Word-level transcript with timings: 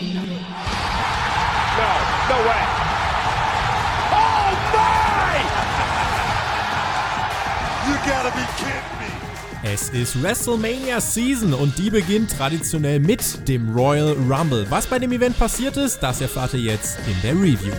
No, 0.00 0.06
no 2.28 2.38
way. 2.48 2.64
Oh 4.10 4.50
my! 4.72 5.36
You 7.86 7.94
gotta 8.08 8.30
be 8.34 8.44
kidding 8.56 8.98
me. 8.98 9.08
Es 9.62 9.90
ist 9.90 10.22
WrestleMania 10.22 11.02
Season 11.02 11.52
und 11.52 11.76
die 11.76 11.90
beginnt 11.90 12.30
traditionell 12.30 12.98
mit 12.98 13.46
dem 13.46 13.74
Royal 13.76 14.16
Rumble. 14.26 14.64
Was 14.70 14.86
bei 14.86 14.98
dem 14.98 15.12
Event 15.12 15.38
passiert 15.38 15.76
ist, 15.76 15.98
das 15.98 16.22
erfahrt 16.22 16.54
ihr 16.54 16.60
jetzt 16.60 16.98
in 17.06 17.20
der 17.20 17.34
Review. 17.34 17.74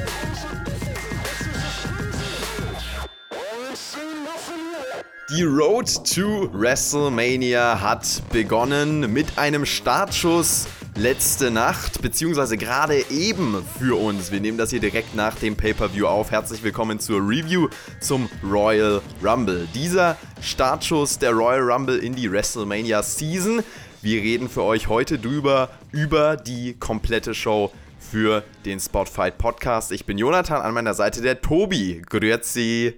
Die 5.35 5.43
Road 5.43 5.87
to 6.13 6.51
WrestleMania 6.53 7.81
hat 7.81 8.21
begonnen 8.31 9.11
mit 9.11 9.39
einem 9.39 9.65
Startschuss 9.65 10.67
letzte 11.01 11.49
Nacht, 11.49 12.03
beziehungsweise 12.03 12.57
gerade 12.57 13.03
eben 13.09 13.65
für 13.79 13.99
uns. 13.99 14.31
Wir 14.31 14.39
nehmen 14.39 14.59
das 14.59 14.69
hier 14.69 14.79
direkt 14.79 15.15
nach 15.15 15.35
dem 15.35 15.55
Pay-Per-View 15.55 16.05
auf. 16.05 16.29
Herzlich 16.29 16.61
willkommen 16.61 16.99
zur 16.99 17.27
Review 17.27 17.69
zum 17.99 18.29
Royal 18.43 19.01
Rumble. 19.23 19.67
Dieser 19.73 20.15
Startschuss 20.41 21.17
der 21.17 21.31
Royal 21.31 21.61
Rumble 21.61 21.97
in 21.97 22.13
die 22.13 22.31
WrestleMania 22.31 23.01
Season. 23.01 23.63
Wir 24.03 24.21
reden 24.21 24.47
für 24.47 24.61
euch 24.61 24.89
heute 24.89 25.17
drüber, 25.17 25.69
über 25.91 26.37
die 26.37 26.75
komplette 26.75 27.33
Show 27.33 27.71
für 27.97 28.43
den 28.65 28.79
Spotfight 28.79 29.39
Podcast. 29.39 29.91
Ich 29.91 30.05
bin 30.05 30.19
Jonathan, 30.19 30.61
an 30.61 30.75
meiner 30.75 30.93
Seite 30.93 31.23
der 31.23 31.41
Tobi. 31.41 32.03
Grüezi. 32.07 32.93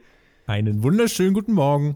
Einen 0.45 0.83
wunderschönen 0.83 1.33
guten 1.33 1.53
Morgen. 1.53 1.95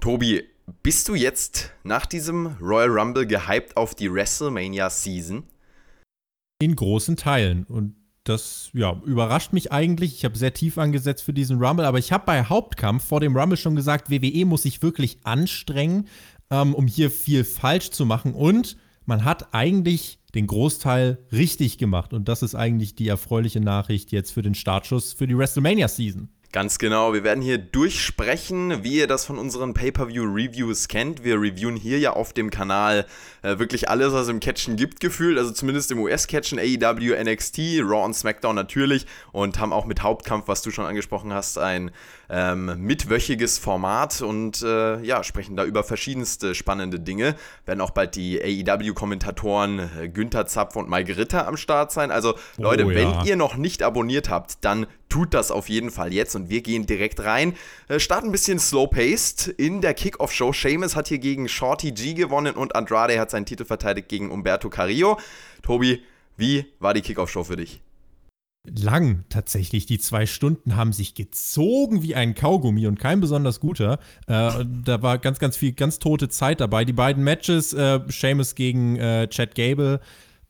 Tobi, 0.00 0.44
bist 0.82 1.08
du 1.08 1.14
jetzt 1.14 1.70
nach 1.84 2.06
diesem 2.06 2.56
Royal 2.60 2.90
Rumble 2.90 3.26
gehypt 3.26 3.76
auf 3.76 3.94
die 3.94 4.12
WrestleMania 4.12 4.90
Season? 4.90 5.44
In 6.60 6.76
großen 6.76 7.16
Teilen. 7.16 7.64
Und 7.64 7.96
das 8.24 8.70
ja, 8.72 9.00
überrascht 9.04 9.52
mich 9.52 9.72
eigentlich. 9.72 10.14
Ich 10.14 10.24
habe 10.24 10.38
sehr 10.38 10.54
tief 10.54 10.78
angesetzt 10.78 11.24
für 11.24 11.32
diesen 11.32 11.62
Rumble, 11.62 11.84
aber 11.84 11.98
ich 11.98 12.12
habe 12.12 12.24
bei 12.24 12.44
Hauptkampf 12.44 13.04
vor 13.04 13.20
dem 13.20 13.36
Rumble 13.36 13.56
schon 13.56 13.74
gesagt, 13.74 14.10
WWE 14.10 14.44
muss 14.44 14.62
sich 14.62 14.82
wirklich 14.82 15.18
anstrengen, 15.24 16.08
ähm, 16.50 16.74
um 16.74 16.86
hier 16.86 17.10
viel 17.10 17.44
falsch 17.44 17.90
zu 17.90 18.06
machen. 18.06 18.34
Und 18.34 18.76
man 19.04 19.24
hat 19.24 19.52
eigentlich 19.52 20.20
den 20.34 20.46
Großteil 20.46 21.18
richtig 21.32 21.78
gemacht. 21.78 22.12
Und 22.12 22.28
das 22.28 22.42
ist 22.42 22.54
eigentlich 22.54 22.94
die 22.94 23.08
erfreuliche 23.08 23.60
Nachricht 23.60 24.12
jetzt 24.12 24.30
für 24.30 24.42
den 24.42 24.54
Startschuss 24.54 25.12
für 25.12 25.26
die 25.26 25.36
WrestleMania 25.36 25.88
Season. 25.88 26.30
Ganz 26.52 26.76
genau, 26.76 27.14
wir 27.14 27.24
werden 27.24 27.42
hier 27.42 27.56
durchsprechen, 27.56 28.84
wie 28.84 28.98
ihr 28.98 29.06
das 29.06 29.24
von 29.24 29.38
unseren 29.38 29.72
Pay-Per-View-Reviews 29.72 30.88
kennt. 30.88 31.24
Wir 31.24 31.40
reviewen 31.40 31.76
hier 31.76 31.98
ja 31.98 32.12
auf 32.12 32.34
dem 32.34 32.50
Kanal 32.50 33.06
äh, 33.40 33.58
wirklich 33.58 33.88
alles, 33.88 34.12
was 34.12 34.24
es 34.24 34.28
im 34.28 34.38
Catchen 34.38 34.76
gibt, 34.76 35.00
gefühlt. 35.00 35.38
Also 35.38 35.50
zumindest 35.52 35.90
im 35.92 36.00
US-Catchen, 36.00 36.58
AEW, 36.58 37.16
NXT, 37.24 37.80
Raw 37.80 38.04
und 38.04 38.12
SmackDown 38.12 38.54
natürlich. 38.54 39.06
Und 39.32 39.58
haben 39.58 39.72
auch 39.72 39.86
mit 39.86 40.02
Hauptkampf, 40.02 40.46
was 40.46 40.60
du 40.60 40.70
schon 40.70 40.84
angesprochen 40.84 41.32
hast, 41.32 41.56
ein 41.56 41.90
ähm, 42.30 42.74
mitwöchiges 42.78 43.58
Format. 43.58 44.22
Und 44.22 44.62
äh, 44.62 45.00
ja, 45.02 45.22
sprechen 45.24 45.56
da 45.56 45.64
über 45.64 45.84
verschiedenste 45.84 46.54
spannende 46.54 47.00
Dinge. 47.00 47.34
Werden 47.66 47.80
auch 47.80 47.90
bald 47.90 48.16
die 48.16 48.40
AEW-Kommentatoren 48.40 49.78
äh, 50.00 50.08
Günther 50.08 50.46
Zapf 50.46 50.76
und 50.76 50.88
Mike 50.88 51.16
Ritter 51.16 51.46
am 51.46 51.56
Start 51.56 51.92
sein. 51.92 52.10
Also 52.10 52.34
Leute, 52.58 52.84
Oh 52.86 52.90
ja. 52.90 52.96
wenn 52.96 53.26
ihr 53.26 53.36
noch 53.36 53.56
nicht 53.56 53.82
abonniert 53.82 54.28
habt, 54.30 54.64
dann 54.64 54.86
tut 55.08 55.34
das 55.34 55.50
auf 55.50 55.68
jeden 55.68 55.90
Fall 55.90 56.12
jetzt 56.12 56.34
und 56.34 56.48
wir 56.48 56.62
gehen 56.62 56.86
direkt 56.86 57.20
rein. 57.24 57.54
Äh, 57.88 58.00
starten 58.00 58.28
ein 58.28 58.32
bisschen 58.32 58.58
slow-paced 58.58 59.48
in 59.48 59.80
der 59.82 59.94
Kickoff-Show. 59.94 60.52
Seamus 60.52 60.96
hat 60.96 61.08
hier 61.08 61.18
gegen 61.18 61.48
Shorty 61.48 61.92
G 61.92 62.14
gewonnen 62.14 62.54
und 62.54 62.74
Andrade 62.74 63.20
hat 63.20 63.30
seinen 63.30 63.46
Titel 63.46 63.64
verteidigt 63.64 64.08
gegen 64.08 64.30
Umberto 64.30 64.70
Carrillo. 64.70 65.18
Tobi, 65.62 66.02
wie 66.36 66.66
war 66.80 66.94
die 66.94 67.02
Kickoff-Show 67.02 67.44
für 67.44 67.56
dich? 67.56 67.82
Lang 68.64 69.24
tatsächlich. 69.28 69.86
Die 69.86 69.98
zwei 69.98 70.24
Stunden 70.24 70.76
haben 70.76 70.92
sich 70.92 71.14
gezogen 71.14 72.02
wie 72.02 72.14
ein 72.14 72.34
Kaugummi 72.34 72.86
und 72.86 72.98
kein 72.98 73.20
besonders 73.20 73.58
guter. 73.58 73.98
Äh, 74.28 74.64
da 74.84 75.02
war 75.02 75.18
ganz, 75.18 75.40
ganz 75.40 75.56
viel, 75.56 75.72
ganz 75.72 75.98
tote 75.98 76.28
Zeit 76.28 76.60
dabei. 76.60 76.84
Die 76.84 76.92
beiden 76.92 77.24
Matches, 77.24 77.72
äh, 77.72 77.98
Seamus 78.06 78.54
gegen 78.54 78.96
äh, 78.96 79.26
Chad 79.28 79.56
Gable, 79.56 80.00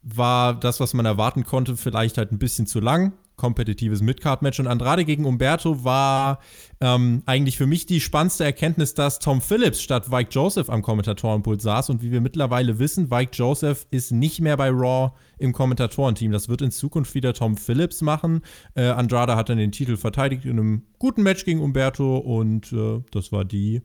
war 0.02 0.54
das, 0.58 0.78
was 0.78 0.92
man 0.92 1.06
erwarten 1.06 1.44
konnte, 1.44 1.76
vielleicht 1.76 2.18
halt 2.18 2.32
ein 2.32 2.38
bisschen 2.38 2.66
zu 2.66 2.80
lang. 2.80 3.14
Kompetitives 3.36 4.02
Midcard-Match 4.02 4.60
und 4.60 4.66
Andrade 4.66 5.04
gegen 5.04 5.24
Umberto 5.24 5.84
war 5.84 6.38
ähm, 6.80 7.22
eigentlich 7.26 7.56
für 7.56 7.66
mich 7.66 7.86
die 7.86 8.00
spannendste 8.00 8.44
Erkenntnis, 8.44 8.94
dass 8.94 9.18
Tom 9.18 9.40
Phillips 9.40 9.80
statt 9.80 10.08
Mike 10.10 10.30
Joseph 10.30 10.70
am 10.70 10.82
Kommentatorenpult 10.82 11.60
saß. 11.60 11.90
Und 11.90 12.02
wie 12.02 12.12
wir 12.12 12.20
mittlerweile 12.20 12.78
wissen, 12.78 13.08
Mike 13.10 13.32
Joseph 13.34 13.86
ist 13.90 14.12
nicht 14.12 14.40
mehr 14.40 14.56
bei 14.56 14.70
Raw 14.70 15.12
im 15.38 15.52
Kommentatorenteam. 15.52 16.32
Das 16.32 16.48
wird 16.48 16.62
in 16.62 16.70
Zukunft 16.70 17.14
wieder 17.14 17.34
Tom 17.34 17.56
Phillips 17.56 18.02
machen. 18.02 18.42
Äh, 18.74 18.86
Andrade 18.86 19.36
hat 19.36 19.48
dann 19.48 19.58
den 19.58 19.72
Titel 19.72 19.96
verteidigt 19.96 20.44
in 20.44 20.58
einem 20.58 20.82
guten 20.98 21.22
Match 21.22 21.44
gegen 21.44 21.60
Umberto 21.60 22.18
und 22.18 22.72
äh, 22.72 23.02
das 23.10 23.32
war 23.32 23.44
die 23.44 23.82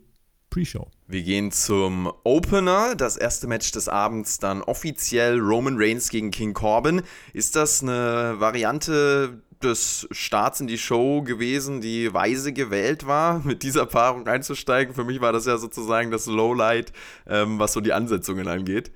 Pre-Show. 0.50 0.88
Wir 1.08 1.24
gehen 1.24 1.52
zum 1.52 2.12
Opener, 2.24 2.96
das 2.96 3.18
erste 3.18 3.47
Match 3.47 3.72
des 3.72 3.88
Abends, 3.90 4.40
dann 4.40 4.62
offiziell 4.62 5.40
Roman 5.40 5.75
Reigns 5.78 6.09
gegen 6.09 6.31
King 6.31 6.53
Corbin. 6.53 7.02
Ist 7.34 7.56
das 7.56 7.81
eine 7.81 8.35
Variante 8.40 9.41
des 9.62 10.08
Starts 10.12 10.59
in 10.59 10.68
die 10.68 10.78
Show 10.78 11.22
gewesen, 11.22 11.81
die 11.81 12.13
weise 12.13 12.53
gewählt 12.53 13.08
war, 13.08 13.40
mit 13.44 13.63
dieser 13.63 13.85
Paarung 13.85 14.28
einzusteigen? 14.28 14.94
Für 14.96 15.03
mich 15.03 15.22
war 15.22 15.34
das 15.34 15.46
ja 15.46 15.58
sozusagen 15.58 16.12
das 16.12 16.25
Lowlight, 16.25 16.91
ähm, 17.28 17.59
was 17.59 17.74
so 17.74 17.81
die 17.81 17.94
Ansetzungen 17.94 18.47
angeht. 18.47 18.91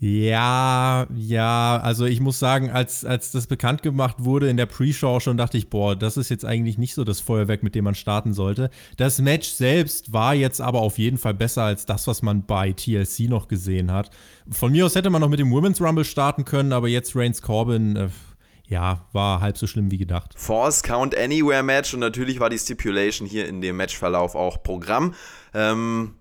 Ja, 0.00 1.08
ja, 1.12 1.80
also 1.82 2.04
ich 2.04 2.20
muss 2.20 2.38
sagen, 2.38 2.70
als, 2.70 3.04
als 3.04 3.32
das 3.32 3.48
bekannt 3.48 3.82
gemacht 3.82 4.16
wurde 4.18 4.48
in 4.48 4.56
der 4.56 4.66
Pre-Show 4.66 5.18
schon, 5.18 5.36
dachte 5.36 5.58
ich, 5.58 5.70
boah, 5.70 5.96
das 5.96 6.16
ist 6.16 6.28
jetzt 6.28 6.44
eigentlich 6.44 6.78
nicht 6.78 6.94
so 6.94 7.02
das 7.02 7.18
Feuerwerk, 7.20 7.64
mit 7.64 7.74
dem 7.74 7.82
man 7.82 7.96
starten 7.96 8.32
sollte. 8.32 8.70
Das 8.96 9.20
Match 9.20 9.48
selbst 9.48 10.12
war 10.12 10.34
jetzt 10.34 10.60
aber 10.60 10.82
auf 10.82 10.98
jeden 10.98 11.18
Fall 11.18 11.34
besser 11.34 11.64
als 11.64 11.84
das, 11.84 12.06
was 12.06 12.22
man 12.22 12.46
bei 12.46 12.72
TLC 12.72 13.28
noch 13.28 13.48
gesehen 13.48 13.90
hat. 13.90 14.10
Von 14.48 14.70
mir 14.70 14.86
aus 14.86 14.94
hätte 14.94 15.10
man 15.10 15.20
noch 15.20 15.28
mit 15.28 15.40
dem 15.40 15.50
Women's 15.50 15.80
Rumble 15.80 16.04
starten 16.04 16.44
können, 16.44 16.72
aber 16.72 16.86
jetzt 16.86 17.16
Reigns 17.16 17.42
Corbin, 17.42 17.96
äh, 17.96 18.08
ja, 18.68 19.04
war 19.12 19.40
halb 19.40 19.58
so 19.58 19.66
schlimm 19.66 19.90
wie 19.90 19.98
gedacht. 19.98 20.32
Force 20.36 20.84
Count 20.84 21.16
Anywhere 21.18 21.64
Match 21.64 21.92
und 21.92 22.00
natürlich 22.00 22.38
war 22.38 22.50
die 22.50 22.58
Stipulation 22.58 23.26
hier 23.26 23.48
in 23.48 23.60
dem 23.60 23.76
Matchverlauf 23.76 24.36
auch 24.36 24.62
Programm. 24.62 25.14
Ähm, 25.54 26.17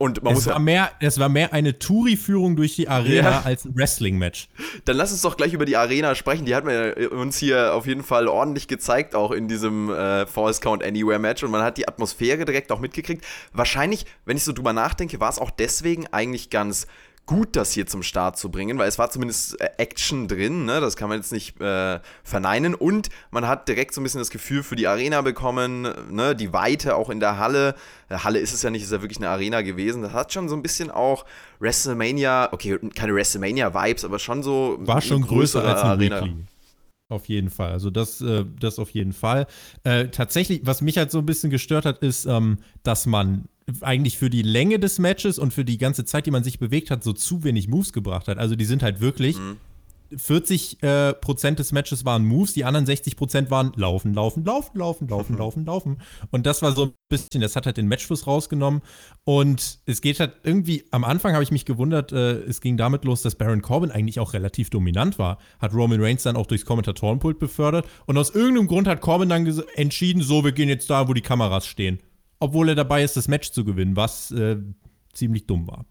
und 0.00 0.22
man 0.22 0.32
muss 0.32 0.44
Es 0.44 0.46
ja 0.46 0.52
war, 0.54 0.60
mehr, 0.60 0.90
es 0.98 1.18
war 1.18 1.28
mehr 1.28 1.52
eine 1.52 1.78
Touri-Führung 1.78 2.56
durch 2.56 2.74
die 2.74 2.88
Arena 2.88 3.30
Ja. 3.30 3.42
als 3.44 3.66
ein 3.66 3.76
Wrestling-Match. 3.76 4.48
Dann 4.86 4.96
lass 4.96 5.12
uns 5.12 5.20
doch 5.20 5.36
gleich 5.36 5.52
über 5.52 5.66
die 5.66 5.76
Arena 5.76 6.14
sprechen. 6.14 6.46
Die 6.46 6.54
hat 6.54 6.64
man 6.64 6.74
ja 6.74 7.08
uns 7.10 7.36
hier 7.36 7.74
auf 7.74 7.86
jeden 7.86 8.02
Fall 8.02 8.26
ordentlich 8.26 8.66
gezeigt, 8.66 9.14
auch 9.14 9.30
in 9.30 9.46
diesem 9.46 9.90
äh, 9.90 10.24
False 10.26 10.62
Count 10.62 10.82
Anywhere 10.82 11.18
Match. 11.18 11.42
Und 11.44 11.50
man 11.50 11.62
hat 11.62 11.76
die 11.76 11.86
Atmosphäre 11.86 12.46
direkt 12.46 12.72
auch 12.72 12.80
mitgekriegt. 12.80 13.26
Wahrscheinlich, 13.52 14.06
wenn 14.24 14.38
ich 14.38 14.44
so 14.44 14.52
drüber 14.54 14.72
nachdenke, 14.72 15.20
war 15.20 15.28
es 15.28 15.38
auch 15.38 15.50
deswegen 15.50 16.06
eigentlich 16.06 16.48
ganz 16.48 16.86
gut, 17.30 17.54
das 17.54 17.70
hier 17.70 17.86
zum 17.86 18.02
Start 18.02 18.36
zu 18.36 18.50
bringen, 18.50 18.76
weil 18.76 18.88
es 18.88 18.98
war 18.98 19.08
zumindest 19.08 19.60
äh, 19.60 19.70
Action 19.78 20.26
drin, 20.26 20.64
ne? 20.64 20.80
das 20.80 20.96
kann 20.96 21.08
man 21.08 21.18
jetzt 21.18 21.30
nicht 21.30 21.60
äh, 21.60 22.00
verneinen. 22.24 22.74
Und 22.74 23.08
man 23.30 23.46
hat 23.46 23.68
direkt 23.68 23.94
so 23.94 24.00
ein 24.00 24.02
bisschen 24.02 24.18
das 24.18 24.30
Gefühl 24.30 24.64
für 24.64 24.74
die 24.74 24.88
Arena 24.88 25.22
bekommen, 25.22 25.86
ne? 26.10 26.34
die 26.34 26.52
Weite 26.52 26.96
auch 26.96 27.08
in 27.08 27.20
der 27.20 27.38
Halle. 27.38 27.76
Äh, 28.08 28.16
Halle 28.16 28.40
ist 28.40 28.52
es 28.52 28.62
ja 28.62 28.70
nicht, 28.70 28.82
ist 28.82 28.90
ja 28.90 29.00
wirklich 29.00 29.18
eine 29.18 29.28
Arena 29.28 29.62
gewesen. 29.62 30.02
Das 30.02 30.12
hat 30.12 30.32
schon 30.32 30.48
so 30.48 30.56
ein 30.56 30.62
bisschen 30.62 30.90
auch 30.90 31.24
WrestleMania, 31.60 32.48
okay, 32.50 32.80
keine 32.96 33.14
WrestleMania-Vibes, 33.14 34.04
aber 34.04 34.18
schon 34.18 34.42
so 34.42 34.78
War 34.80 35.00
schon 35.00 35.18
eine 35.18 35.26
größer 35.26 35.64
als 35.64 35.82
ein 35.82 35.88
Arena. 35.88 36.22
Weekly. 36.22 36.44
Auf 37.10 37.26
jeden 37.26 37.50
Fall. 37.50 37.72
Also 37.72 37.90
das, 37.90 38.20
äh, 38.20 38.44
das 38.60 38.78
auf 38.78 38.90
jeden 38.90 39.12
Fall. 39.12 39.46
Äh, 39.82 40.08
tatsächlich, 40.08 40.60
was 40.64 40.80
mich 40.80 40.96
halt 40.96 41.10
so 41.10 41.18
ein 41.18 41.26
bisschen 41.26 41.50
gestört 41.50 41.84
hat, 41.84 41.98
ist, 41.98 42.24
ähm, 42.24 42.58
dass 42.84 43.04
man 43.04 43.46
eigentlich 43.80 44.16
für 44.16 44.30
die 44.30 44.42
Länge 44.42 44.78
des 44.78 44.98
Matches 44.98 45.38
und 45.38 45.52
für 45.52 45.64
die 45.64 45.76
ganze 45.76 46.04
Zeit, 46.04 46.26
die 46.26 46.30
man 46.30 46.44
sich 46.44 46.58
bewegt 46.58 46.90
hat, 46.90 47.02
so 47.02 47.12
zu 47.12 47.42
wenig 47.42 47.68
Moves 47.68 47.92
gebracht 47.92 48.28
hat. 48.28 48.38
Also 48.38 48.56
die 48.56 48.64
sind 48.64 48.82
halt 48.82 49.00
wirklich 49.00 49.36
40 50.16 50.82
äh, 50.82 51.12
Prozent 51.14 51.58
des 51.58 51.72
Matches 51.72 52.04
waren 52.04 52.24
Moves, 52.24 52.52
die 52.52 52.64
anderen 52.64 52.86
60 52.86 53.16
Prozent 53.16 53.50
waren 53.50 53.72
laufen, 53.76 54.14
laufen, 54.14 54.44
laufen, 54.44 54.76
laufen, 54.76 55.08
laufen, 55.08 55.36
laufen, 55.36 55.64
laufen. 55.64 55.98
Und 56.30 56.46
das 56.46 56.62
war 56.62 56.72
so 56.72 56.86
ein 56.86 56.92
bisschen, 57.08 57.40
das 57.40 57.56
hat 57.56 57.66
halt 57.66 57.76
den 57.76 57.88
Matchfluss 57.88 58.26
rausgenommen. 58.26 58.82
Und 59.24 59.80
es 59.86 60.00
geht 60.00 60.20
halt 60.20 60.34
irgendwie, 60.42 60.84
am 60.90 61.04
Anfang 61.04 61.34
habe 61.34 61.42
ich 61.42 61.50
mich 61.50 61.64
gewundert, 61.64 62.12
äh, 62.12 62.40
es 62.40 62.60
ging 62.60 62.76
damit 62.76 63.04
los, 63.04 63.22
dass 63.22 63.36
Baron 63.36 63.62
Corbin 63.62 63.90
eigentlich 63.90 64.18
auch 64.18 64.32
relativ 64.32 64.70
dominant 64.70 65.18
war. 65.18 65.38
Hat 65.58 65.74
Roman 65.74 66.02
Reigns 66.02 66.24
dann 66.24 66.36
auch 66.36 66.46
durchs 66.46 66.64
Kommentatorenpult 66.64 67.38
befördert. 67.38 67.86
Und 68.06 68.18
aus 68.18 68.30
irgendeinem 68.30 68.66
Grund 68.66 68.88
hat 68.88 69.00
Corbin 69.00 69.28
dann 69.28 69.46
entschieden, 69.74 70.22
so, 70.22 70.44
wir 70.44 70.52
gehen 70.52 70.68
jetzt 70.68 70.90
da, 70.90 71.08
wo 71.08 71.14
die 71.14 71.20
Kameras 71.20 71.66
stehen. 71.66 72.00
Obwohl 72.40 72.70
er 72.70 72.74
dabei 72.74 73.04
ist, 73.04 73.16
das 73.16 73.28
Match 73.28 73.50
zu 73.50 73.64
gewinnen, 73.64 73.96
was 73.96 74.30
äh, 74.30 74.56
ziemlich 75.12 75.46
dumm 75.46 75.68
war. 75.68 75.84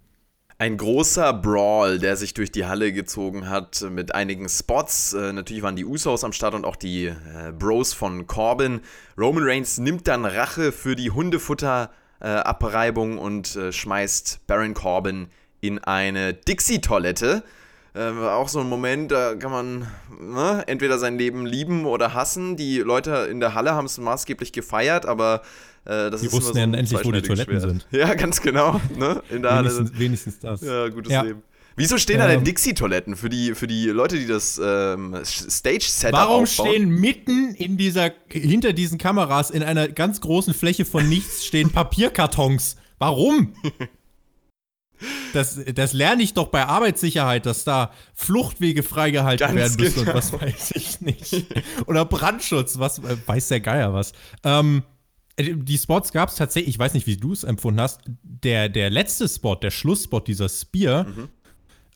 Ein 0.61 0.75
großer 0.75 1.31
Brawl, 1.31 1.99
der 1.99 2.17
sich 2.17 2.33
durch 2.33 2.51
die 2.51 2.65
Halle 2.65 2.91
gezogen 2.91 3.47
hat 3.47 3.79
mit 3.89 4.13
einigen 4.13 4.49
Spots. 4.49 5.13
Äh, 5.13 5.31
natürlich 5.31 5.63
waren 5.63 5.77
die 5.77 5.85
Usos 5.85 6.25
am 6.25 6.33
Start 6.33 6.53
und 6.53 6.65
auch 6.65 6.75
die 6.75 7.05
äh, 7.05 7.15
Bros 7.57 7.93
von 7.93 8.27
Corbin. 8.27 8.81
Roman 9.17 9.45
Reigns 9.45 9.77
nimmt 9.77 10.09
dann 10.09 10.25
Rache 10.25 10.73
für 10.73 10.97
die 10.97 11.11
Hundefutter-Abreibung 11.11 13.19
und 13.19 13.55
äh, 13.55 13.71
schmeißt 13.71 14.41
Baron 14.47 14.73
Corbin 14.73 15.27
in 15.61 15.79
eine 15.79 16.33
Dixie-Toilette. 16.33 17.43
Äh, 17.95 18.09
auch 18.09 18.47
so 18.47 18.59
ein 18.59 18.69
Moment, 18.69 19.11
da 19.11 19.35
kann 19.35 19.51
man 19.51 19.87
ne, 20.19 20.63
entweder 20.67 20.99
sein 20.99 21.17
Leben 21.17 21.45
lieben 21.45 21.85
oder 21.85 22.13
hassen. 22.13 22.55
Die 22.55 22.79
Leute 22.79 23.27
in 23.31 23.39
der 23.39 23.55
Halle 23.55 23.73
haben 23.73 23.85
es 23.85 23.97
maßgeblich 23.97 24.51
gefeiert, 24.51 25.05
aber 25.05 25.41
äh, 25.85 26.09
das 26.11 26.21
Die 26.21 26.27
ist 26.27 26.33
wussten 26.33 26.53
so 26.53 26.59
ja 26.59 26.65
endlich, 26.65 27.03
wo 27.03 27.11
die 27.11 27.21
Toiletten 27.21 27.59
Schwert. 27.59 27.87
Ja, 27.91 28.13
ganz 28.13 28.41
genau. 28.41 28.79
Ne? 28.95 29.21
In 29.29 29.41
der 29.41 29.55
Halle. 29.55 29.69
Wenigstens, 29.69 29.99
wenigstens 29.99 30.39
das. 30.39 30.61
Ja, 30.61 30.87
gutes 30.89 31.11
Ja. 31.11 31.21
Leben. 31.23 31.41
Wieso 31.75 31.97
stehen 31.97 32.19
da 32.19 32.27
denn 32.27 32.39
Ähm. 32.39 32.43
Dixie-Toiletten 32.43 33.15
für 33.15 33.29
die, 33.29 33.55
für 33.55 33.65
die 33.65 33.85
Leute, 33.87 34.19
die 34.19 34.27
das 34.27 34.59
ähm, 34.61 35.15
Stage-Setup 35.23 36.13
Warum 36.13 36.43
aufbauen? 36.43 36.67
stehen 36.67 36.89
mitten 36.89 37.55
in 37.55 37.77
dieser, 37.77 38.11
hinter 38.27 38.73
diesen 38.73 38.97
Kameras 38.97 39.49
in 39.49 39.63
einer 39.63 39.87
ganz 39.87 40.19
großen 40.19 40.53
Fläche 40.53 40.83
von 40.83 41.07
nichts 41.07 41.45
stehen 41.45 41.69
Papierkartons? 41.71 42.75
Warum? 42.97 43.53
Das, 45.33 45.59
das 45.75 45.93
lerne 45.93 46.23
ich 46.23 46.33
doch 46.33 46.47
bei 46.47 46.65
Arbeitssicherheit, 46.65 47.45
dass 47.45 47.63
da 47.63 47.91
Fluchtwege 48.13 48.83
freigehalten 48.83 49.45
Ganz 49.47 49.55
werden 49.57 49.75
müssen 49.79 49.99
genau. 50.05 50.11
und 50.11 50.17
was 50.17 50.33
weiß 50.33 50.71
ich 50.75 51.01
nicht. 51.01 51.45
Oder 51.85 52.05
Brandschutz, 52.05 52.79
was 52.79 52.99
äh, 52.99 53.15
weiß 53.25 53.47
der 53.49 53.59
Geier 53.61 53.93
was. 53.93 54.11
Ähm, 54.43 54.83
äh, 55.37 55.53
die 55.55 55.77
Spots 55.77 56.11
gab 56.11 56.29
es 56.29 56.35
tatsächlich, 56.35 56.75
ich 56.75 56.79
weiß 56.79 56.93
nicht, 56.93 57.07
wie 57.07 57.17
du 57.17 57.31
es 57.31 57.43
empfunden 57.43 57.79
hast. 57.81 58.01
Der, 58.23 58.69
der 58.69 58.89
letzte 58.89 59.27
Spot, 59.29 59.55
der 59.55 59.71
Schlussspot, 59.71 60.27
dieser 60.27 60.49
Spear, 60.49 61.05
Mhm. 61.05 61.29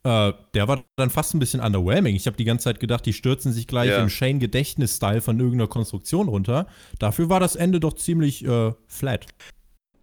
äh, 0.04 0.34
der 0.54 0.68
war 0.68 0.84
dann 0.96 1.10
fast 1.10 1.34
ein 1.34 1.40
bisschen 1.40 1.60
underwhelming. 1.60 2.16
Ich 2.16 2.28
habe 2.28 2.38
die 2.38 2.46
ganze 2.46 2.66
Zeit 2.66 2.80
gedacht, 2.80 3.06
die 3.06 3.14
stürzen 3.14 3.52
sich 3.52 3.68
gleich 3.68 3.90
Ja. 3.90 4.02
im 4.02 4.10
Shane-Gedächtnis-Style 4.10 5.22
von 5.22 5.40
irgendeiner 5.40 5.68
Konstruktion 5.68 6.28
runter. 6.30 6.68
Dafür 7.00 7.30
war 7.30 7.40
das 7.40 7.56
Ende 7.56 7.80
doch 7.80 7.94
ziemlich 7.94 8.46
äh, 8.46 8.72
flat. 8.88 9.26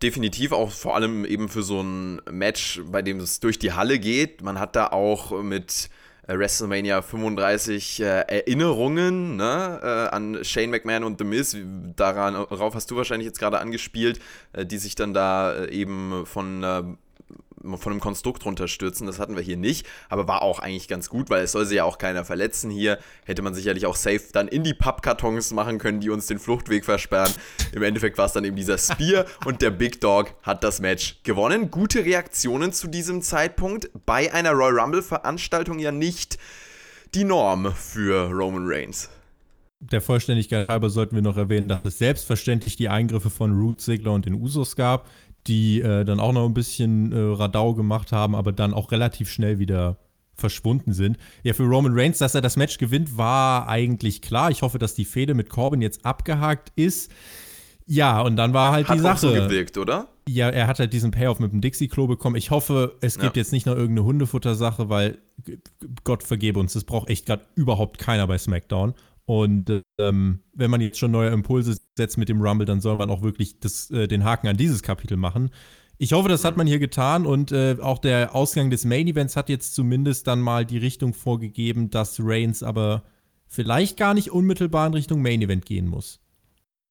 Definitiv 0.03 0.53
auch 0.53 0.71
vor 0.71 0.95
allem 0.95 1.27
eben 1.27 1.49
für 1.49 1.63
so 1.63 1.83
ein 1.83 2.23
Match, 2.31 2.81
bei 2.91 3.03
dem 3.03 3.21
es 3.21 3.41
durch 3.41 3.59
die 3.59 3.73
Halle 3.73 3.99
geht. 3.99 4.41
Man 4.43 4.59
hat 4.59 4.75
da 4.75 4.87
auch 4.89 5.43
mit 5.43 5.91
äh, 6.27 6.39
WrestleMania 6.39 7.03
35 7.03 8.01
äh, 8.01 8.05
Erinnerungen 8.05 9.37
ne, 9.37 9.81
äh, 9.83 10.15
an 10.15 10.43
Shane 10.43 10.71
McMahon 10.71 11.05
und 11.05 11.19
The 11.19 11.25
Miz. 11.25 11.57
Daran, 11.97 12.35
darauf 12.35 12.75
hast 12.75 12.91
du 12.91 12.97
wahrscheinlich 12.97 13.27
jetzt 13.27 13.39
gerade 13.41 13.59
angespielt, 13.59 14.21
äh, 14.53 14.65
die 14.65 14.79
sich 14.79 14.95
dann 14.95 15.13
da 15.13 15.53
äh, 15.53 15.71
eben 15.71 16.25
von 16.25 16.63
äh, 16.63 16.83
von 17.63 17.93
einem 17.93 18.01
Konstrukt 18.01 18.45
runterstürzen. 18.45 19.07
Das 19.07 19.19
hatten 19.19 19.37
wir 19.37 19.43
hier 19.43 19.57
nicht, 19.57 19.87
aber 20.09 20.27
war 20.29 20.43
auch 20.43 20.59
eigentlich 20.59 20.89
ganz 20.89 21.09
gut, 21.09 21.31
weil 21.31 21.45
es 21.45 21.53
soll 21.53 21.67
sich 21.67 21.77
ja 21.77 21.85
auch 21.85 21.99
keiner 21.99 22.25
verletzen 22.25 22.71
hier. 22.71 22.99
Hätte 23.25 23.43
man 23.43 23.55
sicherlich 23.55 23.87
auch 23.87 23.97
safe 23.97 24.23
dann 24.33 24.49
in 24.49 24.65
die 24.65 24.75
Pappkartons 24.75 25.53
machen 25.53 25.79
können, 25.79 26.01
die 26.01 26.11
uns 26.11 26.27
den 26.27 26.39
Fluchtweg 26.39 26.85
versperren. 26.85 27.33
Im 27.73 27.83
Endeffekt 27.83 28.19
war 28.19 28.27
es 28.27 28.33
dann 28.33 28.45
eben 28.45 28.57
dieser 28.57 28.79
Spear 28.79 29.27
und 29.45 29.63
der 29.63 29.71
Big 29.71 30.01
Dog 30.01 30.35
hat 30.43 30.65
das 30.65 30.81
Match 30.81 31.23
gewonnen. 31.23 31.71
Gute 31.71 32.05
Reaktionen 32.05 32.73
zu 32.73 32.89
diesem 32.89 33.23
Zeitpunkt. 33.23 33.91
Bei 34.07 34.33
einer 34.33 34.53
Royal 34.53 34.81
Rumble 34.81 35.03
Veranstaltung 35.03 35.79
ja 35.79 35.93
nicht 35.93 36.39
die 37.15 37.25
Norm 37.25 37.73
für 37.75 38.31
Roman 38.31 38.65
Reigns. 38.67 39.11
Der 39.83 40.03
Vollständigkeit 40.03 40.69
halber 40.69 40.91
sollten 40.91 41.15
wir 41.15 41.23
noch 41.23 41.39
erwähnen, 41.39 41.67
dass 41.67 41.83
es 41.87 41.97
selbstverständlich 41.97 42.77
die 42.77 42.91
Eingriffe 42.91 43.31
von 43.31 43.59
Root, 43.59 43.81
Sigler 43.81 44.13
und 44.13 44.27
den 44.27 44.35
Usos 44.35 44.77
gab, 44.77 45.09
die 45.47 45.81
äh, 45.81 46.05
dann 46.05 46.21
auch 46.21 46.33
noch 46.33 46.47
ein 46.47 46.55
bisschen 46.55 47.13
äh, 47.13 47.19
Radau 47.19 47.75
gemacht 47.75 48.13
haben, 48.13 48.35
aber 48.35 48.53
dann 48.53 48.75
auch 48.75 48.93
relativ 48.93 49.31
schnell 49.31 49.59
wieder 49.59 49.97
verschwunden 50.35 50.93
sind. 50.93 51.19
Ja, 51.43 51.53
für 51.53 51.65
Roman 51.65 51.93
Reigns, 51.95 52.19
dass 52.19 52.35
er 52.35 52.41
das 52.41 52.57
Match 52.57 52.79
gewinnt, 52.79 53.17
war 53.19 53.69
eigentlich 53.69 54.23
klar. 54.23 54.51
Ich 54.51 54.63
hoffe, 54.63 54.79
dass 54.79 54.95
die 54.95 55.05
Fehde 55.05 55.35
mit 55.35 55.51
Corbin 55.51 55.83
jetzt 55.83 56.05
abgehakt 56.07 56.73
ist. 56.77 57.11
Ja, 57.87 58.21
und 58.23 58.37
dann 58.37 58.55
war 58.55 58.73
halt 58.73 58.89
Hat 58.89 58.99
die 58.99 59.03
auch 59.03 59.17
so 59.17 59.31
Sache. 59.31 59.43
gewirkt, 59.49 59.77
oder? 59.77 60.09
Ja, 60.29 60.49
er 60.49 60.67
hat 60.69 60.79
halt 60.79 60.93
diesen 60.93 61.11
Payoff 61.11 61.41
mit 61.41 61.53
dem 61.53 61.61
Dixie-Klo 61.61 62.07
bekommen. 62.07 62.37
Ich 62.37 62.51
hoffe, 62.51 62.97
es 63.01 63.19
gibt 63.19 63.37
Ja. 63.37 63.41
jetzt 63.41 63.53
nicht 63.53 63.67
noch 63.67 63.75
irgendeine 63.75 64.05
Hundefuttersache, 64.07 64.89
weil 64.89 65.19
Gott 66.05 66.23
vergebe 66.23 66.61
uns, 66.61 66.73
das 66.75 66.85
braucht 66.85 67.09
echt 67.11 67.27
gerade 67.27 67.43
überhaupt 67.57 67.99
keiner 67.99 68.27
bei 68.29 68.39
SmackDown. 68.39 68.95
Und 69.27 69.83
ähm, 69.99 70.41
wenn 70.53 70.71
man 70.71 70.81
jetzt 70.81 70.99
schon 70.99 71.13
neue 71.13 71.31
Impulse 71.31 71.79
setzt 71.97 72.19
mit 72.19 72.29
dem 72.29 72.41
Rumble, 72.41 72.67
dann 72.67 72.81
soll 72.81 72.97
man 72.97 73.11
auch 73.11 73.23
wirklich 73.23 73.61
das, 73.61 73.91
äh, 73.91 74.09
den 74.09 74.25
Haken 74.25 74.49
an 74.49 74.57
dieses 74.57 74.83
Kapitel 74.83 75.17
machen. 75.17 75.51
Ich 75.99 76.15
hoffe, 76.15 76.29
das 76.29 76.45
hat 76.45 76.57
man 76.57 76.67
hier 76.67 76.79
getan 76.79 77.27
und 77.27 77.53
äh, 77.53 77.77
auch 77.81 77.99
der 77.99 78.35
Ausgang 78.35 78.71
des 78.71 78.87
Main 78.87 79.07
Events 79.07 79.37
hat 79.37 79.51
jetzt 79.51 79.75
zumindest 79.75 80.27
dann 80.27 80.41
mal 80.41 80.65
die 80.65 80.79
Richtung 80.79 81.13
vorgegeben, 81.13 81.91
dass 81.91 82.19
Reigns 82.21 82.63
aber 82.63 83.05
vielleicht 83.47 83.99
gar 83.99 84.15
nicht 84.15 84.31
unmittelbar 84.31 84.87
in 84.87 84.95
Richtung 84.95 85.21
Main 85.21 85.43
Event 85.43 85.67
gehen 85.67 85.87
muss. 85.87 86.21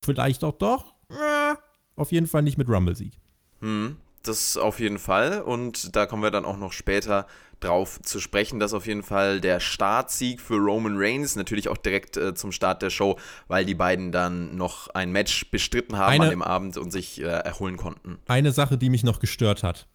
Vielleicht 0.03 0.43
auch 0.43 0.57
doch. 0.57 0.93
Äh, 1.09 1.55
auf 1.95 2.11
jeden 2.11 2.27
Fall 2.27 2.43
nicht 2.43 2.57
mit 2.57 2.69
Rumble-Sieg. 2.69 3.13
Hm, 3.61 3.97
das 4.23 4.57
auf 4.57 4.79
jeden 4.79 4.99
Fall. 4.99 5.41
Und 5.41 5.95
da 5.95 6.05
kommen 6.05 6.23
wir 6.23 6.31
dann 6.31 6.45
auch 6.45 6.57
noch 6.57 6.71
später 6.73 7.27
drauf 7.59 7.99
zu 8.03 8.19
sprechen. 8.21 8.59
Das 8.59 8.71
ist 8.71 8.75
auf 8.75 8.87
jeden 8.87 9.03
Fall 9.03 9.41
der 9.41 9.59
Startsieg 9.59 10.39
für 10.39 10.55
Roman 10.55 10.93
Reigns. 10.97 11.35
Natürlich 11.35 11.67
auch 11.67 11.77
direkt 11.77 12.15
äh, 12.15 12.33
zum 12.33 12.51
Start 12.53 12.81
der 12.81 12.89
Show, 12.89 13.17
weil 13.49 13.65
die 13.65 13.75
beiden 13.75 14.11
dann 14.13 14.55
noch 14.55 14.87
ein 14.89 15.11
Match 15.11 15.51
bestritten 15.51 15.97
haben 15.97 16.13
Eine- 16.13 16.23
an 16.25 16.29
dem 16.29 16.41
Abend 16.41 16.77
und 16.77 16.91
sich 16.91 17.19
äh, 17.21 17.25
erholen 17.25 17.75
konnten. 17.77 18.19
eine 18.27 18.51
Sache, 18.53 18.77
die 18.77 18.89
mich 18.89 19.03
noch 19.03 19.19
gestört 19.19 19.63
hat. 19.63 19.87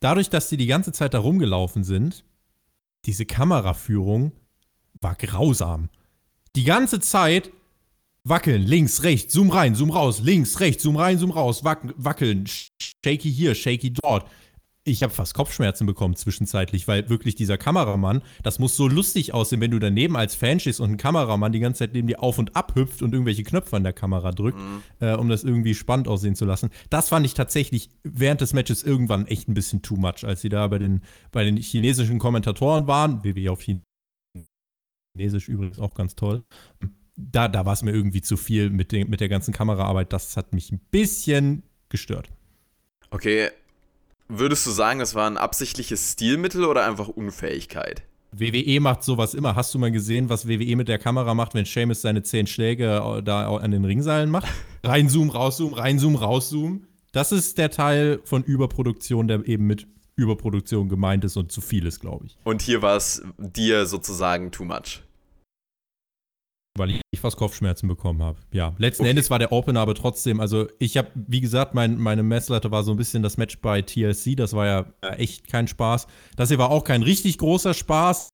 Dadurch, 0.00 0.30
dass 0.30 0.48
sie 0.48 0.56
die 0.56 0.66
ganze 0.66 0.92
Zeit 0.92 1.12
da 1.14 1.18
rumgelaufen 1.18 1.84
sind, 1.84 2.24
diese 3.04 3.26
Kameraführung 3.26 4.32
war 5.00 5.14
grausam. 5.14 5.90
Die 6.56 6.64
ganze 6.64 6.98
Zeit 7.00 7.50
wackeln, 8.24 8.62
links, 8.62 9.02
rechts, 9.02 9.32
zoom 9.32 9.50
rein, 9.50 9.74
zoom 9.74 9.90
raus, 9.90 10.20
links, 10.20 10.60
rechts, 10.60 10.82
zoom 10.82 10.96
rein, 10.96 11.18
zoom 11.18 11.30
raus, 11.30 11.64
wac- 11.64 11.92
wackeln, 11.96 12.46
sh- 12.46 12.68
shaky 13.04 13.32
hier, 13.32 13.54
shaky 13.54 13.92
dort. 13.92 14.28
Ich 14.84 15.04
habe 15.04 15.12
fast 15.12 15.34
Kopfschmerzen 15.34 15.86
bekommen 15.86 16.16
zwischenzeitlich, 16.16 16.88
weil 16.88 17.08
wirklich 17.08 17.36
dieser 17.36 17.56
Kameramann, 17.56 18.20
das 18.42 18.58
muss 18.58 18.74
so 18.76 18.88
lustig 18.88 19.32
aussehen, 19.32 19.60
wenn 19.60 19.70
du 19.70 19.78
daneben 19.78 20.16
als 20.16 20.34
Fan 20.34 20.58
stehst 20.58 20.80
und 20.80 20.90
ein 20.90 20.96
Kameramann 20.96 21.52
die 21.52 21.60
ganze 21.60 21.78
Zeit 21.80 21.92
neben 21.92 22.08
dir 22.08 22.20
auf 22.20 22.36
und 22.38 22.56
ab 22.56 22.74
hüpft 22.74 23.00
und 23.00 23.12
irgendwelche 23.12 23.44
Knöpfe 23.44 23.76
an 23.76 23.84
der 23.84 23.92
Kamera 23.92 24.32
drückt, 24.32 24.58
äh, 24.98 25.14
um 25.14 25.28
das 25.28 25.44
irgendwie 25.44 25.74
spannend 25.76 26.08
aussehen 26.08 26.34
zu 26.34 26.44
lassen. 26.46 26.70
Das 26.90 27.10
fand 27.10 27.24
ich 27.24 27.34
tatsächlich 27.34 27.90
während 28.02 28.40
des 28.40 28.54
Matches 28.54 28.82
irgendwann 28.82 29.28
echt 29.28 29.48
ein 29.48 29.54
bisschen 29.54 29.82
too 29.82 29.94
much, 29.96 30.24
als 30.24 30.40
sie 30.40 30.48
da 30.48 30.66
bei 30.66 30.78
den, 30.80 31.02
bei 31.30 31.44
den 31.44 31.58
chinesischen 31.58 32.18
Kommentatoren 32.18 32.88
waren. 32.88 33.22
WWE 33.22 33.52
auf 33.52 33.62
Chinesisch 35.16 35.48
übrigens 35.48 35.78
auch 35.78 35.94
ganz 35.94 36.16
toll. 36.16 36.42
Da, 37.16 37.48
da 37.48 37.66
war 37.66 37.74
es 37.74 37.82
mir 37.82 37.92
irgendwie 37.92 38.22
zu 38.22 38.36
viel 38.36 38.70
mit, 38.70 38.92
den, 38.92 39.10
mit 39.10 39.20
der 39.20 39.28
ganzen 39.28 39.52
Kameraarbeit. 39.52 40.12
Das 40.12 40.36
hat 40.36 40.52
mich 40.52 40.72
ein 40.72 40.80
bisschen 40.90 41.62
gestört. 41.88 42.30
Okay, 43.10 43.50
würdest 44.28 44.66
du 44.66 44.70
sagen, 44.70 44.98
das 44.98 45.14
war 45.14 45.28
ein 45.28 45.36
absichtliches 45.36 46.12
Stilmittel 46.12 46.64
oder 46.64 46.86
einfach 46.86 47.08
Unfähigkeit? 47.08 48.02
WWE 48.32 48.80
macht 48.80 49.04
sowas 49.04 49.34
immer. 49.34 49.54
Hast 49.56 49.74
du 49.74 49.78
mal 49.78 49.92
gesehen, 49.92 50.30
was 50.30 50.48
WWE 50.48 50.74
mit 50.76 50.88
der 50.88 50.98
Kamera 50.98 51.34
macht, 51.34 51.52
wenn 51.54 51.66
Seamus 51.66 52.00
seine 52.00 52.22
zehn 52.22 52.46
Schläge 52.46 53.02
äh, 53.18 53.22
da 53.22 53.54
an 53.54 53.70
den 53.70 53.84
Ringseilen 53.84 54.30
macht? 54.30 54.48
Reinzoom, 54.82 55.28
rauszoom, 55.28 55.74
reinzoom, 55.74 56.16
rauszoom. 56.16 56.86
Das 57.12 57.30
ist 57.30 57.58
der 57.58 57.70
Teil 57.70 58.20
von 58.24 58.42
Überproduktion, 58.42 59.28
der 59.28 59.46
eben 59.46 59.66
mit 59.66 59.86
Überproduktion 60.16 60.88
gemeint 60.88 61.24
ist 61.24 61.36
und 61.36 61.52
zu 61.52 61.60
viel 61.60 61.86
ist, 61.86 62.00
glaube 62.00 62.26
ich. 62.26 62.36
Und 62.44 62.62
hier 62.62 62.80
war 62.80 62.96
es 62.96 63.22
dir 63.38 63.84
sozusagen 63.84 64.50
too 64.50 64.64
much. 64.64 65.02
Weil 66.78 66.90
ich 67.10 67.20
fast 67.20 67.36
Kopfschmerzen 67.36 67.86
bekommen 67.86 68.22
habe. 68.22 68.38
Ja, 68.50 68.74
letzten 68.78 69.02
Okay. 69.02 69.10
Endes 69.10 69.30
war 69.30 69.38
der 69.38 69.52
Opener 69.52 69.80
aber 69.80 69.94
trotzdem, 69.94 70.40
also 70.40 70.68
ich 70.78 70.96
habe, 70.96 71.08
wie 71.14 71.40
gesagt, 71.40 71.74
mein, 71.74 71.98
meine 71.98 72.22
Messlatte 72.22 72.70
war 72.70 72.82
so 72.82 72.92
ein 72.92 72.96
bisschen 72.96 73.22
das 73.22 73.36
Match 73.36 73.60
bei 73.60 73.82
TLC, 73.82 74.36
das 74.36 74.54
war 74.54 74.66
ja 74.66 74.86
echt 75.16 75.48
kein 75.48 75.68
Spaß. 75.68 76.06
Das 76.36 76.48
hier 76.48 76.58
war 76.58 76.70
auch 76.70 76.84
kein 76.84 77.02
richtig 77.02 77.36
großer 77.38 77.74
Spaß, 77.74 78.30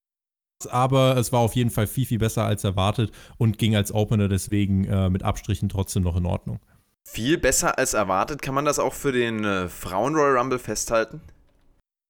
aber 0.71 1.17
es 1.17 1.33
war 1.33 1.41
auf 1.41 1.57
jeden 1.57 1.71
Fall 1.71 1.87
viel, 1.87 2.07
viel 2.07 2.19
besser 2.19 2.45
als 2.45 2.63
erwartet 2.65 3.13
und 3.39 3.59
ging 3.59 3.75
als 3.75 3.93
Opener 3.93 4.29
deswegen 4.29 4.85
äh, 4.85 5.11
mit 5.11 5.23
Abstrichen 5.25 5.69
trotzdem 5.69 6.05
noch 6.05 6.17
in 6.17 6.27
Ordnung. 6.27 6.61
Viel 7.09 7.39
besser 7.39 7.79
als 7.79 7.95
erwartet. 7.95 8.43
Kann 8.43 8.55
man 8.55 8.67
das 8.67 8.79
auch 8.79 8.93
für 8.93 9.13
den 9.13 9.43
äh, 9.43 9.69
Frauen 9.69 10.15
Royal 10.15 10.37
Rumble 10.37 10.59
festhalten? 10.59 11.23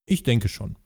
Ich 0.07 0.25
denke 0.25 0.49
schon. 0.49 0.77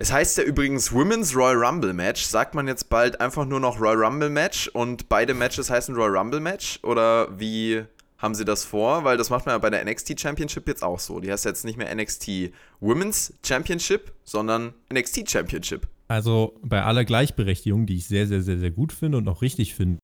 Es 0.00 0.10
heißt 0.10 0.38
ja 0.38 0.44
übrigens 0.44 0.94
Women's 0.94 1.36
Royal 1.36 1.62
Rumble 1.62 1.92
Match. 1.92 2.22
Sagt 2.22 2.54
man 2.54 2.66
jetzt 2.66 2.88
bald 2.88 3.20
einfach 3.20 3.44
nur 3.44 3.60
noch 3.60 3.78
Royal 3.78 4.02
Rumble 4.02 4.30
Match 4.30 4.66
und 4.68 5.10
beide 5.10 5.34
Matches 5.34 5.68
heißen 5.68 5.94
Royal 5.94 6.16
Rumble 6.16 6.40
Match? 6.40 6.78
Oder 6.82 7.28
wie 7.38 7.82
haben 8.16 8.34
sie 8.34 8.46
das 8.46 8.64
vor? 8.64 9.04
Weil 9.04 9.18
das 9.18 9.28
macht 9.28 9.44
man 9.44 9.56
ja 9.56 9.58
bei 9.58 9.68
der 9.68 9.84
NXT 9.84 10.18
Championship 10.18 10.66
jetzt 10.68 10.82
auch 10.82 10.98
so. 10.98 11.20
Die 11.20 11.30
heißt 11.30 11.44
jetzt 11.44 11.66
nicht 11.66 11.76
mehr 11.76 11.94
NXT 11.94 12.50
Women's 12.80 13.34
Championship, 13.44 14.14
sondern 14.24 14.72
NXT 14.90 15.30
Championship. 15.30 15.86
Also 16.08 16.58
bei 16.62 16.82
aller 16.82 17.04
Gleichberechtigung, 17.04 17.84
die 17.84 17.96
ich 17.96 18.06
sehr, 18.06 18.26
sehr, 18.26 18.40
sehr, 18.40 18.56
sehr 18.56 18.70
gut 18.70 18.94
finde 18.94 19.18
und 19.18 19.28
auch 19.28 19.42
richtig 19.42 19.74
finde, 19.74 20.00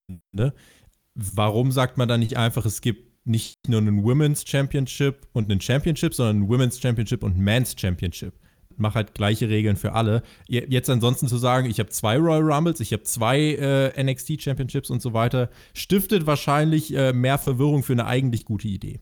warum 1.14 1.72
sagt 1.72 1.96
man 1.96 2.06
dann 2.06 2.20
nicht 2.20 2.36
einfach, 2.36 2.66
es 2.66 2.82
gibt 2.82 3.26
nicht 3.26 3.56
nur 3.66 3.80
einen 3.80 4.04
Women's 4.04 4.44
Championship 4.46 5.26
und 5.32 5.50
einen 5.50 5.62
Championship, 5.62 6.12
sondern 6.12 6.36
einen 6.36 6.48
Women's 6.50 6.78
Championship 6.78 7.22
und 7.22 7.32
einen 7.32 7.44
Men's 7.44 7.74
Championship? 7.78 8.34
Mach 8.76 8.94
halt 8.94 9.14
gleiche 9.14 9.48
Regeln 9.48 9.76
für 9.76 9.92
alle. 9.92 10.22
Je- 10.48 10.66
Jetzt 10.68 10.90
ansonsten 10.90 11.28
zu 11.28 11.36
sagen, 11.38 11.68
ich 11.70 11.78
habe 11.80 11.88
zwei 11.90 12.16
Royal 12.18 12.42
Rumbles, 12.52 12.80
ich 12.80 12.92
habe 12.92 13.02
zwei 13.04 13.38
äh, 13.54 14.02
NXT 14.04 14.42
Championships 14.42 14.90
und 14.90 15.00
so 15.02 15.12
weiter, 15.14 15.48
stiftet 15.74 16.26
wahrscheinlich 16.26 16.94
äh, 16.94 17.12
mehr 17.12 17.38
Verwirrung 17.38 17.82
für 17.82 17.92
eine 17.94 18.06
eigentlich 18.06 18.44
gute 18.44 18.68
Idee. 18.68 19.00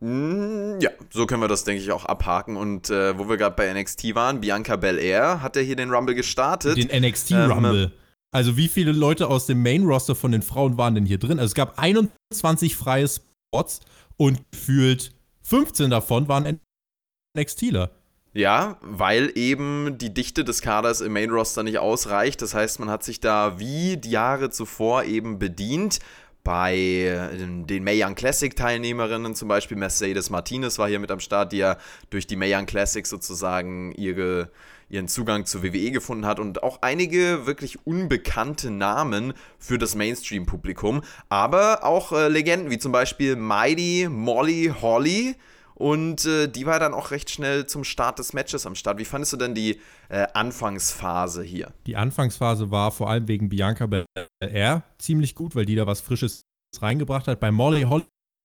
Mm, 0.00 0.78
Ja, 0.80 0.90
so 1.10 1.26
können 1.26 1.42
wir 1.42 1.48
das, 1.48 1.64
denke 1.64 1.82
ich, 1.82 1.90
auch 1.90 2.04
abhaken. 2.04 2.56
Und 2.56 2.90
äh, 2.90 3.18
wo 3.18 3.28
wir 3.28 3.36
gerade 3.36 3.56
bei 3.56 3.72
NXT 3.72 4.14
waren, 4.14 4.40
Bianca 4.40 4.76
Belair 4.76 5.42
hat 5.42 5.56
ja 5.56 5.62
hier 5.62 5.76
den 5.76 5.90
Rumble 5.90 6.14
gestartet. 6.14 6.76
Den 6.76 6.88
NXT 7.02 7.32
Ähm, 7.32 7.50
Rumble. 7.50 7.92
Also 8.30 8.56
wie 8.56 8.68
viele 8.68 8.92
Leute 8.92 9.28
aus 9.28 9.46
dem 9.46 9.62
Main 9.62 9.84
Roster 9.84 10.14
von 10.14 10.32
den 10.32 10.42
Frauen 10.42 10.76
waren 10.76 10.94
denn 10.94 11.06
hier 11.06 11.18
drin? 11.18 11.38
Also 11.38 11.46
es 11.50 11.54
gab 11.54 11.78
21 11.78 12.76
freie 12.76 13.08
Spots 13.08 13.80
und 14.18 14.40
gefühlt 14.52 15.12
15 15.42 15.88
davon 15.90 16.28
waren 16.28 16.60
NXTler. 17.36 17.90
Ja, 18.38 18.76
weil 18.82 19.32
eben 19.34 19.98
die 19.98 20.14
Dichte 20.14 20.44
des 20.44 20.62
Kaders 20.62 21.00
im 21.00 21.12
Main 21.12 21.30
Roster 21.30 21.64
nicht 21.64 21.78
ausreicht. 21.78 22.40
Das 22.40 22.54
heißt, 22.54 22.78
man 22.78 22.88
hat 22.88 23.02
sich 23.02 23.18
da 23.18 23.58
wie 23.58 23.96
die 23.96 24.12
Jahre 24.12 24.50
zuvor 24.50 25.02
eben 25.02 25.40
bedient. 25.40 25.98
Bei 26.44 27.32
den 27.66 27.82
Mae 27.82 28.00
Young 28.00 28.14
Classic 28.14 28.54
Teilnehmerinnen, 28.54 29.34
zum 29.34 29.48
Beispiel 29.48 29.76
Mercedes 29.76 30.30
Martinez 30.30 30.78
war 30.78 30.86
hier 30.86 31.00
mit 31.00 31.10
am 31.10 31.18
Start, 31.18 31.50
die 31.50 31.56
ja 31.56 31.78
durch 32.10 32.28
die 32.28 32.36
Mae 32.36 32.54
Young 32.54 32.66
Classic 32.66 33.04
sozusagen 33.04 33.90
ihre, 33.96 34.52
ihren 34.88 35.08
Zugang 35.08 35.44
zur 35.44 35.64
WWE 35.64 35.90
gefunden 35.90 36.24
hat 36.24 36.38
und 36.38 36.62
auch 36.62 36.78
einige 36.80 37.44
wirklich 37.44 37.84
unbekannte 37.88 38.70
Namen 38.70 39.32
für 39.58 39.78
das 39.78 39.96
Mainstream-Publikum, 39.96 41.02
aber 41.28 41.82
auch 41.82 42.12
äh, 42.12 42.28
Legenden 42.28 42.70
wie 42.70 42.78
zum 42.78 42.92
Beispiel 42.92 43.34
Mighty 43.34 44.06
Molly 44.08 44.72
Holly, 44.80 45.34
und 45.78 46.24
äh, 46.24 46.48
die 46.48 46.66
war 46.66 46.80
dann 46.80 46.92
auch 46.92 47.12
recht 47.12 47.30
schnell 47.30 47.66
zum 47.66 47.84
Start 47.84 48.18
des 48.18 48.32
Matches 48.32 48.66
am 48.66 48.74
Start. 48.74 48.98
Wie 48.98 49.04
fandest 49.04 49.32
du 49.32 49.36
denn 49.36 49.54
die 49.54 49.80
äh, 50.08 50.26
Anfangsphase 50.34 51.44
hier? 51.44 51.72
Die 51.86 51.96
Anfangsphase 51.96 52.72
war 52.72 52.90
vor 52.90 53.08
allem 53.08 53.28
wegen 53.28 53.48
Bianca 53.48 53.86
Belair 53.86 54.82
ziemlich 54.98 55.36
gut, 55.36 55.54
weil 55.54 55.66
die 55.66 55.76
da 55.76 55.86
was 55.86 56.00
Frisches 56.00 56.42
reingebracht 56.80 57.28
hat. 57.28 57.38
Bei 57.38 57.52
Molly 57.52 57.82
Holly 57.82 58.04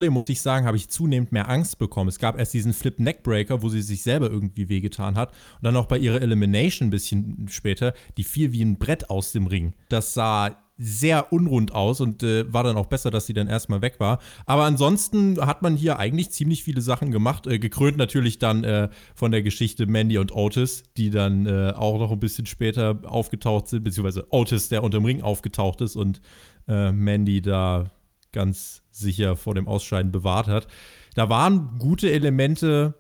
muss 0.10 0.26
ich 0.28 0.42
sagen, 0.42 0.68
habe 0.68 0.78
ich 0.78 0.90
zunehmend 0.90 1.32
mehr 1.32 1.50
Angst 1.50 1.80
bekommen. 1.80 2.10
Es 2.10 2.20
gab 2.20 2.38
erst 2.38 2.54
diesen 2.54 2.74
Flip 2.74 3.00
Neckbreaker, 3.00 3.64
wo 3.64 3.70
sie 3.70 3.82
sich 3.82 4.04
selber 4.04 4.30
irgendwie 4.30 4.70
wehgetan 4.70 5.16
hat. 5.16 5.32
Und 5.32 5.64
dann 5.64 5.76
auch 5.76 5.88
bei 5.88 5.98
ihrer 5.98 6.22
Elimination 6.22 6.90
ein 6.90 6.92
bisschen 6.92 7.48
später, 7.50 7.94
die 8.18 8.24
fiel 8.24 8.52
wie 8.52 8.64
ein 8.64 8.78
Brett 8.78 9.10
aus 9.10 9.32
dem 9.32 9.48
Ring. 9.48 9.74
Das 9.90 10.14
sah 10.14 10.63
sehr 10.78 11.32
unrund 11.32 11.72
aus 11.74 12.02
und 12.02 12.24
äh, 12.24 12.52
war 12.52 12.64
dann 12.64 12.78
auch 12.78 12.88
besser, 12.88 13.12
dass 13.12 13.28
sie 13.28 13.34
dann 13.34 13.48
erstmal 13.48 13.82
weg 13.82 14.00
war. 14.00 14.20
Aber 14.46 14.64
ansonsten 14.64 15.40
hat 15.40 15.62
man 15.62 15.76
hier 15.76 16.00
eigentlich 16.00 16.32
ziemlich 16.32 16.64
viele 16.64 16.82
Sachen 16.82 17.12
gemacht. 17.12 17.46
Äh, 17.46 17.60
gekrönt 17.60 17.98
natürlich 17.98 18.40
dann 18.40 18.64
äh, 18.64 18.90
von 19.14 19.32
der 19.32 19.44
Geschichte 19.44 19.86
Mandy 19.86 20.18
und 20.18 20.36
Otis, 20.36 20.84
die 20.98 21.12
dann 21.12 21.46
äh, 21.46 21.74
auch 21.76 22.00
noch 22.00 22.12
ein 22.12 22.20
bisschen 22.20 22.48
später 22.48 23.00
aufgetaucht 23.04 23.68
sind, 23.68 23.84
beziehungsweise 23.84 24.28
Otis, 24.32 24.70
der 24.70 24.84
unterm 24.84 25.06
Ring 25.06 25.22
aufgetaucht 25.22 25.82
ist 25.82 25.96
und 25.96 26.22
äh, 26.68 26.92
Mandy 26.92 27.42
da 27.42 27.92
ganz 28.32 28.82
sicher 28.90 29.36
vor 29.36 29.54
dem 29.54 29.68
Ausscheiden 29.68 30.12
bewahrt 30.12 30.48
hat. 30.48 30.68
Da 31.14 31.30
waren 31.30 31.78
gute 31.78 32.12
Elemente 32.12 32.96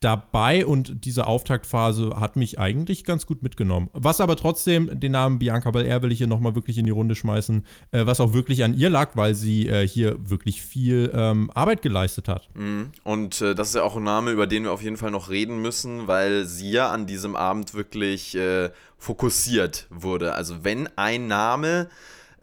dabei 0.00 0.66
und 0.66 1.06
diese 1.06 1.26
Auftaktphase 1.26 2.20
hat 2.20 2.36
mich 2.36 2.58
eigentlich 2.58 3.04
ganz 3.04 3.26
gut 3.26 3.42
mitgenommen. 3.42 3.88
Was 3.94 4.20
aber 4.20 4.36
trotzdem, 4.36 5.00
den 5.00 5.12
Namen 5.12 5.38
Bianca 5.38 5.70
Belair 5.70 6.02
will 6.02 6.12
ich 6.12 6.18
hier 6.18 6.26
nochmal 6.26 6.54
wirklich 6.54 6.76
in 6.76 6.84
die 6.84 6.90
Runde 6.90 7.14
schmeißen, 7.14 7.64
äh, 7.90 8.04
was 8.04 8.20
auch 8.20 8.34
wirklich 8.34 8.62
an 8.64 8.74
ihr 8.74 8.90
lag, 8.90 9.16
weil 9.16 9.34
sie 9.34 9.66
äh, 9.66 9.88
hier 9.88 10.16
wirklich 10.28 10.60
viel 10.60 11.10
ähm, 11.14 11.50
Arbeit 11.54 11.80
geleistet 11.80 12.28
hat. 12.28 12.50
Mhm. 12.54 12.90
Und 13.02 13.40
äh, 13.40 13.54
das 13.54 13.68
ist 13.68 13.76
ja 13.76 13.82
auch 13.82 13.96
ein 13.96 14.04
Name, 14.04 14.30
über 14.30 14.46
den 14.46 14.64
wir 14.64 14.72
auf 14.72 14.82
jeden 14.82 14.98
Fall 14.98 15.10
noch 15.10 15.30
reden 15.30 15.62
müssen, 15.62 16.06
weil 16.06 16.44
sie 16.44 16.70
ja 16.70 16.90
an 16.90 17.06
diesem 17.06 17.34
Abend 17.34 17.72
wirklich 17.72 18.36
äh, 18.36 18.70
fokussiert 18.98 19.86
wurde. 19.88 20.34
Also 20.34 20.64
wenn 20.64 20.88
ein 20.96 21.28
Name 21.28 21.88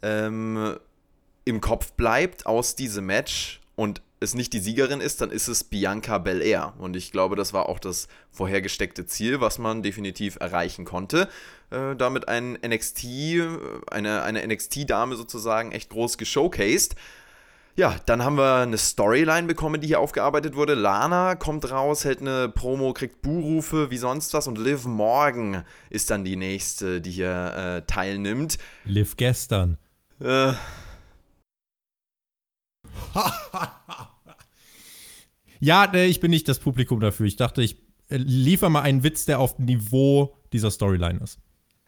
ähm, 0.02 0.76
im 1.44 1.60
Kopf 1.60 1.92
bleibt 1.92 2.46
aus 2.46 2.76
diesem 2.76 3.06
Match 3.06 3.60
und 3.76 4.02
es 4.22 4.34
nicht 4.34 4.52
die 4.52 4.60
Siegerin 4.60 5.00
ist, 5.00 5.20
dann 5.20 5.30
ist 5.30 5.48
es 5.48 5.64
Bianca 5.64 6.18
Belair. 6.18 6.74
Und 6.78 6.96
ich 6.96 7.12
glaube, 7.12 7.36
das 7.36 7.52
war 7.52 7.68
auch 7.68 7.78
das 7.78 8.08
vorhergesteckte 8.30 9.06
Ziel, 9.06 9.40
was 9.40 9.58
man 9.58 9.82
definitiv 9.82 10.36
erreichen 10.40 10.84
konnte. 10.84 11.28
Äh, 11.70 11.96
damit 11.96 12.28
ein 12.28 12.58
NXT, 12.66 13.06
eine, 13.90 14.22
eine 14.22 14.46
NXT-Dame 14.46 15.16
sozusagen 15.16 15.72
echt 15.72 15.90
groß 15.90 16.18
geshowcased. 16.18 16.94
Ja, 17.74 17.96
dann 18.04 18.22
haben 18.22 18.36
wir 18.36 18.56
eine 18.56 18.76
Storyline 18.76 19.46
bekommen, 19.46 19.80
die 19.80 19.86
hier 19.86 20.00
aufgearbeitet 20.00 20.56
wurde. 20.56 20.74
Lana 20.74 21.36
kommt 21.36 21.70
raus, 21.70 22.04
hält 22.04 22.20
eine 22.20 22.50
Promo, 22.50 22.92
kriegt 22.92 23.22
Buhrufe 23.22 23.90
wie 23.90 23.96
sonst 23.96 24.34
was 24.34 24.46
und 24.46 24.58
Liv 24.58 24.84
Morgan 24.84 25.64
ist 25.88 26.10
dann 26.10 26.22
die 26.22 26.36
nächste, 26.36 27.00
die 27.00 27.10
hier 27.10 27.54
äh, 27.56 27.86
teilnimmt. 27.86 28.58
Liv 28.84 29.16
gestern. 29.16 29.78
Äh, 30.20 30.52
Ja, 35.62 35.84
äh, 35.94 36.06
ich 36.06 36.18
bin 36.18 36.32
nicht 36.32 36.48
das 36.48 36.58
Publikum 36.58 36.98
dafür. 36.98 37.24
Ich 37.24 37.36
dachte, 37.36 37.62
ich 37.62 37.76
äh, 38.08 38.16
liefer 38.16 38.68
mal 38.68 38.82
einen 38.82 39.04
Witz, 39.04 39.26
der 39.26 39.38
auf 39.38 39.54
dem 39.56 39.66
Niveau 39.66 40.34
dieser 40.52 40.72
Storyline 40.72 41.20
ist. 41.22 41.38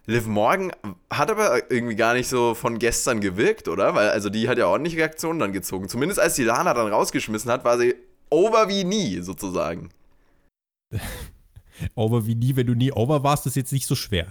Liv 0.06 0.26
Morgan 0.26 0.70
hat 1.10 1.28
aber 1.28 1.72
irgendwie 1.72 1.96
gar 1.96 2.14
nicht 2.14 2.28
so 2.28 2.54
von 2.54 2.78
gestern 2.78 3.20
gewirkt, 3.20 3.66
oder? 3.66 3.94
Weil, 3.96 4.10
also 4.10 4.30
die 4.30 4.48
hat 4.48 4.58
ja 4.58 4.68
ordentlich 4.68 4.96
Reaktionen 4.96 5.40
dann 5.40 5.52
gezogen. 5.52 5.88
Zumindest 5.88 6.20
als 6.20 6.34
die 6.34 6.44
Lana 6.44 6.72
dann 6.72 6.92
rausgeschmissen 6.92 7.50
hat, 7.50 7.64
war 7.64 7.76
sie 7.76 7.96
over 8.30 8.68
wie 8.68 8.84
nie, 8.84 9.20
sozusagen. 9.20 9.90
Over 11.96 12.24
wie 12.24 12.36
nie, 12.36 12.54
wenn 12.54 12.68
du 12.68 12.74
nie 12.74 12.92
over 12.92 13.24
warst, 13.24 13.46
ist 13.48 13.56
jetzt 13.56 13.72
nicht 13.72 13.88
so 13.88 13.96
schwer. 13.96 14.28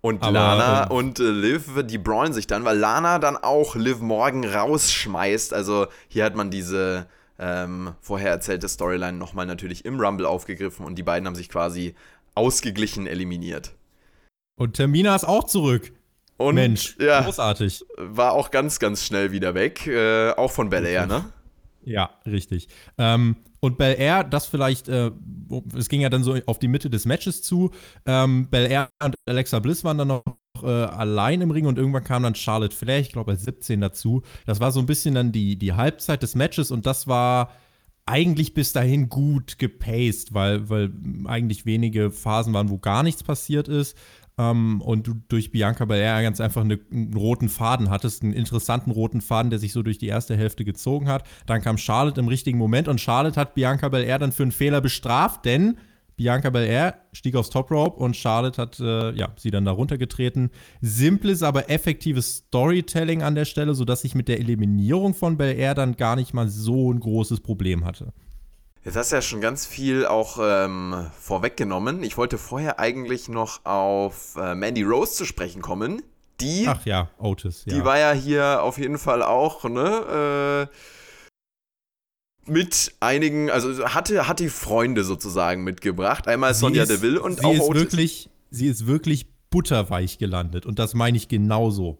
Und 0.00 0.20
Aber, 0.24 0.32
Lana 0.32 0.86
ähm, 0.86 0.90
und 0.90 1.20
äh, 1.20 1.30
Liv, 1.30 1.70
die 1.84 1.98
brawlen 1.98 2.32
sich 2.32 2.48
dann, 2.48 2.64
weil 2.64 2.76
Lana 2.76 3.20
dann 3.20 3.36
auch 3.36 3.76
Liv 3.76 4.00
Morgan 4.00 4.44
rausschmeißt. 4.44 5.54
Also 5.54 5.86
hier 6.08 6.24
hat 6.24 6.34
man 6.34 6.50
diese 6.50 7.06
ähm, 7.38 7.94
vorher 8.00 8.30
erzählte 8.30 8.68
Storyline 8.68 9.18
nochmal 9.18 9.46
natürlich 9.46 9.84
im 9.84 10.00
Rumble 10.00 10.26
aufgegriffen 10.26 10.86
und 10.86 10.96
die 10.96 11.02
beiden 11.02 11.26
haben 11.26 11.34
sich 11.34 11.48
quasi 11.48 11.94
ausgeglichen 12.34 13.06
eliminiert. 13.06 13.74
Und 14.56 14.74
Termina 14.74 15.14
ist 15.14 15.24
auch 15.24 15.44
zurück. 15.44 15.92
Und 16.36 16.54
Mensch, 16.56 16.96
ja, 16.98 17.20
großartig. 17.22 17.84
war 17.96 18.32
auch 18.32 18.50
ganz, 18.50 18.78
ganz 18.78 19.04
schnell 19.04 19.32
wieder 19.32 19.54
weg. 19.54 19.86
Äh, 19.86 20.30
auch 20.32 20.50
von 20.50 20.70
Bel 20.70 20.84
Air, 20.84 21.06
ne? 21.06 21.24
Ja, 21.84 22.10
richtig. 22.26 22.68
Ähm, 22.98 23.36
und 23.60 23.78
Bel 23.78 23.96
Air, 23.98 24.24
das 24.24 24.46
vielleicht, 24.46 24.88
äh, 24.88 25.10
es 25.76 25.88
ging 25.88 26.00
ja 26.00 26.08
dann 26.08 26.24
so 26.24 26.36
auf 26.46 26.58
die 26.58 26.68
Mitte 26.68 26.90
des 26.90 27.04
Matches 27.04 27.42
zu. 27.42 27.70
Ähm, 28.06 28.48
Bel 28.50 28.70
Air 28.70 28.88
und 29.02 29.14
Alexa 29.26 29.58
Bliss 29.60 29.84
waren 29.84 29.98
dann 29.98 30.08
noch 30.08 30.22
äh, 30.62 30.66
allein 30.66 31.40
im 31.40 31.50
Ring 31.50 31.66
und 31.66 31.78
irgendwann 31.78 32.04
kam 32.04 32.22
dann 32.22 32.34
Charlotte 32.34 32.74
Flair, 32.74 33.00
ich 33.00 33.12
glaube 33.12 33.32
als 33.32 33.44
17 33.44 33.80
dazu. 33.80 34.22
Das 34.46 34.60
war 34.60 34.72
so 34.72 34.80
ein 34.80 34.86
bisschen 34.86 35.14
dann 35.14 35.32
die, 35.32 35.56
die 35.56 35.74
Halbzeit 35.74 36.22
des 36.22 36.34
Matches 36.34 36.70
und 36.70 36.86
das 36.86 37.06
war 37.06 37.50
eigentlich 38.04 38.54
bis 38.54 38.72
dahin 38.72 39.08
gut 39.08 39.58
gepaced, 39.58 40.34
weil, 40.34 40.68
weil 40.68 40.90
eigentlich 41.26 41.66
wenige 41.66 42.10
Phasen 42.10 42.52
waren, 42.52 42.70
wo 42.70 42.78
gar 42.78 43.02
nichts 43.02 43.22
passiert 43.22 43.68
ist. 43.68 43.96
Ähm, 44.38 44.80
und 44.80 45.06
du 45.06 45.14
durch 45.28 45.52
Bianca 45.52 45.84
Belair 45.84 46.22
ganz 46.22 46.40
einfach 46.40 46.62
eine, 46.62 46.80
einen 46.90 47.14
roten 47.14 47.48
Faden 47.48 47.90
hattest, 47.90 48.22
einen 48.22 48.32
interessanten 48.32 48.90
roten 48.90 49.20
Faden, 49.20 49.50
der 49.50 49.58
sich 49.58 49.72
so 49.72 49.82
durch 49.82 49.98
die 49.98 50.06
erste 50.06 50.36
Hälfte 50.36 50.64
gezogen 50.64 51.08
hat. 51.08 51.24
Dann 51.46 51.60
kam 51.60 51.78
Charlotte 51.78 52.20
im 52.20 52.28
richtigen 52.28 52.58
Moment 52.58 52.88
und 52.88 53.00
Charlotte 53.00 53.38
hat 53.38 53.54
Bianca 53.54 53.88
Belair 53.88 54.18
dann 54.18 54.32
für 54.32 54.42
einen 54.42 54.52
Fehler 54.52 54.80
bestraft, 54.80 55.44
denn 55.44 55.76
Bianca 56.16 56.50
Belair 56.50 56.98
stieg 57.12 57.34
aufs 57.36 57.50
Top 57.50 57.70
Rope 57.70 57.98
und 57.98 58.16
Charlotte 58.16 58.60
hat 58.60 58.78
äh, 58.80 59.12
ja, 59.12 59.28
sie 59.36 59.50
dann 59.50 59.64
da 59.64 59.72
runtergetreten. 59.72 60.50
Simples, 60.80 61.42
aber 61.42 61.70
effektives 61.70 62.44
Storytelling 62.48 63.22
an 63.22 63.34
der 63.34 63.44
Stelle, 63.44 63.74
sodass 63.74 64.04
ich 64.04 64.14
mit 64.14 64.28
der 64.28 64.38
Eliminierung 64.38 65.14
von 65.14 65.36
Belair 65.36 65.74
dann 65.74 65.96
gar 65.96 66.16
nicht 66.16 66.34
mal 66.34 66.48
so 66.48 66.92
ein 66.92 67.00
großes 67.00 67.40
Problem 67.40 67.84
hatte. 67.84 68.12
Jetzt 68.84 68.96
hast 68.96 69.12
du 69.12 69.16
ja 69.16 69.22
schon 69.22 69.40
ganz 69.40 69.64
viel 69.64 70.06
auch 70.06 70.38
ähm, 70.42 71.06
vorweggenommen. 71.18 72.02
Ich 72.02 72.16
wollte 72.16 72.36
vorher 72.36 72.80
eigentlich 72.80 73.28
noch 73.28 73.64
auf 73.64 74.34
äh, 74.36 74.56
Mandy 74.56 74.82
Rose 74.82 75.12
zu 75.12 75.24
sprechen 75.24 75.62
kommen. 75.62 76.02
Die, 76.40 76.66
Ach 76.66 76.84
ja, 76.84 77.08
Otis. 77.18 77.64
Ja. 77.66 77.74
die 77.74 77.84
war 77.84 77.98
ja 77.98 78.10
hier 78.12 78.62
auf 78.62 78.78
jeden 78.78 78.98
Fall 78.98 79.22
auch, 79.22 79.62
ne? 79.64 80.68
Äh, 80.68 80.76
mit 82.46 82.94
einigen, 83.00 83.50
also 83.50 83.84
hatte, 83.88 84.28
hat 84.28 84.40
die 84.40 84.48
Freunde 84.48 85.04
sozusagen 85.04 85.64
mitgebracht. 85.64 86.26
Einmal 86.28 86.54
Sonja 86.54 86.82
ist, 86.82 86.90
Deville 86.90 87.20
und 87.20 87.38
sie 87.40 87.44
auch 87.44 87.54
ist 87.54 87.60
Otis. 87.60 87.82
wirklich, 87.82 88.30
Sie 88.50 88.66
ist 88.66 88.86
wirklich 88.86 89.26
butterweich 89.50 90.18
gelandet 90.18 90.66
und 90.66 90.78
das 90.78 90.94
meine 90.94 91.16
ich 91.16 91.28
genauso. 91.28 91.98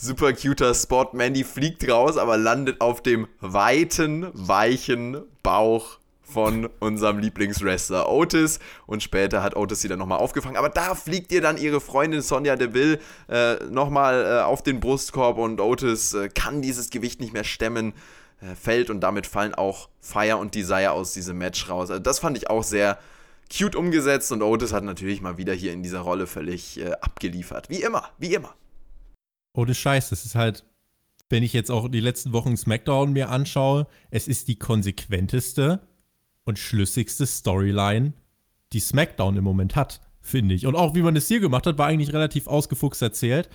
Super 0.00 0.32
cuter 0.32 0.74
Spot. 0.74 1.08
Mandy 1.12 1.44
fliegt 1.44 1.88
raus, 1.88 2.16
aber 2.16 2.36
landet 2.36 2.80
auf 2.80 3.02
dem 3.02 3.28
weiten, 3.40 4.26
weichen 4.32 5.22
Bauch 5.42 5.98
von 6.22 6.68
unserem 6.80 7.18
Lieblingswrestler 7.18 8.10
Otis. 8.10 8.58
Und 8.86 9.02
später 9.02 9.42
hat 9.42 9.54
Otis 9.56 9.82
sie 9.82 9.88
dann 9.88 9.98
nochmal 9.98 10.18
aufgefangen. 10.18 10.56
Aber 10.56 10.70
da 10.70 10.94
fliegt 10.94 11.30
ihr 11.30 11.42
dann 11.42 11.58
ihre 11.58 11.80
Freundin 11.80 12.22
Sonja 12.22 12.56
Deville 12.56 12.98
äh, 13.28 13.56
nochmal 13.70 14.24
äh, 14.24 14.42
auf 14.42 14.62
den 14.62 14.80
Brustkorb 14.80 15.38
und 15.38 15.60
Otis 15.60 16.14
äh, 16.14 16.28
kann 16.28 16.62
dieses 16.62 16.90
Gewicht 16.90 17.20
nicht 17.20 17.32
mehr 17.32 17.44
stemmen, 17.44 17.92
fällt 18.54 18.90
und 18.90 19.00
damit 19.00 19.26
fallen 19.26 19.54
auch 19.54 19.88
Fire 20.00 20.36
und 20.36 20.54
Desire 20.54 20.92
aus 20.92 21.12
diesem 21.12 21.38
Match 21.38 21.68
raus. 21.68 21.90
Also 21.90 22.02
das 22.02 22.18
fand 22.18 22.36
ich 22.36 22.50
auch 22.50 22.64
sehr 22.64 22.98
cute 23.56 23.76
umgesetzt 23.76 24.32
und 24.32 24.42
Otis 24.42 24.72
hat 24.72 24.84
natürlich 24.84 25.20
mal 25.20 25.36
wieder 25.36 25.52
hier 25.52 25.72
in 25.72 25.82
dieser 25.82 26.00
Rolle 26.00 26.26
völlig 26.26 26.80
äh, 26.80 26.92
abgeliefert. 27.00 27.68
Wie 27.68 27.82
immer, 27.82 28.08
wie 28.18 28.34
immer. 28.34 28.54
Ohne 29.54 29.74
Scheiß, 29.74 30.10
das 30.10 30.24
ist 30.24 30.34
halt, 30.34 30.64
wenn 31.28 31.42
ich 31.42 31.52
jetzt 31.52 31.70
auch 31.70 31.88
die 31.88 32.00
letzten 32.00 32.32
Wochen 32.32 32.56
SmackDown 32.56 33.12
mir 33.12 33.28
anschaue, 33.28 33.86
es 34.10 34.28
ist 34.28 34.48
die 34.48 34.58
konsequenteste 34.58 35.80
und 36.44 36.58
schlüssigste 36.58 37.26
Storyline, 37.26 38.14
die 38.72 38.80
SmackDown 38.80 39.36
im 39.36 39.44
Moment 39.44 39.76
hat, 39.76 40.00
finde 40.20 40.54
ich. 40.54 40.66
Und 40.66 40.74
auch 40.74 40.94
wie 40.94 41.02
man 41.02 41.14
es 41.16 41.28
hier 41.28 41.40
gemacht 41.40 41.66
hat, 41.66 41.78
war 41.78 41.86
eigentlich 41.86 42.12
relativ 42.12 42.46
ausgefuchst 42.46 43.02
erzählt. 43.02 43.50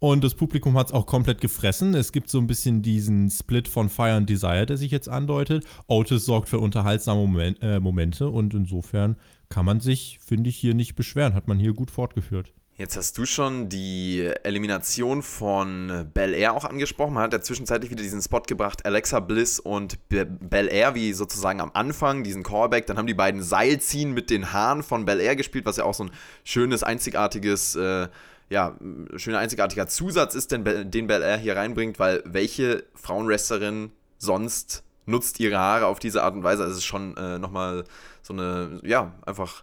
Und 0.00 0.24
das 0.24 0.34
Publikum 0.34 0.78
hat 0.78 0.86
es 0.86 0.92
auch 0.94 1.04
komplett 1.04 1.42
gefressen. 1.42 1.92
Es 1.92 2.10
gibt 2.10 2.30
so 2.30 2.38
ein 2.38 2.46
bisschen 2.46 2.80
diesen 2.80 3.30
Split 3.30 3.68
von 3.68 3.90
Fire 3.90 4.14
and 4.14 4.28
Desire, 4.30 4.64
der 4.64 4.78
sich 4.78 4.90
jetzt 4.90 5.10
andeutet. 5.10 5.66
Otis 5.88 6.24
sorgt 6.24 6.48
für 6.48 6.58
unterhaltsame 6.58 7.20
Moment, 7.20 7.58
äh, 7.60 7.80
Momente 7.80 8.28
und 8.30 8.54
insofern 8.54 9.16
kann 9.50 9.66
man 9.66 9.80
sich, 9.80 10.18
finde 10.24 10.48
ich, 10.48 10.56
hier 10.56 10.72
nicht 10.72 10.94
beschweren. 10.94 11.34
Hat 11.34 11.48
man 11.48 11.58
hier 11.58 11.74
gut 11.74 11.90
fortgeführt. 11.90 12.54
Jetzt 12.80 12.96
hast 12.96 13.18
du 13.18 13.26
schon 13.26 13.68
die 13.68 14.32
Elimination 14.42 15.22
von 15.22 16.08
Bel 16.14 16.32
Air 16.32 16.54
auch 16.54 16.64
angesprochen. 16.64 17.12
Man 17.12 17.24
hat 17.24 17.34
ja 17.34 17.42
zwischenzeitlich 17.42 17.90
wieder 17.90 18.02
diesen 18.02 18.22
Spot 18.22 18.40
gebracht, 18.40 18.86
Alexa 18.86 19.20
Bliss 19.20 19.60
und 19.60 19.98
Bel 20.08 20.68
Air, 20.72 20.94
wie 20.94 21.12
sozusagen 21.12 21.60
am 21.60 21.72
Anfang, 21.74 22.24
diesen 22.24 22.42
Callback. 22.42 22.86
Dann 22.86 22.96
haben 22.96 23.06
die 23.06 23.12
beiden 23.12 23.42
Seilziehen 23.42 24.12
mit 24.12 24.30
den 24.30 24.54
Haaren 24.54 24.82
von 24.82 25.04
Bel 25.04 25.20
Air 25.20 25.36
gespielt, 25.36 25.66
was 25.66 25.76
ja 25.76 25.84
auch 25.84 25.92
so 25.92 26.04
ein 26.04 26.10
schönes, 26.42 26.82
einzigartiges, 26.82 27.76
äh, 27.76 28.08
ja, 28.50 28.76
schöner, 29.16 29.38
einzigartiger 29.38 29.86
Zusatz 29.86 30.34
ist, 30.34 30.50
den, 30.50 30.90
den 30.90 31.06
Bel 31.06 31.22
Air 31.22 31.38
hier 31.38 31.56
reinbringt, 31.56 31.98
weil 31.98 32.22
welche 32.26 32.84
Frauenwrestlerin 32.94 33.92
sonst 34.18 34.82
nutzt 35.06 35.38
ihre 35.40 35.56
Haare 35.56 35.86
auf 35.86 36.00
diese 36.00 36.24
Art 36.24 36.34
und 36.34 36.42
Weise? 36.42 36.64
Also 36.64 36.72
es 36.72 36.78
ist 36.78 36.84
schon 36.84 37.16
äh, 37.16 37.38
nochmal 37.38 37.84
so 38.22 38.34
eine, 38.34 38.80
ja, 38.82 39.12
einfach 39.24 39.62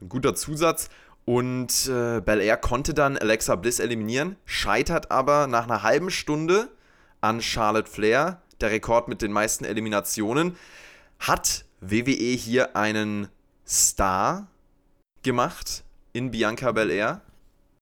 ein 0.00 0.08
guter 0.08 0.34
Zusatz. 0.36 0.88
Und 1.24 1.88
äh, 1.88 2.20
Belair 2.20 2.56
konnte 2.56 2.94
dann 2.94 3.18
Alexa 3.18 3.56
Bliss 3.56 3.80
eliminieren, 3.80 4.36
scheitert 4.46 5.10
aber 5.10 5.46
nach 5.46 5.64
einer 5.64 5.82
halben 5.82 6.10
Stunde 6.10 6.68
an 7.20 7.42
Charlotte 7.42 7.90
Flair, 7.90 8.40
der 8.60 8.70
Rekord 8.70 9.08
mit 9.08 9.20
den 9.20 9.32
meisten 9.32 9.64
Eliminationen. 9.64 10.56
Hat 11.18 11.64
WWE 11.80 12.14
hier 12.14 12.76
einen 12.76 13.28
Star 13.66 14.46
gemacht 15.22 15.84
in 16.12 16.30
Bianca 16.30 16.72
Belair? 16.72 17.20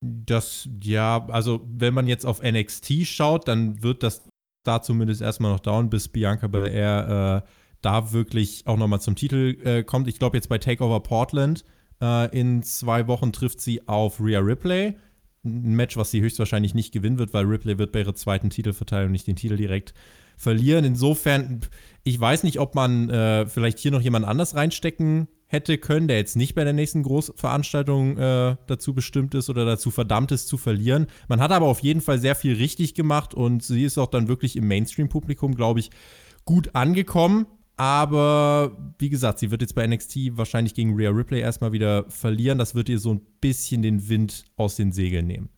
Das, 0.01 0.69
ja, 0.83 1.27
also 1.29 1.67
wenn 1.67 1.95
man 1.95 2.07
jetzt 2.07 2.27
auf 2.27 2.43
NXT 2.43 3.07
schaut, 3.07 3.49
dann 3.49 3.83
wird 3.83 4.03
das 4.03 4.23
da 4.63 4.83
zumindest 4.83 5.23
erstmal 5.23 5.53
noch 5.53 5.61
dauern, 5.61 5.91
bis 5.91 6.09
Bianca 6.09 6.49
Belair 6.49 7.45
äh, 7.45 7.49
da 7.83 8.13
wirklich 8.13 8.67
auch 8.67 8.77
nochmal 8.77 9.01
zum 9.01 9.15
Titel 9.15 9.57
äh, 9.65 9.85
kommt. 9.85 10.09
Ich 10.09 10.19
glaube 10.19 10.37
jetzt 10.37 10.49
bei 10.49 10.59
Takeover 10.59 11.01
Portland 11.01 11.65
äh, 12.01 12.39
in 12.39 12.63
zwei 12.63 13.07
Wochen 13.07 13.33
trifft 13.33 13.61
sie 13.61 13.87
auf 13.89 14.21
Rhea 14.21 14.41
Ripley. 14.41 14.97
Ein 15.45 15.77
Match, 15.77 15.97
was 15.97 16.11
sie 16.11 16.21
höchstwahrscheinlich 16.21 16.75
nicht 16.75 16.93
gewinnen 16.93 17.19
wird, 17.19 17.33
weil 17.33 17.45
Ripley 17.45 17.79
wird 17.79 17.93
bei 17.93 18.01
ihrer 18.01 18.15
zweiten 18.15 18.51
Titelverteilung 18.51 19.13
nicht 19.13 19.27
den 19.27 19.37
Titel 19.37 19.57
direkt 19.57 19.95
verlieren. 20.37 20.85
Insofern, 20.85 21.61
ich 22.03 22.19
weiß 22.19 22.43
nicht, 22.43 22.59
ob 22.59 22.75
man 22.75 23.09
äh, 23.09 23.47
vielleicht 23.47 23.79
hier 23.79 23.93
noch 23.93 24.01
jemand 24.01 24.27
anders 24.27 24.55
reinstecken 24.55 25.29
hätte 25.49 25.79
können, 25.79 26.09
der 26.09 26.17
jetzt 26.17 26.37
nicht 26.37 26.55
bei 26.55 26.65
der 26.65 26.73
nächsten 26.73 27.03
Großveranstaltung 27.03 28.19
äh, 28.19 28.57
dazu 28.67 28.95
bestimmt 28.95 29.35
ist 29.35 29.49
oder 29.49 29.65
dazu 29.65 29.91
verdammt 29.91 30.33
ist 30.33 30.49
zu 30.49 30.59
verlieren. 30.59 31.07
Man 31.29 31.41
hat 31.41 31.53
aber 31.53 31.67
auf 31.67 31.81
jeden 31.81 32.01
Fall 32.01 32.19
sehr 32.19 32.35
viel 32.35 32.55
richtig 32.55 32.95
gemacht 32.95 33.33
und 33.35 33.63
sie 33.63 33.85
ist 33.85 33.99
auch 33.99 34.09
dann 34.09 34.29
wirklich 34.29 34.57
im 34.57 34.67
Mainstream-Publikum, 34.67 35.55
glaube 35.55 35.81
ich, 35.81 35.91
gut 36.45 36.75
angekommen. 36.75 37.47
Aber 37.77 38.77
wie 38.99 39.11
gesagt, 39.11 39.39
sie 39.39 39.51
wird 39.51 39.61
jetzt 39.61 39.75
bei 39.75 39.87
NXT 39.87 40.37
wahrscheinlich 40.37 40.75
gegen 40.75 40.97
Rhea 40.97 41.11
Ripley 41.11 41.41
erstmal 41.41 41.73
wieder 41.73 42.07
verlieren. 42.09 42.59
Das 42.59 42.75
wird 42.75 42.89
ihr 42.89 42.99
so 42.99 43.13
ein 43.13 43.21
bisschen 43.41 43.83
den 43.83 44.09
Wind 44.09 44.45
aus 44.57 44.77
den 44.77 44.93
Segeln 44.93 45.27
nehmen. 45.27 45.51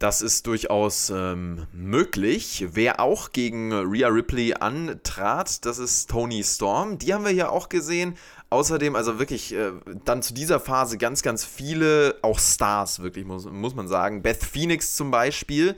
Das 0.00 0.22
ist 0.22 0.46
durchaus 0.46 1.12
ähm, 1.14 1.66
möglich. 1.74 2.66
Wer 2.72 3.00
auch 3.00 3.32
gegen 3.32 3.70
Rhea 3.70 4.08
Ripley 4.08 4.54
antrat, 4.54 5.66
das 5.66 5.78
ist 5.78 6.08
Tony 6.08 6.42
Storm. 6.42 6.96
Die 6.96 7.12
haben 7.12 7.24
wir 7.24 7.34
ja 7.34 7.50
auch 7.50 7.68
gesehen. 7.68 8.14
Außerdem, 8.50 8.96
also 8.96 9.20
wirklich, 9.20 9.54
äh, 9.54 9.70
dann 10.04 10.22
zu 10.22 10.34
dieser 10.34 10.58
Phase 10.58 10.98
ganz, 10.98 11.22
ganz 11.22 11.44
viele, 11.44 12.16
auch 12.22 12.40
Stars, 12.40 13.00
wirklich, 13.00 13.24
muss, 13.24 13.46
muss 13.46 13.74
man 13.76 13.86
sagen. 13.86 14.22
Beth 14.22 14.42
Phoenix 14.42 14.96
zum 14.96 15.12
Beispiel. 15.12 15.76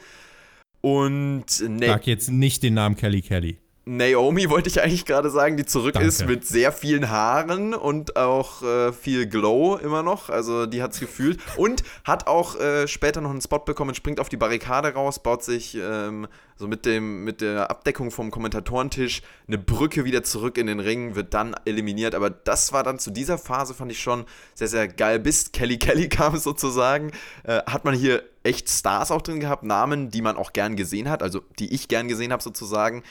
Und 0.80 1.44
ne 1.60 1.86
Sag 1.86 2.06
jetzt 2.06 2.30
nicht 2.30 2.62
den 2.62 2.74
Namen 2.74 2.96
Kelly 2.96 3.22
Kelly. 3.22 3.58
Naomi 3.84 4.48
wollte 4.48 4.68
ich 4.68 4.80
eigentlich 4.80 5.06
gerade 5.06 5.28
sagen, 5.28 5.56
die 5.56 5.64
zurück 5.64 5.94
Danke. 5.94 6.08
ist 6.08 6.24
mit 6.26 6.46
sehr 6.46 6.70
vielen 6.70 7.10
Haaren 7.10 7.74
und 7.74 8.16
auch 8.16 8.62
äh, 8.62 8.92
viel 8.92 9.26
Glow 9.26 9.76
immer 9.76 10.04
noch. 10.04 10.30
Also 10.30 10.66
die 10.66 10.82
hat 10.82 10.92
es 10.92 11.00
gefühlt. 11.00 11.40
Und 11.56 11.82
hat 12.04 12.28
auch 12.28 12.58
äh, 12.60 12.86
später 12.86 13.20
noch 13.20 13.30
einen 13.30 13.40
Spot 13.40 13.58
bekommen, 13.58 13.96
springt 13.96 14.20
auf 14.20 14.28
die 14.28 14.36
Barrikade 14.36 14.94
raus, 14.94 15.20
baut 15.20 15.42
sich 15.42 15.76
ähm, 15.80 16.28
so 16.56 16.68
mit, 16.68 16.86
dem, 16.86 17.24
mit 17.24 17.40
der 17.40 17.70
Abdeckung 17.70 18.12
vom 18.12 18.30
Kommentatorentisch 18.30 19.22
eine 19.48 19.58
Brücke 19.58 20.04
wieder 20.04 20.22
zurück 20.22 20.58
in 20.58 20.68
den 20.68 20.78
Ring, 20.78 21.16
wird 21.16 21.34
dann 21.34 21.56
eliminiert. 21.64 22.14
Aber 22.14 22.30
das 22.30 22.72
war 22.72 22.84
dann 22.84 23.00
zu 23.00 23.10
dieser 23.10 23.36
Phase, 23.36 23.74
fand 23.74 23.90
ich 23.90 24.00
schon 24.00 24.26
sehr, 24.54 24.68
sehr 24.68 24.86
geil. 24.86 25.18
Bis 25.18 25.50
Kelly 25.50 25.78
Kelly 25.78 26.08
kam 26.10 26.36
sozusagen, 26.36 27.10
äh, 27.42 27.62
hat 27.66 27.84
man 27.84 27.94
hier 27.94 28.22
echt 28.44 28.68
Stars 28.68 29.10
auch 29.10 29.22
drin 29.22 29.40
gehabt, 29.40 29.64
Namen, 29.64 30.10
die 30.10 30.22
man 30.22 30.36
auch 30.36 30.52
gern 30.52 30.76
gesehen 30.76 31.08
hat, 31.08 31.22
also 31.22 31.42
die 31.58 31.72
ich 31.72 31.88
gern 31.88 32.06
gesehen 32.06 32.32
habe 32.32 32.42
sozusagen. 32.42 33.02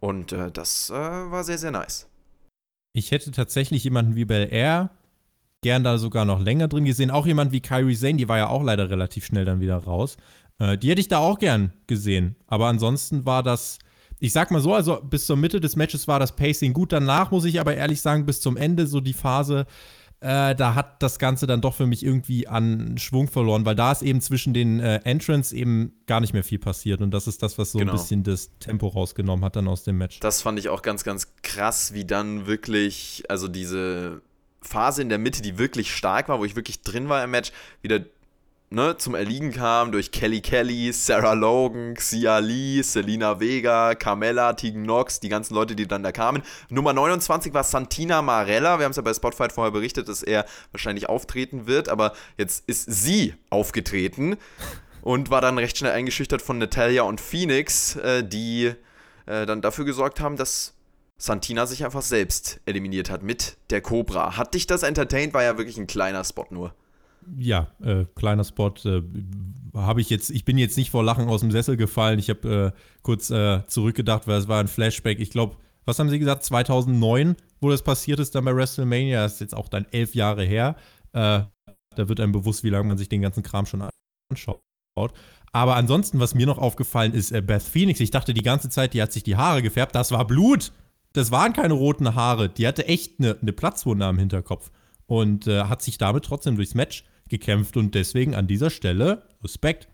Und 0.00 0.32
äh, 0.32 0.50
das 0.50 0.90
äh, 0.90 0.94
war 0.94 1.44
sehr, 1.44 1.58
sehr 1.58 1.70
nice. 1.70 2.08
Ich 2.92 3.10
hätte 3.10 3.30
tatsächlich 3.30 3.84
jemanden 3.84 4.16
wie 4.16 4.24
Bel 4.24 4.48
Air 4.50 4.90
gern 5.62 5.84
da 5.84 5.98
sogar 5.98 6.24
noch 6.24 6.40
länger 6.40 6.68
drin 6.68 6.84
gesehen. 6.84 7.10
Auch 7.10 7.26
jemand 7.26 7.52
wie 7.52 7.60
Kyrie 7.60 7.96
Zane, 7.96 8.16
die 8.16 8.28
war 8.28 8.38
ja 8.38 8.48
auch 8.48 8.62
leider 8.62 8.90
relativ 8.90 9.24
schnell 9.24 9.44
dann 9.44 9.60
wieder 9.60 9.76
raus. 9.76 10.16
Äh, 10.58 10.78
die 10.78 10.90
hätte 10.90 11.00
ich 11.00 11.08
da 11.08 11.18
auch 11.18 11.38
gern 11.38 11.72
gesehen. 11.86 12.36
Aber 12.46 12.66
ansonsten 12.66 13.26
war 13.26 13.42
das, 13.42 13.78
ich 14.18 14.32
sag 14.32 14.50
mal 14.50 14.60
so, 14.60 14.74
also 14.74 15.00
bis 15.02 15.26
zur 15.26 15.36
Mitte 15.36 15.60
des 15.60 15.76
Matches 15.76 16.08
war 16.08 16.20
das 16.20 16.34
Pacing 16.34 16.72
gut. 16.72 16.92
Danach 16.92 17.30
muss 17.30 17.44
ich 17.44 17.60
aber 17.60 17.74
ehrlich 17.74 18.00
sagen, 18.00 18.26
bis 18.26 18.40
zum 18.40 18.56
Ende 18.56 18.86
so 18.86 19.00
die 19.00 19.14
Phase, 19.14 19.66
äh, 20.20 20.54
da 20.54 20.74
hat 20.74 21.02
das 21.02 21.18
Ganze 21.18 21.46
dann 21.46 21.60
doch 21.60 21.74
für 21.74 21.86
mich 21.86 22.04
irgendwie 22.04 22.48
an 22.48 22.98
Schwung 22.98 23.28
verloren, 23.28 23.64
weil 23.64 23.76
da 23.76 23.92
ist 23.92 24.02
eben 24.02 24.20
zwischen 24.20 24.52
den 24.52 24.80
äh, 24.80 25.00
Entrants 25.04 25.52
eben 25.52 25.92
gar 26.06 26.20
nicht 26.20 26.32
mehr 26.32 26.42
viel 26.42 26.58
passiert 26.58 27.00
und 27.00 27.12
das 27.12 27.28
ist 27.28 27.42
das, 27.42 27.58
was 27.58 27.72
so 27.72 27.78
genau. 27.78 27.92
ein 27.92 27.98
bisschen 27.98 28.24
das 28.24 28.50
Tempo 28.58 28.88
rausgenommen 28.88 29.44
hat 29.44 29.56
dann 29.56 29.68
aus 29.68 29.84
dem 29.84 29.98
Match. 29.98 30.18
Das 30.20 30.42
fand 30.42 30.58
ich 30.58 30.68
auch 30.68 30.82
ganz, 30.82 31.04
ganz 31.04 31.28
krass, 31.42 31.94
wie 31.94 32.04
dann 32.04 32.46
wirklich, 32.46 33.24
also 33.28 33.46
diese 33.46 34.22
Phase 34.60 35.02
in 35.02 35.08
der 35.08 35.18
Mitte, 35.18 35.40
die 35.40 35.56
wirklich 35.56 35.94
stark 35.94 36.28
war, 36.28 36.40
wo 36.40 36.44
ich 36.44 36.56
wirklich 36.56 36.82
drin 36.82 37.08
war 37.08 37.22
im 37.22 37.30
Match, 37.30 37.52
wieder 37.80 38.00
ne, 38.70 38.96
zum 38.96 39.14
Erliegen 39.14 39.52
kam 39.52 39.92
durch 39.92 40.10
Kelly 40.10 40.40
Kelly, 40.40 40.92
Sarah 40.92 41.32
Logan, 41.32 41.94
Xia 41.94 42.38
Lee, 42.38 42.82
Selina 42.82 43.40
Vega, 43.40 43.94
Carmella, 43.94 44.52
Tegan 44.52 44.84
Knox, 44.84 45.20
die 45.20 45.28
ganzen 45.28 45.54
Leute, 45.54 45.74
die 45.74 45.86
dann 45.86 46.02
da 46.02 46.12
kamen. 46.12 46.42
Nummer 46.68 46.92
29 46.92 47.54
war 47.54 47.64
Santina 47.64 48.22
Marella. 48.22 48.78
Wir 48.78 48.84
haben 48.84 48.90
es 48.90 48.96
ja 48.96 49.02
bei 49.02 49.14
Spotfight 49.14 49.52
vorher 49.52 49.72
berichtet, 49.72 50.08
dass 50.08 50.22
er 50.22 50.44
wahrscheinlich 50.72 51.08
auftreten 51.08 51.66
wird, 51.66 51.88
aber 51.88 52.12
jetzt 52.36 52.64
ist 52.68 52.86
sie 52.90 53.34
aufgetreten 53.50 54.36
und 55.02 55.30
war 55.30 55.40
dann 55.40 55.58
recht 55.58 55.78
schnell 55.78 55.92
eingeschüchtert 55.92 56.42
von 56.42 56.58
Natalia 56.58 57.02
und 57.02 57.20
Phoenix, 57.20 57.96
äh, 57.96 58.22
die 58.22 58.72
äh, 59.26 59.46
dann 59.46 59.62
dafür 59.62 59.84
gesorgt 59.84 60.20
haben, 60.20 60.36
dass 60.36 60.74
Santina 61.16 61.66
sich 61.66 61.84
einfach 61.84 62.02
selbst 62.02 62.60
eliminiert 62.66 63.10
hat 63.10 63.22
mit 63.22 63.56
der 63.70 63.80
Cobra. 63.80 64.36
Hat 64.36 64.54
dich 64.54 64.66
das 64.66 64.82
entertained? 64.84 65.34
War 65.34 65.42
ja 65.42 65.58
wirklich 65.58 65.76
ein 65.78 65.88
kleiner 65.88 66.22
Spot 66.22 66.46
nur 66.50 66.74
ja, 67.36 67.68
äh, 67.82 68.04
kleiner 68.14 68.44
Spot. 68.44 68.72
Äh, 68.84 69.02
habe 69.74 70.00
ich 70.00 70.10
jetzt, 70.10 70.30
ich 70.30 70.44
bin 70.44 70.58
jetzt 70.58 70.76
nicht 70.76 70.90
vor 70.90 71.04
Lachen 71.04 71.28
aus 71.28 71.40
dem 71.40 71.50
Sessel 71.50 71.76
gefallen. 71.76 72.18
Ich 72.18 72.30
habe 72.30 72.72
äh, 72.74 72.78
kurz 73.02 73.30
äh, 73.30 73.66
zurückgedacht, 73.66 74.26
weil 74.26 74.38
es 74.38 74.48
war 74.48 74.60
ein 74.60 74.68
Flashback. 74.68 75.20
Ich 75.20 75.30
glaube, 75.30 75.56
was 75.84 75.98
haben 75.98 76.10
Sie 76.10 76.18
gesagt? 76.18 76.44
2009, 76.44 77.36
wo 77.60 77.70
das 77.70 77.82
passiert 77.82 78.20
ist 78.20 78.34
dann 78.34 78.44
bei 78.44 78.54
WrestleMania. 78.54 79.22
Das 79.22 79.34
ist 79.34 79.40
jetzt 79.40 79.56
auch 79.56 79.68
dann 79.68 79.86
elf 79.90 80.14
Jahre 80.14 80.44
her. 80.44 80.76
Äh, 81.12 81.42
da 81.94 82.08
wird 82.08 82.20
einem 82.20 82.32
bewusst, 82.32 82.64
wie 82.64 82.70
lange 82.70 82.88
man 82.88 82.98
sich 82.98 83.08
den 83.08 83.22
ganzen 83.22 83.42
Kram 83.42 83.66
schon 83.66 83.88
anschaut. 84.30 84.60
Aber 85.52 85.76
ansonsten, 85.76 86.20
was 86.20 86.34
mir 86.34 86.46
noch 86.46 86.58
aufgefallen 86.58 87.14
ist, 87.14 87.32
äh, 87.32 87.40
Beth 87.40 87.62
Phoenix, 87.62 88.00
ich 88.00 88.10
dachte 88.10 88.34
die 88.34 88.42
ganze 88.42 88.68
Zeit, 88.68 88.94
die 88.94 89.02
hat 89.02 89.12
sich 89.12 89.22
die 89.22 89.36
Haare 89.36 89.62
gefärbt. 89.62 89.94
Das 89.94 90.12
war 90.12 90.26
Blut. 90.26 90.72
Das 91.14 91.30
waren 91.30 91.52
keine 91.52 91.74
roten 91.74 92.14
Haare. 92.14 92.48
Die 92.48 92.66
hatte 92.66 92.86
echt 92.86 93.18
eine, 93.18 93.38
eine 93.40 93.52
Platzwunde 93.52 94.04
am 94.04 94.18
Hinterkopf 94.18 94.70
und 95.06 95.46
hat 95.46 95.80
sich 95.80 95.96
damit 95.96 96.26
trotzdem 96.26 96.56
durchs 96.56 96.74
Match 96.74 97.04
gekämpft 97.28 97.76
und 97.76 97.94
deswegen 97.94 98.34
an 98.34 98.46
dieser 98.46 98.70
Stelle 98.70 99.22
Respekt. 99.42 99.88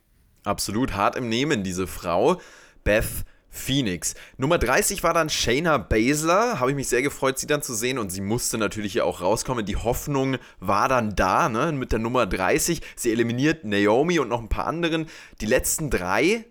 Absolut 0.44 0.94
hart 0.94 1.16
im 1.16 1.28
Nehmen, 1.28 1.62
diese 1.62 1.86
Frau. 1.86 2.40
Beth 2.84 3.24
Phoenix. 3.54 4.14
Nummer 4.36 4.58
30 4.58 5.02
war 5.04 5.14
dann 5.14 5.30
Shayna 5.30 5.78
Baszler. 5.78 6.58
Habe 6.58 6.72
ich 6.72 6.76
mich 6.76 6.88
sehr 6.88 7.02
gefreut, 7.02 7.38
sie 7.38 7.46
dann 7.46 7.62
zu 7.62 7.72
sehen. 7.72 7.98
Und 7.98 8.10
sie 8.10 8.20
musste 8.20 8.58
natürlich 8.58 8.92
hier 8.92 9.06
auch 9.06 9.20
rauskommen. 9.20 9.64
Die 9.64 9.76
Hoffnung 9.76 10.36
war 10.58 10.88
dann 10.88 11.14
da, 11.14 11.48
ne? 11.48 11.70
Mit 11.72 11.92
der 11.92 12.00
Nummer 12.00 12.26
30. 12.26 12.82
Sie 12.96 13.12
eliminiert 13.12 13.64
Naomi 13.64 14.18
und 14.18 14.28
noch 14.28 14.40
ein 14.40 14.48
paar 14.48 14.66
anderen. 14.66 15.06
Die 15.40 15.46
letzten 15.46 15.88
drei, 15.88 16.44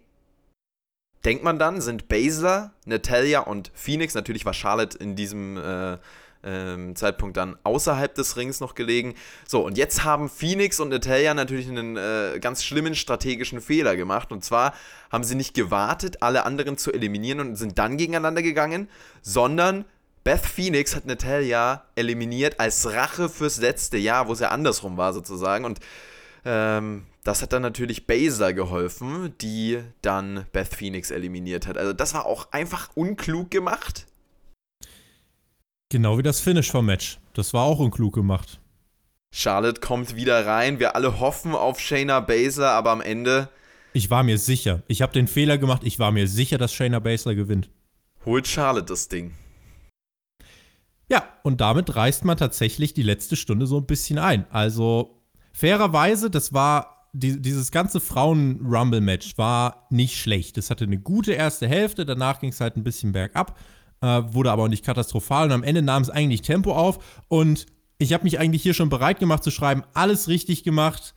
denkt 1.26 1.44
man 1.44 1.60
dann, 1.60 1.82
sind 1.82 2.08
Baszler, 2.08 2.74
Natalia 2.86 3.42
und 3.42 3.72
Phoenix. 3.74 4.14
Natürlich 4.14 4.46
war 4.46 4.54
Charlotte 4.54 4.98
in 4.98 5.16
diesem 5.16 5.58
äh, 5.58 5.98
ähm, 6.44 6.96
Zeitpunkt 6.96 7.38
dann 7.38 7.58
außerhalb 7.64 8.14
des 8.14 8.38
Rings 8.38 8.60
noch 8.60 8.76
gelegen. 8.76 9.16
So, 9.48 9.66
und 9.66 9.78
jetzt 9.78 10.04
haben 10.04 10.30
Phoenix 10.30 10.80
und 10.80 10.90
Natalia 10.90 11.34
natürlich 11.34 11.68
einen 11.68 11.98
äh, 11.98 12.40
ganz 12.40 12.64
schlimmen 12.64 12.96
strategischen 12.96 13.62
Fehler 13.62 13.96
gemacht. 13.96 14.32
Und 14.32 14.44
zwar 14.44 14.74
haben 15.12 15.24
sie 15.24 15.36
nicht 15.36 15.54
gewartet, 15.54 16.22
alle 16.22 16.46
anderen 16.46 16.78
zu 16.78 16.92
eliminieren 16.92 17.40
und 17.40 17.56
sind 17.56 17.80
dann 17.80 17.98
gegeneinander 17.98 18.42
gegangen, 18.42 18.90
sondern 19.22 19.86
Beth 20.24 20.46
Phoenix 20.46 20.96
hat 20.96 21.06
Natalia 21.06 21.84
eliminiert 21.96 22.60
als 22.60 22.90
Rache 22.92 23.28
fürs 23.28 23.58
letzte 23.58 23.98
Jahr, 23.98 24.28
wo 24.28 24.34
es 24.34 24.40
ja 24.40 24.50
andersrum 24.50 24.96
war 24.96 25.14
sozusagen. 25.14 25.66
Und 25.66 25.80
ähm, 26.46 27.06
das 27.24 27.42
hat 27.42 27.54
dann 27.54 27.62
natürlich 27.62 28.06
Baszler 28.08 28.54
geholfen, 28.54 29.34
die 29.40 29.80
dann 30.02 30.46
Beth 30.52 30.74
Phoenix 30.74 31.12
eliminiert 31.12 31.68
hat. 31.68 31.78
Also 31.78 31.94
das 31.94 32.14
war 32.14 32.26
auch 32.26 32.52
einfach 32.52 32.90
unklug 32.96 33.52
gemacht. 33.52 34.06
Genau 35.94 36.18
wie 36.18 36.24
das 36.24 36.40
Finish 36.40 36.72
vom 36.72 36.88
Match. 36.88 37.20
Das 37.36 37.54
war 37.54 37.66
auch 37.66 37.78
unklug 37.78 38.16
gemacht. 38.16 38.60
Charlotte 39.32 39.80
kommt 39.80 40.16
wieder 40.16 40.44
rein. 40.44 40.80
Wir 40.80 40.96
alle 40.96 41.20
hoffen 41.20 41.54
auf 41.54 41.80
Shayna 41.80 42.20
Baszler, 42.20 42.72
aber 42.72 42.90
am 42.90 43.00
Ende. 43.00 43.48
Ich 43.94 44.10
war 44.10 44.24
mir 44.24 44.40
sicher. 44.40 44.82
Ich 44.88 45.04
habe 45.04 45.14
den 45.14 45.28
Fehler 45.28 45.60
gemacht. 45.60 45.84
Ich 45.84 46.00
war 46.00 46.12
mir 46.12 46.28
sicher, 46.28 46.58
dass 46.58 46.74
Shayna 46.74 46.98
Baszler 46.98 47.36
gewinnt. 47.36 47.70
Holt 48.26 48.48
Charlotte 48.48 48.88
das 48.88 49.08
Ding. 49.08 49.36
Ja, 51.10 51.28
und 51.44 51.62
damit 51.62 51.96
reißt 51.96 52.26
man 52.26 52.38
tatsächlich 52.38 52.96
die 52.96 53.04
letzte 53.04 53.36
Stunde 53.36 53.68
so 53.68 53.78
ein 53.78 53.86
bisschen 53.86 54.18
ein. 54.18 54.48
Also 54.50 55.22
fairerweise, 55.52 56.32
das 56.32 56.54
war 56.54 57.08
die, 57.14 57.40
dieses 57.40 57.70
ganze 57.70 58.00
Frauen-Rumble-Match 58.00 59.38
war 59.38 59.86
nicht 59.92 60.20
schlecht. 60.20 60.58
Es 60.58 60.72
hatte 60.72 60.86
eine 60.86 60.98
gute 60.98 61.34
erste 61.34 61.68
Hälfte, 61.68 62.04
danach 62.04 62.40
ging 62.40 62.50
es 62.50 62.62
halt 62.62 62.78
ein 62.78 62.84
bisschen 62.84 63.12
bergab, 63.12 63.60
äh, 64.04 64.34
wurde 64.34 64.52
aber 64.52 64.64
auch 64.64 64.68
nicht 64.68 64.86
katastrophal 64.86 65.48
und 65.48 65.54
am 65.54 65.64
Ende 65.64 65.82
nahm 65.82 66.02
es 66.02 66.10
eigentlich 66.10 66.42
Tempo 66.42 66.74
auf 66.74 67.24
und 67.30 67.66
ich 67.98 68.12
habe 68.12 68.26
mich 68.26 68.38
eigentlich 68.38 68.62
hier 68.62 68.74
schon 68.74 68.90
bereit 68.90 69.20
gemacht 69.20 69.44
zu 69.44 69.50
schreiben, 69.50 69.84
alles 69.94 70.28
richtig 70.28 70.64
gemacht. 70.64 71.14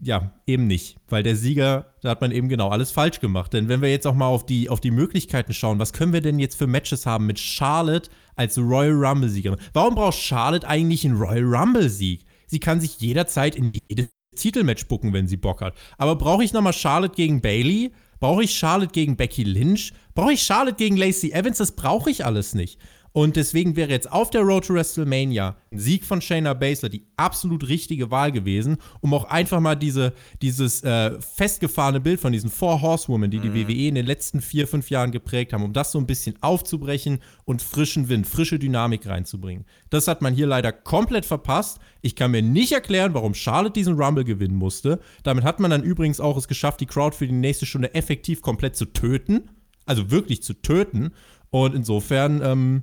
Ja, 0.00 0.32
eben 0.46 0.66
nicht, 0.66 0.96
weil 1.08 1.22
der 1.22 1.34
Sieger, 1.34 1.94
da 2.02 2.10
hat 2.10 2.20
man 2.20 2.30
eben 2.30 2.48
genau 2.48 2.68
alles 2.68 2.90
falsch 2.90 3.20
gemacht. 3.20 3.52
Denn 3.52 3.68
wenn 3.68 3.80
wir 3.80 3.90
jetzt 3.90 4.06
auch 4.06 4.14
mal 4.14 4.26
auf 4.26 4.44
die, 4.44 4.68
auf 4.68 4.80
die 4.80 4.90
Möglichkeiten 4.90 5.54
schauen, 5.54 5.78
was 5.78 5.92
können 5.92 6.12
wir 6.12 6.20
denn 6.20 6.38
jetzt 6.38 6.56
für 6.56 6.66
Matches 6.66 7.06
haben 7.06 7.26
mit 7.26 7.38
Charlotte 7.38 8.10
als 8.36 8.58
Royal 8.58 8.92
Rumble-Siegerin? 8.92 9.58
Warum 9.72 9.94
braucht 9.94 10.18
Charlotte 10.18 10.68
eigentlich 10.68 11.04
einen 11.04 11.16
Royal 11.16 11.44
Rumble-Sieg? 11.44 12.24
Sie 12.46 12.60
kann 12.60 12.80
sich 12.80 13.00
jederzeit 13.00 13.56
in 13.56 13.72
jedes 13.88 14.08
Titelmatch 14.36 14.86
bucken, 14.86 15.12
wenn 15.12 15.26
sie 15.26 15.36
Bock 15.36 15.62
hat. 15.62 15.74
Aber 15.96 16.16
brauche 16.16 16.44
ich 16.44 16.52
nochmal 16.52 16.72
Charlotte 16.74 17.14
gegen 17.14 17.40
Bailey? 17.40 17.92
Brauche 18.20 18.44
ich 18.44 18.54
Charlotte 18.54 18.92
gegen 18.92 19.16
Becky 19.16 19.44
Lynch? 19.44 19.92
Brauche 20.14 20.32
ich 20.32 20.42
Charlotte 20.42 20.76
gegen 20.76 20.96
Lacey 20.96 21.32
Evans? 21.32 21.58
Das 21.58 21.72
brauche 21.72 22.10
ich 22.10 22.24
alles 22.24 22.54
nicht. 22.54 22.78
Und 23.16 23.36
deswegen 23.36 23.76
wäre 23.76 23.90
jetzt 23.90 24.10
auf 24.10 24.30
der 24.30 24.40
Road 24.40 24.66
to 24.66 24.74
WrestleMania 24.74 25.54
ein 25.70 25.78
Sieg 25.78 26.04
von 26.04 26.20
Shayna 26.20 26.52
Baszler 26.52 26.88
die 26.88 27.06
absolut 27.16 27.68
richtige 27.68 28.10
Wahl 28.10 28.32
gewesen, 28.32 28.76
um 29.02 29.14
auch 29.14 29.26
einfach 29.26 29.60
mal 29.60 29.76
diese, 29.76 30.14
dieses 30.42 30.82
äh, 30.82 31.20
festgefahrene 31.20 32.00
Bild 32.00 32.18
von 32.18 32.32
diesen 32.32 32.50
Four 32.50 32.82
Horsewomen, 32.82 33.30
die 33.30 33.38
die 33.38 33.50
mhm. 33.50 33.68
WWE 33.68 33.86
in 33.86 33.94
den 33.94 34.06
letzten 34.06 34.40
vier, 34.40 34.66
fünf 34.66 34.90
Jahren 34.90 35.12
geprägt 35.12 35.52
haben, 35.52 35.62
um 35.62 35.72
das 35.72 35.92
so 35.92 35.98
ein 36.00 36.08
bisschen 36.08 36.34
aufzubrechen 36.40 37.20
und 37.44 37.62
frischen 37.62 38.08
Wind, 38.08 38.26
frische 38.26 38.58
Dynamik 38.58 39.06
reinzubringen. 39.06 39.64
Das 39.90 40.08
hat 40.08 40.20
man 40.20 40.34
hier 40.34 40.48
leider 40.48 40.72
komplett 40.72 41.24
verpasst. 41.24 41.78
Ich 42.02 42.16
kann 42.16 42.32
mir 42.32 42.42
nicht 42.42 42.72
erklären, 42.72 43.14
warum 43.14 43.34
Charlotte 43.34 43.74
diesen 43.74 43.94
Rumble 43.94 44.24
gewinnen 44.24 44.56
musste. 44.56 44.98
Damit 45.22 45.44
hat 45.44 45.60
man 45.60 45.70
dann 45.70 45.84
übrigens 45.84 46.18
auch 46.18 46.36
es 46.36 46.48
geschafft, 46.48 46.80
die 46.80 46.86
Crowd 46.86 47.16
für 47.16 47.28
die 47.28 47.32
nächste 47.32 47.64
Stunde 47.64 47.94
effektiv 47.94 48.42
komplett 48.42 48.74
zu 48.74 48.86
töten. 48.86 49.50
Also 49.86 50.10
wirklich 50.10 50.42
zu 50.42 50.54
töten. 50.54 51.12
Und 51.50 51.74
insofern, 51.74 52.42
ähm, 52.42 52.82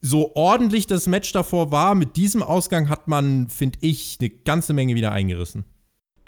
so 0.00 0.34
ordentlich 0.34 0.86
das 0.86 1.06
Match 1.06 1.32
davor 1.32 1.72
war, 1.72 1.94
mit 1.94 2.16
diesem 2.16 2.42
Ausgang 2.42 2.88
hat 2.88 3.08
man, 3.08 3.48
finde 3.48 3.78
ich, 3.80 4.18
eine 4.20 4.30
ganze 4.30 4.72
Menge 4.72 4.94
wieder 4.94 5.12
eingerissen. 5.12 5.64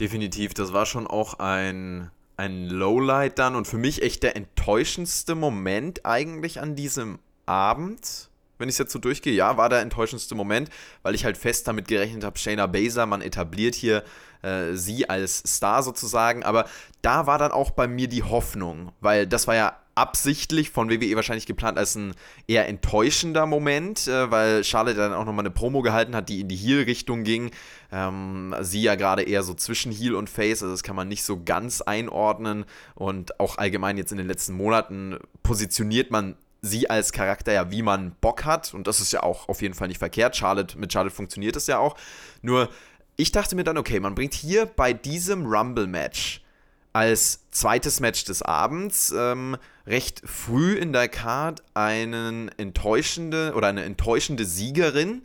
Definitiv, 0.01 0.55
das 0.55 0.73
war 0.73 0.87
schon 0.87 1.07
auch 1.07 1.35
ein, 1.39 2.11
ein 2.37 2.67
Lowlight 2.69 3.39
dann 3.39 3.55
und 3.55 3.67
für 3.67 3.79
mich 3.79 4.03
echt 4.03 4.23
der 4.23 4.37
enttäuschendste 4.37 5.35
Moment 5.35 6.07
eigentlich 6.07 6.61
an 6.61 6.75
diesem 6.75 7.19
Abend. 7.47 8.31
Wenn 8.59 8.69
ich 8.69 8.75
es 8.75 8.79
jetzt 8.79 8.93
so 8.93 8.99
durchgehe, 8.99 9.33
ja, 9.33 9.57
war 9.57 9.69
der 9.69 9.81
enttäuschendste 9.81 10.35
Moment, 10.35 10.69
weil 11.03 11.15
ich 11.15 11.25
halt 11.25 11.39
fest 11.39 11.69
damit 11.69 11.89
gerechnet 11.89 12.25
habe, 12.25 12.39
Shayna 12.39 12.67
Baszler, 12.67 13.07
man 13.07 13.23
etabliert 13.23 13.75
hier 13.75 14.05
äh, 14.43 14.75
sie 14.75 15.09
als 15.09 15.43
Star 15.47 15.83
sozusagen, 15.83 16.43
aber 16.43 16.67
da 17.03 17.27
war 17.27 17.39
dann 17.39 17.53
auch 17.53 17.71
bei 17.71 17.87
mir 17.87 18.09
die 18.09 18.23
Hoffnung, 18.23 18.93
weil 19.01 19.27
das 19.27 19.47
war 19.47 19.55
ja 19.55 19.77
absichtlich 20.01 20.71
von 20.71 20.89
WWE 20.89 21.15
wahrscheinlich 21.15 21.45
geplant 21.45 21.77
als 21.77 21.95
ein 21.95 22.15
eher 22.49 22.67
enttäuschender 22.69 23.45
Moment, 23.45 24.09
äh, 24.09 24.31
weil 24.31 24.65
Charlotte 24.65 24.97
dann 24.97 25.13
auch 25.13 25.27
nochmal 25.27 25.45
eine 25.45 25.51
Promo 25.51 25.83
gehalten 25.83 26.17
hat, 26.17 26.31
die 26.31 26.41
in 26.41 26.49
die 26.49 26.57
Heel-Richtung 26.57 27.23
ging. 27.23 27.51
Ähm, 27.93 28.55
sie 28.63 28.81
ja 28.81 28.95
gerade 28.95 29.23
eher 29.23 29.43
so 29.43 29.53
zwischen 29.53 29.93
Heel 29.93 30.15
und 30.15 30.31
Face, 30.31 30.63
also 30.63 30.73
das 30.73 30.83
kann 30.83 30.97
man 30.97 31.07
nicht 31.09 31.23
so 31.23 31.43
ganz 31.45 31.83
einordnen. 31.83 32.65
Und 32.95 33.39
auch 33.39 33.59
allgemein 33.59 33.99
jetzt 33.99 34.11
in 34.11 34.17
den 34.17 34.27
letzten 34.27 34.55
Monaten 34.55 35.19
positioniert 35.43 36.11
man 36.11 36.35
sie 36.63 36.89
als 36.89 37.13
Charakter 37.13 37.53
ja, 37.53 37.71
wie 37.71 37.83
man 37.83 38.17
Bock 38.23 38.47
hat. 38.47 38.73
Und 38.73 38.87
das 38.87 39.01
ist 39.01 39.13
ja 39.13 39.23
auch 39.23 39.51
auf 39.51 39.61
jeden 39.61 39.75
Fall 39.75 39.89
nicht 39.89 39.99
verkehrt. 39.99 40.35
Charlotte, 40.35 40.79
mit 40.79 40.93
Charlotte 40.93 41.15
funktioniert 41.15 41.57
es 41.57 41.67
ja 41.67 41.79
auch. 41.79 41.95
Nur, 42.41 42.71
ich 43.17 43.33
dachte 43.33 43.55
mir 43.55 43.65
dann, 43.65 43.77
okay, 43.77 44.01
man 44.01 44.15
bringt 44.15 44.33
hier 44.33 44.65
bei 44.65 44.95
diesem 44.95 45.45
Rumble-Match 45.45 46.43
als 46.93 47.41
zweites 47.51 48.01
Match 48.01 48.25
des 48.25 48.43
Abends 48.43 49.15
ähm, 49.17 49.57
recht 49.87 50.23
früh 50.25 50.75
in 50.75 50.93
der 50.93 51.09
Card 51.09 51.63
einen 51.75 52.49
enttäuschende 52.57 53.53
oder 53.55 53.69
eine 53.69 53.85
enttäuschende 53.85 54.45
Siegerin, 54.45 55.23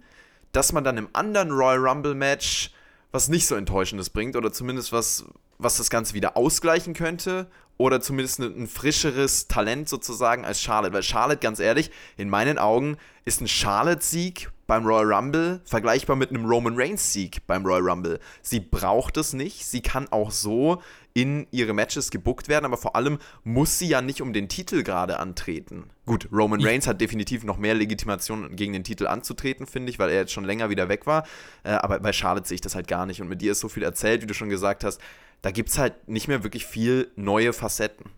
dass 0.51 0.73
man 0.73 0.84
dann 0.84 0.97
im 0.97 1.10
anderen 1.13 1.51
Royal 1.51 1.80
Rumble 1.80 2.15
Match 2.15 2.71
was 3.12 3.30
nicht 3.30 3.47
so 3.47 3.56
enttäuschendes 3.56 4.10
bringt 4.10 4.36
oder 4.36 4.51
zumindest 4.51 4.91
was 4.91 5.25
was 5.58 5.78
das 5.78 5.89
Ganze 5.89 6.13
wieder 6.13 6.36
ausgleichen 6.36 6.93
könnte 6.93 7.47
oder 7.78 8.01
zumindest 8.01 8.39
ein, 8.39 8.67
frischeres 8.67 9.47
Talent 9.47 9.89
sozusagen 9.89 10.45
als 10.45 10.62
Charlotte, 10.62 10.93
weil 10.93 11.04
Charlotte 11.04 11.39
ganz 11.39 11.60
ehrlich, 11.60 11.91
in 12.17 12.30
meinen 12.30 12.58
Augen 12.58 12.97
ist 13.25 13.41
ein 13.41 13.47
Charlotte 13.47 14.04
Sieg 14.04 14.49
beim 14.67 14.86
Royal 14.86 15.13
Rumble 15.13 15.62
vergleichbar 15.65 16.15
mit 16.15 16.30
einem 16.30 16.45
Roman 16.45 16.75
Reigns 16.75 17.13
Sieg 17.13 17.45
beim 17.47 17.65
Royal 17.65 17.88
Rumble. 17.88 18.19
Sie 18.41 18.60
braucht 18.60 19.17
es 19.17 19.34
nicht, 19.34 19.65
sie 19.65 19.82
kann 19.82 20.08
auch 20.12 20.32
so 20.32 20.82
in 21.15 21.47
ihre 21.49 21.73
Matches 21.73 22.12
gebuckt 22.12 22.49
werden, 22.49 22.65
aber 22.65 22.75
vor 22.78 22.95
allem 22.95 23.19
muss 23.45 23.80
sie 23.80 23.88
ja 23.88 24.01
nicht 24.01 24.21
um 24.21 24.34
den 24.34 24.49
Titel 24.49 24.84
gerade 24.84 25.17
antreten. 25.17 25.86
Gut, 26.06 26.28
Roman 26.32 26.62
Reigns 26.62 26.88
hat 26.88 26.99
definitiv 26.99 27.45
noch 27.45 27.58
mehr 27.58 27.73
Legitimation 27.73 28.56
gegen 28.56 28.73
den 28.73 28.84
Titel 28.84 29.08
anzutreten, 29.08 29.65
finde 29.65 29.91
ich, 29.91 29.97
weil 29.97 30.10
er 30.10 30.17
jetzt 30.17 30.34
schon 30.34 30.43
länger 30.43 30.69
wieder 30.69 30.89
weg 30.89 31.08
war. 31.08 31.25
Äh, 31.63 31.69
aber 31.69 32.01
bei 32.01 32.12
Charlotte 32.12 32.47
sehe 32.47 32.56
ich 32.56 32.62
das 32.62 32.75
halt 32.75 32.89
gar 32.89 33.06
nicht. 33.06 33.21
Und 33.21 33.30
mit 33.30 33.41
dir 33.41 33.54
ist 33.54 33.62
so 33.62 33.69
viel 33.69 33.84
erzählt, 33.84 34.21
wie 34.21 34.28
du 34.28 34.34
schon 34.34 34.49
gesagt 34.49 34.84
hast. 34.84 34.99
Da 35.41 35.51
gibt 35.51 35.69
es 35.69 35.78
halt 35.78 36.10
nicht 36.10 36.28
mehr 36.28 36.43
wirklich 36.43 36.65
viel 36.65 37.10
neue 37.15 37.54
Facetten. 37.54 38.12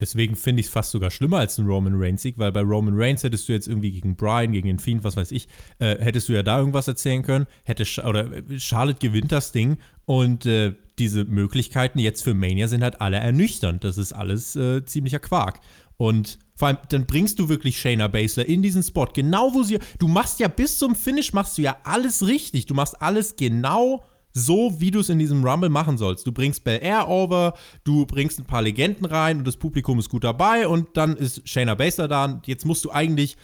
Deswegen 0.00 0.36
finde 0.36 0.60
ich 0.60 0.66
es 0.66 0.72
fast 0.72 0.90
sogar 0.90 1.10
schlimmer 1.10 1.38
als 1.38 1.58
ein 1.58 1.66
Roman 1.66 1.94
Reigns-Sieg, 1.96 2.38
weil 2.38 2.52
bei 2.52 2.60
Roman 2.60 2.94
Reigns 2.94 3.24
hättest 3.24 3.48
du 3.48 3.52
jetzt 3.52 3.66
irgendwie 3.66 3.90
gegen 3.90 4.16
Brian, 4.16 4.52
gegen 4.52 4.68
den 4.68 4.78
Fiend, 4.78 5.02
was 5.02 5.16
weiß 5.16 5.32
ich, 5.32 5.48
äh, 5.78 5.98
hättest 5.98 6.28
du 6.28 6.34
ja 6.34 6.42
da 6.42 6.58
irgendwas 6.58 6.86
erzählen 6.86 7.22
können. 7.22 7.46
Hätte 7.64 7.84
Sch 7.84 8.00
oder 8.00 8.30
Charlotte 8.58 8.98
gewinnt 9.00 9.32
das 9.32 9.50
Ding 9.50 9.78
und 10.04 10.46
äh, 10.46 10.74
diese 10.98 11.24
Möglichkeiten 11.24 11.98
jetzt 11.98 12.22
für 12.22 12.34
Mania 12.34 12.68
sind 12.68 12.82
halt 12.82 13.00
alle 13.00 13.18
ernüchternd. 13.18 13.84
Das 13.84 13.98
ist 13.98 14.12
alles 14.12 14.56
äh, 14.56 14.84
ziemlicher 14.84 15.18
Quark. 15.18 15.60
Und 15.96 16.38
vor 16.54 16.68
allem, 16.68 16.78
dann 16.88 17.06
bringst 17.06 17.38
du 17.38 17.48
wirklich 17.48 17.78
Shayna 17.78 18.08
Baszler 18.08 18.46
in 18.46 18.62
diesen 18.62 18.82
Spot, 18.82 19.06
genau 19.12 19.54
wo 19.54 19.62
sie. 19.62 19.78
Du 19.98 20.08
machst 20.08 20.40
ja 20.40 20.48
bis 20.48 20.78
zum 20.78 20.94
Finish 20.94 21.32
machst 21.32 21.58
du 21.58 21.62
ja 21.62 21.76
alles 21.84 22.26
richtig. 22.26 22.66
Du 22.66 22.74
machst 22.74 23.00
alles 23.00 23.36
genau 23.36 24.04
so, 24.32 24.80
wie 24.80 24.90
du 24.90 25.00
es 25.00 25.08
in 25.08 25.18
diesem 25.18 25.44
Rumble 25.44 25.68
machen 25.68 25.98
sollst. 25.98 26.26
Du 26.26 26.32
bringst 26.32 26.64
Bel 26.64 26.80
Air 26.82 27.08
over, 27.08 27.54
du 27.84 28.06
bringst 28.06 28.38
ein 28.38 28.44
paar 28.44 28.62
Legenden 28.62 29.04
rein 29.04 29.38
und 29.38 29.46
das 29.46 29.56
Publikum 29.56 29.98
ist 29.98 30.08
gut 30.08 30.24
dabei 30.24 30.68
und 30.68 30.96
dann 30.96 31.16
ist 31.16 31.48
Shayna 31.48 31.74
Baszler 31.74 32.08
da. 32.08 32.24
Und 32.24 32.46
jetzt 32.46 32.64
musst 32.64 32.84
du 32.84 32.92
eigentlich, 32.92 33.36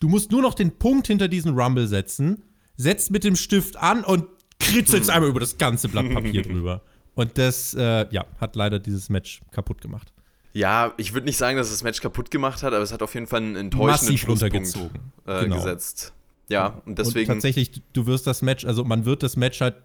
du 0.00 0.08
musst 0.08 0.30
nur 0.30 0.42
noch 0.42 0.54
den 0.54 0.78
Punkt 0.78 1.06
hinter 1.06 1.28
diesen 1.28 1.58
Rumble 1.58 1.88
setzen, 1.88 2.44
setzt 2.76 3.10
mit 3.10 3.24
dem 3.24 3.36
Stift 3.36 3.76
an 3.76 4.04
und 4.04 4.26
kritzelst 4.58 5.10
einmal 5.10 5.30
über 5.30 5.40
das 5.40 5.58
ganze 5.58 5.88
Blatt 5.88 6.10
Papier 6.14 6.42
drüber. 6.42 6.82
Und 7.14 7.36
das, 7.36 7.74
äh, 7.74 8.06
ja, 8.10 8.26
hat 8.40 8.54
leider 8.54 8.78
dieses 8.78 9.08
Match 9.08 9.40
kaputt 9.50 9.80
gemacht. 9.80 10.12
Ja, 10.52 10.92
ich 10.96 11.14
würde 11.14 11.26
nicht 11.26 11.36
sagen, 11.36 11.56
dass 11.56 11.70
das 11.70 11.82
Match 11.82 12.00
kaputt 12.00 12.30
gemacht 12.30 12.62
hat, 12.62 12.72
aber 12.72 12.82
es 12.82 12.92
hat 12.92 13.02
auf 13.02 13.14
jeden 13.14 13.26
Fall 13.26 13.40
einen 13.40 13.56
enttäuschenden 13.56 14.14
Massiv 14.14 14.28
runtergezogen 14.28 15.12
äh, 15.26 15.42
genau. 15.42 15.56
gesetzt. 15.56 16.12
Ja, 16.48 16.80
und 16.86 16.98
deswegen. 16.98 17.30
Und 17.30 17.36
tatsächlich, 17.36 17.82
du 17.92 18.06
wirst 18.06 18.26
das 18.26 18.42
Match, 18.42 18.64
also 18.64 18.84
man 18.84 19.04
wird 19.04 19.22
das 19.22 19.36
Match 19.36 19.60
halt. 19.60 19.76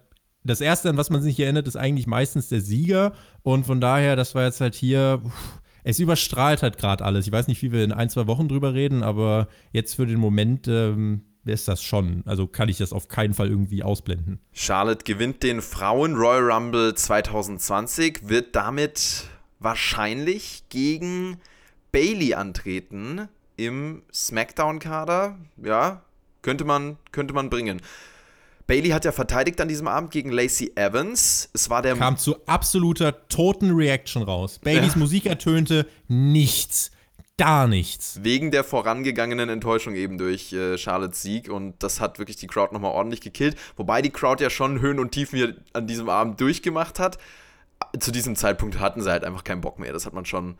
Das 0.46 0.60
erste, 0.60 0.90
an 0.90 0.98
was 0.98 1.08
man 1.08 1.22
sich 1.22 1.40
erinnert, 1.40 1.66
ist 1.66 1.76
eigentlich 1.76 2.06
meistens 2.06 2.48
der 2.50 2.60
Sieger. 2.60 3.14
Und 3.42 3.64
von 3.64 3.80
daher, 3.80 4.14
das 4.14 4.34
war 4.34 4.44
jetzt 4.44 4.60
halt 4.60 4.74
hier. 4.74 5.22
Es 5.84 5.98
überstrahlt 5.98 6.62
halt 6.62 6.78
gerade 6.78 7.04
alles. 7.04 7.26
Ich 7.26 7.32
weiß 7.32 7.46
nicht, 7.46 7.62
wie 7.62 7.72
wir 7.72 7.84
in 7.84 7.92
ein, 7.92 8.08
zwei 8.10 8.26
Wochen 8.26 8.48
drüber 8.48 8.74
reden, 8.74 9.02
aber 9.02 9.48
jetzt 9.72 9.94
für 9.94 10.06
den 10.06 10.18
Moment 10.18 10.66
ähm, 10.66 11.22
ist 11.52 11.68
das 11.68 11.82
schon. 11.82 12.22
Also 12.26 12.46
kann 12.46 12.68
ich 12.68 12.78
das 12.78 12.92
auf 12.92 13.08
keinen 13.08 13.34
Fall 13.34 13.48
irgendwie 13.48 13.82
ausblenden. 13.82 14.40
Charlotte 14.52 15.04
gewinnt 15.04 15.42
den 15.42 15.60
Frauen 15.60 16.14
Royal 16.14 16.50
Rumble 16.50 16.94
2020, 16.94 18.28
wird 18.28 18.56
damit 18.56 19.24
wahrscheinlich 19.58 20.64
gegen 20.68 21.38
Bailey 21.92 22.34
antreten 22.34 23.28
im 23.56 24.02
SmackDown-Kader. 24.12 25.36
Ja, 25.62 26.02
könnte 26.42 26.64
man, 26.64 26.96
könnte 27.12 27.34
man 27.34 27.50
bringen. 27.50 27.80
Bailey 28.66 28.90
hat 28.90 29.04
ja 29.04 29.12
verteidigt 29.12 29.60
an 29.60 29.68
diesem 29.68 29.86
Abend 29.86 30.10
gegen 30.10 30.30
Lacey 30.30 30.72
Evans. 30.74 31.50
Es 31.52 31.68
war 31.68 31.82
der. 31.82 31.96
Kam 31.96 32.16
zu 32.16 32.36
absoluter 32.46 33.28
toten 33.28 33.70
Reaction 33.72 34.22
raus. 34.22 34.58
Baileys 34.62 34.94
ja. 34.94 34.98
Musik 34.98 35.26
ertönte 35.26 35.86
nichts 36.08 36.90
gar 37.36 37.66
nichts. 37.66 38.20
Wegen 38.22 38.50
der 38.50 38.64
vorangegangenen 38.64 39.48
Enttäuschung 39.48 39.94
eben 39.94 40.18
durch 40.18 40.52
äh, 40.52 40.78
Charlottes 40.78 41.22
Sieg 41.22 41.48
und 41.48 41.82
das 41.82 42.00
hat 42.00 42.18
wirklich 42.18 42.36
die 42.36 42.46
Crowd 42.46 42.72
nochmal 42.72 42.92
ordentlich 42.92 43.20
gekillt. 43.20 43.56
Wobei 43.76 44.02
die 44.02 44.10
Crowd 44.10 44.42
ja 44.42 44.50
schon 44.50 44.80
Höhen 44.80 44.98
und 44.98 45.12
Tiefen 45.12 45.38
hier 45.38 45.56
an 45.72 45.86
diesem 45.86 46.08
Abend 46.08 46.40
durchgemacht 46.40 46.98
hat. 46.98 47.18
Zu 47.98 48.12
diesem 48.12 48.36
Zeitpunkt 48.36 48.78
hatten 48.78 49.02
sie 49.02 49.10
halt 49.10 49.24
einfach 49.24 49.44
keinen 49.44 49.60
Bock 49.60 49.78
mehr. 49.78 49.92
Das 49.92 50.06
hat 50.06 50.12
man 50.12 50.24
schon 50.24 50.56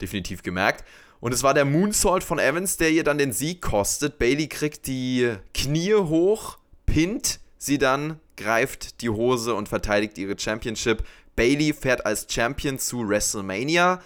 definitiv 0.00 0.42
gemerkt. 0.42 0.84
Und 1.20 1.32
es 1.32 1.42
war 1.42 1.54
der 1.54 1.64
Moonsault 1.64 2.22
von 2.22 2.38
Evans, 2.38 2.76
der 2.76 2.90
ihr 2.90 3.04
dann 3.04 3.18
den 3.18 3.32
Sieg 3.32 3.60
kostet. 3.60 4.18
Bailey 4.18 4.46
kriegt 4.46 4.86
die 4.86 5.32
Knie 5.54 5.94
hoch, 5.94 6.58
pinnt 6.86 7.40
sie 7.56 7.78
dann, 7.78 8.20
greift 8.36 9.00
die 9.00 9.10
Hose 9.10 9.54
und 9.54 9.68
verteidigt 9.68 10.16
ihre 10.18 10.38
Championship. 10.38 11.04
Bailey 11.34 11.72
fährt 11.72 12.06
als 12.06 12.26
Champion 12.28 12.78
zu 12.78 13.08
WrestleMania. 13.08 14.00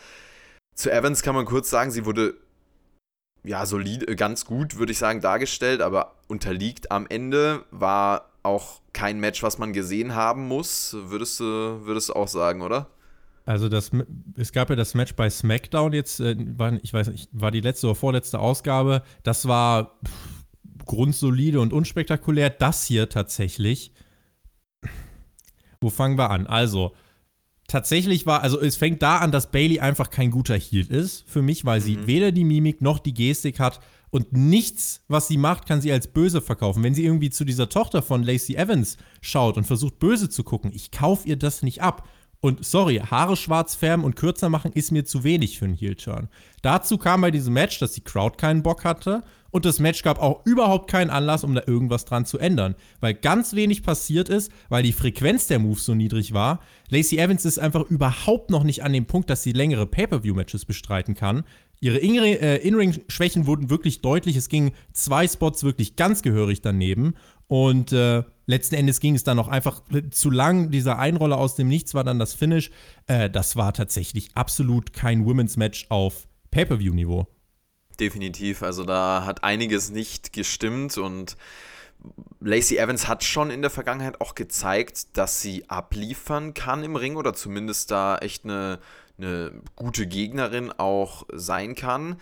Zu 0.75 0.91
Evans 0.91 1.23
kann 1.23 1.35
man 1.35 1.45
kurz 1.45 1.71
sagen, 1.71 1.91
sie 1.91 2.05
wurde 2.05 2.35
ja 3.45 3.67
solide, 3.67 4.17
ganz 4.17 4.45
gut, 4.45 4.79
würde 4.79 4.93
ich 4.93 4.99
sagen, 4.99 5.21
dargestellt, 5.21 5.81
aber 5.81 6.15
unterliegt 6.29 6.91
am 6.91 7.07
Ende. 7.09 7.65
War 7.71 8.31
auch 8.43 8.81
kein 8.93 9.21
Match, 9.21 9.43
was 9.43 9.59
man 9.59 9.73
gesehen 9.73 10.15
haben 10.15 10.49
muss, 10.49 10.97
würdest 10.99 11.41
du, 11.41 11.45
würdest 11.85 12.09
du 12.09 12.15
auch 12.15 12.29
sagen, 12.29 12.63
oder? 12.63 12.89
Also 13.45 13.69
das, 13.69 13.91
es 14.37 14.53
gab 14.53 14.71
ja 14.71 14.77
das 14.77 14.95
Match 14.95 15.15
bei 15.15 15.29
SmackDown 15.29 15.93
jetzt, 15.93 16.21
äh, 16.21 16.37
war, 16.59 16.75
ich 16.83 16.93
weiß 16.93 17.09
nicht, 17.09 17.29
war 17.33 17.51
die 17.51 17.61
letzte 17.61 17.89
oder 17.89 17.97
vorletzte 17.97 18.39
Ausgabe. 18.39 19.03
Das 19.25 19.49
war 19.49 19.99
pff, 20.07 20.45
grundsolide 20.87 21.61
und 21.61 21.73
unspektakulär. 21.73 22.51
Das 22.51 22.85
hier 22.85 23.09
tatsächlich. 23.09 23.93
Wo 25.81 25.91
fangen 25.91 26.17
wir 26.17 26.31
an? 26.31 26.47
Also, 26.47 26.95
tatsächlich 27.73 28.27
war, 28.27 28.43
also 28.43 28.61
es 28.61 28.77
fängt 28.77 29.03
da 29.03 29.19
an, 29.19 29.33
dass 29.33 29.51
Bailey 29.51 29.81
einfach 29.81 30.11
kein 30.11 30.31
guter 30.31 30.57
Heel 30.57 30.87
ist 30.87 31.25
für 31.27 31.41
mich, 31.41 31.65
weil 31.65 31.81
sie 31.81 31.97
mhm. 31.97 32.07
weder 32.07 32.31
die 32.31 32.45
Mimik 32.45 32.83
noch 32.83 32.99
die 32.99 33.15
Gestik 33.15 33.59
hat 33.59 33.81
und 34.11 34.35
nichts, 34.35 35.03
was 35.09 35.27
sie 35.27 35.39
macht, 35.39 35.67
kann 35.67 35.81
sie 35.81 35.91
als 35.91 36.07
böse 36.07 36.43
verkaufen. 36.43 36.83
Wenn 36.83 36.95
sie 36.95 37.05
irgendwie 37.05 37.31
zu 37.31 37.47
dieser 37.47 37.71
Tochter 37.71 38.03
von 38.03 38.23
Lacey 38.23 38.57
Evans 38.57 38.99
schaut 39.23 39.57
und 39.57 39.65
versucht 39.65 39.99
böse 39.99 40.29
zu 40.29 40.45
gucken, 40.45 40.71
ich 40.75 40.91
kaufe 40.91 41.27
ihr 41.27 41.37
das 41.37 41.63
nicht 41.63 41.81
ab. 41.81 42.07
Und 42.45 42.65
sorry, 42.65 42.97
Haare 42.97 43.37
schwarz 43.37 43.77
färben 43.77 44.05
und 44.05 44.17
kürzer 44.17 44.49
machen 44.49 44.73
ist 44.73 44.91
mir 44.91 45.05
zu 45.05 45.23
wenig 45.23 45.61
für 45.61 45.65
einen 45.65 45.77
Heel-Turn. 45.77 46.29
Dazu 46.61 46.99
kam 46.99 47.21
bei 47.21 47.31
diesem 47.31 47.55
Match, 47.55 47.79
dass 47.79 47.93
die 47.93 48.03
Crowd 48.03 48.37
keinen 48.37 48.65
Bock 48.65 48.85
hatte 48.85 49.23
und 49.53 49.65
das 49.65 49.79
Match 49.79 50.03
gab 50.03 50.21
auch 50.21 50.45
überhaupt 50.45 50.91
keinen 50.91 51.11
Anlass, 51.11 51.45
um 51.45 51.55
da 51.55 51.63
irgendwas 51.65 52.05
dran 52.05 52.27
zu 52.27 52.39
ändern. 52.39 52.75
Weil 52.99 53.15
ganz 53.15 53.55
wenig 53.55 53.85
passiert 53.85 54.29
ist, 54.29 54.51
weil 54.71 54.83
die 54.83 54.93
Frequenz 54.93 55.47
der 55.47 55.61
Moves 55.61 55.85
so 55.85 55.95
niedrig 55.95 56.33
war. 56.33 56.59
Lacey 56.89 57.19
Evans 57.19 57.45
ist 57.45 57.61
einfach 57.61 57.89
überhaupt 57.89 58.51
noch 58.51 58.65
nicht 58.65 58.83
an 58.83 58.93
dem 58.93 59.07
Punkt, 59.07 59.31
dass 59.31 59.45
sie 59.45 59.53
längere 59.53 59.87
Pay-Per-View-Matches 59.87 60.65
bestreiten 60.65 61.15
kann. 61.15 61.45
Ihre 61.81 61.99
äh, 61.99 62.67
In-Ring-Schwächen 62.67 63.47
wurden 63.47 63.69
wirklich 63.69 64.03
deutlich. 64.03 64.37
Es 64.37 64.49
gingen 64.49 64.71
zwei 64.93 65.29
Spots 65.29 65.65
wirklich 65.65 65.97
ganz 65.97 66.23
gehörig 66.23 66.61
daneben. 66.61 67.15
Und 67.53 67.93
äh, 67.93 68.23
letzten 68.47 68.77
Endes 68.77 68.99
ging 68.99 69.15
es 69.15 69.25
dann 69.25 69.37
noch 69.37 69.49
einfach 69.49 69.83
zu 70.11 70.31
lang. 70.31 70.71
Dieser 70.71 70.99
Einroller 70.99 71.37
aus 71.37 71.55
dem 71.55 71.69
Nichts 71.69 71.93
war 71.93 72.03
dann 72.03 72.19
das 72.19 72.33
Finish. 72.33 72.71
Äh, 73.07 73.29
das 73.29 73.57
war 73.57 73.75
tatsächlich 73.75 74.31
absolut 74.35 74.95
kein 74.95 75.27
Women's 75.27 75.59
Match 75.59 75.85
auf 75.91 76.27
Pay-per-view-Niveau. 76.51 77.27
Definitiv. 78.01 78.63
Also 78.63 78.85
da 78.85 79.27
hat 79.27 79.45
einiges 79.45 79.91
nicht 79.91 80.33
gestimmt 80.33 80.97
und 80.97 81.37
Lacey 82.41 82.79
Evans 82.79 83.07
hat 83.07 83.23
schon 83.23 83.51
in 83.51 83.61
der 83.61 83.71
Vergangenheit 83.71 84.23
auch 84.23 84.35
gezeigt, 84.35 85.19
dass 85.19 85.43
sie 85.43 85.69
abliefern 85.69 86.55
kann 86.55 86.83
im 86.83 86.97
Ring 86.97 87.17
oder 87.17 87.35
zumindest 87.35 87.91
da 87.91 88.17
echt 88.17 88.47
eine, 88.47 88.79
eine 89.19 89.61
gute 89.77 90.07
Gegnerin 90.07 90.73
auch 90.73 91.27
sein 91.35 91.75
kann. 91.75 92.17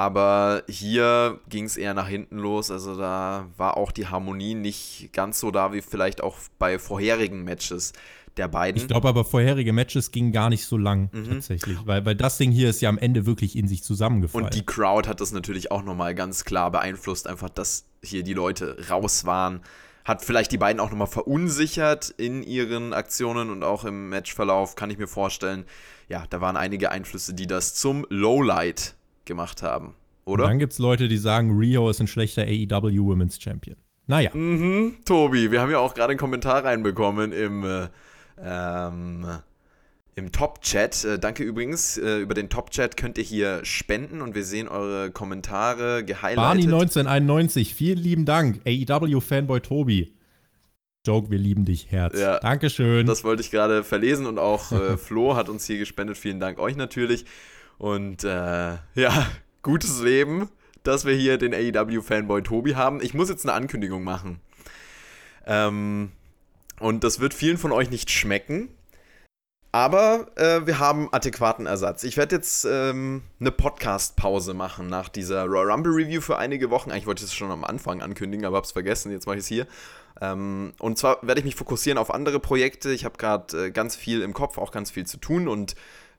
Aber 0.00 0.62
hier 0.66 1.40
ging 1.50 1.64
es 1.64 1.76
eher 1.76 1.92
nach 1.92 2.08
hinten 2.08 2.38
los. 2.38 2.70
Also 2.70 2.96
da 2.96 3.48
war 3.58 3.76
auch 3.76 3.92
die 3.92 4.06
Harmonie 4.06 4.54
nicht 4.54 5.10
ganz 5.12 5.38
so 5.40 5.50
da 5.50 5.74
wie 5.74 5.82
vielleicht 5.82 6.22
auch 6.22 6.38
bei 6.58 6.78
vorherigen 6.78 7.44
Matches 7.44 7.92
der 8.38 8.48
beiden. 8.48 8.80
Ich 8.80 8.88
glaube 8.88 9.06
aber, 9.10 9.26
vorherige 9.26 9.74
Matches 9.74 10.10
gingen 10.10 10.32
gar 10.32 10.48
nicht 10.48 10.64
so 10.64 10.78
lang 10.78 11.10
mhm. 11.12 11.28
tatsächlich, 11.28 11.76
weil, 11.84 12.06
weil 12.06 12.14
das 12.14 12.38
Ding 12.38 12.50
hier 12.50 12.70
ist 12.70 12.80
ja 12.80 12.88
am 12.88 12.96
Ende 12.96 13.26
wirklich 13.26 13.56
in 13.56 13.68
sich 13.68 13.82
zusammengefallen. 13.82 14.46
Und 14.46 14.54
die 14.54 14.64
Crowd 14.64 15.06
hat 15.06 15.20
das 15.20 15.32
natürlich 15.32 15.70
auch 15.70 15.82
nochmal 15.82 16.14
ganz 16.14 16.46
klar 16.46 16.70
beeinflusst, 16.70 17.26
einfach, 17.26 17.50
dass 17.50 17.84
hier 18.02 18.22
die 18.22 18.32
Leute 18.32 18.78
raus 18.88 19.26
waren. 19.26 19.60
Hat 20.06 20.24
vielleicht 20.24 20.50
die 20.50 20.58
beiden 20.58 20.80
auch 20.80 20.88
nochmal 20.88 21.08
verunsichert 21.08 22.08
in 22.16 22.42
ihren 22.42 22.94
Aktionen 22.94 23.50
und 23.50 23.64
auch 23.64 23.84
im 23.84 24.08
Matchverlauf, 24.08 24.76
kann 24.76 24.88
ich 24.88 24.96
mir 24.96 25.08
vorstellen. 25.08 25.66
Ja, 26.08 26.24
da 26.30 26.40
waren 26.40 26.56
einige 26.56 26.90
Einflüsse, 26.90 27.34
die 27.34 27.46
das 27.46 27.74
zum 27.74 28.06
Lowlight 28.08 28.94
gemacht 29.30 29.62
haben, 29.62 29.94
oder? 30.24 30.44
Und 30.44 30.50
dann 30.50 30.58
gibt 30.58 30.74
es 30.74 30.78
Leute, 30.78 31.08
die 31.08 31.16
sagen, 31.16 31.56
Rio 31.56 31.88
ist 31.88 32.00
ein 32.00 32.08
schlechter 32.08 32.42
AEW 32.42 33.06
Women's 33.06 33.40
Champion. 33.40 33.76
Naja. 34.10 34.30
Mhm, 34.34 34.96
Tobi, 35.04 35.52
wir 35.52 35.60
haben 35.60 35.70
ja 35.70 35.78
auch 35.78 35.94
gerade 35.94 36.10
einen 36.10 36.18
Kommentar 36.18 36.64
reinbekommen 36.64 37.30
im, 37.30 37.64
äh, 37.64 37.88
ähm, 38.42 39.24
im 40.16 40.32
Top-Chat. 40.32 41.04
Äh, 41.04 41.18
danke 41.20 41.44
übrigens. 41.44 41.96
Äh, 41.96 42.18
über 42.18 42.34
den 42.34 42.48
Top-Chat 42.48 42.96
könnt 42.96 43.18
ihr 43.18 43.24
hier 43.24 43.64
spenden 43.64 44.20
und 44.20 44.34
wir 44.34 44.44
sehen 44.44 44.66
eure 44.66 45.12
Kommentare 45.12 46.04
gehighlightet. 46.04 46.36
Barney 46.42 46.64
1991, 46.64 47.72
vielen 47.72 47.98
lieben 47.98 48.24
Dank. 48.24 48.60
AEW-Fanboy 48.66 49.60
Tobi. 49.60 50.12
Joke, 51.06 51.30
wir 51.30 51.38
lieben 51.38 51.64
dich, 51.64 51.90
Herz. 51.92 52.18
Ja, 52.18 52.40
Dankeschön. 52.40 53.06
Das 53.06 53.22
wollte 53.22 53.42
ich 53.42 53.52
gerade 53.52 53.84
verlesen 53.84 54.26
und 54.26 54.38
auch 54.40 54.72
äh, 54.72 54.96
Flo 54.98 55.36
hat 55.36 55.48
uns 55.48 55.66
hier 55.66 55.78
gespendet. 55.78 56.18
Vielen 56.18 56.40
Dank 56.40 56.58
euch 56.58 56.76
natürlich. 56.76 57.24
Und 57.80 58.24
äh, 58.24 58.76
ja, 58.94 59.26
gutes 59.62 60.02
Leben, 60.02 60.50
dass 60.82 61.06
wir 61.06 61.14
hier 61.14 61.38
den 61.38 61.54
AEW-Fanboy 61.54 62.42
Tobi 62.42 62.74
haben. 62.74 63.00
Ich 63.00 63.14
muss 63.14 63.30
jetzt 63.30 63.46
eine 63.46 63.54
Ankündigung 63.54 64.04
machen. 64.04 64.38
Ähm, 65.46 66.12
und 66.78 67.04
das 67.04 67.20
wird 67.20 67.32
vielen 67.32 67.56
von 67.56 67.72
euch 67.72 67.90
nicht 67.90 68.10
schmecken. 68.10 68.68
Aber 69.72 70.26
äh, 70.36 70.66
wir 70.66 70.78
haben 70.78 71.08
adäquaten 71.10 71.64
Ersatz. 71.64 72.04
Ich 72.04 72.18
werde 72.18 72.36
jetzt 72.36 72.66
ähm, 72.66 73.22
eine 73.40 73.50
Podcast-Pause 73.50 74.52
machen 74.52 74.88
nach 74.88 75.08
dieser 75.08 75.46
Royal 75.46 75.70
Rumble 75.70 75.92
Review 75.92 76.20
für 76.20 76.36
einige 76.36 76.68
Wochen. 76.68 76.90
Eigentlich 76.90 77.06
wollte 77.06 77.24
ich 77.24 77.30
es 77.30 77.34
schon 77.34 77.50
am 77.50 77.64
Anfang 77.64 78.02
ankündigen, 78.02 78.44
aber 78.44 78.56
habe 78.56 78.66
es 78.66 78.72
vergessen. 78.72 79.10
Jetzt 79.10 79.26
mache 79.26 79.36
ich 79.36 79.44
es 79.44 79.46
hier. 79.46 79.66
Ähm, 80.20 80.74
und 80.80 80.98
zwar 80.98 81.22
werde 81.22 81.38
ich 81.38 81.46
mich 81.46 81.56
fokussieren 81.56 81.96
auf 81.96 82.12
andere 82.12 82.40
Projekte. 82.40 82.90
Ich 82.90 83.06
habe 83.06 83.16
gerade 83.16 83.68
äh, 83.68 83.70
ganz 83.70 83.96
viel 83.96 84.20
im 84.20 84.34
Kopf, 84.34 84.58
auch 84.58 84.70
ganz 84.70 84.90
viel 84.90 85.06
zu 85.06 85.16
tun 85.16 85.48
und 85.48 85.76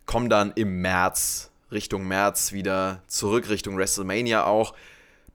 komme 0.08 0.28
dann 0.28 0.54
im 0.56 0.82
März 0.82 1.51
Richtung 1.72 2.08
März 2.08 2.52
wieder 2.52 3.04
zurück, 3.08 3.50
Richtung 3.50 3.78
WrestleMania 3.78 4.46
auch. 4.46 4.74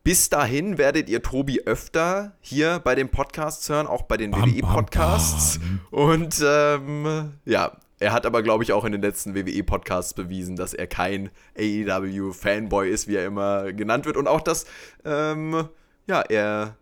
Bis 0.04 0.28
dahin 0.28 0.78
werdet 0.78 1.08
ihr 1.08 1.20
Tobi 1.20 1.62
öfter 1.66 2.36
hier 2.40 2.78
bei 2.78 2.94
den 2.94 3.08
Podcasts 3.08 3.68
hören, 3.68 3.88
auch 3.88 4.02
bei 4.02 4.16
den 4.16 4.32
WWE-Podcasts. 4.32 5.58
Und 5.90 6.40
ähm, 6.46 7.32
ja, 7.44 7.72
er 7.98 8.12
hat 8.12 8.24
aber, 8.24 8.42
glaube 8.42 8.62
ich, 8.62 8.72
auch 8.72 8.84
in 8.84 8.92
den 8.92 9.00
letzten 9.00 9.34
WWE-Podcasts 9.34 10.14
bewiesen, 10.14 10.54
dass 10.54 10.74
er 10.74 10.86
kein 10.86 11.30
AEW-Fanboy 11.58 12.88
ist, 12.88 13.08
wie 13.08 13.16
er 13.16 13.26
immer 13.26 13.72
genannt 13.72 14.06
wird. 14.06 14.16
Und 14.16 14.28
auch, 14.28 14.42
dass 14.42 14.66
ähm, 15.04 15.68
ja, 16.06 16.20
er 16.20 16.76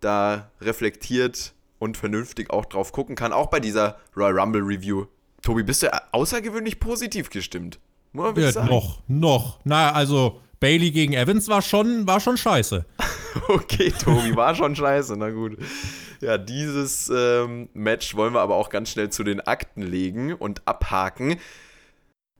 da 0.00 0.50
reflektiert 0.60 1.54
und 1.78 1.96
vernünftig 1.96 2.50
auch 2.50 2.66
drauf 2.66 2.92
gucken 2.92 3.16
kann. 3.16 3.32
Auch 3.32 3.46
bei 3.46 3.60
dieser 3.60 3.98
Royal 4.16 4.38
Rumble 4.38 4.62
Review. 4.62 5.06
Tobi, 5.42 5.62
bist 5.62 5.82
du 5.82 6.12
außergewöhnlich 6.12 6.80
positiv 6.80 7.30
gestimmt? 7.30 7.78
Ja, 8.12 8.64
noch, 8.64 9.02
noch. 9.06 9.60
Na, 9.64 9.92
also 9.92 10.40
Bailey 10.60 10.90
gegen 10.90 11.12
Evans 11.12 11.48
war 11.48 11.62
schon, 11.62 12.06
war 12.06 12.20
schon 12.20 12.36
scheiße. 12.36 12.84
okay, 13.48 13.92
Tobi, 13.92 14.34
war 14.34 14.54
schon 14.54 14.74
scheiße, 14.74 15.16
na 15.16 15.30
gut. 15.30 15.58
Ja, 16.20 16.36
dieses 16.36 17.10
ähm, 17.14 17.68
Match 17.74 18.16
wollen 18.16 18.34
wir 18.34 18.40
aber 18.40 18.56
auch 18.56 18.70
ganz 18.70 18.90
schnell 18.90 19.10
zu 19.10 19.22
den 19.22 19.40
Akten 19.40 19.82
legen 19.82 20.34
und 20.34 20.66
abhaken. 20.66 21.36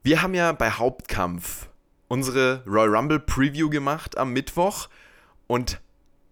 Wir 0.02 0.22
haben 0.22 0.35
ja 0.35 0.52
bei 0.52 0.70
Hauptkampf 0.70 1.68
unsere 2.09 2.62
Royal 2.66 2.94
Rumble 2.94 3.20
Preview 3.20 3.68
gemacht 3.68 4.18
am 4.18 4.33
Mittwoch 4.33 4.88
und 5.46 5.81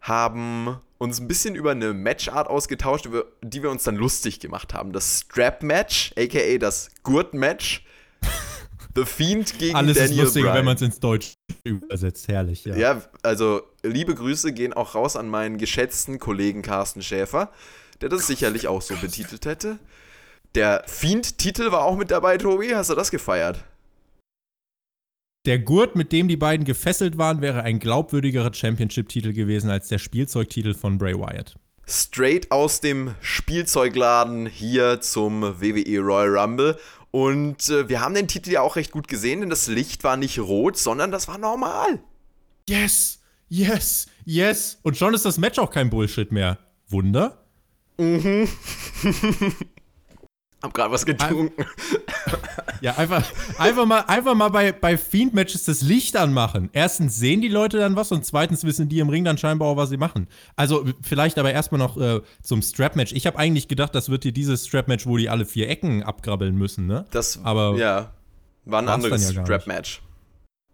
haben 0.00 0.78
uns 0.98 1.20
ein 1.20 1.28
bisschen 1.28 1.54
über 1.54 1.72
eine 1.72 1.92
Matchart 1.92 2.48
ausgetauscht, 2.48 3.06
über 3.06 3.26
die 3.42 3.62
wir 3.62 3.70
uns 3.70 3.84
dann 3.84 3.96
lustig 3.96 4.40
gemacht 4.40 4.74
haben. 4.74 4.92
Das 4.92 5.20
Strap 5.20 5.62
Match, 5.62 6.12
aka 6.16 6.58
das 6.58 6.90
Gurt 7.02 7.34
Match. 7.34 7.84
The 8.96 9.04
Fiend 9.04 9.58
gegen 9.58 9.76
Alles 9.76 9.98
Daniel 9.98 10.12
ist 10.18 10.24
lustiger, 10.24 10.44
Bryan. 10.46 10.56
wenn 10.56 10.64
man 10.64 10.76
es 10.76 10.82
ins 10.82 11.00
Deutsch 11.00 11.34
übersetzt. 11.64 12.28
Herrlich, 12.28 12.64
ja. 12.64 12.76
Ja, 12.76 13.02
also 13.22 13.62
liebe 13.82 14.14
Grüße 14.14 14.52
gehen 14.52 14.72
auch 14.72 14.94
raus 14.94 15.16
an 15.16 15.28
meinen 15.28 15.58
geschätzten 15.58 16.18
Kollegen 16.18 16.62
Carsten 16.62 17.02
Schäfer, 17.02 17.52
der 18.00 18.08
das 18.08 18.26
sicherlich 18.26 18.68
auch 18.68 18.80
so 18.80 18.96
betitelt 18.96 19.44
hätte. 19.44 19.78
Der 20.54 20.82
Fiend-Titel 20.86 21.70
war 21.70 21.84
auch 21.84 21.96
mit 21.96 22.10
dabei, 22.10 22.38
Tobi. 22.38 22.74
Hast 22.74 22.88
du 22.88 22.94
das 22.94 23.10
gefeiert? 23.10 23.62
Der 25.44 25.58
Gurt, 25.58 25.94
mit 25.94 26.10
dem 26.10 26.26
die 26.26 26.38
beiden 26.38 26.64
gefesselt 26.64 27.18
waren, 27.18 27.40
wäre 27.42 27.62
ein 27.62 27.78
glaubwürdigerer 27.78 28.52
Championship-Titel 28.52 29.32
gewesen 29.32 29.70
als 29.70 29.88
der 29.88 29.98
Spielzeugtitel 29.98 30.74
von 30.74 30.96
Bray 30.98 31.14
Wyatt. 31.14 31.56
Straight 31.88 32.50
aus 32.50 32.80
dem 32.80 33.14
Spielzeugladen 33.20 34.46
hier 34.46 35.00
zum 35.00 35.42
WWE 35.60 36.00
Royal 36.00 36.36
Rumble. 36.36 36.78
Und 37.16 37.70
äh, 37.70 37.88
wir 37.88 38.02
haben 38.02 38.12
den 38.12 38.28
Titel 38.28 38.50
ja 38.50 38.60
auch 38.60 38.76
recht 38.76 38.92
gut 38.92 39.08
gesehen, 39.08 39.40
denn 39.40 39.48
das 39.48 39.68
Licht 39.68 40.04
war 40.04 40.18
nicht 40.18 40.38
rot, 40.38 40.76
sondern 40.76 41.10
das 41.10 41.28
war 41.28 41.38
normal. 41.38 41.98
Yes, 42.68 43.20
yes, 43.48 44.06
yes. 44.26 44.78
Und 44.82 44.98
schon 44.98 45.14
ist 45.14 45.24
das 45.24 45.38
Match 45.38 45.58
auch 45.58 45.70
kein 45.70 45.88
Bullshit 45.88 46.30
mehr. 46.30 46.58
Wunder? 46.88 47.42
Mhm. 47.96 48.46
Hab 50.62 50.72
gerade 50.74 50.90
was 50.92 51.04
getrunken. 51.06 51.64
Ja, 52.82 52.96
einfach, 52.96 53.24
einfach 53.58 53.86
mal, 53.86 54.00
einfach 54.00 54.34
mal 54.34 54.50
bei, 54.50 54.70
bei 54.70 54.98
Fiend-Matches 54.98 55.64
das 55.64 55.80
Licht 55.80 56.14
anmachen. 56.14 56.68
Erstens 56.74 57.16
sehen 57.16 57.40
die 57.40 57.48
Leute 57.48 57.78
dann 57.78 57.96
was 57.96 58.12
und 58.12 58.24
zweitens 58.26 58.64
wissen 58.64 58.88
die 58.90 58.98
im 58.98 59.08
Ring 59.08 59.24
dann 59.24 59.38
scheinbar 59.38 59.68
auch, 59.68 59.76
was 59.78 59.88
sie 59.88 59.96
machen. 59.96 60.28
Also 60.56 60.84
vielleicht 61.00 61.38
aber 61.38 61.52
erstmal 61.52 61.78
noch 61.78 61.96
äh, 61.96 62.20
zum 62.42 62.60
Strap-Match. 62.60 63.12
Ich 63.12 63.26
habe 63.26 63.38
eigentlich 63.38 63.68
gedacht, 63.68 63.94
das 63.94 64.10
wird 64.10 64.24
hier 64.24 64.32
dieses 64.32 64.66
Strap-Match, 64.66 65.06
wo 65.06 65.16
die 65.16 65.30
alle 65.30 65.46
vier 65.46 65.70
Ecken 65.70 66.02
abgrabbeln 66.02 66.54
müssen, 66.54 66.86
ne? 66.86 67.06
Das 67.12 67.40
Aber 67.44 67.76
ja, 67.76 68.12
war 68.66 68.82
ein 68.82 68.88
anderes 68.90 69.32
ja 69.34 69.42
Strap-Match. 69.42 70.02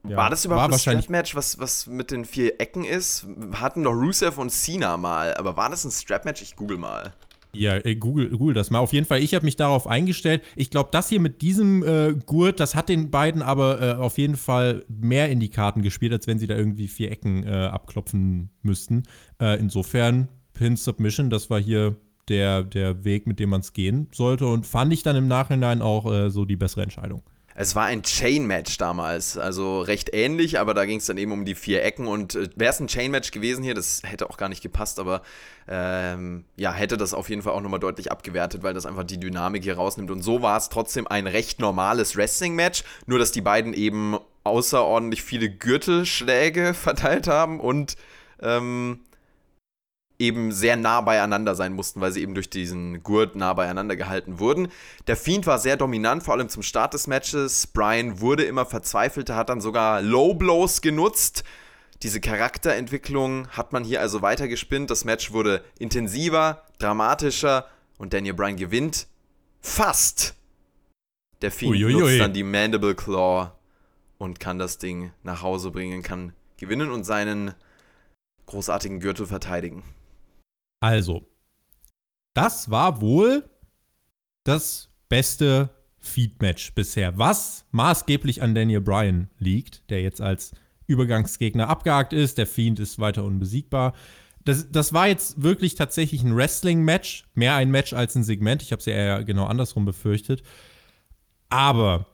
Ja, 0.09 0.17
war 0.17 0.29
das 0.31 0.49
war 0.49 0.57
überhaupt 0.57 0.75
das 0.75 0.81
wahrscheinlich- 0.81 1.05
Strap-Match, 1.05 1.37
was, 1.37 1.61
was 1.61 1.87
mit 1.87 2.11
den 2.11 2.25
vier 2.25 2.61
Ecken 2.61 2.85
ist? 2.85 3.27
Hatten 3.53 3.85
doch 3.85 3.93
Rusev 3.93 4.39
und 4.39 4.51
Cena 4.51 4.97
mal, 4.97 5.35
aber 5.37 5.57
war 5.57 5.71
das 5.71 5.85
ein 5.85 5.93
Strap-Match? 5.93 6.43
Ich 6.43 6.57
google 6.57 6.79
mal. 6.79 7.13
Ja, 7.55 7.77
äh, 7.77 7.97
Google, 7.97 8.31
Google 8.31 8.55
das 8.55 8.71
mal. 8.71 8.79
Auf 8.79 8.93
jeden 8.93 9.07
Fall, 9.07 9.23
ich 9.23 9.35
habe 9.35 9.45
mich 9.45 9.57
darauf 9.57 9.87
eingestellt. 9.87 10.43
Ich 10.57 10.71
glaube, 10.71 10.89
das 10.93 11.09
hier 11.09 11.21
mit 11.21 11.43
diesem 11.43 11.83
äh, 11.83 12.15
Gurt, 12.25 12.61
das 12.61 12.75
hat 12.75 12.89
den 12.89 13.11
beiden 13.11 13.43
aber 13.43 13.81
äh, 13.81 13.93
auf 13.95 14.17
jeden 14.17 14.37
Fall 14.37 14.85
mehr 14.89 15.29
in 15.31 15.39
die 15.39 15.51
Karten 15.51 15.83
gespielt, 15.83 16.13
als 16.13 16.27
wenn 16.27 16.39
sie 16.39 16.47
da 16.47 16.57
irgendwie 16.57 16.89
vier 16.89 17.11
Ecken 17.11 17.45
äh, 17.47 17.51
abklopfen 17.51 18.51
müssten. 18.63 19.03
Äh, 19.41 19.59
insofern, 19.59 20.29
Pin 20.55 20.77
Submission, 20.77 21.29
das 21.29 21.51
war 21.51 21.61
hier 21.61 21.97
der, 22.29 22.63
der 22.63 23.05
Weg, 23.05 23.27
mit 23.27 23.39
dem 23.39 23.51
man 23.51 23.61
es 23.61 23.73
gehen 23.73 24.09
sollte. 24.13 24.47
Und 24.47 24.67
fand 24.67 24.93
ich 24.93 25.03
dann 25.03 25.17
im 25.17 25.29
Nachhinein 25.29 25.83
auch 25.83 26.11
äh, 26.11 26.31
so 26.31 26.45
die 26.45 26.57
bessere 26.57 26.83
Entscheidung. 26.83 27.23
Es 27.63 27.77
war 27.77 27.85
ein 27.85 28.03
Chain-Match 28.03 28.77
damals, 28.77 29.39
also 29.39 29.83
recht 29.83 30.13
ähnlich, 30.13 30.59
aber 30.59 30.75
da 30.75 30.85
ging 30.85 30.99
es 30.99 31.07
dann 31.07 31.17
eben 31.17 31.31
um 31.31 31.45
die 31.45 31.55
vier 31.55 31.85
Ecken 31.85 32.09
und 32.09 32.35
äh, 32.35 32.49
wäre 32.57 32.73
es 32.73 32.81
ein 32.81 32.89
Chain-Match 32.89 33.31
gewesen 33.31 33.63
hier, 33.63 33.75
das 33.75 34.03
hätte 34.05 34.29
auch 34.29 34.37
gar 34.37 34.49
nicht 34.49 34.65
gepasst, 34.65 34.99
aber 34.99 35.23
ähm, 35.69 36.45
ja, 36.57 36.73
hätte 36.73 36.97
das 36.97 37.15
auf 37.15 37.31
jeden 37.31 37.43
Fall 37.43 37.53
auch 37.53 37.61
nochmal 37.61 37.79
deutlich 37.79 38.11
abgewertet, 38.11 38.65
weil 38.65 38.75
das 38.75 38.85
einfach 38.85 39.05
die 39.05 39.21
Dynamik 39.21 39.63
hier 39.63 39.77
rausnimmt. 39.77 40.11
Und 40.11 40.23
so 40.23 40.43
war 40.43 40.57
es 40.57 40.71
trotzdem 40.71 41.07
ein 41.07 41.29
recht 41.29 41.61
normales 41.61 42.17
Wrestling-Match, 42.17 42.83
nur 43.07 43.21
dass 43.21 43.31
die 43.31 43.43
beiden 43.43 43.75
eben 43.75 44.19
außerordentlich 44.43 45.23
viele 45.23 45.49
Gürtelschläge 45.49 46.75
verteilt 46.75 47.29
haben 47.29 47.61
und 47.61 47.95
ähm, 48.41 48.99
eben 50.23 50.53
sehr 50.53 50.77
nah 50.77 51.01
beieinander 51.01 51.57
sein 51.57 51.73
mussten, 51.73 52.01
weil 52.01 52.13
sie 52.13 52.23
eben 52.23 52.35
durch 52.35 52.49
diesen 52.49 53.03
Gurt 53.03 53.35
nah 53.35 53.53
beieinander 53.55 53.97
gehalten 53.97 54.39
wurden. 54.39 54.69
Der 55.09 55.17
Fiend 55.17 55.47
war 55.47 55.59
sehr 55.59 55.77
dominant, 55.77 56.23
vor 56.23 56.35
allem 56.35 56.49
zum 56.49 56.63
Start 56.63 56.95
des 56.95 57.09
Matches. 57.09 57.67
Brian 57.67 58.21
wurde 58.21 58.45
immer 58.45 58.65
verzweifelter, 58.65 59.35
hat 59.35 59.49
dann 59.49 59.61
sogar 59.61 60.01
Low 60.01 60.35
Blows 60.35 60.81
genutzt. 60.81 61.43
Diese 62.03 62.21
Charakterentwicklung 62.21 63.49
hat 63.49 63.73
man 63.73 63.83
hier 63.83 64.01
also 64.01 64.23
weitergespinnt. 64.23 64.91
Das 64.91 65.05
Match 65.05 65.33
wurde 65.33 65.65
intensiver, 65.79 66.63
dramatischer 66.79 67.67
und 67.99 68.13
Daniel 68.13 68.35
Bryan 68.35 68.57
gewinnt. 68.57 69.09
Fast. 69.61 70.35
Der 71.43 71.51
Fiend 71.51 71.75
Uiuiui. 71.75 72.01
nutzt 72.01 72.21
dann 72.21 72.33
die 72.33 72.45
Mandible 72.45 72.95
Claw 72.95 73.51
und 74.19 74.39
kann 74.39 74.61
das 74.61 74.79
Ding 74.79 75.11
nach 75.25 75.43
Hause 75.43 75.73
bringen, 75.73 76.05
kann 76.05 76.33
gewinnen 76.59 76.93
und 76.93 77.03
seinen 77.03 77.55
großartigen 78.47 79.01
Gürtel 79.01 79.27
verteidigen. 79.27 79.83
Also, 80.83 81.25
das 82.35 82.69
war 82.69 83.01
wohl 83.01 83.49
das 84.43 84.89
beste 85.09 85.71
Feed-Match 86.01 86.75
bisher, 86.75 87.17
was 87.17 87.65
maßgeblich 87.71 88.43
an 88.43 88.57
Daniel 88.57 88.81
Bryan 88.81 89.31
liegt, 89.39 89.89
der 89.91 90.03
jetzt 90.03 90.21
als 90.21 90.51
Übergangsgegner 90.89 91.69
abgehakt 91.69 92.13
ist. 92.13 92.37
Der 92.37 92.49
Fiend 92.49 92.81
ist 92.81 92.99
weiter 92.99 93.23
unbesiegbar. 93.23 93.95
Das, 94.45 94.73
das 94.73 94.93
war 94.93 95.07
jetzt 95.07 95.41
wirklich 95.41 95.77
tatsächlich 95.77 96.25
ein 96.25 96.35
Wrestling-Match, 96.35 97.29
mehr 97.35 97.55
ein 97.55 97.71
Match 97.71 97.93
als 97.93 98.17
ein 98.17 98.25
Segment. 98.25 98.61
Ich 98.63 98.73
habe 98.73 98.81
es 98.81 98.87
ja 98.87 98.95
eher 98.95 99.23
genau 99.23 99.45
andersrum 99.45 99.85
befürchtet. 99.85 100.43
Aber 101.49 102.07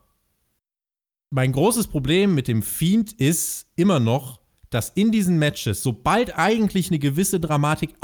mein 1.30 1.52
großes 1.52 1.86
Problem 1.86 2.34
mit 2.34 2.48
dem 2.48 2.62
Fiend 2.62 3.14
ist 3.14 3.66
immer 3.76 3.98
noch, 3.98 4.42
dass 4.68 4.90
in 4.90 5.10
diesen 5.10 5.38
Matches, 5.38 5.82
sobald 5.82 6.36
eigentlich 6.36 6.88
eine 6.88 6.98
gewisse 6.98 7.40
Dramatik 7.40 7.94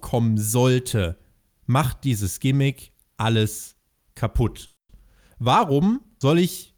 aufkommen 0.00 0.38
sollte, 0.38 1.16
macht 1.66 2.04
dieses 2.04 2.40
Gimmick 2.40 2.92
alles 3.16 3.76
kaputt. 4.14 4.74
Warum 5.38 6.00
soll 6.18 6.38
ich 6.38 6.74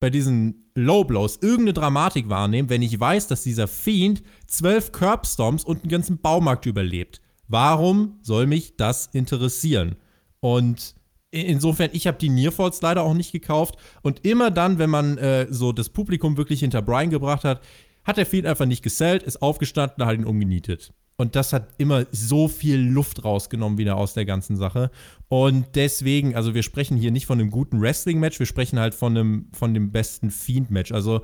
bei 0.00 0.10
diesen 0.10 0.70
Low 0.74 1.04
Blows 1.04 1.38
irgendeine 1.40 1.72
Dramatik 1.72 2.28
wahrnehmen, 2.28 2.68
wenn 2.68 2.82
ich 2.82 2.98
weiß, 2.98 3.28
dass 3.28 3.42
dieser 3.42 3.68
Fiend 3.68 4.22
zwölf 4.46 4.92
Curbstomps 4.92 5.64
und 5.64 5.82
einen 5.82 5.90
ganzen 5.90 6.18
Baumarkt 6.18 6.66
überlebt? 6.66 7.20
Warum 7.48 8.18
soll 8.22 8.46
mich 8.46 8.76
das 8.76 9.06
interessieren? 9.12 9.96
Und 10.40 10.94
insofern, 11.30 11.90
ich 11.92 12.06
habe 12.06 12.18
die 12.18 12.28
Nearfalls 12.28 12.82
leider 12.82 13.02
auch 13.02 13.14
nicht 13.14 13.32
gekauft. 13.32 13.76
Und 14.02 14.24
immer 14.26 14.50
dann, 14.50 14.78
wenn 14.78 14.90
man 14.90 15.16
äh, 15.18 15.46
so 15.50 15.72
das 15.72 15.88
Publikum 15.88 16.36
wirklich 16.36 16.60
hinter 16.60 16.82
Brian 16.82 17.10
gebracht 17.10 17.44
hat, 17.44 17.60
hat 18.04 18.16
der 18.16 18.26
Fiend 18.26 18.46
einfach 18.46 18.66
nicht 18.66 18.82
gesellt, 18.82 19.22
ist 19.22 19.40
aufgestanden, 19.42 20.04
hat 20.04 20.16
ihn 20.16 20.24
umgenietet. 20.24 20.92
Und 21.16 21.36
das 21.36 21.52
hat 21.52 21.68
immer 21.78 22.06
so 22.10 22.48
viel 22.48 22.78
Luft 22.78 23.24
rausgenommen 23.24 23.78
wieder 23.78 23.96
aus 23.96 24.14
der 24.14 24.24
ganzen 24.24 24.56
Sache. 24.56 24.90
Und 25.28 25.66
deswegen, 25.74 26.34
also 26.34 26.54
wir 26.54 26.62
sprechen 26.62 26.96
hier 26.96 27.12
nicht 27.12 27.26
von 27.26 27.40
einem 27.40 27.50
guten 27.50 27.80
Wrestling-Match, 27.80 28.38
wir 28.38 28.46
sprechen 28.46 28.80
halt 28.80 28.94
von 28.94 29.16
einem, 29.16 29.48
von 29.52 29.74
dem 29.74 29.92
besten 29.92 30.30
Fiend-Match. 30.30 30.90
Also 30.92 31.22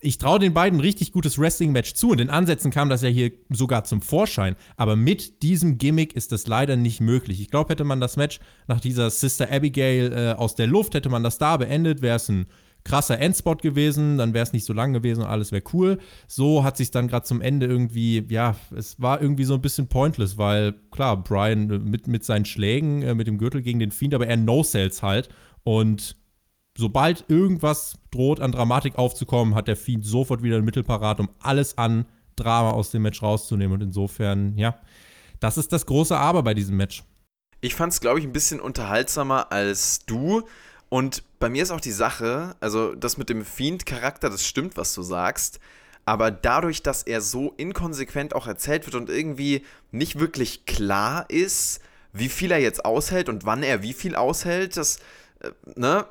ich 0.00 0.18
traue 0.18 0.38
den 0.38 0.54
beiden 0.54 0.80
richtig 0.80 1.12
gutes 1.12 1.38
Wrestling-Match 1.38 1.94
zu 1.94 2.12
in 2.12 2.30
Ansätzen 2.30 2.70
kam 2.70 2.88
das 2.88 3.02
ja 3.02 3.08
hier 3.08 3.32
sogar 3.50 3.84
zum 3.84 4.00
Vorschein. 4.00 4.56
Aber 4.76 4.96
mit 4.96 5.42
diesem 5.42 5.76
Gimmick 5.76 6.14
ist 6.14 6.32
das 6.32 6.46
leider 6.46 6.76
nicht 6.76 7.00
möglich. 7.00 7.40
Ich 7.40 7.50
glaube, 7.50 7.72
hätte 7.72 7.84
man 7.84 8.00
das 8.00 8.16
Match 8.16 8.38
nach 8.66 8.80
dieser 8.80 9.10
Sister 9.10 9.50
Abigail 9.50 10.12
äh, 10.12 10.32
aus 10.38 10.54
der 10.54 10.68
Luft, 10.68 10.94
hätte 10.94 11.08
man 11.10 11.22
das 11.22 11.38
da 11.38 11.56
beendet, 11.56 12.00
wäre 12.00 12.16
es 12.16 12.28
ein 12.28 12.46
krasser 12.88 13.18
Endspot 13.18 13.62
gewesen, 13.62 14.18
dann 14.18 14.34
wäre 14.34 14.42
es 14.42 14.52
nicht 14.52 14.64
so 14.64 14.72
lang 14.72 14.92
gewesen 14.92 15.22
und 15.22 15.28
alles 15.28 15.52
wäre 15.52 15.62
cool. 15.72 15.98
So 16.26 16.64
hat 16.64 16.76
sich 16.76 16.90
dann 16.90 17.06
gerade 17.08 17.26
zum 17.26 17.40
Ende 17.40 17.66
irgendwie, 17.66 18.24
ja, 18.28 18.56
es 18.74 19.00
war 19.00 19.20
irgendwie 19.20 19.44
so 19.44 19.54
ein 19.54 19.60
bisschen 19.60 19.88
pointless, 19.88 20.38
weil 20.38 20.74
klar, 20.90 21.22
Brian 21.22 21.70
äh, 21.70 21.78
mit, 21.78 22.06
mit 22.06 22.24
seinen 22.24 22.46
Schlägen, 22.46 23.02
äh, 23.02 23.14
mit 23.14 23.26
dem 23.26 23.38
Gürtel 23.38 23.62
gegen 23.62 23.78
den 23.78 23.90
Fiend, 23.90 24.14
aber 24.14 24.26
er 24.26 24.36
No-Sells 24.36 25.02
halt 25.02 25.28
und 25.64 26.16
sobald 26.78 27.24
irgendwas 27.28 27.98
droht 28.10 28.40
an 28.40 28.52
Dramatik 28.52 28.96
aufzukommen, 28.96 29.54
hat 29.54 29.68
der 29.68 29.76
Fiend 29.76 30.06
sofort 30.06 30.42
wieder 30.42 30.56
ein 30.56 30.64
Mittel 30.64 30.84
parat, 30.84 31.20
um 31.20 31.28
alles 31.40 31.76
an 31.76 32.06
Drama 32.36 32.70
aus 32.70 32.90
dem 32.90 33.02
Match 33.02 33.22
rauszunehmen. 33.22 33.74
Und 33.74 33.82
insofern, 33.82 34.56
ja, 34.56 34.78
das 35.40 35.58
ist 35.58 35.72
das 35.72 35.86
große 35.86 36.16
Aber 36.16 36.42
bei 36.42 36.54
diesem 36.54 36.76
Match. 36.76 37.02
Ich 37.60 37.74
fand 37.74 37.92
es, 37.92 38.00
glaube 38.00 38.20
ich, 38.20 38.24
ein 38.24 38.32
bisschen 38.32 38.60
unterhaltsamer 38.60 39.50
als 39.50 40.04
du. 40.06 40.44
Und 40.88 41.22
bei 41.38 41.48
mir 41.48 41.62
ist 41.62 41.70
auch 41.70 41.80
die 41.80 41.92
Sache, 41.92 42.56
also 42.60 42.94
das 42.94 43.18
mit 43.18 43.28
dem 43.28 43.44
Fiend-Charakter, 43.44 44.30
das 44.30 44.46
stimmt, 44.46 44.76
was 44.76 44.94
du 44.94 45.02
sagst. 45.02 45.60
Aber 46.04 46.30
dadurch, 46.30 46.82
dass 46.82 47.02
er 47.02 47.20
so 47.20 47.52
inkonsequent 47.58 48.34
auch 48.34 48.46
erzählt 48.46 48.86
wird 48.86 48.94
und 48.94 49.10
irgendwie 49.10 49.64
nicht 49.90 50.18
wirklich 50.18 50.64
klar 50.64 51.28
ist, 51.28 51.80
wie 52.14 52.30
viel 52.30 52.50
er 52.50 52.60
jetzt 52.60 52.84
aushält 52.86 53.28
und 53.28 53.44
wann 53.44 53.62
er 53.62 53.82
wie 53.82 53.92
viel 53.92 54.16
aushält, 54.16 54.78
das, 54.78 54.98
äh, 55.40 55.50
ne, 55.76 56.06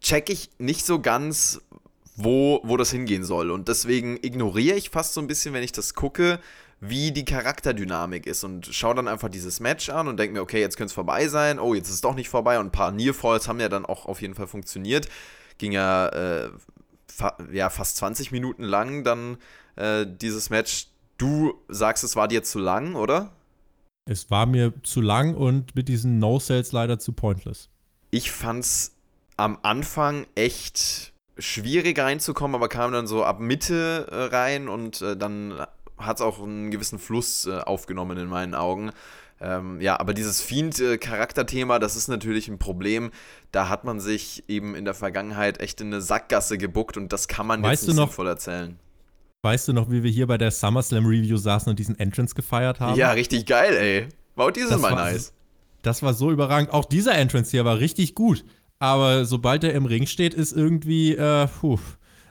check 0.00 0.30
ich 0.30 0.50
nicht 0.58 0.86
so 0.86 1.00
ganz, 1.00 1.60
wo, 2.14 2.60
wo 2.62 2.76
das 2.76 2.92
hingehen 2.92 3.24
soll. 3.24 3.50
Und 3.50 3.66
deswegen 3.66 4.18
ignoriere 4.22 4.76
ich 4.76 4.90
fast 4.90 5.14
so 5.14 5.20
ein 5.20 5.26
bisschen, 5.26 5.52
wenn 5.52 5.64
ich 5.64 5.72
das 5.72 5.94
gucke, 5.94 6.38
wie 6.80 7.10
die 7.10 7.24
Charakterdynamik 7.24 8.26
ist 8.26 8.44
und 8.44 8.66
schaue 8.66 8.94
dann 8.94 9.08
einfach 9.08 9.28
dieses 9.28 9.60
Match 9.60 9.88
an 9.88 10.08
und 10.08 10.18
denke 10.18 10.34
mir, 10.34 10.42
okay, 10.42 10.60
jetzt 10.60 10.76
könnte 10.76 10.90
es 10.90 10.92
vorbei 10.92 11.26
sein. 11.28 11.58
Oh, 11.58 11.74
jetzt 11.74 11.88
ist 11.88 11.94
es 11.94 12.00
doch 12.02 12.14
nicht 12.14 12.28
vorbei. 12.28 12.58
Und 12.58 12.66
ein 12.66 12.72
paar 12.72 12.92
Nearfalls 12.92 13.48
haben 13.48 13.60
ja 13.60 13.68
dann 13.68 13.86
auch 13.86 14.06
auf 14.06 14.20
jeden 14.20 14.34
Fall 14.34 14.46
funktioniert. 14.46 15.08
Ging 15.58 15.72
ja, 15.72 16.08
äh, 16.08 16.50
fa 17.08 17.36
ja 17.52 17.70
fast 17.70 17.96
20 17.96 18.30
Minuten 18.30 18.62
lang 18.62 19.04
dann 19.04 19.38
äh, 19.76 20.06
dieses 20.06 20.50
Match. 20.50 20.88
Du 21.16 21.54
sagst, 21.68 22.04
es 22.04 22.14
war 22.14 22.28
dir 22.28 22.42
zu 22.42 22.58
lang, 22.58 22.94
oder? 22.94 23.32
Es 24.04 24.30
war 24.30 24.44
mir 24.44 24.74
zu 24.82 25.00
lang 25.00 25.34
und 25.34 25.74
mit 25.74 25.88
diesen 25.88 26.18
No-Cells 26.18 26.72
leider 26.72 26.98
zu 26.98 27.12
pointless. 27.12 27.70
Ich 28.10 28.30
fand's 28.30 28.96
am 29.38 29.58
Anfang 29.62 30.26
echt 30.34 31.12
schwierig 31.38 31.98
reinzukommen, 31.98 32.54
aber 32.54 32.68
kam 32.68 32.92
dann 32.92 33.06
so 33.06 33.24
ab 33.24 33.40
Mitte 33.40 34.06
äh, 34.10 34.34
rein 34.34 34.68
und 34.68 35.02
äh, 35.02 35.16
dann 35.16 35.66
hat 35.98 36.16
es 36.16 36.22
auch 36.22 36.42
einen 36.42 36.70
gewissen 36.70 36.98
Fluss 36.98 37.46
äh, 37.46 37.58
aufgenommen 37.58 38.16
in 38.18 38.28
meinen 38.28 38.54
Augen. 38.54 38.90
Ähm, 39.40 39.80
ja, 39.82 40.00
aber 40.00 40.14
dieses 40.14 40.40
Fiend-Charakterthema, 40.40 41.78
das 41.78 41.96
ist 41.96 42.08
natürlich 42.08 42.48
ein 42.48 42.58
Problem. 42.58 43.10
Da 43.52 43.68
hat 43.68 43.84
man 43.84 44.00
sich 44.00 44.44
eben 44.48 44.74
in 44.74 44.84
der 44.84 44.94
Vergangenheit 44.94 45.60
echt 45.60 45.80
in 45.80 45.88
eine 45.88 46.00
Sackgasse 46.00 46.58
gebuckt 46.58 46.96
und 46.96 47.12
das 47.12 47.28
kann 47.28 47.46
man 47.46 47.62
Weißt 47.62 47.82
jetzt 47.82 47.88
nicht 47.88 47.96
du 47.98 48.00
noch- 48.02 48.08
sinnvoll 48.08 48.28
erzählen. 48.28 48.78
Weißt 49.42 49.68
du 49.68 49.72
noch, 49.72 49.90
wie 49.90 50.02
wir 50.02 50.10
hier 50.10 50.26
bei 50.26 50.38
der 50.38 50.50
SummerSlam 50.50 51.06
Review 51.06 51.36
saßen 51.36 51.70
und 51.70 51.78
diesen 51.78 51.98
Entrance 51.98 52.34
gefeiert 52.34 52.80
haben? 52.80 52.96
Ja, 52.98 53.12
richtig 53.12 53.46
geil, 53.46 53.74
ey. 53.76 54.08
Auch 54.34 54.50
dieses 54.50 54.70
Das 54.70 54.80
Mal 54.80 54.92
war- 54.92 55.04
nice. 55.12 55.32
das 55.82 56.02
war 56.02 56.14
so 56.14 56.32
überragend. 56.32 56.72
Auch 56.72 56.84
dieser 56.84 57.14
Entrance 57.14 57.50
hier 57.50 57.64
war 57.64 57.78
richtig 57.78 58.14
gut. 58.14 58.44
Aber 58.78 59.24
sobald 59.24 59.64
er 59.64 59.72
im 59.74 59.86
Ring 59.86 60.06
steht, 60.06 60.34
ist 60.34 60.52
irgendwie, 60.52 61.14
äh, 61.14 61.46
puh, 61.46 61.78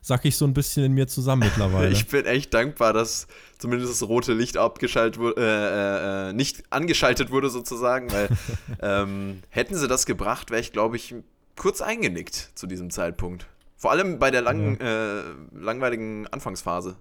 sack 0.05 0.23
ich 0.25 0.37
so 0.37 0.45
ein 0.45 0.53
bisschen 0.53 0.83
in 0.83 0.93
mir 0.93 1.07
zusammen 1.07 1.43
mittlerweile. 1.45 1.89
ich 1.91 2.07
bin 2.07 2.25
echt 2.25 2.53
dankbar, 2.53 2.93
dass 2.93 3.25
zumindest 3.57 3.91
das 3.91 4.07
rote 4.07 4.33
Licht 4.33 4.55
abgeschaltet 4.55 5.19
wurde, 5.19 5.41
äh, 5.41 6.29
äh, 6.29 6.33
nicht 6.33 6.63
angeschaltet 6.69 7.31
wurde 7.31 7.49
sozusagen, 7.49 8.11
weil 8.11 8.29
ähm, 8.81 9.41
hätten 9.49 9.75
sie 9.75 9.87
das 9.87 10.05
gebracht, 10.05 10.51
wäre 10.51 10.61
ich, 10.61 10.71
glaube 10.71 10.95
ich, 10.95 11.15
kurz 11.55 11.81
eingenickt 11.81 12.51
zu 12.53 12.67
diesem 12.67 12.91
Zeitpunkt. 12.91 13.47
Vor 13.77 13.89
allem 13.89 14.19
bei 14.19 14.29
der 14.29 14.43
langen, 14.43 14.77
ja. 14.79 15.21
äh, 15.21 15.23
langweiligen 15.53 16.27
Anfangsphase. 16.27 16.97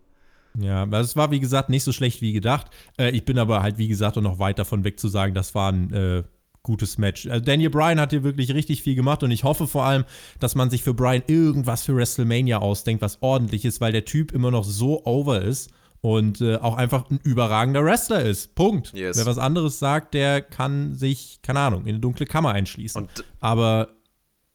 Ja, 0.59 0.84
es 0.98 1.14
war 1.14 1.30
wie 1.30 1.40
gesagt 1.40 1.68
nicht 1.68 1.84
so 1.84 1.92
schlecht 1.92 2.22
wie 2.22 2.32
gedacht. 2.32 2.70
Äh, 2.96 3.11
ich 3.11 3.26
bin 3.26 3.38
aber 3.38 3.62
halt 3.62 3.76
wie 3.76 3.88
gesagt 3.88 4.16
auch 4.16 4.22
noch 4.22 4.38
weit 4.38 4.59
davon 4.59 4.82
weg 4.82 4.98
zu 4.98 5.09
sagen, 5.09 5.34
das 5.34 5.55
war 5.55 5.70
ein 5.70 5.92
äh, 5.92 6.22
gutes 6.64 6.98
Match. 6.98 7.28
Also 7.28 7.44
Daniel 7.44 7.70
Bryan 7.70 8.00
hat 8.00 8.10
hier 8.10 8.24
wirklich 8.24 8.52
richtig 8.52 8.82
viel 8.82 8.96
gemacht 8.96 9.22
und 9.22 9.30
ich 9.30 9.44
hoffe 9.44 9.68
vor 9.68 9.84
allem, 9.84 10.04
dass 10.40 10.56
man 10.56 10.70
sich 10.70 10.82
für 10.82 10.94
Bryan 10.94 11.22
irgendwas 11.28 11.84
für 11.84 11.94
WrestleMania 11.94 12.58
ausdenkt, 12.58 13.02
was 13.02 13.18
ordentlich 13.22 13.64
ist, 13.64 13.80
weil 13.80 13.92
der 13.92 14.04
Typ 14.04 14.32
immer 14.32 14.50
noch 14.50 14.64
so 14.64 15.04
over 15.06 15.42
ist 15.42 15.70
und 16.00 16.40
äh, 16.40 16.56
auch 16.56 16.76
einfach 16.76 17.08
ein 17.10 17.20
überragender 17.22 17.84
Wrestler 17.84 18.22
ist. 18.22 18.54
Punkt. 18.56 18.92
Yes. 18.92 19.16
Wer 19.16 19.26
was 19.26 19.38
anderes 19.38 19.78
sagt, 19.78 20.14
der 20.14 20.42
kann 20.42 20.96
sich, 20.96 21.38
keine 21.42 21.60
Ahnung, 21.60 21.82
in 21.82 21.90
eine 21.90 22.00
dunkle 22.00 22.26
Kammer 22.26 22.50
einschließen. 22.50 23.02
Und 23.02 23.24
aber 23.40 23.90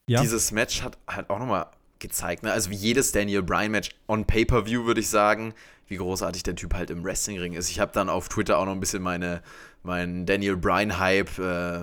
ja. 0.08 0.22
Dieses 0.22 0.52
Match 0.52 0.82
hat 0.82 0.98
halt 1.08 1.30
auch 1.30 1.38
nochmal 1.38 1.68
gezeigt, 2.00 2.44
ne? 2.44 2.52
also 2.52 2.70
wie 2.70 2.76
jedes 2.76 3.12
Daniel 3.12 3.44
Bryan 3.44 3.72
Match 3.72 3.90
on 4.08 4.26
Pay-per-View 4.26 4.86
würde 4.86 5.02
ich 5.02 5.10
sagen, 5.10 5.54
wie 5.88 5.98
großartig 5.98 6.44
der 6.44 6.56
Typ 6.56 6.74
halt 6.74 6.90
im 6.90 7.04
Wrestlingring 7.04 7.54
ist. 7.54 7.70
Ich 7.70 7.80
habe 7.80 7.92
dann 7.94 8.10
auf 8.10 8.30
Twitter 8.30 8.58
auch 8.58 8.66
noch 8.66 8.74
ein 8.74 8.80
bisschen 8.80 9.02
meine, 9.02 9.42
meinen 9.84 10.26
Daniel 10.26 10.56
Bryan-Hype, 10.56 11.40
äh, 11.40 11.80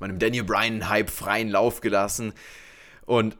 meinem 0.00 0.18
Daniel 0.18 0.44
Bryan-Hype 0.44 1.10
freien 1.10 1.48
Lauf 1.48 1.80
gelassen. 1.80 2.32
Und 3.04 3.36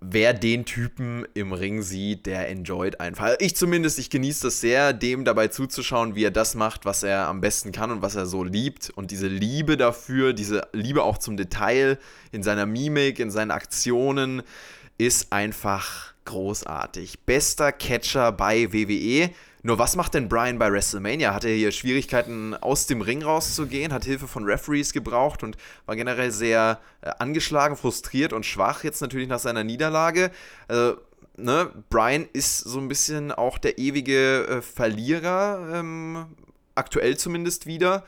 wer 0.00 0.32
den 0.32 0.64
Typen 0.64 1.26
im 1.34 1.52
Ring 1.52 1.82
sieht, 1.82 2.26
der 2.26 2.48
enjoyt 2.48 3.00
einfach. 3.00 3.34
Ich 3.40 3.56
zumindest, 3.56 3.98
ich 3.98 4.10
genieße 4.10 4.46
das 4.46 4.60
sehr, 4.60 4.92
dem 4.92 5.24
dabei 5.24 5.48
zuzuschauen, 5.48 6.14
wie 6.14 6.24
er 6.24 6.30
das 6.30 6.54
macht, 6.54 6.84
was 6.84 7.02
er 7.02 7.26
am 7.26 7.40
besten 7.40 7.72
kann 7.72 7.90
und 7.90 8.00
was 8.00 8.14
er 8.14 8.26
so 8.26 8.44
liebt. 8.44 8.90
Und 8.90 9.10
diese 9.10 9.26
Liebe 9.26 9.76
dafür, 9.76 10.32
diese 10.32 10.68
Liebe 10.72 11.02
auch 11.02 11.18
zum 11.18 11.36
Detail 11.36 11.98
in 12.30 12.42
seiner 12.42 12.64
Mimik, 12.64 13.18
in 13.18 13.30
seinen 13.30 13.50
Aktionen, 13.50 14.42
ist 14.98 15.32
einfach 15.32 16.12
großartig. 16.24 17.20
Bester 17.20 17.72
Catcher 17.72 18.32
bei 18.32 18.72
WWE. 18.72 19.30
Nur 19.62 19.78
was 19.78 19.96
macht 19.96 20.14
denn 20.14 20.28
Brian 20.28 20.58
bei 20.58 20.70
WrestleMania? 20.70 21.34
Hat 21.34 21.44
er 21.44 21.54
hier 21.54 21.72
Schwierigkeiten 21.72 22.54
aus 22.54 22.86
dem 22.86 23.00
Ring 23.00 23.22
rauszugehen, 23.22 23.92
hat 23.92 24.04
Hilfe 24.04 24.28
von 24.28 24.44
Referees 24.44 24.92
gebraucht 24.92 25.42
und 25.42 25.56
war 25.86 25.96
generell 25.96 26.30
sehr 26.30 26.80
äh, 27.00 27.10
angeschlagen, 27.18 27.76
frustriert 27.76 28.32
und 28.32 28.46
schwach 28.46 28.84
jetzt 28.84 29.00
natürlich 29.00 29.28
nach 29.28 29.40
seiner 29.40 29.64
Niederlage. 29.64 30.30
Also, 30.68 30.98
ne, 31.36 31.70
Brian 31.90 32.28
ist 32.32 32.58
so 32.60 32.78
ein 32.78 32.88
bisschen 32.88 33.32
auch 33.32 33.58
der 33.58 33.78
ewige 33.78 34.46
äh, 34.46 34.62
Verlierer, 34.62 35.70
ähm, 35.74 36.26
aktuell 36.74 37.16
zumindest 37.16 37.66
wieder. 37.66 38.04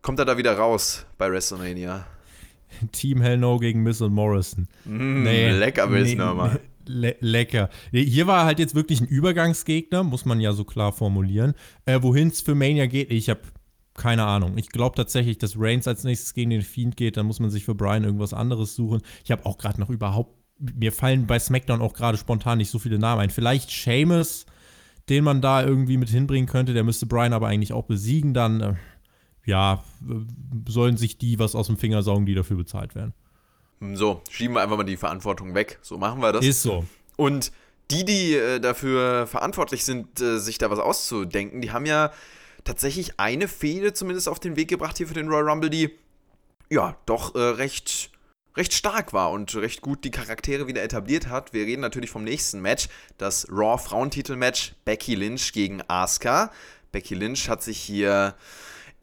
Kommt 0.00 0.18
er 0.18 0.24
da 0.24 0.36
wieder 0.36 0.56
raus 0.56 1.06
bei 1.18 1.30
WrestleMania? 1.30 2.06
Team 2.92 3.20
Hell 3.20 3.38
No 3.38 3.58
gegen 3.58 3.82
Miss 3.82 4.00
und 4.00 4.12
Morrison. 4.12 4.68
Mm, 4.84 5.22
nee, 5.22 5.50
lecker 5.50 5.86
Miss 5.86 6.14
nochmal. 6.14 6.60
Le 6.84 7.14
lecker. 7.20 7.70
Hier 7.92 8.26
war 8.26 8.44
halt 8.44 8.58
jetzt 8.58 8.74
wirklich 8.74 9.00
ein 9.00 9.06
Übergangsgegner, 9.06 10.02
muss 10.02 10.24
man 10.24 10.40
ja 10.40 10.52
so 10.52 10.64
klar 10.64 10.92
formulieren. 10.92 11.54
Äh, 11.86 12.02
Wohin 12.02 12.28
es 12.28 12.40
für 12.40 12.56
Mania 12.56 12.86
geht, 12.86 13.12
ich 13.12 13.30
habe 13.30 13.40
keine 13.94 14.24
Ahnung. 14.24 14.56
Ich 14.56 14.70
glaube 14.70 14.96
tatsächlich, 14.96 15.38
dass 15.38 15.54
Reigns 15.58 15.86
als 15.86 16.04
nächstes 16.04 16.34
gegen 16.34 16.50
den 16.50 16.62
Fiend 16.62 16.96
geht. 16.96 17.16
Dann 17.16 17.26
muss 17.26 17.40
man 17.40 17.50
sich 17.50 17.64
für 17.64 17.74
Brian 17.74 18.04
irgendwas 18.04 18.32
anderes 18.32 18.74
suchen. 18.74 19.02
Ich 19.24 19.30
habe 19.30 19.44
auch 19.46 19.58
gerade 19.58 19.80
noch 19.80 19.90
überhaupt. 19.90 20.34
Mir 20.58 20.92
fallen 20.92 21.26
bei 21.26 21.38
SmackDown 21.38 21.80
auch 21.82 21.92
gerade 21.92 22.16
spontan 22.16 22.58
nicht 22.58 22.70
so 22.70 22.78
viele 22.78 22.98
Namen 22.98 23.20
ein. 23.22 23.30
Vielleicht 23.30 23.70
Seamus, 23.70 24.46
den 25.08 25.24
man 25.24 25.40
da 25.40 25.62
irgendwie 25.62 25.96
mit 25.96 26.08
hinbringen 26.08 26.48
könnte. 26.48 26.72
Der 26.72 26.84
müsste 26.84 27.06
Brian 27.06 27.32
aber 27.32 27.48
eigentlich 27.48 27.72
auch 27.72 27.84
besiegen. 27.84 28.32
Dann, 28.32 28.60
äh, 28.60 28.74
ja, 29.44 29.82
sollen 30.68 30.96
sich 30.96 31.18
die 31.18 31.38
was 31.38 31.54
aus 31.54 31.66
dem 31.66 31.76
Finger 31.76 32.02
saugen, 32.02 32.26
die 32.26 32.34
dafür 32.34 32.56
bezahlt 32.56 32.94
werden. 32.94 33.12
So, 33.94 34.22
schieben 34.30 34.54
wir 34.54 34.62
einfach 34.62 34.76
mal 34.76 34.84
die 34.84 34.96
Verantwortung 34.96 35.54
weg. 35.54 35.78
So 35.82 35.98
machen 35.98 36.20
wir 36.20 36.32
das. 36.32 36.44
Ist 36.44 36.62
so. 36.62 36.84
Und 37.16 37.50
die, 37.90 38.04
die 38.04 38.34
äh, 38.34 38.60
dafür 38.60 39.26
verantwortlich 39.26 39.84
sind, 39.84 40.20
äh, 40.20 40.38
sich 40.38 40.58
da 40.58 40.70
was 40.70 40.78
auszudenken, 40.78 41.60
die 41.60 41.72
haben 41.72 41.86
ja 41.86 42.12
tatsächlich 42.64 43.18
eine 43.18 43.48
Fehde 43.48 43.92
zumindest 43.92 44.28
auf 44.28 44.38
den 44.38 44.56
Weg 44.56 44.68
gebracht 44.68 44.96
hier 44.98 45.08
für 45.08 45.14
den 45.14 45.28
Royal 45.28 45.48
Rumble, 45.48 45.68
die 45.70 45.90
ja 46.70 46.96
doch 47.06 47.34
äh, 47.34 47.38
recht, 47.38 48.10
recht 48.56 48.72
stark 48.72 49.12
war 49.12 49.32
und 49.32 49.54
recht 49.56 49.82
gut 49.82 50.04
die 50.04 50.12
Charaktere 50.12 50.68
wieder 50.68 50.82
etabliert 50.82 51.26
hat. 51.28 51.52
Wir 51.52 51.66
reden 51.66 51.82
natürlich 51.82 52.10
vom 52.10 52.22
nächsten 52.24 52.60
Match, 52.62 52.88
das 53.18 53.48
Raw 53.50 53.78
Frauentitel-Match 53.78 54.74
Becky 54.84 55.16
Lynch 55.16 55.52
gegen 55.52 55.82
Asuka. 55.88 56.52
Becky 56.92 57.14
Lynch 57.14 57.48
hat 57.48 57.62
sich 57.62 57.78
hier 57.78 58.36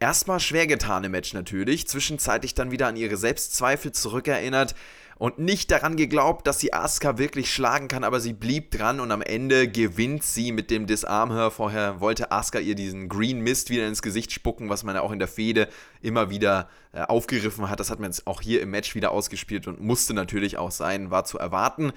Erstmal 0.02 0.40
schwer 0.40 0.66
getan 0.66 1.04
im 1.04 1.12
Match 1.12 1.34
natürlich, 1.34 1.86
zwischenzeitlich 1.86 2.54
dann 2.54 2.70
wieder 2.70 2.86
an 2.86 2.96
ihre 2.96 3.18
Selbstzweifel 3.18 3.92
zurückerinnert 3.92 4.74
und 5.18 5.38
nicht 5.38 5.70
daran 5.70 5.96
geglaubt, 5.96 6.46
dass 6.46 6.58
sie 6.58 6.72
Asuka 6.72 7.18
wirklich 7.18 7.52
schlagen 7.52 7.86
kann, 7.86 8.02
aber 8.02 8.18
sie 8.18 8.32
blieb 8.32 8.70
dran 8.70 8.98
und 8.98 9.12
am 9.12 9.20
Ende 9.20 9.68
gewinnt 9.68 10.22
sie 10.22 10.52
mit 10.52 10.70
dem 10.70 10.86
Disarmhör. 10.86 11.50
Vorher 11.50 12.00
wollte 12.00 12.32
Asuka 12.32 12.60
ihr 12.60 12.74
diesen 12.74 13.10
Green 13.10 13.40
Mist 13.40 13.68
wieder 13.68 13.86
ins 13.86 14.00
Gesicht 14.00 14.32
spucken, 14.32 14.70
was 14.70 14.84
man 14.84 14.94
ja 14.94 15.02
auch 15.02 15.12
in 15.12 15.18
der 15.18 15.28
Fehde 15.28 15.68
immer 16.00 16.30
wieder 16.30 16.70
äh, 16.94 17.02
aufgegriffen 17.02 17.68
hat. 17.68 17.78
Das 17.78 17.90
hat 17.90 18.00
man 18.00 18.10
jetzt 18.10 18.26
auch 18.26 18.40
hier 18.40 18.62
im 18.62 18.70
Match 18.70 18.94
wieder 18.94 19.10
ausgespielt 19.10 19.68
und 19.68 19.82
musste 19.82 20.14
natürlich 20.14 20.56
auch 20.56 20.70
sein, 20.70 21.10
war 21.10 21.26
zu 21.26 21.38
erwarten. 21.38 21.92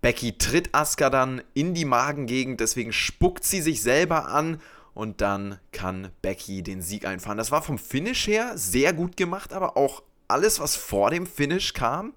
Becky 0.00 0.38
tritt 0.38 0.74
Asuka 0.74 1.08
dann 1.08 1.40
in 1.54 1.72
die 1.72 1.84
Magengegend, 1.84 2.58
deswegen 2.58 2.92
spuckt 2.92 3.44
sie 3.44 3.60
sich 3.60 3.80
selber 3.80 4.26
an 4.26 4.60
und 4.98 5.20
dann 5.20 5.60
kann 5.70 6.08
Becky 6.22 6.64
den 6.64 6.82
Sieg 6.82 7.06
einfahren. 7.06 7.38
Das 7.38 7.52
war 7.52 7.62
vom 7.62 7.78
Finish 7.78 8.26
her 8.26 8.58
sehr 8.58 8.92
gut 8.92 9.16
gemacht, 9.16 9.52
aber 9.52 9.76
auch 9.76 10.02
alles, 10.26 10.58
was 10.58 10.74
vor 10.74 11.10
dem 11.10 11.24
Finish 11.24 11.72
kam, 11.72 12.14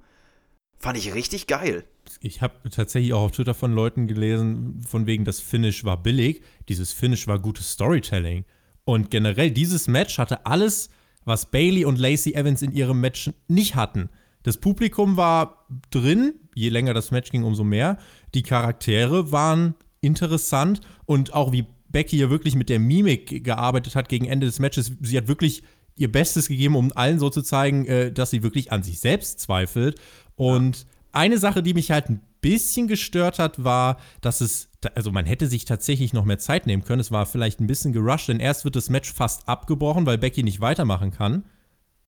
fand 0.80 0.98
ich 0.98 1.14
richtig 1.14 1.46
geil. 1.46 1.84
Ich 2.22 2.42
habe 2.42 2.56
tatsächlich 2.72 3.14
auch 3.14 3.22
auf 3.22 3.32
Twitter 3.34 3.54
von 3.54 3.72
Leuten 3.74 4.08
gelesen, 4.08 4.82
von 4.90 5.06
wegen 5.06 5.26
das 5.26 5.40
Finish 5.40 5.86
war 5.86 6.02
billig. 6.02 6.42
Dieses 6.70 6.92
Finish 6.92 7.28
war 7.28 7.38
gutes 7.38 7.72
Storytelling. 7.72 8.46
Und 8.84 9.12
generell, 9.12 9.52
dieses 9.52 9.88
Match 9.88 10.18
hatte 10.18 10.48
alles, 10.48 10.90
was 11.24 11.52
Bailey 11.52 11.86
und 11.86 12.00
Lacey 12.00 12.34
Evans 12.34 12.64
in 12.64 12.72
ihrem 12.72 13.00
Match 13.00 13.30
nicht 13.48 13.76
hatten. 13.76 14.10
Das 14.42 14.58
Publikum 14.58 15.18
war 15.18 15.68
drin, 15.92 16.34
je 16.56 16.70
länger 16.70 16.96
das 16.96 17.12
Match 17.12 17.30
ging, 17.30 17.44
umso 17.44 17.64
mehr. 17.64 18.00
Die 18.34 18.42
Charaktere 18.42 19.32
waren 19.32 19.76
interessant 20.02 20.82
und 21.06 21.36
auch 21.36 21.52
wie 21.52 21.68
Becky 21.92 22.18
hier 22.18 22.30
wirklich 22.30 22.56
mit 22.56 22.70
der 22.70 22.80
Mimik 22.80 23.44
gearbeitet 23.44 23.96
hat 23.96 24.10
gegen 24.10 24.26
Ende 24.26 24.46
des 24.46 24.60
Matches. 24.60 24.92
Sie 25.02 25.18
hat 25.18 25.28
wirklich 25.28 25.64
ihr 25.96 26.12
Bestes 26.12 26.48
gegeben, 26.48 26.76
um 26.76 26.92
allen 26.96 27.20
so 27.20 27.30
zu 27.30 27.42
zeigen, 27.42 27.86
äh, 27.86 28.12
dass 28.12 28.32
sie 28.32 28.44
wirklich 28.44 28.72
an 28.72 28.84
sich 28.84 29.00
selbst 29.00 29.40
zweifelt. 29.40 30.00
Und 30.36 30.78
ja. 30.78 30.86
eine 31.12 31.38
Sache, 31.38 31.62
die 31.64 31.74
mich 31.74 31.92
halt 31.92 32.10
ein 32.10 32.22
bisschen 32.42 32.88
gestört 32.88 33.40
hat, 33.40 33.64
war, 33.64 33.98
dass 34.22 34.42
es, 34.42 34.70
also 34.96 35.12
man 35.12 35.26
hätte 35.26 35.48
sich 35.48 35.66
tatsächlich 35.66 36.14
noch 36.14 36.26
mehr 36.26 36.40
Zeit 36.40 36.66
nehmen 36.66 36.84
können. 36.84 37.02
Es 37.02 37.12
war 37.12 37.26
vielleicht 37.26 37.60
ein 37.60 37.68
bisschen 37.68 37.94
gerusht, 37.94 38.30
denn 38.30 38.40
erst 38.40 38.66
wird 38.66 38.76
das 38.76 38.90
Match 38.90 39.14
fast 39.14 39.48
abgebrochen, 39.48 40.06
weil 40.06 40.18
Becky 40.18 40.44
nicht 40.44 40.62
weitermachen 40.62 41.12
kann. 41.12 41.44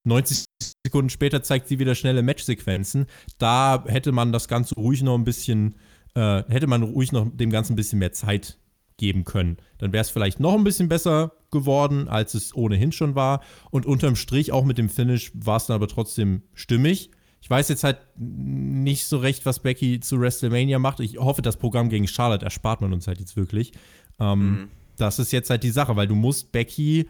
90 0.06 0.46
Sekunden 0.86 1.10
später 1.10 1.44
zeigt 1.44 1.68
sie 1.68 1.80
wieder 1.80 1.96
schnelle 1.96 2.24
Matchsequenzen. 2.24 3.06
Da 3.38 3.86
hätte 3.88 4.12
man 4.12 4.34
das 4.34 4.48
Ganze 4.48 4.76
ruhig 4.76 5.02
noch 5.02 5.16
ein 5.16 5.24
bisschen, 5.24 5.76
äh, 6.16 6.44
hätte 6.50 6.68
man 6.68 6.84
ruhig 6.84 7.12
noch 7.12 7.28
dem 7.32 7.52
Ganzen 7.52 7.74
ein 7.74 7.78
bisschen 7.78 8.00
mehr 8.00 8.12
Zeit 8.12 8.58
geben 9.04 9.26
können. 9.26 9.58
Dann 9.80 9.92
wäre 9.92 10.02
es 10.02 10.10
vielleicht 10.10 10.40
noch 10.40 10.54
ein 10.54 10.64
bisschen 10.64 10.88
besser 10.88 11.34
geworden, 11.52 12.08
als 12.08 12.36
es 12.36 12.56
ohnehin 12.56 12.94
schon 12.94 13.16
war. 13.16 13.42
Und 13.70 13.86
unterm 13.86 14.16
Strich, 14.16 14.54
auch 14.54 14.64
mit 14.64 14.78
dem 14.78 14.88
Finish, 14.88 15.34
war 15.36 15.58
es 15.58 15.66
dann 15.66 15.76
aber 15.76 15.90
trotzdem 15.90 16.44
stimmig. 16.54 17.12
Ich 17.42 17.50
weiß 17.50 17.68
jetzt 17.68 17.84
halt 17.84 17.98
nicht 18.18 19.04
so 19.04 19.18
recht, 19.18 19.46
was 19.46 19.60
Becky 19.60 20.00
zu 20.00 20.22
WrestleMania 20.22 20.80
macht. 20.80 21.02
Ich 21.02 21.18
hoffe, 21.18 21.42
das 21.42 21.58
Programm 21.58 21.90
gegen 21.90 22.08
Charlotte 22.08 22.46
erspart 22.46 22.80
man 22.80 22.94
uns 22.94 23.06
halt 23.06 23.20
jetzt 23.20 23.36
wirklich. 23.36 23.74
Ähm, 24.22 24.40
mhm. 24.40 24.68
Das 24.96 25.20
ist 25.20 25.34
jetzt 25.34 25.50
halt 25.50 25.64
die 25.64 25.72
Sache, 25.72 25.98
weil 25.98 26.08
du 26.08 26.16
musst 26.16 26.54
Becky, 26.54 27.10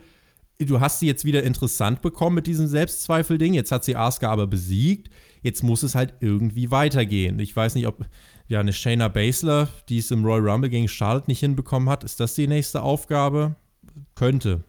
du 0.57 0.79
hast 0.79 0.99
sie 0.99 1.05
jetzt 1.05 1.25
wieder 1.25 1.43
interessant 1.43 2.01
bekommen 2.01 2.37
mit 2.37 2.47
diesem 2.47 2.65
Selbstzweifel-Ding. 2.65 3.53
Jetzt 3.53 3.71
hat 3.71 3.83
sie 3.83 3.95
Asuka 3.95 4.31
aber 4.31 4.47
besiegt. 4.47 5.11
Jetzt 5.43 5.61
muss 5.61 5.83
es 5.83 5.93
halt 5.93 6.15
irgendwie 6.21 6.71
weitergehen. 6.71 7.37
Ich 7.37 7.55
weiß 7.55 7.75
nicht, 7.75 7.85
ob 7.85 8.03
ja, 8.47 8.59
eine 8.59 8.73
Shayna 8.73 9.07
Baszler, 9.07 9.69
die 9.89 9.99
es 9.99 10.11
im 10.11 10.25
Royal 10.25 10.49
Rumble 10.49 10.69
gegen 10.69 10.87
Charlotte 10.87 11.29
nicht 11.29 11.39
hinbekommen 11.39 11.89
hat, 11.89 12.03
ist 12.03 12.19
das 12.19 12.35
die 12.35 12.47
nächste 12.47 12.81
Aufgabe? 12.81 13.55
Könnte. 14.15 14.63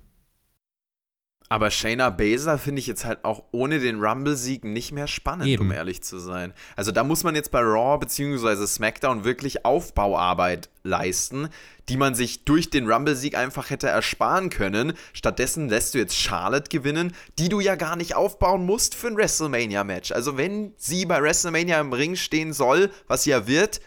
Aber 1.51 1.71
Shayna 1.71 2.11
Baszler 2.11 2.59
finde 2.59 2.81
ich 2.81 2.87
jetzt 2.87 3.05
halt 3.05 3.25
auch 3.25 3.45
ohne 3.53 3.79
den 3.79 4.03
Rumble-Sieg 4.03 4.65
nicht 4.65 4.93
mehr 4.93 5.07
spannend, 5.07 5.47
Eben. 5.47 5.67
um 5.67 5.73
ehrlich 5.73 6.03
zu 6.03 6.19
sein. 6.19 6.55
Also 6.75 6.91
da 6.91 7.05
muss 7.05 7.23
man 7.23 7.35
jetzt 7.35 7.51
bei 7.51 7.61
Raw 7.61 7.99
bzw. 7.99 8.67
SmackDown 8.67 9.25
wirklich 9.25 9.65
Aufbauarbeit 9.65 10.71
leisten, 10.85 11.49
die 11.91 11.99
man 11.99 12.15
sich 12.15 12.45
durch 12.45 12.71
den 12.71 12.91
Rumble-Sieg 12.91 13.37
einfach 13.37 13.69
hätte 13.69 13.89
ersparen 13.89 14.49
können. 14.49 14.95
Stattdessen 15.13 15.69
lässt 15.69 15.93
du 15.93 15.99
jetzt 15.99 16.17
Charlotte 16.17 16.71
gewinnen, 16.71 17.15
die 17.39 17.51
du 17.51 17.61
ja 17.61 17.75
gar 17.75 17.97
nicht 17.97 18.15
aufbauen 18.15 18.65
musst 18.65 18.95
für 18.95 19.09
ein 19.09 19.17
WrestleMania-Match. 19.17 20.13
Also 20.13 20.39
wenn 20.39 20.73
sie 20.79 21.05
bei 21.05 21.23
WrestleMania 21.23 21.79
im 21.79 21.93
Ring 21.93 22.17
stehen 22.17 22.55
soll, 22.55 22.91
was 23.07 23.25
sie 23.25 23.31
ja 23.31 23.47
wird, 23.47 23.81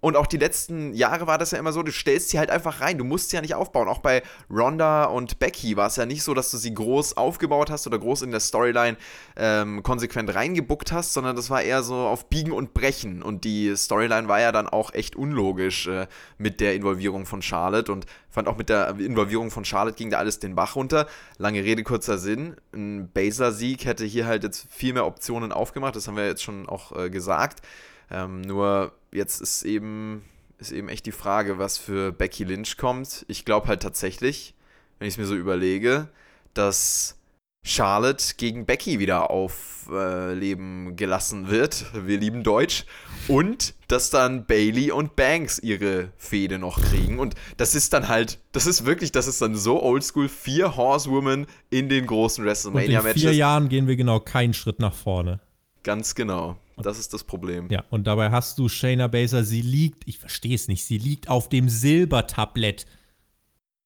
und 0.00 0.16
auch 0.16 0.28
die 0.28 0.36
letzten 0.36 0.94
Jahre 0.94 1.26
war 1.26 1.38
das 1.38 1.50
ja 1.50 1.58
immer 1.58 1.72
so, 1.72 1.82
du 1.82 1.90
stellst 1.90 2.30
sie 2.30 2.38
halt 2.38 2.50
einfach 2.50 2.80
rein. 2.80 2.98
Du 2.98 3.04
musst 3.04 3.30
sie 3.30 3.36
ja 3.36 3.42
nicht 3.42 3.56
aufbauen. 3.56 3.88
Auch 3.88 3.98
bei 3.98 4.22
Ronda 4.48 5.06
und 5.06 5.40
Becky 5.40 5.76
war 5.76 5.88
es 5.88 5.96
ja 5.96 6.06
nicht 6.06 6.22
so, 6.22 6.34
dass 6.34 6.52
du 6.52 6.56
sie 6.56 6.72
groß 6.72 7.16
aufgebaut 7.16 7.68
hast 7.68 7.84
oder 7.88 7.98
groß 7.98 8.22
in 8.22 8.30
der 8.30 8.38
Storyline 8.38 8.96
ähm, 9.36 9.82
konsequent 9.82 10.32
reingebuckt 10.32 10.92
hast, 10.92 11.14
sondern 11.14 11.34
das 11.34 11.50
war 11.50 11.62
eher 11.62 11.82
so 11.82 11.96
auf 11.96 12.28
Biegen 12.28 12.52
und 12.52 12.74
Brechen. 12.74 13.24
Und 13.24 13.42
die 13.42 13.74
Storyline 13.76 14.28
war 14.28 14.40
ja 14.40 14.52
dann 14.52 14.68
auch 14.68 14.94
echt 14.94 15.16
unlogisch 15.16 15.88
äh, 15.88 16.06
mit 16.38 16.60
der 16.60 16.76
Involvierung 16.76 17.26
von 17.26 17.42
Charlotte. 17.42 17.90
Und 17.90 18.06
fand 18.30 18.46
auch 18.46 18.56
mit 18.56 18.68
der 18.68 18.90
Involvierung 19.00 19.50
von 19.50 19.64
Charlotte 19.64 19.96
ging 19.96 20.10
da 20.10 20.18
alles 20.18 20.38
den 20.38 20.54
Bach 20.54 20.76
runter. 20.76 21.08
Lange 21.38 21.64
Rede, 21.64 21.82
kurzer 21.82 22.18
Sinn. 22.18 22.54
Ein 22.72 23.10
Baszler-Sieg 23.10 23.84
hätte 23.84 24.04
hier 24.04 24.26
halt 24.26 24.44
jetzt 24.44 24.68
viel 24.70 24.92
mehr 24.92 25.06
Optionen 25.06 25.50
aufgemacht. 25.50 25.96
Das 25.96 26.06
haben 26.06 26.16
wir 26.16 26.26
jetzt 26.26 26.44
schon 26.44 26.68
auch 26.68 26.96
äh, 26.96 27.10
gesagt. 27.10 27.62
Ähm, 28.10 28.40
nur 28.40 28.92
jetzt 29.12 29.40
ist 29.40 29.64
eben, 29.64 30.24
ist 30.58 30.72
eben 30.72 30.88
echt 30.88 31.06
die 31.06 31.12
Frage, 31.12 31.58
was 31.58 31.78
für 31.78 32.12
Becky 32.12 32.44
Lynch 32.44 32.76
kommt. 32.76 33.24
Ich 33.28 33.44
glaube 33.44 33.68
halt 33.68 33.82
tatsächlich, 33.82 34.54
wenn 34.98 35.08
ich 35.08 35.14
es 35.14 35.18
mir 35.18 35.26
so 35.26 35.34
überlege, 35.36 36.08
dass 36.54 37.18
Charlotte 37.64 38.34
gegen 38.36 38.64
Becky 38.66 38.98
wieder 38.98 39.30
aufleben 39.30 40.90
äh, 40.90 40.92
gelassen 40.94 41.50
wird. 41.50 41.84
Wir 42.06 42.18
lieben 42.18 42.42
Deutsch. 42.42 42.84
Und 43.26 43.74
dass 43.88 44.08
dann 44.08 44.46
Bailey 44.46 44.90
und 44.90 45.16
Banks 45.16 45.58
ihre 45.58 46.10
Fehde 46.16 46.58
noch 46.58 46.80
kriegen. 46.80 47.18
Und 47.18 47.34
das 47.58 47.74
ist 47.74 47.92
dann 47.92 48.08
halt, 48.08 48.38
das 48.52 48.66
ist 48.66 48.86
wirklich, 48.86 49.12
das 49.12 49.26
ist 49.26 49.42
dann 49.42 49.54
so 49.54 49.82
oldschool. 49.82 50.28
Vier 50.28 50.76
Horsewomen 50.76 51.46
in 51.68 51.88
den 51.88 52.06
großen 52.06 52.42
Und 52.42 52.46
in 52.46 52.50
WrestleMania-Matches. 52.50 53.20
vier 53.20 53.34
Jahren 53.34 53.68
gehen 53.68 53.86
wir 53.86 53.96
genau 53.96 54.20
keinen 54.20 54.54
Schritt 54.54 54.78
nach 54.78 54.94
vorne. 54.94 55.40
Ganz 55.82 56.14
genau. 56.14 56.56
Das 56.76 56.98
ist 56.98 57.12
das 57.12 57.24
Problem. 57.24 57.68
Ja, 57.70 57.84
und 57.90 58.06
dabei 58.06 58.30
hast 58.30 58.58
du 58.58 58.68
Shayna 58.68 59.08
Baszler, 59.08 59.44
sie 59.44 59.62
liegt, 59.62 60.06
ich 60.06 60.18
verstehe 60.18 60.54
es 60.54 60.68
nicht, 60.68 60.84
sie 60.84 60.98
liegt 60.98 61.28
auf 61.28 61.48
dem 61.48 61.68
Silbertablett 61.68 62.86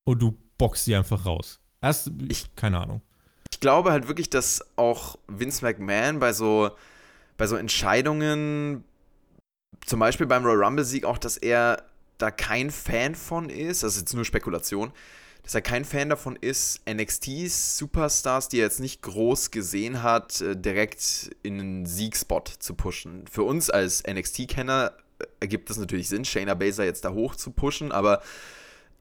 und 0.04 0.20
du 0.20 0.36
boxst 0.58 0.84
sie 0.84 0.94
einfach 0.94 1.24
raus. 1.24 1.60
Das, 1.80 2.10
ich, 2.28 2.54
keine 2.54 2.80
Ahnung. 2.80 3.02
Ich 3.50 3.60
glaube 3.60 3.92
halt 3.92 4.08
wirklich, 4.08 4.30
dass 4.30 4.64
auch 4.76 5.16
Vince 5.26 5.64
McMahon 5.64 6.18
bei 6.18 6.32
so, 6.32 6.70
bei 7.36 7.46
so 7.46 7.56
Entscheidungen, 7.56 8.84
zum 9.86 10.00
Beispiel 10.00 10.26
beim 10.26 10.44
Royal 10.44 10.64
Rumble-Sieg, 10.64 11.04
auch, 11.04 11.18
dass 11.18 11.36
er 11.36 11.82
da 12.18 12.30
kein 12.30 12.70
Fan 12.70 13.14
von 13.14 13.48
ist, 13.48 13.82
das 13.82 13.94
ist 13.94 14.02
jetzt 14.02 14.14
nur 14.14 14.24
Spekulation, 14.24 14.92
dass 15.42 15.54
er 15.54 15.62
kein 15.62 15.84
Fan 15.84 16.08
davon 16.08 16.36
ist, 16.36 16.80
NXTs 16.88 17.76
Superstars, 17.78 18.48
die 18.48 18.58
er 18.58 18.64
jetzt 18.64 18.80
nicht 18.80 19.02
groß 19.02 19.50
gesehen 19.50 20.02
hat, 20.02 20.40
äh, 20.40 20.56
direkt 20.56 21.30
in 21.42 21.60
einen 21.60 21.86
Siegspot 21.86 22.48
zu 22.48 22.74
pushen. 22.74 23.24
Für 23.30 23.42
uns 23.42 23.70
als 23.70 24.02
NXT-Kenner 24.06 24.92
äh, 25.18 25.24
ergibt 25.40 25.70
es 25.70 25.78
natürlich 25.78 26.08
Sinn, 26.08 26.24
Shayna 26.24 26.54
Baszler 26.54 26.84
jetzt 26.84 27.04
da 27.04 27.12
hoch 27.12 27.34
zu 27.34 27.50
pushen, 27.50 27.90
aber 27.92 28.22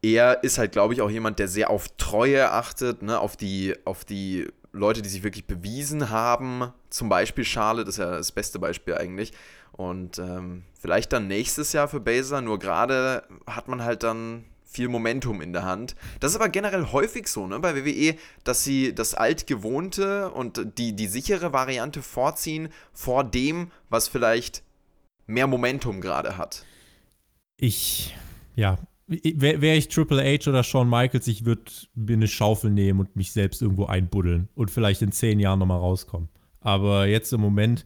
er 0.02 0.44
ist 0.44 0.58
halt, 0.58 0.72
glaube 0.72 0.94
ich, 0.96 1.02
auch 1.02 1.12
jemand, 1.12 1.38
der 1.38 1.48
sehr 1.48 1.70
auf 1.70 1.88
Treue 1.98 2.52
achtet, 2.52 3.04
ne, 3.04 3.20
auf 3.20 3.38
die, 3.38 3.76
auf 3.86 4.04
die 4.04 4.48
Leute, 4.72 5.02
die 5.02 5.10
sich 5.10 5.22
wirklich 5.24 5.46
bewiesen 5.46 6.10
haben. 6.10 6.74
Zum 6.90 7.08
Beispiel 7.08 7.44
Charlotte 7.44 7.90
ist 7.90 7.98
ja 7.98 8.10
das 8.12 8.32
beste 8.32 8.58
Beispiel 8.58 8.96
eigentlich. 8.96 9.32
Und 9.74 10.18
ähm, 10.18 10.64
vielleicht 10.80 11.14
dann 11.14 11.28
nächstes 11.28 11.74
Jahr 11.74 11.88
für 11.88 12.00
Baszler, 12.00 12.42
nur 12.42 12.58
gerade 12.58 13.24
hat 13.46 13.68
man 13.68 13.84
halt 13.84 14.04
dann 14.04 14.46
viel 14.72 14.88
Momentum 14.88 15.42
in 15.42 15.52
der 15.54 15.64
Hand. 15.64 15.96
Das 16.20 16.32
ist 16.32 16.38
aber 16.38 16.50
generell 16.50 16.92
häufig 16.92 17.28
so, 17.28 17.46
ne, 17.46 17.60
bei 17.60 17.76
WWE, 17.76 18.16
dass 18.44 18.64
sie 18.64 18.96
das 18.96 19.14
altgewohnte 19.14 20.32
und 20.32 20.78
die, 20.78 20.96
die 20.96 21.08
sichere 21.08 21.52
Variante 21.52 22.02
vorziehen 22.02 22.70
vor 22.94 23.24
dem, 23.24 23.72
was 23.90 24.08
vielleicht 24.08 24.64
mehr 25.28 25.48
Momentum 25.48 26.00
gerade 26.00 26.38
hat. 26.38 26.66
Ich, 27.58 28.16
ja, 28.56 28.78
wäre 29.08 29.62
wär 29.62 29.76
ich 29.76 29.90
Triple 29.90 30.24
H 30.24 30.50
oder 30.50 30.64
Shawn 30.64 30.90
Michaels, 30.90 31.28
ich 31.28 31.46
würde 31.46 31.64
mir 31.94 32.14
eine 32.14 32.28
Schaufel 32.28 32.72
nehmen 32.72 33.02
und 33.02 33.16
mich 33.16 33.34
selbst 33.34 33.62
irgendwo 33.62 33.86
einbuddeln 33.86 34.48
und 34.56 34.72
vielleicht 34.72 35.02
in 35.02 35.12
zehn 35.12 35.40
Jahren 35.40 35.60
nochmal 35.60 35.80
rauskommen. 35.80 36.30
Aber 36.62 37.08
jetzt 37.08 37.34
im 37.34 37.42
Moment, 37.42 37.86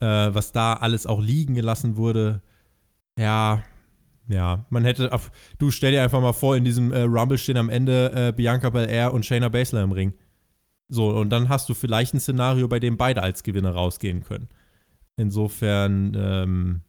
äh, 0.00 0.06
was 0.06 0.52
da 0.52 0.74
alles 0.74 1.06
auch 1.06 1.20
liegen 1.20 1.54
gelassen 1.54 1.96
wurde, 1.96 2.42
ja, 3.18 3.62
ja, 4.28 4.66
man 4.70 4.84
hätte, 4.84 5.10
du 5.58 5.70
stell 5.70 5.92
dir 5.92 6.02
einfach 6.02 6.20
mal 6.20 6.32
vor, 6.32 6.56
in 6.56 6.64
diesem 6.64 6.92
äh, 6.92 7.02
Rumble 7.02 7.38
stehen 7.38 7.56
am 7.56 7.68
Ende 7.68 8.12
äh, 8.14 8.32
Bianca 8.32 8.70
Belair 8.70 9.12
und 9.14 9.24
Shayna 9.24 9.48
Baszler 9.48 9.82
im 9.82 9.92
Ring. 9.92 10.14
So, 10.88 11.10
und 11.10 11.30
dann 11.30 11.48
hast 11.48 11.68
du 11.68 11.74
vielleicht 11.74 12.14
ein 12.14 12.20
Szenario, 12.20 12.68
bei 12.68 12.80
dem 12.80 12.96
beide 12.96 13.22
als 13.22 13.42
Gewinner 13.42 13.70
rausgehen 13.70 14.22
können. 14.22 14.48
Insofern, 15.16 16.12
ähm, 16.16 16.80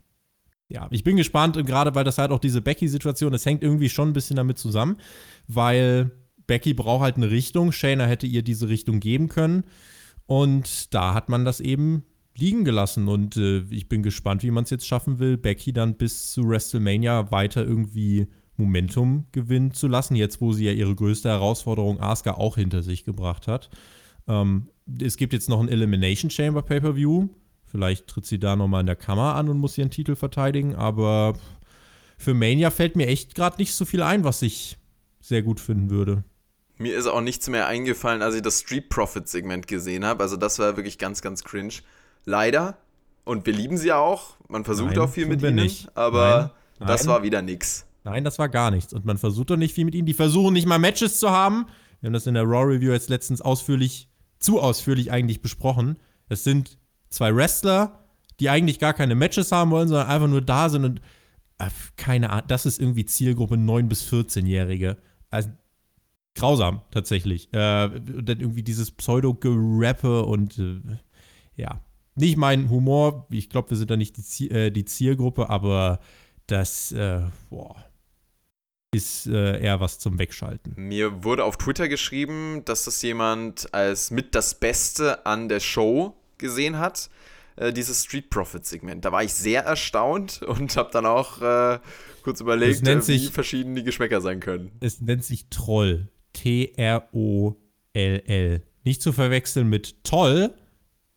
ja, 0.68 0.88
ich 0.92 1.04
bin 1.04 1.16
gespannt, 1.16 1.64
gerade 1.66 1.96
weil 1.96 2.04
das 2.04 2.18
halt 2.18 2.32
auch 2.32 2.40
diese 2.40 2.62
Becky-Situation, 2.62 3.32
das 3.32 3.46
hängt 3.46 3.64
irgendwie 3.64 3.90
schon 3.90 4.10
ein 4.10 4.14
bisschen 4.14 4.36
damit 4.36 4.58
zusammen, 4.58 4.98
weil 5.48 6.12
Becky 6.46 6.74
braucht 6.74 7.04
halt 7.04 7.18
eine 7.18 7.32
Richtung, 7.32 7.72
Shayna 7.72 8.06
hätte 8.06 8.28
ihr 8.28 8.44
diese 8.44 8.68
Richtung 8.68 9.00
geben 9.00 9.30
können 9.30 9.64
und 10.26 10.94
da 10.94 11.14
hat 11.14 11.30
man 11.30 11.46
das 11.46 11.60
eben 11.60 12.04
liegen 12.38 12.64
gelassen 12.64 13.08
und 13.08 13.38
äh, 13.38 13.60
ich 13.70 13.90
bin 13.90 14.04
gespannt, 14.04 14.44
wie 14.44 14.52
man 14.52 14.64
es 14.64 14.70
jetzt 14.70 14.88
schaffen 14.88 15.20
will, 15.20 15.38
Becky 15.38 15.74
dann 15.74 15.96
bis 15.96 16.32
zu 16.32 16.48
WrestleMania 16.48 17.32
weiter 17.32 17.66
irgendwie 17.66 18.28
Momentum 18.58 19.26
gewinnen 19.32 19.72
zu 19.72 19.88
lassen, 19.88 20.16
jetzt 20.16 20.42
wo 20.42 20.54
sie 20.54 20.66
ja 20.66 20.72
ihre 20.72 20.96
größte 20.96 21.30
Herausforderung 21.30 22.00
Asuka 22.00 22.34
auch 22.34 22.56
hinter 22.56 22.84
sich 22.84 23.04
gebracht 23.04 23.48
hat. 23.48 23.70
Ähm, 24.28 24.70
es 25.02 25.18
gibt 25.18 25.34
jetzt 25.34 25.50
noch 25.50 25.60
ein 25.60 25.70
Elimination 25.70 26.32
Chamber 26.32 26.62
Pay-Per-View, 26.62 27.30
Vielleicht 27.70 28.08
tritt 28.08 28.26
sie 28.26 28.40
da 28.40 28.56
nochmal 28.56 28.82
in 28.82 28.88
der 28.88 28.96
Kammer 28.96 29.36
an 29.36 29.50
und 29.50 29.58
muss 29.58 29.78
ihren 29.78 29.92
Titel 29.92 30.16
verteidigen, 30.16 30.76
aber 30.76 31.38
für 32.18 32.34
Mania 32.34 32.72
fällt 32.72 32.96
mir 32.96 33.08
echt 33.08 33.36
gerade 33.36 33.58
nicht 33.58 33.74
so 33.74 33.86
viel 33.86 34.02
ein, 34.02 34.24
was 34.24 34.42
ich 34.42 34.78
sehr 35.20 35.42
gut 35.42 35.60
finden 35.60 35.90
würde. 35.90 36.24
Mir 36.78 36.96
ist 36.96 37.08
auch 37.08 37.22
nichts 37.22 37.50
mehr 37.50 37.68
eingefallen, 37.68 38.22
als 38.22 38.36
ich 38.36 38.42
das 38.42 38.62
Street 38.62 38.90
Profit 38.90 39.28
Segment 39.28 39.68
gesehen 39.68 40.06
habe. 40.06 40.24
Also 40.24 40.38
das 40.38 40.60
war 40.60 40.78
wirklich 40.78 40.98
ganz, 40.98 41.22
ganz 41.22 41.44
cringe. 41.44 41.74
Leider. 42.28 42.78
Und 43.24 43.46
wir 43.46 43.54
lieben 43.54 43.78
sie 43.78 43.88
ja 43.88 43.98
auch. 44.00 44.36
Man 44.50 44.66
versucht 44.66 44.92
Nein, 44.92 45.00
auch 45.00 45.10
viel 45.10 45.26
mit 45.26 45.42
ihnen. 45.42 45.56
nicht. 45.56 45.90
Aber 45.98 46.54
Nein, 46.80 46.88
das 46.88 47.06
nein. 47.06 47.16
war 47.16 47.24
wieder 47.24 47.42
nix. 47.42 47.86
Nein, 48.04 48.24
das 48.24 48.38
war 48.38 48.50
gar 48.50 48.70
nichts. 48.70 48.94
Und 48.94 49.06
man 49.06 49.18
versucht 49.18 49.50
doch 49.50 49.58
nicht 49.58 49.74
viel 49.74 49.86
mit 49.86 49.96
ihnen. 49.96 50.06
Die 50.06 50.14
versuchen 50.14 50.54
nicht 50.54 50.68
mal 50.68 50.78
Matches 50.78 51.20
zu 51.20 51.32
haben. 51.32 51.66
Wir 52.02 52.08
haben 52.08 52.14
das 52.14 52.28
in 52.28 52.36
der 52.36 52.44
Raw 52.44 52.66
Review 52.74 52.92
jetzt 52.92 53.10
letztens 53.10 53.42
ausführlich, 53.42 54.10
zu 54.40 54.60
ausführlich 54.62 55.12
eigentlich 55.12 55.42
besprochen. 55.42 55.98
Es 56.30 56.44
sind 56.44 56.78
zwei 57.10 57.34
Wrestler, 57.36 58.04
die 58.40 58.50
eigentlich 58.50 58.80
gar 58.80 58.94
keine 58.94 59.16
Matches 59.16 59.52
haben 59.52 59.72
wollen, 59.72 59.88
sondern 59.88 60.08
einfach 60.08 60.28
nur 60.28 60.42
da 60.42 60.70
sind 60.70 60.86
und 60.86 61.02
äh, 61.60 61.70
keine 61.96 62.30
Ahnung, 62.30 62.48
das 62.50 62.66
ist 62.66 62.80
irgendwie 62.80 63.06
Zielgruppe 63.06 63.56
9- 63.56 63.88
bis 63.88 64.04
14-Jährige. 64.12 64.98
Also 65.32 65.50
grausam, 66.36 66.82
tatsächlich. 66.92 67.50
Äh, 67.54 67.86
und 67.86 68.30
dann 68.30 68.40
irgendwie 68.40 68.64
dieses 68.64 68.92
Pseudo-Gerappe 68.92 70.24
und 70.26 70.60
äh, 70.60 70.82
ja. 71.56 71.80
Nicht 72.18 72.36
mein 72.38 72.70
Humor, 72.70 73.28
ich 73.30 73.50
glaube, 73.50 73.70
wir 73.70 73.78
sind 73.78 73.90
da 73.92 73.96
nicht 73.98 74.18
die, 74.18 74.24
Ziel, 74.24 74.52
äh, 74.56 74.72
die 74.72 74.86
Zielgruppe, 74.86 75.50
aber 75.50 76.00
das, 76.48 76.92
äh, 76.92 77.22
boah, 77.50 77.76
ist 78.94 79.28
äh, 79.28 79.62
eher 79.62 79.80
was 79.80 80.00
zum 80.00 80.18
Wegschalten. 80.18 80.74
Mir 80.78 81.24
wurde 81.24 81.44
auf 81.44 81.58
Twitter 81.58 81.88
geschrieben, 81.88 82.64
dass 82.66 82.86
das 82.86 83.02
jemand 83.02 83.74
als 83.74 84.12
mit 84.12 84.34
das 84.34 84.56
Beste 84.56 85.26
an 85.26 85.50
der 85.50 85.60
Show 85.60 86.16
gesehen 86.38 86.80
hat. 86.80 87.10
äh, 87.58 87.72
Dieses 87.74 88.06
Street 88.06 88.30
Profit 88.30 88.66
Segment. 88.66 89.04
Da 89.06 89.12
war 89.12 89.24
ich 89.24 89.34
sehr 89.34 89.64
erstaunt 89.64 90.42
und 90.42 90.76
habe 90.78 90.90
dann 90.92 91.06
auch 91.06 91.42
äh, 91.42 91.80
kurz 92.24 92.40
überlegt, 92.42 92.82
nennt 92.84 93.04
äh, 93.04 93.08
wie 93.10 93.18
sich- 93.20 93.32
verschieden 93.32 93.76
die 93.76 93.84
Geschmäcker 93.84 94.22
sein 94.22 94.40
können. 94.40 94.72
Es 94.80 95.02
nennt 95.02 95.24
sich 95.26 95.50
Troll. 95.50 96.08
T-R-O-L-L. 97.28 98.62
Nicht 98.84 99.02
zu 99.02 99.12
verwechseln 99.12 99.68
mit 99.70 100.04
Toll. 100.04 100.54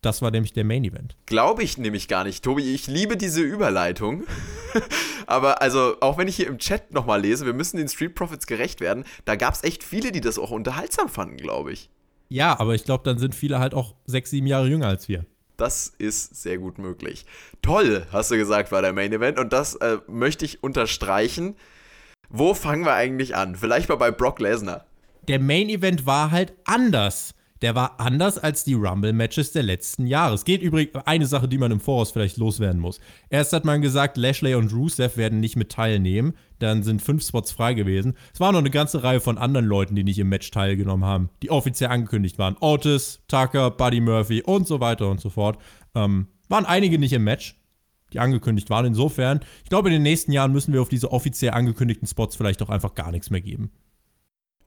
Das 0.01 0.23
war 0.23 0.31
nämlich 0.31 0.53
der 0.53 0.63
Main 0.63 0.83
Event. 0.83 1.15
Glaube 1.27 1.61
ich 1.61 1.77
nämlich 1.77 2.07
gar 2.07 2.23
nicht, 2.23 2.43
Tobi. 2.43 2.73
Ich 2.73 2.87
liebe 2.87 3.17
diese 3.17 3.41
Überleitung. 3.41 4.23
Aber 5.27 5.61
also, 5.61 5.95
auch 6.01 6.17
wenn 6.17 6.27
ich 6.27 6.35
hier 6.35 6.47
im 6.47 6.57
Chat 6.57 6.91
nochmal 6.91 7.21
lese, 7.21 7.45
wir 7.45 7.53
müssen 7.53 7.77
den 7.77 7.87
Street 7.87 8.15
Profits 8.15 8.47
gerecht 8.47 8.81
werden, 8.81 9.05
da 9.25 9.35
gab 9.35 9.53
es 9.53 9.63
echt 9.63 9.83
viele, 9.83 10.11
die 10.11 10.21
das 10.21 10.39
auch 10.39 10.49
unterhaltsam 10.49 11.07
fanden, 11.07 11.37
glaube 11.37 11.71
ich. 11.71 11.89
Ja, 12.29 12.57
aber 12.59 12.75
ich 12.75 12.85
glaube, 12.85 13.03
dann 13.03 13.19
sind 13.19 13.35
viele 13.35 13.59
halt 13.59 13.73
auch 13.73 13.93
sechs, 14.05 14.29
sieben 14.29 14.47
Jahre 14.47 14.67
jünger 14.67 14.87
als 14.87 15.09
wir. 15.09 15.25
Das 15.57 15.93
ist 15.97 16.41
sehr 16.41 16.57
gut 16.57 16.79
möglich. 16.79 17.25
Toll, 17.61 18.07
hast 18.11 18.31
du 18.31 18.37
gesagt, 18.37 18.71
war 18.71 18.81
der 18.81 18.93
Main 18.93 19.13
Event. 19.13 19.37
Und 19.37 19.53
das 19.53 19.75
äh, 19.75 19.97
möchte 20.07 20.45
ich 20.45 20.63
unterstreichen. 20.63 21.55
Wo 22.29 22.53
fangen 22.53 22.85
wir 22.85 22.93
eigentlich 22.93 23.35
an? 23.35 23.55
Vielleicht 23.55 23.89
mal 23.89 23.97
bei 23.97 24.09
Brock 24.09 24.39
Lesnar. 24.39 24.85
Der 25.27 25.39
Main 25.39 25.69
Event 25.69 26.05
war 26.05 26.31
halt 26.31 26.53
anders. 26.63 27.35
Der 27.61 27.75
war 27.75 27.99
anders 27.99 28.37
als 28.37 28.63
die 28.63 28.73
Rumble-Matches 28.73 29.51
der 29.51 29.63
letzten 29.63 30.07
Jahre. 30.07 30.33
Es 30.33 30.45
geht 30.45 30.61
übrigens 30.61 30.95
eine 31.05 31.27
Sache, 31.27 31.47
die 31.47 31.59
man 31.59 31.71
im 31.71 31.79
Voraus 31.79 32.11
vielleicht 32.11 32.37
loswerden 32.37 32.81
muss. 32.81 32.99
Erst 33.29 33.53
hat 33.53 33.65
man 33.65 33.81
gesagt, 33.81 34.17
Lashley 34.17 34.55
und 34.55 34.73
Rusev 34.73 35.15
werden 35.15 35.39
nicht 35.39 35.55
mit 35.55 35.71
teilnehmen. 35.71 36.33
Dann 36.57 36.81
sind 36.83 37.01
fünf 37.01 37.23
Spots 37.23 37.51
frei 37.51 37.73
gewesen. 37.73 38.15
Es 38.33 38.39
war 38.39 38.51
noch 38.51 38.59
eine 38.59 38.71
ganze 38.71 39.03
Reihe 39.03 39.19
von 39.19 39.37
anderen 39.37 39.65
Leuten, 39.65 39.95
die 39.95 40.03
nicht 40.03 40.19
im 40.19 40.29
Match 40.29 40.49
teilgenommen 40.49 41.05
haben, 41.05 41.29
die 41.43 41.51
offiziell 41.51 41.91
angekündigt 41.91 42.39
waren. 42.39 42.57
Otis, 42.59 43.21
Tucker, 43.27 43.71
Buddy 43.71 44.01
Murphy 44.01 44.41
und 44.41 44.67
so 44.67 44.79
weiter 44.79 45.09
und 45.09 45.21
so 45.21 45.29
fort. 45.29 45.59
Ähm, 45.93 46.27
waren 46.49 46.65
einige 46.65 46.97
nicht 46.97 47.13
im 47.13 47.23
Match, 47.23 47.59
die 48.11 48.19
angekündigt 48.19 48.69
waren. 48.71 48.85
Insofern, 48.85 49.39
ich 49.63 49.69
glaube, 49.69 49.89
in 49.89 49.93
den 49.93 50.03
nächsten 50.03 50.31
Jahren 50.31 50.51
müssen 50.51 50.73
wir 50.73 50.81
auf 50.81 50.89
diese 50.89 51.11
offiziell 51.11 51.51
angekündigten 51.51 52.07
Spots 52.07 52.35
vielleicht 52.35 52.61
auch 52.63 52.69
einfach 52.69 52.95
gar 52.95 53.11
nichts 53.11 53.29
mehr 53.29 53.41
geben. 53.41 53.71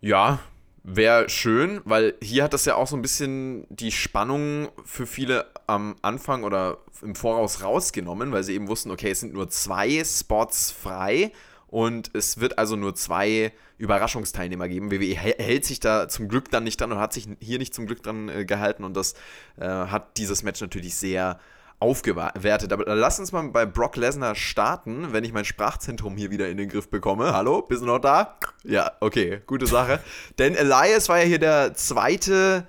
Ja, 0.01 0.39
wäre 0.85 1.31
schön, 1.31 1.81
weil 1.85 2.15
hier 2.23 2.45
hat 2.45 2.53
das 2.53 2.67
ja 2.67 2.77
auch 2.77 2.87
so 2.87 2.95
ein 2.95 3.03
bisschen 3.03 3.67
die 3.71 3.91
Spannung 3.91 4.69
für 4.85 5.07
viele 5.07 5.47
am 5.67 5.97
Anfang 6.03 6.45
oder 6.45 6.79
im 7.03 7.15
Voraus 7.15 7.63
rausgenommen, 7.63 8.33
weil 8.33 8.45
sie 8.45 8.55
eben 8.55 8.69
wussten, 8.69 8.91
okay, 8.91 9.11
es 9.11 9.21
sind 9.21 9.33
nur 9.33 9.49
zwei 9.49 10.05
Spots 10.05 10.71
frei 10.71 11.33
und 11.69 12.11
es 12.15 12.39
wird 12.39 12.59
also 12.59 12.77
nur 12.77 12.95
zwei 12.95 13.53
Überraschungsteilnehmer 13.79 14.69
geben. 14.69 14.91
WWE 14.91 15.15
hält 15.17 15.65
sich 15.65 15.81
da 15.81 16.07
zum 16.07 16.29
Glück 16.29 16.51
dann 16.51 16.65
nicht 16.65 16.81
dran 16.81 16.93
und 16.93 16.99
hat 16.99 17.15
sich 17.15 17.29
hier 17.41 17.59
nicht 17.59 17.75
zum 17.75 17.87
Glück 17.87 18.03
dran 18.03 18.29
äh, 18.29 18.45
gehalten 18.45 18.85
und 18.85 18.95
das 18.95 19.15
äh, 19.59 19.67
hat 19.67 20.19
dieses 20.19 20.43
Match 20.43 20.61
natürlich 20.61 20.97
sehr 20.97 21.41
aufgewertet. 21.85 22.73
Aber 22.73 22.95
lass 22.95 23.21
uns 23.21 23.31
mal 23.31 23.47
bei 23.51 23.67
Brock 23.67 23.97
Lesnar 23.97 24.35
starten, 24.35 25.13
wenn 25.13 25.23
ich 25.23 25.33
mein 25.33 25.45
Sprachzentrum 25.45 26.17
hier 26.17 26.31
wieder 26.31 26.49
in 26.49 26.57
den 26.57 26.71
Griff 26.71 26.89
bekomme. 26.89 27.35
Hallo, 27.35 27.61
bist 27.63 27.83
du 27.83 27.87
noch 27.87 27.99
da? 27.99 28.39
Ja, 28.65 28.93
okay, 29.01 29.43
gute 29.47 29.67
Sache. 29.67 30.01
Denn 30.39 30.55
Elias 30.55 31.09
war 31.11 31.19
ja 31.19 31.25
hier 31.25 31.39
der 31.39 31.75
zweite 31.75 32.67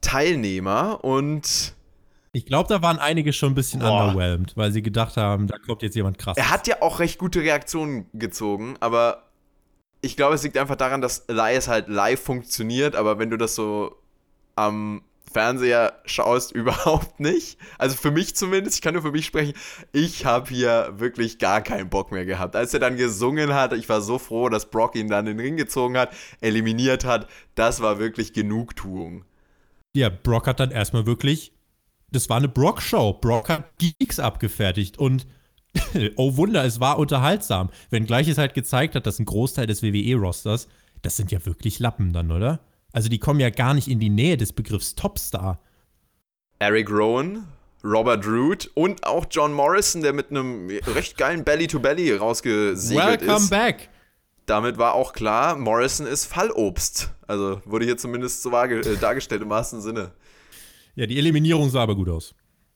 Teilnehmer 0.00 1.04
und 1.04 1.74
ich 2.32 2.46
glaube, 2.46 2.68
da 2.68 2.82
waren 2.82 2.98
einige 2.98 3.32
schon 3.32 3.52
ein 3.52 3.54
bisschen 3.54 3.78
Boah. 3.78 4.08
underwhelmed, 4.08 4.56
weil 4.56 4.72
sie 4.72 4.82
gedacht 4.82 5.16
haben, 5.16 5.46
da 5.46 5.56
kommt 5.56 5.82
jetzt 5.82 5.94
jemand 5.94 6.18
krass. 6.18 6.36
Er 6.36 6.50
hat 6.50 6.66
ja 6.66 6.82
auch 6.82 6.98
recht 6.98 7.18
gute 7.18 7.40
Reaktionen 7.40 8.06
gezogen, 8.12 8.74
aber 8.80 9.30
ich 10.00 10.16
glaube, 10.16 10.34
es 10.34 10.42
liegt 10.42 10.58
einfach 10.58 10.74
daran, 10.74 11.00
dass 11.00 11.20
Elias 11.28 11.68
halt 11.68 11.88
live 11.88 12.20
funktioniert, 12.20 12.96
aber 12.96 13.20
wenn 13.20 13.30
du 13.30 13.38
das 13.38 13.54
so 13.54 13.96
am 14.56 15.02
Fernseher 15.34 16.00
schaust, 16.06 16.52
überhaupt 16.54 17.20
nicht. 17.20 17.58
Also 17.76 17.96
für 17.96 18.10
mich 18.10 18.34
zumindest, 18.34 18.76
ich 18.76 18.82
kann 18.82 18.94
nur 18.94 19.02
für 19.02 19.12
mich 19.12 19.26
sprechen, 19.26 19.52
ich 19.92 20.24
habe 20.24 20.48
hier 20.48 20.94
wirklich 20.96 21.38
gar 21.38 21.60
keinen 21.60 21.90
Bock 21.90 22.10
mehr 22.12 22.24
gehabt. 22.24 22.56
Als 22.56 22.72
er 22.72 22.80
dann 22.80 22.96
gesungen 22.96 23.52
hat, 23.52 23.74
ich 23.74 23.88
war 23.90 24.00
so 24.00 24.18
froh, 24.18 24.48
dass 24.48 24.70
Brock 24.70 24.96
ihn 24.96 25.08
dann 25.08 25.26
in 25.26 25.36
den 25.36 25.44
Ring 25.44 25.56
gezogen 25.56 25.98
hat, 25.98 26.14
eliminiert 26.40 27.04
hat, 27.04 27.28
das 27.54 27.82
war 27.82 27.98
wirklich 27.98 28.32
Genugtuung. 28.32 29.24
Ja, 29.94 30.08
Brock 30.08 30.46
hat 30.46 30.60
dann 30.60 30.70
erstmal 30.70 31.04
wirklich, 31.04 31.52
das 32.10 32.30
war 32.30 32.38
eine 32.38 32.48
Brock-Show. 32.48 33.14
Brock 33.14 33.48
hat 33.50 33.78
Geeks 33.78 34.18
abgefertigt 34.18 34.98
und 34.98 35.26
oh 36.16 36.36
Wunder, 36.36 36.64
es 36.64 36.80
war 36.80 36.98
unterhaltsam. 36.98 37.70
Wenngleich 37.90 38.28
es 38.28 38.38
halt 38.38 38.54
gezeigt 38.54 38.94
hat, 38.94 39.06
dass 39.06 39.18
ein 39.18 39.24
Großteil 39.24 39.66
des 39.66 39.82
WWE-Rosters, 39.82 40.68
das 41.02 41.16
sind 41.16 41.32
ja 41.32 41.44
wirklich 41.44 41.80
Lappen 41.80 42.12
dann, 42.12 42.30
oder? 42.30 42.60
Also 42.94 43.08
die 43.08 43.18
kommen 43.18 43.40
ja 43.40 43.50
gar 43.50 43.74
nicht 43.74 43.88
in 43.88 43.98
die 43.98 44.08
Nähe 44.08 44.36
des 44.36 44.52
Begriffs 44.52 44.94
Topstar. 44.94 45.60
Eric 46.60 46.88
Rowan, 46.88 47.44
Robert 47.82 48.24
Root 48.24 48.70
und 48.74 49.04
auch 49.04 49.26
John 49.28 49.52
Morrison, 49.52 50.00
der 50.00 50.12
mit 50.12 50.30
einem 50.30 50.70
recht 50.86 51.18
geilen 51.18 51.42
Belly-to-Belly 51.42 52.12
-Belly 52.12 52.18
rausgesegelt 52.18 53.22
Welcome 53.22 53.36
ist. 53.36 53.50
back! 53.50 53.88
Damit 54.46 54.78
war 54.78 54.94
auch 54.94 55.12
klar, 55.12 55.56
Morrison 55.56 56.06
ist 56.06 56.26
Fallobst. 56.26 57.10
Also 57.26 57.60
wurde 57.64 57.84
hier 57.84 57.96
zumindest 57.96 58.42
so 58.42 58.52
äh, 58.56 58.96
dargestellt 59.00 59.42
im 59.42 59.50
wahrsten 59.50 59.80
Sinne. 59.80 60.12
Ja, 60.94 61.06
die 61.06 61.18
Eliminierung 61.18 61.70
sah 61.70 61.82
aber 61.82 61.96
gut 61.96 62.08
aus 62.08 62.32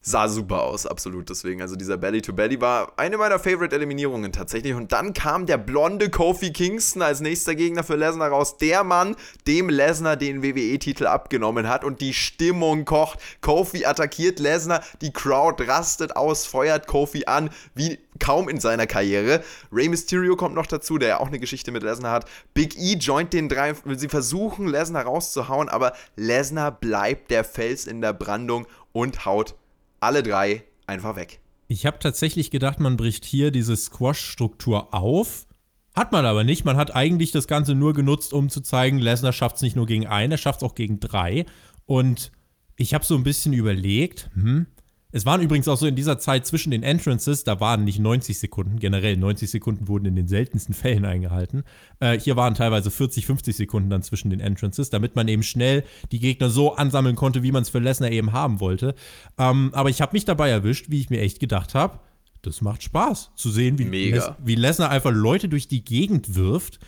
sah 0.08 0.28
super 0.28 0.62
aus, 0.62 0.86
absolut. 0.86 1.28
Deswegen, 1.28 1.60
also 1.60 1.76
dieser 1.76 1.96
Belly 1.96 2.22
to 2.22 2.32
Belly 2.32 2.60
war 2.60 2.92
eine 2.96 3.18
meiner 3.18 3.38
Favorite-Eliminierungen 3.38 4.32
tatsächlich. 4.32 4.74
Und 4.74 4.92
dann 4.92 5.12
kam 5.12 5.46
der 5.46 5.58
blonde 5.58 6.10
Kofi 6.10 6.52
Kingston 6.52 7.02
als 7.02 7.20
nächster 7.20 7.54
Gegner 7.54 7.84
für 7.84 7.96
Lesnar 7.96 8.30
raus. 8.30 8.56
Der 8.56 8.84
Mann, 8.84 9.16
dem 9.46 9.68
Lesnar 9.68 10.16
den 10.16 10.42
WWE-Titel 10.42 11.06
abgenommen 11.06 11.68
hat. 11.68 11.84
Und 11.84 12.00
die 12.00 12.14
Stimmung 12.14 12.84
kocht. 12.84 13.18
Kofi 13.40 13.84
attackiert 13.84 14.38
Lesnar, 14.38 14.82
die 15.02 15.12
Crowd 15.12 15.62
rastet 15.64 16.16
aus, 16.16 16.46
feuert 16.46 16.86
Kofi 16.86 17.24
an, 17.26 17.50
wie 17.74 17.98
kaum 18.18 18.48
in 18.48 18.60
seiner 18.60 18.86
Karriere. 18.86 19.42
Rey 19.70 19.88
Mysterio 19.88 20.36
kommt 20.36 20.54
noch 20.54 20.66
dazu, 20.66 20.98
der 20.98 21.08
ja 21.08 21.20
auch 21.20 21.28
eine 21.28 21.38
Geschichte 21.38 21.70
mit 21.70 21.82
Lesnar 21.82 22.12
hat. 22.12 22.24
Big 22.54 22.76
E 22.78 22.94
joint 22.94 23.32
den 23.32 23.48
drei. 23.48 23.74
Sie 23.86 24.08
versuchen, 24.08 24.66
Lesnar 24.66 25.04
rauszuhauen, 25.04 25.68
aber 25.68 25.92
Lesnar 26.16 26.72
bleibt 26.72 27.30
der 27.30 27.44
Fels 27.44 27.86
in 27.86 28.00
der 28.00 28.12
Brandung 28.12 28.66
und 28.92 29.24
haut 29.26 29.54
alle 30.00 30.22
drei 30.22 30.64
einfach 30.86 31.16
weg. 31.16 31.40
Ich 31.68 31.84
habe 31.84 31.98
tatsächlich 31.98 32.50
gedacht, 32.50 32.80
man 32.80 32.96
bricht 32.96 33.24
hier 33.24 33.50
diese 33.50 33.76
Squash-Struktur 33.76 34.94
auf. 34.94 35.46
Hat 35.94 36.12
man 36.12 36.24
aber 36.24 36.44
nicht. 36.44 36.64
Man 36.64 36.76
hat 36.76 36.94
eigentlich 36.94 37.32
das 37.32 37.46
Ganze 37.46 37.74
nur 37.74 37.92
genutzt, 37.92 38.32
um 38.32 38.48
zu 38.48 38.60
zeigen, 38.60 38.98
Lesnar 38.98 39.32
schafft 39.32 39.56
es 39.56 39.62
nicht 39.62 39.76
nur 39.76 39.86
gegen 39.86 40.06
einen, 40.06 40.32
er 40.32 40.38
schafft 40.38 40.62
es 40.62 40.68
auch 40.68 40.74
gegen 40.74 41.00
drei. 41.00 41.44
Und 41.84 42.32
ich 42.76 42.94
habe 42.94 43.04
so 43.04 43.16
ein 43.16 43.24
bisschen 43.24 43.52
überlegt, 43.52 44.30
hm, 44.34 44.66
es 45.10 45.24
waren 45.24 45.40
übrigens 45.40 45.68
auch 45.68 45.78
so 45.78 45.86
in 45.86 45.96
dieser 45.96 46.18
Zeit 46.18 46.46
zwischen 46.46 46.70
den 46.70 46.82
Entrances, 46.82 47.44
da 47.44 47.60
waren 47.60 47.84
nicht 47.84 47.98
90 47.98 48.38
Sekunden, 48.38 48.78
generell 48.78 49.16
90 49.16 49.50
Sekunden 49.50 49.88
wurden 49.88 50.04
in 50.06 50.16
den 50.16 50.28
seltensten 50.28 50.74
Fällen 50.74 51.04
eingehalten. 51.04 51.64
Äh, 52.00 52.18
hier 52.18 52.36
waren 52.36 52.54
teilweise 52.54 52.90
40, 52.90 53.24
50 53.24 53.56
Sekunden 53.56 53.88
dann 53.88 54.02
zwischen 54.02 54.28
den 54.30 54.40
Entrances, 54.40 54.90
damit 54.90 55.16
man 55.16 55.26
eben 55.28 55.42
schnell 55.42 55.84
die 56.12 56.18
Gegner 56.18 56.50
so 56.50 56.74
ansammeln 56.74 57.16
konnte, 57.16 57.42
wie 57.42 57.52
man 57.52 57.62
es 57.62 57.70
für 57.70 57.78
Lesnar 57.78 58.10
eben 58.10 58.32
haben 58.32 58.60
wollte. 58.60 58.94
Ähm, 59.38 59.70
aber 59.72 59.88
ich 59.88 60.02
habe 60.02 60.12
mich 60.12 60.26
dabei 60.26 60.50
erwischt, 60.50 60.86
wie 60.90 61.00
ich 61.00 61.08
mir 61.08 61.20
echt 61.20 61.40
gedacht 61.40 61.74
habe, 61.74 62.00
das 62.42 62.60
macht 62.60 62.82
Spaß 62.82 63.32
zu 63.34 63.50
sehen, 63.50 63.78
wie, 63.78 63.84
Les 63.84 64.30
wie 64.44 64.54
Lesnar 64.54 64.90
einfach 64.90 65.12
Leute 65.12 65.48
durch 65.48 65.68
die 65.68 65.84
Gegend 65.84 66.34
wirft. 66.34 66.78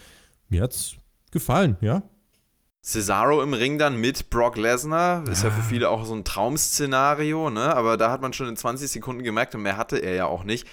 Mir 0.49 0.62
hat's 0.62 0.97
gefallen, 1.31 1.77
ja. 1.81 2.03
Cesaro 2.83 3.43
im 3.43 3.53
Ring 3.53 3.78
dann 3.78 4.01
mit 4.01 4.31
Brock 4.31 4.57
Lesnar. 4.57 5.28
Ist 5.28 5.45
ja 5.45 5.51
für 5.51 5.62
viele 5.62 5.91
auch 5.91 6.05
so 6.05 6.14
ein 6.14 6.24
Traum-Szenario, 6.24 7.51
ne? 7.51 7.74
Aber 7.76 7.97
da 7.97 8.11
hat 8.11 8.22
man 8.22 8.33
schon 8.33 8.49
in 8.49 8.57
20 8.57 8.91
Sekunden 8.91 9.22
gemerkt, 9.22 9.55
und 9.55 9.62
mehr 9.62 9.76
hatte 9.76 9.99
er 9.99 10.14
ja 10.14 10.26
auch 10.26 10.45
nicht. 10.45 10.66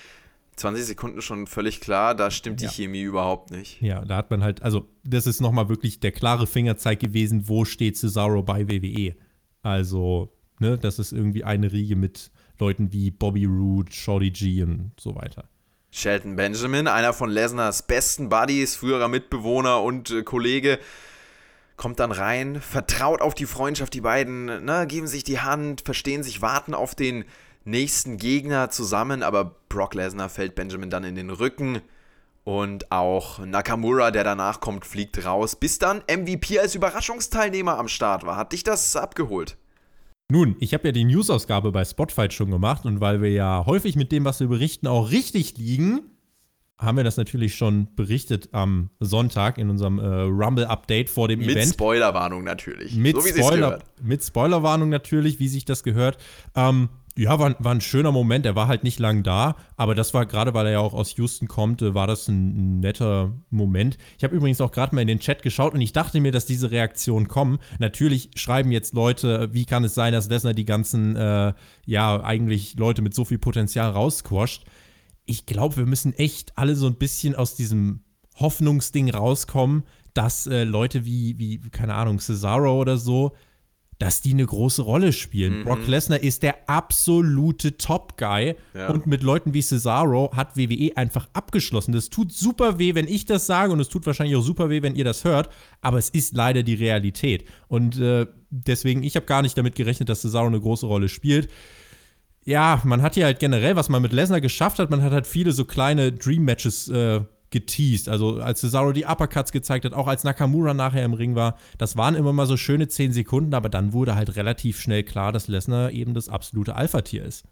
20 0.55 0.85
Sekunden 0.85 1.21
schon 1.21 1.45
völlig 1.45 1.81
klar, 1.81 2.15
da 2.15 2.31
stimmt 2.31 2.61
die 2.61 2.65
ja. 2.65 2.71
Chemie 2.71 3.01
überhaupt 3.01 3.51
nicht. 3.51 3.79
Ja, 3.81 4.03
da 4.03 4.17
hat 4.17 4.31
man 4.31 4.43
halt, 4.43 4.63
also 4.63 4.87
das 5.03 5.27
ist 5.27 5.39
nochmal 5.39 5.69
wirklich 5.69 5.99
der 5.99 6.11
klare 6.11 6.47
Fingerzeig 6.47 6.99
gewesen, 6.99 7.47
wo 7.47 7.63
steht 7.63 7.97
Cesaro 7.97 8.41
bei 8.41 8.67
WWE. 8.67 9.15
Also, 9.61 10.33
ne, 10.59 10.77
das 10.77 10.97
ist 10.97 11.11
irgendwie 11.11 11.43
eine 11.43 11.71
Riege 11.71 11.95
mit 11.95 12.31
Leuten 12.57 12.91
wie 12.91 13.11
Bobby 13.11 13.45
Roode, 13.45 13.91
Shorty 13.91 14.31
G 14.31 14.63
und 14.63 14.93
so 14.99 15.15
weiter. 15.15 15.43
Shelton 15.91 16.35
Benjamin, 16.35 16.87
einer 16.87 17.13
von 17.13 17.29
Lesnars 17.29 17.83
besten 17.83 18.29
Buddies, 18.29 18.75
früherer 18.75 19.07
Mitbewohner 19.07 19.83
und 19.83 20.09
äh, 20.09 20.23
Kollege, 20.23 20.79
kommt 21.77 21.99
dann 21.99 22.11
rein, 22.11 22.59
vertraut 22.59 23.21
auf 23.21 23.35
die 23.35 23.45
Freundschaft, 23.45 23.93
die 23.93 24.01
beiden 24.01 24.45
ne, 24.65 24.85
geben 24.87 25.07
sich 25.07 25.23
die 25.23 25.39
Hand, 25.39 25.81
verstehen 25.81 26.23
sich, 26.23 26.41
warten 26.41 26.73
auf 26.73 26.95
den 26.95 27.23
nächsten 27.63 28.17
Gegner 28.17 28.69
zusammen, 28.69 29.23
aber 29.23 29.55
Brock 29.69 29.93
Lesnar 29.93 30.29
fällt 30.29 30.55
Benjamin 30.55 30.89
dann 30.89 31.03
in 31.03 31.15
den 31.15 31.29
Rücken 31.29 31.81
und 32.43 32.91
auch 32.91 33.39
Nakamura, 33.39 34.09
der 34.09 34.23
danach 34.23 34.59
kommt, 34.59 34.85
fliegt 34.85 35.23
raus, 35.25 35.55
bis 35.55 35.79
dann 35.79 36.01
MVP 36.09 36.59
als 36.59 36.75
Überraschungsteilnehmer 36.75 37.77
am 37.77 37.87
Start 37.87 38.25
war. 38.25 38.37
Hat 38.37 38.53
dich 38.53 38.63
das 38.63 38.95
abgeholt? 38.95 39.57
Nun, 40.29 40.55
ich 40.59 40.73
habe 40.73 40.87
ja 40.87 40.91
die 40.91 41.05
Newsausgabe 41.05 41.71
bei 41.71 41.85
Spotfight 41.85 42.33
schon 42.33 42.51
gemacht 42.51 42.85
und 42.85 43.01
weil 43.01 43.21
wir 43.21 43.31
ja 43.31 43.65
häufig 43.65 43.95
mit 43.95 44.11
dem, 44.11 44.25
was 44.25 44.39
wir 44.39 44.47
berichten, 44.47 44.87
auch 44.87 45.11
richtig 45.11 45.57
liegen, 45.57 46.16
haben 46.79 46.97
wir 46.97 47.03
das 47.03 47.17
natürlich 47.17 47.55
schon 47.55 47.87
berichtet 47.95 48.49
am 48.51 48.89
Sonntag 48.99 49.57
in 49.57 49.69
unserem 49.69 49.97
äh, 49.97 50.05
Rumble-Update 50.05 51.09
vor 51.09 51.27
dem 51.27 51.39
mit 51.39 51.49
Event. 51.49 51.67
Mit 51.67 51.73
Spoilerwarnung 51.73 52.43
natürlich. 52.43 52.95
Mit, 52.95 53.19
so 53.19 53.27
Spoiler, 53.27 53.79
mit 54.01 54.23
Spoilerwarnung 54.23 54.89
natürlich, 54.89 55.39
wie 55.39 55.47
sich 55.47 55.65
das 55.65 55.83
gehört. 55.83 56.17
Ähm, 56.55 56.89
ja, 57.15 57.39
war, 57.39 57.55
war, 57.57 57.73
ein 57.73 57.81
schöner 57.81 58.11
Moment. 58.11 58.45
Er 58.45 58.55
war 58.55 58.67
halt 58.67 58.83
nicht 58.83 58.99
lang 58.99 59.23
da, 59.23 59.55
aber 59.75 59.95
das 59.95 60.13
war 60.13 60.27
gerade, 60.27 60.53
weil 60.53 60.67
er 60.67 60.73
ja 60.73 60.79
auch 60.79 60.93
aus 60.93 61.17
Houston 61.17 61.47
kommt, 61.47 61.81
äh, 61.81 61.95
war 61.95 62.05
das 62.05 62.27
ein, 62.27 62.79
netter 62.79 63.33
Moment. 63.49 63.97
Ich 64.19 64.23
habe 64.23 64.35
übrigens 64.35 64.61
auch 64.61 64.71
gerade 64.71 64.93
mal 64.93 65.01
in 65.01 65.07
den 65.07 65.19
Chat 65.19 65.41
geschaut 65.41 65.73
und 65.73 65.81
ich 65.81 65.93
dachte 65.93 66.21
mir, 66.21 66.31
dass 66.31 66.45
diese 66.45 66.69
Reaktionen 66.69 67.27
kommen. 67.27 67.57
Natürlich 67.79 68.29
schreiben 68.35 68.71
jetzt 68.71 68.93
Leute, 68.93 69.51
wie 69.51 69.65
kann 69.65 69.83
es 69.83 69.95
sein, 69.95 70.13
dass 70.13 70.29
Lesnar 70.29 70.53
die 70.53 70.65
ganzen, 70.65 71.15
äh, 71.15 71.53
ja, 71.87 72.23
eigentlich 72.23 72.75
Leute 72.77 73.01
mit 73.01 73.15
so 73.15 73.25
viel 73.25 73.39
Potenzial 73.39 73.89
rausquasht 73.89 74.65
ich 75.27 75.45
glaube, 75.45 75.77
wir 75.77 75.85
müssen 75.85 76.13
echt 76.13 76.57
alle 76.57 76.75
so 76.75 76.87
ein 76.87 76.95
bisschen 76.95 77.35
aus 77.35 77.55
diesem 77.55 77.99
Hoffnungsding 78.39 79.11
rauskommen, 79.11 79.83
dass 80.13 80.47
äh, 80.47 80.63
Leute 80.63 81.05
wie, 81.05 81.37
wie, 81.37 81.59
keine 81.69 81.93
Ahnung, 81.93 82.19
Cesaro 82.19 82.79
oder 82.79 82.97
so, 82.97 83.33
dass 83.99 84.21
die 84.21 84.31
eine 84.31 84.45
große 84.45 84.83
Rolle 84.83 85.11
spielen. 85.11 85.59
Mhm. 85.59 85.63
Brock 85.63 85.87
Lesnar 85.87 86.21
ist 86.21 86.43
der 86.43 86.69
absolute 86.69 87.77
Top-Guy 87.77 88.55
ja. 88.73 88.89
und 88.89 89.07
mit 89.07 89.23
Leuten 89.23 89.53
wie 89.53 89.61
Cesaro 89.61 90.31
hat 90.35 90.55
WWE 90.55 90.95
einfach 90.95 91.27
abgeschlossen. 91.33 91.91
Das 91.91 92.09
tut 92.09 92.31
super 92.31 92.79
weh, 92.79 92.95
wenn 92.95 93.07
ich 93.07 93.25
das 93.25 93.47
sage 93.47 93.73
und 93.73 93.79
es 93.79 93.89
tut 93.89 94.05
wahrscheinlich 94.05 94.35
auch 94.35 94.43
super 94.43 94.69
weh, 94.69 94.81
wenn 94.81 94.95
ihr 94.95 95.05
das 95.05 95.23
hört, 95.23 95.49
aber 95.81 95.97
es 95.97 96.09
ist 96.09 96.35
leider 96.35 96.63
die 96.63 96.75
Realität. 96.75 97.45
Und 97.67 97.99
äh, 97.99 98.27
deswegen, 98.49 99.03
ich 99.03 99.15
habe 99.15 99.25
gar 99.25 99.41
nicht 99.41 99.57
damit 99.57 99.75
gerechnet, 99.75 100.09
dass 100.09 100.21
Cesaro 100.21 100.47
eine 100.47 100.61
große 100.61 100.85
Rolle 100.85 101.09
spielt. 101.09 101.49
Ja, 102.47 102.81
man 102.85 103.01
hat 103.01 103.15
hier 103.15 103.25
halt 103.25 103.39
generell, 103.39 103.75
was 103.75 103.89
man 103.89 104.01
mit 104.01 104.13
Lesnar 104.13 104.39
geschafft 104.39 104.79
hat, 104.79 104.89
man 104.89 105.03
hat 105.03 105.11
halt 105.11 105.27
viele 105.27 105.51
so 105.51 105.65
kleine 105.65 106.13
Dream-Matches 106.13 106.87
äh, 106.87 107.19
geteased. 107.49 108.07
Also 108.07 108.39
als 108.39 108.61
Cesaro 108.61 108.93
die 108.93 109.03
Uppercuts 109.03 109.51
gezeigt 109.51 109.83
hat, 109.83 109.91
auch 109.91 110.07
als 110.07 110.23
Nakamura 110.23 110.73
nachher 110.73 111.03
im 111.03 111.13
Ring 111.13 111.35
war, 111.35 111.57
das 111.77 111.97
waren 111.97 112.15
immer 112.15 112.31
mal 112.31 112.45
so 112.45 112.55
schöne 112.55 112.87
10 112.87 113.11
Sekunden, 113.11 113.53
aber 113.53 113.67
dann 113.67 113.91
wurde 113.91 114.15
halt 114.15 114.37
relativ 114.37 114.79
schnell 114.79 115.03
klar, 115.03 115.33
dass 115.33 115.49
Lesnar 115.49 115.91
eben 115.91 116.13
das 116.13 116.29
absolute 116.29 116.77
Alpha-Tier 116.77 117.25
ist. 117.25 117.43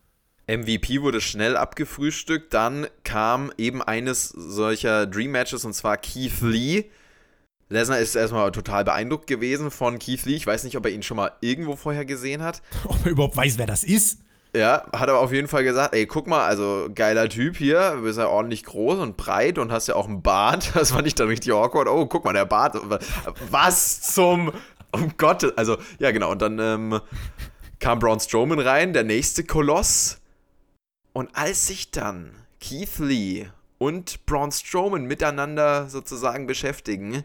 MVP 0.47 1.01
wurde 1.01 1.19
schnell 1.19 1.57
abgefrühstückt, 1.57 2.53
dann 2.53 2.87
kam 3.03 3.51
eben 3.57 3.81
eines 3.81 4.29
solcher 4.29 5.07
Dream 5.07 5.31
Matches 5.31 5.65
und 5.65 5.73
zwar 5.73 5.97
Keith 5.97 6.39
Lee. 6.39 6.85
Lesnar 7.67 7.99
ist 7.99 8.15
erstmal 8.15 8.49
total 8.53 8.85
beeindruckt 8.85 9.27
gewesen 9.27 9.71
von 9.71 9.99
Keith 9.99 10.23
Lee. 10.23 10.35
Ich 10.35 10.47
weiß 10.47 10.63
nicht, 10.63 10.77
ob 10.77 10.85
er 10.85 10.93
ihn 10.93 11.03
schon 11.03 11.17
mal 11.17 11.33
irgendwo 11.41 11.75
vorher 11.75 12.05
gesehen 12.05 12.41
hat. 12.41 12.61
Ob 12.85 13.05
er 13.05 13.11
überhaupt 13.11 13.35
weiß, 13.35 13.57
wer 13.57 13.65
das 13.65 13.83
ist? 13.83 14.19
Ja, 14.55 14.85
hat 14.93 15.09
er 15.09 15.19
auf 15.19 15.33
jeden 15.33 15.47
Fall 15.47 15.63
gesagt, 15.63 15.93
ey, 15.93 16.05
guck 16.05 16.27
mal, 16.27 16.45
also 16.45 16.87
geiler 16.93 17.27
Typ 17.27 17.57
hier, 17.57 17.99
bist 18.01 18.17
ja 18.17 18.27
ordentlich 18.27 18.63
groß 18.63 18.99
und 18.99 19.17
breit 19.17 19.57
und 19.57 19.71
hast 19.71 19.87
ja 19.87 19.95
auch 19.95 20.07
einen 20.07 20.21
Bart. 20.21 20.71
Das 20.75 20.91
fand 20.91 21.07
ich 21.07 21.15
dann 21.15 21.27
richtig 21.27 21.51
awkward. 21.51 21.87
Oh, 21.87 22.05
guck 22.05 22.23
mal, 22.23 22.33
der 22.33 22.45
Bart. 22.45 22.77
Was 23.49 24.01
zum, 24.01 24.51
um 24.91 25.13
Gott, 25.17 25.57
also, 25.57 25.77
ja 25.99 26.11
genau. 26.11 26.31
Und 26.31 26.41
dann 26.41 26.59
ähm, 26.59 27.01
kam 27.79 27.99
Braun 27.99 28.19
Strowman 28.19 28.59
rein, 28.59 28.93
der 28.93 29.03
nächste 29.03 29.43
Koloss. 29.43 30.19
Und 31.13 31.29
als 31.35 31.67
sich 31.67 31.91
dann 31.91 32.31
Keith 32.61 32.99
Lee 32.99 33.47
und 33.77 34.25
Braun 34.25 34.51
Strowman 34.51 35.05
miteinander 35.05 35.89
sozusagen 35.89 36.47
beschäftigen, 36.47 37.23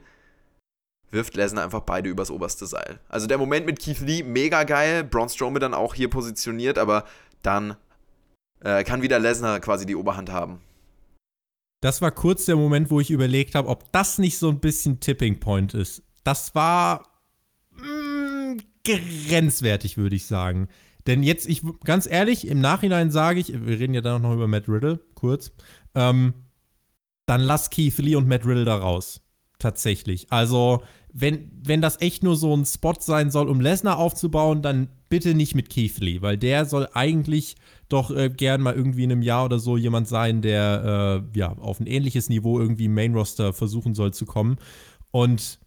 wirft 1.10 1.36
Lesnar 1.36 1.64
einfach 1.64 1.80
beide 1.80 2.08
übers 2.08 2.30
oberste 2.30 2.66
Seil. 2.66 3.00
Also 3.08 3.26
der 3.26 3.38
Moment 3.38 3.66
mit 3.66 3.80
Keith 3.80 4.00
Lee, 4.00 4.22
mega 4.22 4.64
geil. 4.64 5.04
Braun 5.04 5.28
Strowman 5.28 5.60
dann 5.60 5.74
auch 5.74 5.94
hier 5.94 6.08
positioniert, 6.08 6.78
aber 6.78 7.04
dann 7.42 7.76
äh, 8.60 8.84
kann 8.84 9.02
wieder 9.02 9.18
Lesnar 9.18 9.60
quasi 9.60 9.86
die 9.86 9.96
Oberhand 9.96 10.30
haben. 10.30 10.60
Das 11.80 12.02
war 12.02 12.10
kurz 12.10 12.44
der 12.44 12.56
Moment, 12.56 12.90
wo 12.90 13.00
ich 13.00 13.10
überlegt 13.10 13.54
habe, 13.54 13.68
ob 13.68 13.90
das 13.92 14.18
nicht 14.18 14.38
so 14.38 14.50
ein 14.50 14.60
bisschen 14.60 15.00
Tipping 15.00 15.40
Point 15.40 15.74
ist. 15.74 16.02
Das 16.24 16.54
war 16.54 17.06
mh, 17.72 18.54
mm, 18.54 18.58
grenzwertig, 19.28 19.96
würde 19.96 20.16
ich 20.16 20.26
sagen. 20.26 20.68
Denn 21.06 21.22
jetzt, 21.22 21.48
ich 21.48 21.62
ganz 21.84 22.06
ehrlich, 22.06 22.46
im 22.46 22.60
Nachhinein 22.60 23.10
sage 23.10 23.40
ich, 23.40 23.52
wir 23.52 23.78
reden 23.78 23.94
ja 23.94 24.02
dann 24.02 24.22
noch 24.22 24.34
über 24.34 24.46
Matt 24.46 24.68
Riddle, 24.68 25.00
kurz, 25.14 25.52
ähm, 25.94 26.34
dann 27.26 27.40
lass 27.40 27.70
Keith 27.70 27.96
Lee 27.98 28.16
und 28.16 28.28
Matt 28.28 28.44
Riddle 28.44 28.66
da 28.66 28.76
raus. 28.76 29.22
Tatsächlich. 29.60 30.26
Also, 30.32 30.82
wenn, 31.12 31.50
wenn 31.62 31.80
das 31.80 32.00
echt 32.00 32.22
nur 32.22 32.34
so 32.34 32.56
ein 32.56 32.64
Spot 32.64 32.94
sein 32.98 33.30
soll, 33.30 33.48
um 33.48 33.60
Lesnar 33.60 33.98
aufzubauen, 33.98 34.62
dann 34.62 34.88
bitte 35.08 35.34
nicht 35.34 35.54
mit 35.54 35.70
Keith 35.70 35.98
Lee, 36.00 36.22
weil 36.22 36.38
der 36.38 36.64
soll 36.64 36.88
eigentlich 36.94 37.56
doch 37.88 38.10
äh, 38.10 38.30
gern 38.30 38.62
mal 38.62 38.74
irgendwie 38.74 39.04
in 39.04 39.12
einem 39.12 39.22
Jahr 39.22 39.44
oder 39.44 39.58
so 39.58 39.76
jemand 39.76 40.08
sein, 40.08 40.40
der 40.40 41.22
äh, 41.34 41.38
ja 41.38 41.52
auf 41.58 41.78
ein 41.78 41.86
ähnliches 41.86 42.28
Niveau 42.28 42.58
irgendwie 42.58 42.86
im 42.86 42.94
Main 42.94 43.14
Roster 43.14 43.52
versuchen 43.52 43.94
soll 43.94 44.14
zu 44.14 44.24
kommen. 44.24 44.56
Und 45.10 45.58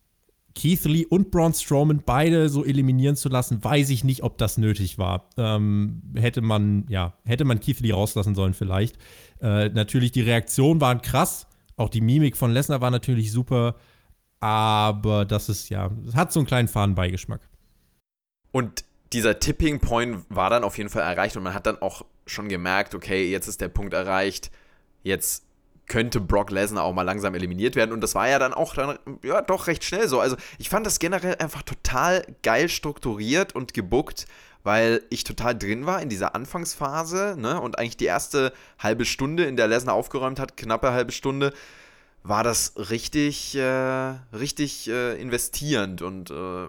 Keith 0.56 0.86
Lee 0.86 1.06
und 1.06 1.30
Braun 1.32 1.54
Strowman 1.54 2.04
beide 2.06 2.48
so 2.50 2.64
eliminieren 2.64 3.16
zu 3.16 3.30
lassen, 3.30 3.64
weiß 3.64 3.90
ich 3.90 4.04
nicht, 4.04 4.24
ob 4.24 4.38
das 4.38 4.58
nötig 4.58 4.98
war. 4.98 5.30
Ähm, 5.38 6.02
hätte 6.16 6.42
man, 6.42 6.86
ja, 6.90 7.14
hätte 7.26 7.46
man 7.46 7.60
Keith 7.60 7.80
Lee 7.82 7.92
rauslassen 7.92 8.36
sollen 8.36 8.54
vielleicht. 8.54 8.98
Äh, 9.42 9.70
natürlich, 9.70 10.12
die 10.12 10.22
Reaktionen 10.22 10.80
waren 10.80 11.02
krass. 11.02 11.48
Auch 11.76 11.90
die 11.90 12.02
Mimik 12.02 12.38
von 12.38 12.52
Lesnar 12.52 12.82
war 12.82 12.92
natürlich 12.92 13.32
super. 13.32 13.76
Aber 14.40 15.24
das 15.24 15.48
ist 15.48 15.70
ja, 15.70 15.90
hat 16.16 16.34
so 16.34 16.40
einen 16.40 16.48
kleinen 16.48 16.68
Fadenbeigeschmack. 16.68 17.42
Und 18.52 18.84
dieser 19.14 19.40
Tipping 19.40 19.80
Point 19.80 20.26
war 20.30 20.50
dann 20.50 20.64
auf 20.64 20.78
jeden 20.78 20.90
Fall 20.90 21.04
erreicht 21.04 21.38
und 21.38 21.44
man 21.44 21.54
hat 21.54 21.66
dann 21.66 21.82
auch 21.82 22.04
schon 22.26 22.50
gemerkt, 22.50 22.96
okay, 22.96 23.30
jetzt 23.32 23.48
ist 23.48 23.62
der 23.62 23.70
Punkt 23.70 23.94
erreicht, 23.94 24.52
jetzt 25.04 25.46
könnte 25.88 26.20
Brock 26.20 26.52
Lesnar 26.52 26.84
auch 26.84 26.94
mal 26.94 27.04
langsam 27.04 27.36
eliminiert 27.36 27.76
werden 27.76 27.92
und 27.92 28.02
das 28.02 28.16
war 28.16 28.28
ja 28.28 28.40
dann 28.40 28.54
auch 28.54 28.74
dann 28.74 28.98
ja 29.24 29.42
doch 29.42 29.68
recht 29.68 29.84
schnell 29.84 30.08
so. 30.08 30.20
Also, 30.20 30.36
ich 30.58 30.70
fand 30.70 30.86
das 30.86 31.00
generell 31.00 31.36
einfach 31.36 31.62
total 31.62 32.26
geil 32.42 32.70
strukturiert 32.70 33.54
und 33.54 33.74
gebuckt, 33.74 34.26
weil 34.64 35.02
ich 35.10 35.24
total 35.24 35.58
drin 35.58 35.86
war 35.86 36.02
in 36.02 36.10
dieser 36.10 36.36
Anfangsphase, 36.36 37.36
ne, 37.38 37.60
und 37.60 37.78
eigentlich 37.78 37.98
die 37.98 38.06
erste 38.06 38.54
halbe 38.80 39.06
Stunde, 39.06 39.46
in 39.46 39.58
der 39.58 39.68
Lesnar 39.68 39.96
aufgeräumt 39.96 40.40
hat, 40.40 40.58
knappe 40.58 40.92
halbe 40.92 41.12
Stunde, 41.12 41.54
war 42.24 42.44
das 42.44 42.74
richtig, 42.78 43.56
äh, 43.56 44.14
richtig 44.34 44.90
äh, 44.90 45.22
investierend 45.22 46.02
und 46.02 46.32
äh, 46.32 46.68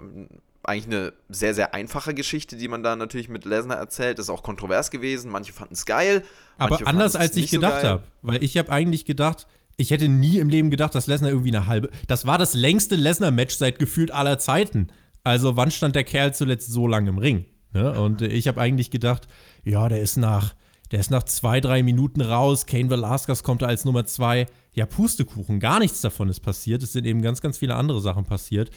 eigentlich 0.64 0.86
eine 0.86 1.12
sehr, 1.28 1.54
sehr 1.54 1.74
einfache 1.74 2.14
Geschichte, 2.14 2.56
die 2.56 2.68
man 2.68 2.82
da 2.82 2.96
natürlich 2.96 3.28
mit 3.28 3.44
Lesnar 3.44 3.76
erzählt. 3.76 4.18
Das 4.18 4.26
ist 4.26 4.30
auch 4.30 4.42
kontrovers 4.42 4.90
gewesen. 4.90 5.30
Manche 5.30 5.52
fanden 5.52 5.74
es 5.74 5.84
geil. 5.84 6.24
Aber 6.58 6.78
anders 6.86 7.16
als 7.16 7.36
ich 7.36 7.50
gedacht 7.50 7.82
so 7.82 7.88
habe. 7.88 8.02
Weil 8.22 8.42
ich 8.42 8.56
habe 8.56 8.72
eigentlich 8.72 9.04
gedacht, 9.04 9.46
ich 9.76 9.90
hätte 9.90 10.08
nie 10.08 10.38
im 10.38 10.48
Leben 10.48 10.70
gedacht, 10.70 10.94
dass 10.94 11.06
Lesnar 11.06 11.30
irgendwie 11.30 11.54
eine 11.54 11.66
halbe. 11.66 11.90
Das 12.08 12.26
war 12.26 12.38
das 12.38 12.54
längste 12.54 12.96
Lesnar-Match 12.96 13.54
seit 13.54 13.78
gefühlt 13.78 14.10
aller 14.10 14.38
Zeiten. 14.38 14.88
Also, 15.22 15.56
wann 15.56 15.70
stand 15.70 15.96
der 15.96 16.04
Kerl 16.04 16.34
zuletzt 16.34 16.72
so 16.72 16.86
lange 16.86 17.10
im 17.10 17.18
Ring? 17.18 17.46
Ne? 17.74 18.00
Und 18.00 18.22
ich 18.22 18.48
habe 18.48 18.60
eigentlich 18.60 18.90
gedacht, 18.90 19.28
ja, 19.64 19.88
der 19.88 20.00
ist 20.00 20.16
nach, 20.16 20.54
der 20.90 21.00
ist 21.00 21.10
nach 21.10 21.24
zwei, 21.24 21.60
drei 21.60 21.82
Minuten 21.82 22.20
raus. 22.20 22.66
Kane 22.66 22.88
Velasquez 22.88 23.42
kommt 23.42 23.62
da 23.62 23.66
als 23.66 23.84
Nummer 23.84 24.06
zwei 24.06 24.46
ja, 24.72 24.86
Pustekuchen, 24.86 25.60
gar 25.60 25.78
nichts 25.78 26.00
davon 26.00 26.28
ist 26.28 26.40
passiert. 26.40 26.82
Es 26.82 26.92
sind 26.92 27.04
eben 27.04 27.22
ganz, 27.22 27.40
ganz 27.40 27.58
viele 27.58 27.76
andere 27.76 28.00
Sachen 28.00 28.24
passiert, 28.24 28.70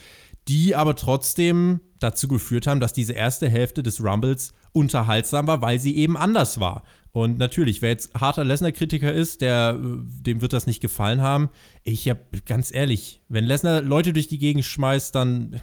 die 0.47 0.75
aber 0.75 0.95
trotzdem 0.95 1.81
dazu 1.99 2.27
geführt 2.27 2.67
haben, 2.67 2.79
dass 2.79 2.93
diese 2.93 3.13
erste 3.13 3.49
Hälfte 3.49 3.83
des 3.83 4.03
Rumbles 4.03 4.53
unterhaltsam 4.71 5.47
war, 5.47 5.61
weil 5.61 5.79
sie 5.79 5.95
eben 5.95 6.17
anders 6.17 6.59
war. 6.59 6.83
Und 7.11 7.39
natürlich, 7.39 7.81
wer 7.81 7.89
jetzt 7.89 8.13
harter 8.13 8.43
Lesnar-Kritiker 8.43 9.11
ist, 9.11 9.41
der, 9.41 9.73
dem 9.73 10.41
wird 10.41 10.53
das 10.53 10.67
nicht 10.67 10.81
gefallen 10.81 11.21
haben. 11.21 11.49
Ich 11.83 12.07
habe 12.09 12.21
ganz 12.45 12.71
ehrlich, 12.71 13.21
wenn 13.27 13.45
Lesnar 13.45 13.81
Leute 13.81 14.13
durch 14.13 14.27
die 14.27 14.37
Gegend 14.37 14.65
schmeißt, 14.65 15.15
dann 15.15 15.59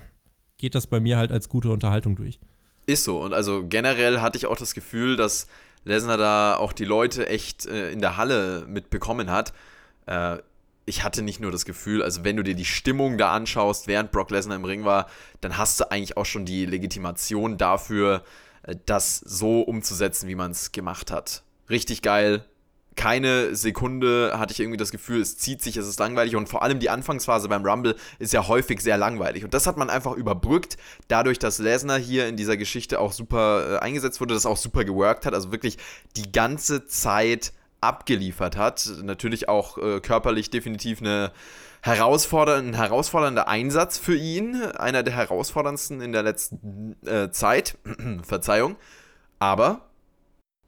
geht 0.56 0.74
das 0.74 0.88
bei 0.88 0.98
mir 0.98 1.16
halt 1.16 1.30
als 1.30 1.48
gute 1.48 1.70
Unterhaltung 1.70 2.16
durch. 2.16 2.40
Ist 2.86 3.04
so. 3.04 3.20
Und 3.20 3.32
also 3.32 3.64
generell 3.66 4.20
hatte 4.20 4.36
ich 4.38 4.46
auch 4.46 4.56
das 4.56 4.74
Gefühl, 4.74 5.16
dass 5.16 5.46
Lesnar 5.84 6.16
da 6.16 6.56
auch 6.56 6.72
die 6.72 6.84
Leute 6.84 7.26
echt 7.28 7.66
äh, 7.66 7.90
in 7.90 8.00
der 8.00 8.16
Halle 8.16 8.64
mitbekommen 8.66 9.30
hat 9.30 9.52
äh, 10.06 10.38
ich 10.86 11.02
hatte 11.02 11.22
nicht 11.22 11.40
nur 11.40 11.50
das 11.50 11.64
Gefühl, 11.64 12.02
also 12.02 12.24
wenn 12.24 12.36
du 12.36 12.42
dir 12.42 12.54
die 12.54 12.64
Stimmung 12.64 13.16
da 13.16 13.32
anschaust, 13.32 13.86
während 13.86 14.12
Brock 14.12 14.30
Lesnar 14.30 14.56
im 14.56 14.64
Ring 14.64 14.84
war, 14.84 15.08
dann 15.40 15.56
hast 15.56 15.80
du 15.80 15.90
eigentlich 15.90 16.16
auch 16.16 16.26
schon 16.26 16.44
die 16.44 16.66
Legitimation 16.66 17.56
dafür, 17.56 18.22
äh, 18.64 18.76
das 18.86 19.18
so 19.18 19.62
umzusetzen, 19.62 20.28
wie 20.28 20.34
man 20.34 20.50
es 20.50 20.72
gemacht 20.72 21.10
hat. 21.10 21.42
Richtig 21.70 22.02
geil. 22.02 22.44
Keine 22.96 23.56
Sekunde 23.56 24.38
hatte 24.38 24.52
ich 24.52 24.60
irgendwie 24.60 24.76
das 24.76 24.90
Gefühl, 24.90 25.20
es 25.20 25.36
zieht 25.36 25.62
sich, 25.62 25.76
es 25.76 25.88
ist 25.88 25.98
langweilig 25.98 26.36
und 26.36 26.48
vor 26.48 26.62
allem 26.62 26.78
die 26.78 26.90
Anfangsphase 26.90 27.48
beim 27.48 27.64
Rumble 27.64 27.96
ist 28.18 28.32
ja 28.32 28.46
häufig 28.46 28.80
sehr 28.80 28.96
langweilig 28.96 29.44
und 29.44 29.52
das 29.52 29.66
hat 29.66 29.76
man 29.76 29.90
einfach 29.90 30.12
überbrückt, 30.12 30.76
dadurch, 31.08 31.38
dass 31.38 31.58
Lesnar 31.58 31.98
hier 31.98 32.28
in 32.28 32.36
dieser 32.36 32.56
Geschichte 32.56 33.00
auch 33.00 33.12
super 33.12 33.74
äh, 33.74 33.78
eingesetzt 33.78 34.20
wurde, 34.20 34.34
das 34.34 34.46
auch 34.46 34.56
super 34.56 34.84
geworkt 34.84 35.26
hat, 35.26 35.34
also 35.34 35.50
wirklich 35.50 35.78
die 36.16 36.30
ganze 36.30 36.86
Zeit 36.86 37.52
abgeliefert 37.84 38.56
hat. 38.56 38.90
Natürlich 39.02 39.48
auch 39.48 39.78
äh, 39.78 40.00
körperlich 40.00 40.50
definitiv 40.50 41.00
eine 41.00 41.32
herausfordernd, 41.82 42.68
ein 42.68 42.74
herausfordernder 42.74 43.46
Einsatz 43.46 43.98
für 43.98 44.16
ihn. 44.16 44.62
Einer 44.62 45.02
der 45.02 45.14
herausforderndsten 45.14 46.00
in 46.00 46.12
der 46.12 46.22
letzten 46.22 46.96
äh, 47.06 47.30
Zeit. 47.30 47.76
Verzeihung. 48.22 48.76
Aber 49.38 49.82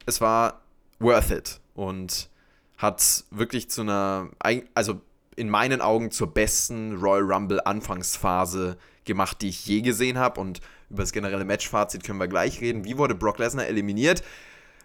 es 0.05 0.21
war 0.21 0.61
worth 0.99 1.31
it 1.31 1.59
und 1.77 2.29
hat 2.77 3.23
wirklich 3.31 3.69
zu 3.69 3.81
einer, 3.81 4.29
also 4.73 4.99
in 5.35 5.49
meinen 5.49 5.79
Augen 5.79 6.11
zur 6.11 6.33
besten 6.33 6.95
Royal 6.95 7.31
Rumble 7.31 7.61
Anfangsphase 7.63 8.77
gemacht, 9.05 9.41
die 9.41 9.49
ich 9.49 9.65
je 9.65 9.81
gesehen 9.81 10.17
habe. 10.17 10.41
Und 10.41 10.59
über 10.89 11.03
das 11.03 11.11
generelle 11.11 11.45
Matchfazit 11.45 12.03
können 12.03 12.19
wir 12.19 12.27
gleich 12.27 12.59
reden. 12.61 12.83
Wie 12.83 12.97
wurde 12.97 13.15
Brock 13.15 13.37
Lesnar 13.37 13.67
eliminiert? 13.67 14.23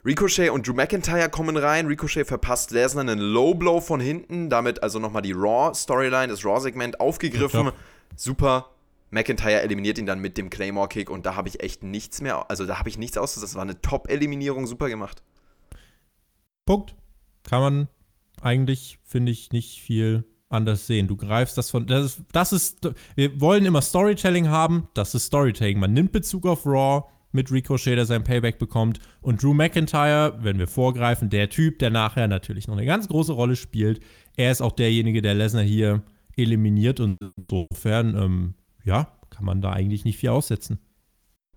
Ricochet 0.05 0.51
und 0.51 0.66
Drew 0.66 0.74
McIntyre 0.74 1.30
kommen 1.30 1.57
rein. 1.57 1.86
Ricochet 1.86 2.26
verpasst 2.26 2.72
Lesnar 2.72 3.03
einen 3.03 3.18
Low 3.18 3.55
Blow 3.55 3.80
von 3.80 4.01
hinten. 4.01 4.51
Damit 4.51 4.82
also 4.82 4.99
nochmal 4.99 5.22
die 5.22 5.32
Raw-Storyline, 5.32 6.28
das 6.28 6.45
Raw-Segment 6.45 7.01
aufgegriffen. 7.01 7.66
Ja, 7.66 7.72
Super. 8.16 8.68
McIntyre 9.11 9.62
eliminiert 9.62 9.99
ihn 9.99 10.07
dann 10.07 10.20
mit 10.20 10.36
dem 10.36 10.51
Claymore-Kick 10.51 11.09
und 11.09 11.24
da 11.24 11.36
habe 11.36 11.49
ich 11.49 11.62
echt 11.62 11.82
nichts 11.82 12.20
mehr, 12.22 12.51
also 12.51 12.64
da 12.64 12.78
habe 12.78 12.88
ich 12.88 12.97
nichts 12.97 13.18
auszusetzen. 13.18 13.53
Das 13.53 13.57
war 13.57 13.62
eine 13.62 13.80
Top-Eliminierung, 13.80 14.66
super 14.66 14.88
gemacht. 14.88 15.22
Punkt. 16.72 16.96
Kann 17.42 17.60
man 17.60 17.88
eigentlich, 18.40 18.98
finde 19.04 19.32
ich, 19.32 19.52
nicht 19.52 19.80
viel 19.80 20.24
anders 20.48 20.86
sehen. 20.86 21.06
Du 21.06 21.16
greifst 21.16 21.58
das 21.58 21.70
von. 21.70 21.86
Das 21.86 22.04
ist, 22.04 22.22
das 22.32 22.52
ist. 22.52 22.90
Wir 23.14 23.40
wollen 23.40 23.66
immer 23.66 23.82
Storytelling 23.82 24.48
haben. 24.48 24.88
Das 24.94 25.14
ist 25.14 25.26
Storytelling. 25.26 25.78
Man 25.78 25.92
nimmt 25.92 26.12
Bezug 26.12 26.46
auf 26.46 26.64
Raw 26.64 27.04
mit 27.32 27.50
Ricochet, 27.50 27.96
der 27.96 28.06
sein 28.06 28.24
Payback 28.24 28.58
bekommt. 28.58 29.00
Und 29.20 29.42
Drew 29.42 29.52
McIntyre, 29.52 30.38
wenn 30.40 30.58
wir 30.58 30.66
vorgreifen, 30.66 31.28
der 31.30 31.50
Typ, 31.50 31.78
der 31.78 31.90
nachher 31.90 32.28
natürlich 32.28 32.68
noch 32.68 32.76
eine 32.76 32.86
ganz 32.86 33.08
große 33.08 33.32
Rolle 33.32 33.56
spielt. 33.56 34.00
Er 34.36 34.50
ist 34.50 34.62
auch 34.62 34.72
derjenige, 34.72 35.20
der 35.20 35.34
Lesnar 35.34 35.64
hier 35.64 36.02
eliminiert. 36.36 37.00
Und 37.00 37.18
insofern, 37.36 38.16
ähm, 38.16 38.54
ja, 38.84 39.18
kann 39.28 39.44
man 39.44 39.60
da 39.60 39.72
eigentlich 39.72 40.04
nicht 40.04 40.18
viel 40.18 40.30
aussetzen. 40.30 40.78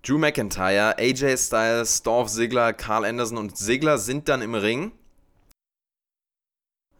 Drew 0.02 0.18
McIntyre, 0.18 0.98
AJ 0.98 1.36
Styles, 1.38 2.02
Dolph 2.02 2.28
Ziggler, 2.28 2.72
Carl 2.72 3.04
Anderson 3.04 3.38
und 3.38 3.56
Ziggler 3.56 3.98
sind 3.98 4.28
dann 4.28 4.42
im 4.42 4.54
Ring. 4.54 4.92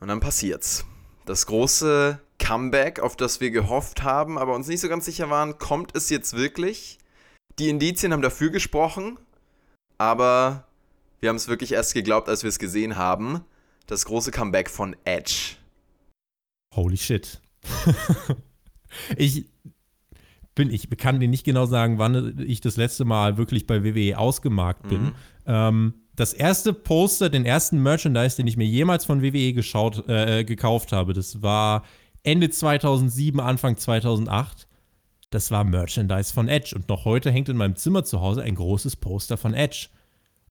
Und 0.01 0.09
dann 0.09 0.21
passiert's. 0.21 0.85
Das 1.25 1.47
große 1.47 2.21
Comeback, 2.39 3.01
auf 3.01 3.17
das 3.17 3.41
wir 3.41 3.51
gehofft 3.51 4.03
haben, 4.03 4.39
aber 4.39 4.55
uns 4.55 4.69
nicht 4.69 4.81
so 4.81 4.89
ganz 4.89 5.05
sicher 5.05 5.31
waren, 5.31 5.59
kommt 5.59 5.97
es 5.97 6.11
jetzt 6.11 6.37
wirklich? 6.37 6.99
Die 7.59 7.69
Indizien 7.69 8.13
haben 8.13 8.23
dafür 8.23 8.51
gesprochen, 8.51 9.19
aber 9.99 10.67
wir 11.21 11.31
haben 11.31 11.37
es 11.37 11.49
wirklich 11.49 11.73
erst 11.73 11.95
geglaubt, 11.95 12.29
als 12.29 12.43
wir 12.43 12.49
es 12.49 12.59
gesehen 12.59 12.97
haben. 12.97 13.41
Das 13.87 14.05
große 14.05 14.31
Comeback 14.31 14.69
von 14.69 14.95
Edge. 15.05 15.57
Holy 16.75 16.97
shit. 16.97 17.41
ich, 19.17 19.47
bin, 20.55 20.71
ich 20.71 20.91
kann 20.99 21.21
dir 21.21 21.29
nicht 21.29 21.45
genau 21.45 21.67
sagen, 21.67 21.99
wann 21.99 22.39
ich 22.47 22.61
das 22.61 22.77
letzte 22.77 23.05
Mal 23.05 23.39
wirklich 23.39 23.67
bei 23.67 23.83
WWE 23.83 24.19
ausgemarkt 24.19 24.89
bin. 24.89 25.05
Mhm. 25.05 25.15
Ähm, 25.47 25.95
das 26.17 26.33
erste 26.33 26.73
Poster, 26.73 27.29
den 27.29 27.45
ersten 27.45 27.83
Merchandise, 27.83 28.37
den 28.37 28.47
ich 28.47 28.57
mir 28.57 28.67
jemals 28.67 29.05
von 29.05 29.23
WWE 29.23 29.53
geschaut, 29.53 30.09
äh, 30.09 30.45
gekauft 30.45 30.93
habe, 30.93 31.13
das 31.13 31.43
war 31.43 31.85
Ende 32.23 32.51
2007, 32.51 33.39
Anfang 33.39 33.77
2008. 33.77 34.67
Das 35.31 35.51
war 35.51 35.65
Merchandise 35.65 36.33
von 36.33 36.49
Edge. 36.49 36.75
Und 36.75 36.89
noch 36.89 37.05
heute 37.05 37.31
hängt 37.31 37.49
in 37.49 37.57
meinem 37.57 37.77
Zimmer 37.77 38.05
zu 38.05 38.21
Hause 38.21 38.43
ein 38.43 38.55
großes 38.55 38.97
Poster 38.97 39.37
von 39.37 39.55
Edge. 39.55 39.89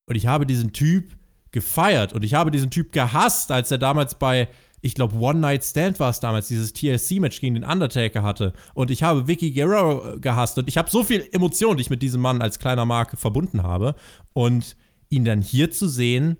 Und 0.05 0.15
ich 0.15 0.27
habe 0.27 0.45
diesen 0.45 0.71
Typ 0.71 1.17
gefeiert 1.51 2.13
und 2.13 2.23
ich 2.23 2.33
habe 2.33 2.51
diesen 2.51 2.69
Typ 2.69 2.91
gehasst, 2.91 3.51
als 3.51 3.71
er 3.71 3.77
damals 3.77 4.15
bei 4.15 4.47
ich 4.85 4.93
glaube, 4.93 5.17
One 5.17 5.39
Night 5.39 5.63
Stand 5.63 5.99
war 5.99 6.11
es 6.11 6.19
damals, 6.19 6.47
dieses 6.47 6.71
TLC-Match 6.71 7.41
gegen 7.41 7.55
den 7.55 7.63
Undertaker 7.63 8.21
hatte. 8.21 8.53
Und 8.75 8.91
ich 8.91 9.01
habe 9.01 9.27
Vicky 9.27 9.51
Guerrero 9.51 10.19
gehasst. 10.19 10.59
Und 10.59 10.67
ich 10.67 10.77
habe 10.77 10.91
so 10.91 11.03
viel 11.03 11.27
Emotion, 11.31 11.75
die 11.75 11.81
ich 11.81 11.89
mit 11.89 12.03
diesem 12.03 12.21
Mann 12.21 12.39
als 12.39 12.59
kleiner 12.59 12.85
Marke 12.85 13.17
verbunden 13.17 13.63
habe. 13.63 13.95
Und 14.33 14.75
ihn 15.09 15.25
dann 15.25 15.41
hier 15.41 15.71
zu 15.71 15.87
sehen, 15.87 16.37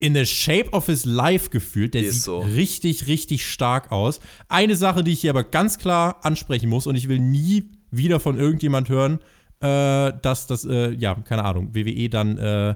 in 0.00 0.14
the 0.14 0.26
shape 0.26 0.70
of 0.70 0.86
his 0.86 1.04
life 1.04 1.50
gefühlt. 1.50 1.94
Der 1.94 2.04
sieht 2.04 2.22
so. 2.22 2.38
richtig, 2.40 3.06
richtig 3.06 3.46
stark 3.46 3.90
aus. 3.90 4.20
Eine 4.48 4.76
Sache, 4.76 5.02
die 5.02 5.12
ich 5.12 5.20
hier 5.20 5.30
aber 5.30 5.44
ganz 5.44 5.78
klar 5.78 6.24
ansprechen 6.24 6.68
muss, 6.68 6.86
und 6.86 6.94
ich 6.96 7.08
will 7.08 7.18
nie 7.18 7.70
wieder 7.90 8.20
von 8.20 8.38
irgendjemand 8.38 8.88
hören, 8.88 9.18
äh, 9.60 10.12
dass 10.22 10.46
das, 10.46 10.64
äh, 10.64 10.92
ja, 10.92 11.14
keine 11.14 11.44
Ahnung, 11.44 11.74
WWE 11.74 12.08
dann 12.08 12.38
äh, 12.38 12.74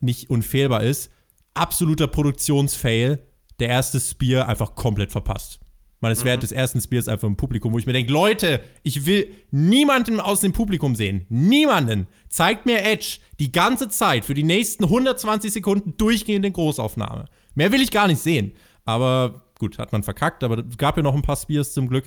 nicht 0.00 0.30
unfehlbar 0.30 0.82
ist. 0.82 1.10
Absoluter 1.54 2.06
Produktionsfail 2.06 3.18
der 3.58 3.68
erste 3.68 4.00
Spear 4.00 4.48
einfach 4.48 4.74
komplett 4.74 5.12
verpasst. 5.12 5.61
Ist 6.10 6.22
mhm. 6.22 6.24
während 6.26 6.42
des 6.42 6.52
ersten 6.52 6.80
Spears 6.80 7.06
einfach 7.06 7.28
im 7.28 7.36
Publikum, 7.36 7.72
wo 7.72 7.78
ich 7.78 7.86
mir 7.86 7.92
denke, 7.92 8.12
Leute, 8.12 8.60
ich 8.82 9.06
will 9.06 9.32
niemanden 9.50 10.18
aus 10.18 10.40
dem 10.40 10.52
Publikum 10.52 10.96
sehen. 10.96 11.26
Niemanden. 11.28 12.08
Zeigt 12.28 12.66
mir 12.66 12.82
Edge 12.82 13.18
die 13.38 13.52
ganze 13.52 13.88
Zeit 13.88 14.24
für 14.24 14.34
die 14.34 14.42
nächsten 14.42 14.84
120 14.84 15.52
Sekunden 15.52 15.96
durchgehend 15.96 16.44
in 16.44 16.52
Großaufnahme. 16.52 17.26
Mehr 17.54 17.70
will 17.70 17.82
ich 17.82 17.90
gar 17.90 18.08
nicht 18.08 18.20
sehen. 18.20 18.52
Aber 18.84 19.42
gut, 19.58 19.78
hat 19.78 19.92
man 19.92 20.02
verkackt, 20.02 20.42
aber 20.42 20.58
es 20.58 20.76
gab 20.76 20.96
ja 20.96 21.02
noch 21.02 21.14
ein 21.14 21.22
paar 21.22 21.36
Spears 21.36 21.72
zum 21.72 21.88
Glück. 21.88 22.06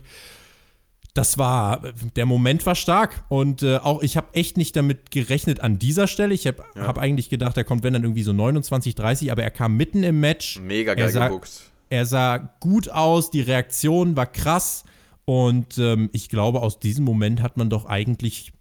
Das 1.13 1.37
war, 1.37 1.81
der 2.17 2.25
Moment 2.25 2.65
war 2.65 2.75
stark 2.75 3.23
und 3.29 3.63
äh, 3.63 3.77
auch 3.77 4.03
ich 4.03 4.17
habe 4.17 4.27
echt 4.33 4.57
nicht 4.57 4.75
damit 4.75 5.11
gerechnet 5.11 5.61
an 5.61 5.79
dieser 5.79 6.07
Stelle. 6.07 6.33
Ich 6.33 6.45
habe 6.45 6.65
ja. 6.75 6.87
hab 6.87 6.97
eigentlich 6.97 7.29
gedacht, 7.29 7.55
er 7.55 7.63
kommt, 7.63 7.83
wenn 7.83 7.93
dann 7.93 8.03
irgendwie 8.03 8.23
so 8.23 8.33
29, 8.33 8.95
30, 8.95 9.31
aber 9.31 9.41
er 9.41 9.51
kam 9.51 9.77
mitten 9.77 10.03
im 10.03 10.19
Match. 10.19 10.59
Mega 10.59 10.93
geil 10.93 11.13
gebuckt. 11.13 11.71
Er 11.95 12.05
sah 12.05 12.37
gut 12.59 12.89
aus, 12.89 13.31
die 13.31 13.39
Reaktion 13.39 14.17
war 14.17 14.25
krass 14.25 14.83
und 15.23 15.77
ähm, 15.77 16.09
ich 16.11 16.27
glaube, 16.27 16.61
aus 16.61 16.77
diesem 16.77 17.05
Moment 17.05 17.41
hat 17.41 17.55
man 17.55 17.69
doch 17.69 17.85
eigentlich 17.85 18.51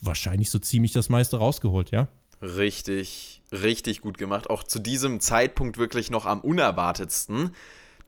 wahrscheinlich 0.00 0.48
so 0.48 0.58
ziemlich 0.58 0.92
das 0.92 1.10
meiste 1.10 1.36
rausgeholt, 1.36 1.90
ja? 1.90 2.08
Richtig, 2.40 3.42
richtig 3.52 4.00
gut 4.00 4.16
gemacht. 4.16 4.48
Auch 4.48 4.62
zu 4.62 4.78
diesem 4.78 5.20
Zeitpunkt 5.20 5.76
wirklich 5.76 6.10
noch 6.10 6.24
am 6.24 6.40
unerwartetsten. 6.40 7.50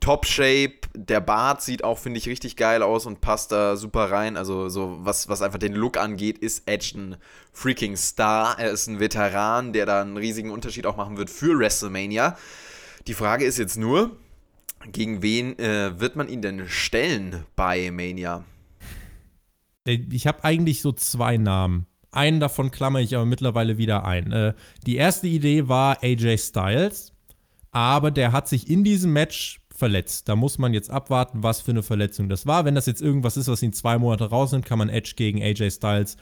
Top-Shape, 0.01 0.81
der 0.95 1.21
Bart 1.21 1.61
sieht 1.61 1.85
auch, 1.85 1.99
finde 1.99 2.17
ich, 2.17 2.27
richtig 2.27 2.57
geil 2.57 2.83
aus 2.83 3.05
und 3.05 3.21
passt 3.21 3.53
da 3.53 3.77
super 3.77 4.11
rein. 4.11 4.39
Also, 4.39 4.71
so 4.71 4.97
was, 5.03 5.29
was 5.29 5.43
einfach 5.43 5.59
den 5.59 5.75
Look 5.75 5.99
angeht, 5.99 6.39
ist 6.39 6.63
Edge 6.65 6.93
ein 6.97 7.17
freaking 7.53 7.99
Star. 7.99 8.59
Er 8.59 8.71
ist 8.71 8.87
ein 8.87 8.99
Veteran, 8.99 9.75
der 9.75 9.85
da 9.85 10.01
einen 10.01 10.17
riesigen 10.17 10.51
Unterschied 10.51 10.87
auch 10.87 10.97
machen 10.97 11.19
wird 11.19 11.29
für 11.29 11.59
WrestleMania. 11.59 12.39
Die 13.07 13.15
Frage 13.15 13.45
ist 13.45 13.59
jetzt 13.59 13.77
nur, 13.77 14.17
gegen 14.91 15.23
wen 15.23 15.59
äh, 15.59 15.99
wird 16.01 16.17
man 16.17 16.29
ihn 16.29 16.43
denn 16.43 16.69
stellen 16.69 17.45
bei 17.57 17.91
Mania? 17.91 18.45
Äh, 19.87 19.99
ich 20.11 20.27
habe 20.27 20.45
eigentlich 20.45 20.83
so 20.83 20.93
zwei 20.93 21.37
Namen. 21.37 21.87
Einen 22.11 22.41
davon 22.41 22.71
klammer 22.71 23.01
ich 23.01 23.15
aber 23.17 23.25
mittlerweile 23.25 23.79
wieder 23.79 24.05
ein. 24.05 24.33
Äh, 24.33 24.55
die 24.87 24.97
erste 24.97 25.29
Idee 25.29 25.69
war 25.69 26.03
AJ 26.03 26.39
Styles, 26.39 27.13
aber 27.71 28.11
der 28.11 28.33
hat 28.33 28.49
sich 28.49 28.69
in 28.69 28.85
diesem 28.85 29.13
Match 29.13 29.61
verletzt. 29.75 30.29
Da 30.29 30.37
muss 30.37 30.59
man 30.59 30.75
jetzt 30.75 30.91
abwarten, 30.91 31.43
was 31.43 31.61
für 31.61 31.71
eine 31.71 31.83
Verletzung 31.83 32.29
das 32.29 32.47
war. 32.47 32.65
Wenn 32.65 32.75
das 32.75 32.87
jetzt 32.87 33.03
irgendwas 33.03 33.37
ist, 33.37 33.49
was 33.49 33.63
ihn 33.63 33.73
zwei 33.73 33.99
Monate 33.99 34.25
rausnimmt, 34.27 34.67
kann 34.67 34.79
man 34.79 34.89
Edge 34.89 35.15
gegen 35.17 35.43
AJ 35.43 35.71
Styles 35.71 36.17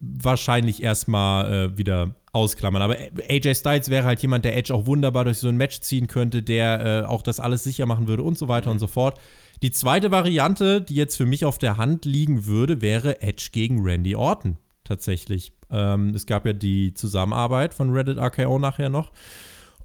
wahrscheinlich 0.00 0.82
erstmal 0.82 1.52
äh, 1.52 1.78
wieder 1.78 2.14
ausklammern. 2.32 2.82
Aber 2.82 2.96
AJ 3.28 3.54
Styles 3.54 3.90
wäre 3.90 4.04
halt 4.04 4.20
jemand, 4.22 4.44
der 4.44 4.56
Edge 4.56 4.74
auch 4.74 4.86
wunderbar 4.86 5.24
durch 5.24 5.38
so 5.38 5.48
ein 5.48 5.56
Match 5.56 5.80
ziehen 5.80 6.06
könnte, 6.06 6.42
der 6.42 7.04
äh, 7.04 7.06
auch 7.06 7.22
das 7.22 7.40
alles 7.40 7.64
sicher 7.64 7.86
machen 7.86 8.08
würde 8.08 8.22
und 8.22 8.36
so 8.36 8.48
weiter 8.48 8.70
und 8.70 8.78
so 8.78 8.86
fort. 8.86 9.18
Die 9.62 9.70
zweite 9.70 10.10
Variante, 10.10 10.80
die 10.80 10.94
jetzt 10.94 11.16
für 11.16 11.26
mich 11.26 11.44
auf 11.44 11.58
der 11.58 11.76
Hand 11.76 12.04
liegen 12.04 12.46
würde, 12.46 12.82
wäre 12.82 13.22
Edge 13.22 13.48
gegen 13.52 13.82
Randy 13.82 14.16
Orton 14.16 14.58
tatsächlich. 14.82 15.52
Ähm, 15.70 16.10
es 16.14 16.26
gab 16.26 16.44
ja 16.44 16.52
die 16.52 16.92
Zusammenarbeit 16.94 17.72
von 17.72 17.90
Reddit 17.90 18.18
RKO 18.18 18.58
nachher 18.58 18.90
noch 18.90 19.12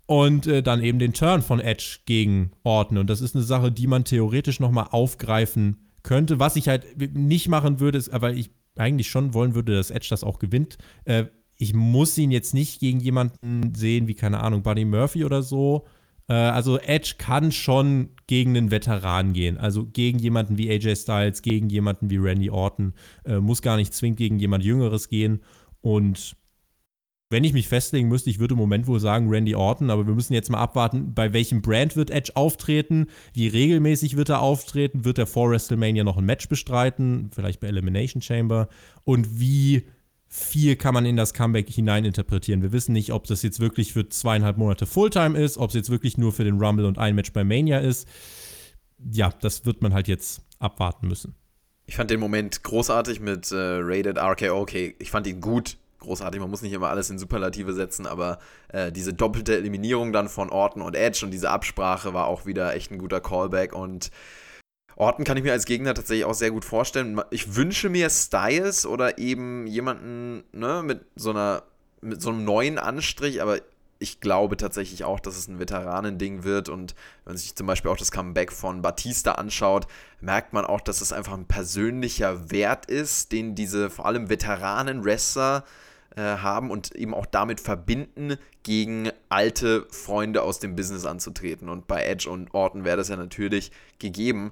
und 0.06 0.48
äh, 0.48 0.64
dann 0.64 0.84
eben 0.84 1.00
den 1.00 1.14
Turn 1.14 1.42
von 1.42 1.60
Edge 1.60 2.00
gegen 2.06 2.52
Orton. 2.64 2.98
Und 2.98 3.10
das 3.10 3.22
ist 3.22 3.36
eine 3.36 3.44
Sache, 3.44 3.72
die 3.72 3.88
man 3.88 4.06
theoretisch 4.06 4.60
nochmal 4.60 4.88
aufgreifen 4.92 5.88
könnte. 6.04 6.40
Was 6.40 6.56
ich 6.56 6.68
halt 6.68 7.16
nicht 7.16 7.48
machen 7.48 7.80
würde, 7.80 7.98
ist, 7.98 8.10
aber 8.10 8.34
ich 8.34 8.50
eigentlich 8.76 9.10
schon 9.10 9.34
wollen 9.34 9.56
würde, 9.56 9.76
dass 9.76 9.92
Edge 9.92 10.08
das 10.10 10.24
auch 10.24 10.40
gewinnt. 10.40 10.78
Äh, 11.06 11.26
ich 11.58 11.74
muss 11.74 12.18
ihn 12.18 12.32
jetzt 12.32 12.54
nicht 12.54 12.80
gegen 12.80 13.00
jemanden 13.00 13.76
sehen, 13.76 14.08
wie, 14.08 14.16
keine 14.16 14.40
Ahnung, 14.40 14.64
Buddy 14.64 14.86
Murphy 14.86 15.26
oder 15.26 15.44
so. 15.44 15.86
Äh, 16.30 16.34
also 16.34 16.80
Edge 16.80 17.16
kann 17.18 17.52
schon 17.52 18.12
gegen 18.28 18.56
einen 18.56 18.72
Veteran 18.72 19.34
gehen. 19.34 19.58
Also 19.58 19.86
gegen 19.86 20.20
jemanden 20.20 20.58
wie 20.58 20.72
AJ 20.72 20.96
Styles, 20.96 21.42
gegen 21.42 21.70
jemanden 21.70 22.10
wie 22.10 22.18
Randy 22.18 22.50
Orton. 22.50 22.94
Äh, 23.26 23.40
muss 23.40 23.62
gar 23.62 23.76
nicht 23.76 23.94
zwingend 23.94 24.20
gegen 24.20 24.40
jemand 24.40 24.64
Jüngeres 24.64 25.10
gehen. 25.10 25.42
Und 25.82 26.38
wenn 27.30 27.44
ich 27.44 27.54
mich 27.54 27.68
festlegen 27.68 28.08
müsste, 28.08 28.30
ich 28.30 28.40
würde 28.40 28.54
im 28.54 28.60
Moment 28.60 28.88
wohl 28.88 29.00
sagen 29.00 29.30
Randy 29.30 29.54
Orton, 29.54 29.92
aber 29.92 30.08
wir 30.08 30.16
müssen 30.16 30.34
jetzt 30.34 30.50
mal 30.50 30.58
abwarten, 30.58 31.14
bei 31.14 31.32
welchem 31.32 31.62
Brand 31.62 31.96
wird 31.96 32.10
Edge 32.10 32.32
auftreten, 32.34 33.08
wie 33.34 33.48
regelmäßig 33.48 34.18
wird 34.18 34.30
er 34.30 34.42
auftreten, 34.42 35.06
wird 35.06 35.20
er 35.20 35.28
vor 35.28 35.52
WrestleMania 35.52 36.04
noch 36.04 36.18
ein 36.18 36.26
Match 36.26 36.50
bestreiten, 36.50 37.30
vielleicht 37.34 37.60
bei 37.60 37.68
Elimination 37.68 38.24
Chamber 38.24 38.68
und 39.04 39.40
wie 39.40 39.86
viel 40.28 40.76
kann 40.76 40.94
man 40.94 41.06
in 41.06 41.16
das 41.16 41.34
Comeback 41.34 41.70
hineininterpretieren. 41.70 42.62
Wir 42.62 42.72
wissen 42.72 42.94
nicht, 42.94 43.14
ob 43.14 43.26
das 43.28 43.42
jetzt 43.44 43.60
wirklich 43.60 43.94
für 43.94 44.10
zweieinhalb 44.10 44.58
Monate 44.58 44.86
Fulltime 44.86 45.40
ist, 45.40 45.58
ob 45.58 45.70
es 45.70 45.76
jetzt 45.76 45.90
wirklich 45.90 46.18
nur 46.18 46.32
für 46.32 46.44
den 46.44 46.60
Rumble 46.60 46.86
und 46.86 46.98
ein 46.98 47.16
Match 47.16 47.34
bei 47.34 47.44
Mania 47.44 47.80
ist. 47.80 48.08
Ja, 49.12 49.32
das 49.42 49.66
wird 49.66 49.82
man 49.82 49.94
halt 49.94 50.08
jetzt 50.08 50.42
abwarten 50.60 51.08
müssen. 51.08 51.36
Ich 51.88 51.96
fand 51.96 52.12
den 52.12 52.20
Moment 52.20 52.62
großartig 52.62 53.20
mit 53.20 53.52
äh, 53.52 53.56
Rated 53.56 54.20
RKO. 54.20 54.60
Okay, 54.60 54.96
ich 55.00 55.10
fand 55.10 55.26
ihn 55.26 55.42
gut 55.42 55.79
großartig. 56.00 56.40
Man 56.40 56.50
muss 56.50 56.62
nicht 56.62 56.74
immer 56.74 56.90
alles 56.90 57.10
in 57.10 57.20
Superlative 57.20 57.74
setzen, 57.74 58.06
aber 58.06 58.40
äh, 58.70 58.92
diese 58.92 59.14
doppelte 59.14 59.56
Eliminierung 59.56 60.12
dann 60.12 60.30
von 60.30 60.50
Orton 60.50 60.82
und 60.82 60.96
Edge 60.96 61.26
und 61.26 61.32
diese 61.32 61.50
Absprache 61.50 62.14
war 62.14 62.28
auch 62.28 62.46
wieder 62.46 62.74
echt 62.76 62.92
ein 62.92 62.98
guter 62.98 63.22
Callback 63.22 63.74
und 63.74 64.12
Orton 64.96 65.24
kann 65.24 65.38
ich 65.38 65.44
mir 65.44 65.54
als 65.54 65.66
Gegner 65.66 65.94
tatsächlich 65.94 66.26
auch 66.26 66.34
sehr 66.34 66.52
gut 66.52 66.66
vorstellen. 66.66 67.22
Ich 67.32 67.56
wünsche 67.56 67.90
mir 67.90 68.10
Styles 68.10 68.86
oder 68.86 69.18
eben 69.18 69.66
jemanden 69.66 70.44
ne, 70.52 70.84
mit 70.84 71.06
so 71.16 71.30
einer 71.30 71.64
mit 72.02 72.22
so 72.22 72.30
einem 72.30 72.46
neuen 72.46 72.78
Anstrich, 72.78 73.42
aber 73.42 73.60
ich 74.00 74.22
glaube 74.22 74.56
tatsächlich 74.58 75.04
auch, 75.04 75.20
dass 75.20 75.38
es 75.38 75.48
ein 75.48 75.60
Veteranending 75.60 76.44
wird 76.44 76.70
und 76.70 76.96
wenn 77.24 77.34
man 77.34 77.38
sich 77.38 77.56
zum 77.56 77.68
Beispiel 77.68 77.92
auch 77.92 77.98
das 77.98 78.12
Comeback 78.12 78.52
von 78.52 78.82
Batista 78.82 79.34
anschaut, 79.34 79.88
merkt 80.22 80.54
man 80.54 80.66
auch, 80.66 80.82
dass 80.82 81.02
es 81.02 81.12
einfach 81.12 81.34
ein 81.34 81.46
persönlicher 81.46 82.50
Wert 82.50 82.86
ist, 82.86 83.34
den 83.34 83.56
diese 83.56 83.90
vor 83.90 84.06
allem 84.06 84.30
Veteranen-Wrestler 84.30 85.66
äh, 85.66 85.89
haben 86.22 86.72
und 86.72 86.96
eben 86.96 87.14
auch 87.14 87.26
damit 87.26 87.60
verbinden, 87.60 88.38
gegen 88.64 89.10
alte 89.30 89.88
Freunde 89.90 90.44
aus 90.44 90.60
dem 90.60 90.76
Business 90.76 91.06
anzutreten. 91.06 91.70
Und 91.70 91.88
bei 91.88 92.04
Edge 92.04 92.30
und 92.30 92.54
Orton 92.54 92.84
wäre 92.84 92.98
das 92.98 93.10
ja 93.10 93.16
natürlich 93.16 93.72
gegeben. 94.00 94.52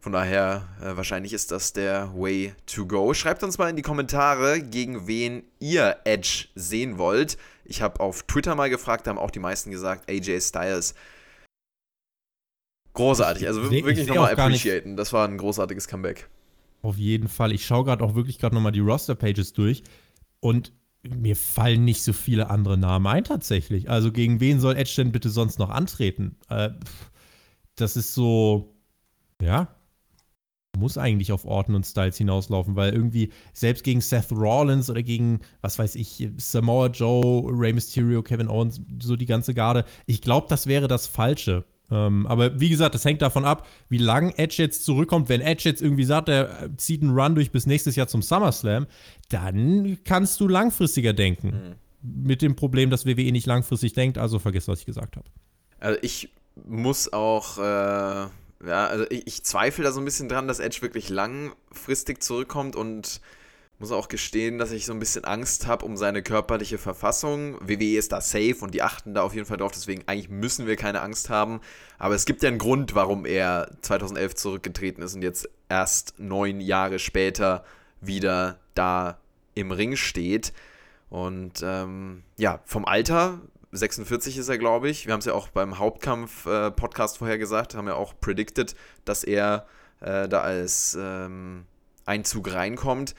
Von 0.00 0.12
daher, 0.12 0.66
äh, 0.80 0.96
wahrscheinlich 0.96 1.34
ist 1.34 1.50
das 1.50 1.74
der 1.74 2.10
Way 2.14 2.54
to 2.64 2.86
go. 2.86 3.12
Schreibt 3.12 3.42
uns 3.42 3.58
mal 3.58 3.68
in 3.68 3.76
die 3.76 3.82
Kommentare, 3.82 4.62
gegen 4.62 5.06
wen 5.06 5.42
ihr 5.58 5.98
Edge 6.04 6.48
sehen 6.54 6.96
wollt. 6.96 7.36
Ich 7.64 7.82
habe 7.82 8.00
auf 8.00 8.22
Twitter 8.22 8.54
mal 8.54 8.70
gefragt, 8.70 9.06
da 9.06 9.10
haben 9.10 9.18
auch 9.18 9.30
die 9.30 9.40
meisten 9.40 9.70
gesagt, 9.70 10.10
AJ 10.10 10.40
Styles. 10.40 10.94
Großartig, 12.94 13.46
also 13.46 13.70
wirklich 13.70 14.06
nochmal 14.06 14.32
appreciaten. 14.32 14.96
Das 14.96 15.12
war 15.12 15.28
ein 15.28 15.36
großartiges 15.36 15.86
Comeback. 15.86 16.28
Auf 16.82 16.96
jeden 16.96 17.28
Fall. 17.28 17.52
Ich 17.52 17.66
schaue 17.66 17.84
gerade 17.84 18.02
auch 18.02 18.14
wirklich 18.14 18.38
gerade 18.38 18.54
nochmal 18.54 18.72
die 18.72 18.80
Roster-Pages 18.80 19.52
durch 19.52 19.82
und 20.40 20.72
mir 21.02 21.36
fallen 21.36 21.84
nicht 21.84 22.02
so 22.02 22.12
viele 22.12 22.50
andere 22.50 22.76
Namen 22.78 23.06
ein 23.06 23.24
tatsächlich. 23.24 23.88
Also 23.90 24.12
gegen 24.12 24.40
wen 24.40 24.60
soll 24.60 24.76
Edge 24.76 24.94
denn 24.96 25.12
bitte 25.12 25.30
sonst 25.30 25.58
noch 25.58 25.70
antreten? 25.70 26.36
Äh, 26.48 26.70
das 27.76 27.96
ist 27.96 28.14
so, 28.14 28.74
ja, 29.40 29.74
muss 30.76 30.98
eigentlich 30.98 31.32
auf 31.32 31.44
Orton 31.44 31.74
und 31.74 31.86
Styles 31.86 32.16
hinauslaufen, 32.16 32.76
weil 32.76 32.92
irgendwie 32.92 33.32
selbst 33.52 33.84
gegen 33.84 34.00
Seth 34.00 34.32
Rollins 34.32 34.90
oder 34.90 35.02
gegen, 35.02 35.40
was 35.60 35.78
weiß 35.78 35.94
ich, 35.96 36.28
Samoa 36.36 36.88
Joe, 36.88 37.44
Rey 37.50 37.72
Mysterio, 37.72 38.22
Kevin 38.22 38.48
Owens, 38.48 38.80
so 39.02 39.16
die 39.16 39.26
ganze 39.26 39.54
Garde, 39.54 39.84
ich 40.06 40.20
glaube, 40.22 40.46
das 40.48 40.66
wäre 40.66 40.88
das 40.88 41.06
Falsche. 41.06 41.64
Ähm, 41.90 42.26
aber 42.26 42.60
wie 42.60 42.68
gesagt, 42.68 42.94
das 42.94 43.04
hängt 43.04 43.22
davon 43.22 43.44
ab, 43.44 43.66
wie 43.88 43.98
lang 43.98 44.30
Edge 44.36 44.62
jetzt 44.62 44.84
zurückkommt. 44.84 45.28
Wenn 45.28 45.40
Edge 45.40 45.68
jetzt 45.68 45.82
irgendwie 45.82 46.04
sagt, 46.04 46.28
er 46.28 46.70
zieht 46.76 47.02
einen 47.02 47.18
Run 47.18 47.34
durch 47.34 47.50
bis 47.50 47.66
nächstes 47.66 47.96
Jahr 47.96 48.06
zum 48.06 48.22
SummerSlam, 48.22 48.86
dann 49.28 49.98
kannst 50.04 50.40
du 50.40 50.48
langfristiger 50.48 51.12
denken. 51.12 51.76
Mit 52.02 52.42
dem 52.42 52.56
Problem, 52.56 52.90
dass 52.90 53.06
WWE 53.06 53.32
nicht 53.32 53.46
langfristig 53.46 53.92
denkt, 53.92 54.18
also 54.18 54.38
vergiss, 54.38 54.68
was 54.68 54.80
ich 54.80 54.86
gesagt 54.86 55.16
habe. 55.16 55.26
Also 55.80 55.98
ich 56.02 56.30
muss 56.66 57.12
auch, 57.12 57.58
äh, 57.58 57.62
ja, 57.62 58.30
also 58.66 59.04
ich, 59.10 59.26
ich 59.26 59.44
zweifle 59.44 59.84
da 59.84 59.92
so 59.92 60.00
ein 60.00 60.04
bisschen 60.04 60.28
dran, 60.28 60.48
dass 60.48 60.60
Edge 60.60 60.82
wirklich 60.82 61.08
langfristig 61.08 62.22
zurückkommt 62.22 62.76
und 62.76 63.20
muss 63.80 63.92
auch 63.92 64.08
gestehen, 64.08 64.58
dass 64.58 64.72
ich 64.72 64.84
so 64.84 64.92
ein 64.92 64.98
bisschen 64.98 65.24
Angst 65.24 65.66
habe 65.66 65.86
um 65.86 65.96
seine 65.96 66.22
körperliche 66.22 66.76
Verfassung. 66.76 67.56
WWE 67.66 67.96
ist 67.96 68.12
da 68.12 68.20
safe 68.20 68.56
und 68.60 68.74
die 68.74 68.82
achten 68.82 69.14
da 69.14 69.22
auf 69.22 69.34
jeden 69.34 69.46
Fall 69.46 69.56
drauf, 69.56 69.72
deswegen 69.72 70.02
eigentlich 70.06 70.28
müssen 70.28 70.66
wir 70.66 70.76
keine 70.76 71.00
Angst 71.00 71.30
haben. 71.30 71.62
Aber 71.98 72.14
es 72.14 72.26
gibt 72.26 72.42
ja 72.42 72.50
einen 72.50 72.58
Grund, 72.58 72.94
warum 72.94 73.24
er 73.24 73.70
2011 73.80 74.34
zurückgetreten 74.34 75.02
ist 75.02 75.14
und 75.14 75.22
jetzt 75.22 75.48
erst 75.70 76.18
neun 76.18 76.60
Jahre 76.60 76.98
später 76.98 77.64
wieder 78.02 78.60
da 78.74 79.18
im 79.54 79.72
Ring 79.72 79.96
steht. 79.96 80.52
Und 81.08 81.62
ähm, 81.64 82.22
ja, 82.36 82.60
vom 82.66 82.84
Alter, 82.84 83.40
46 83.72 84.36
ist 84.36 84.50
er, 84.50 84.58
glaube 84.58 84.90
ich. 84.90 85.06
Wir 85.06 85.14
haben 85.14 85.20
es 85.20 85.26
ja 85.26 85.32
auch 85.32 85.48
beim 85.48 85.78
Hauptkampf-Podcast 85.78 87.16
vorher 87.16 87.38
gesagt, 87.38 87.74
haben 87.74 87.88
ja 87.88 87.94
auch 87.94 88.12
predicted, 88.20 88.74
dass 89.06 89.24
er 89.24 89.66
äh, 90.00 90.28
da 90.28 90.42
als 90.42 90.98
ähm, 91.00 91.64
Einzug 92.04 92.52
reinkommt. 92.52 93.14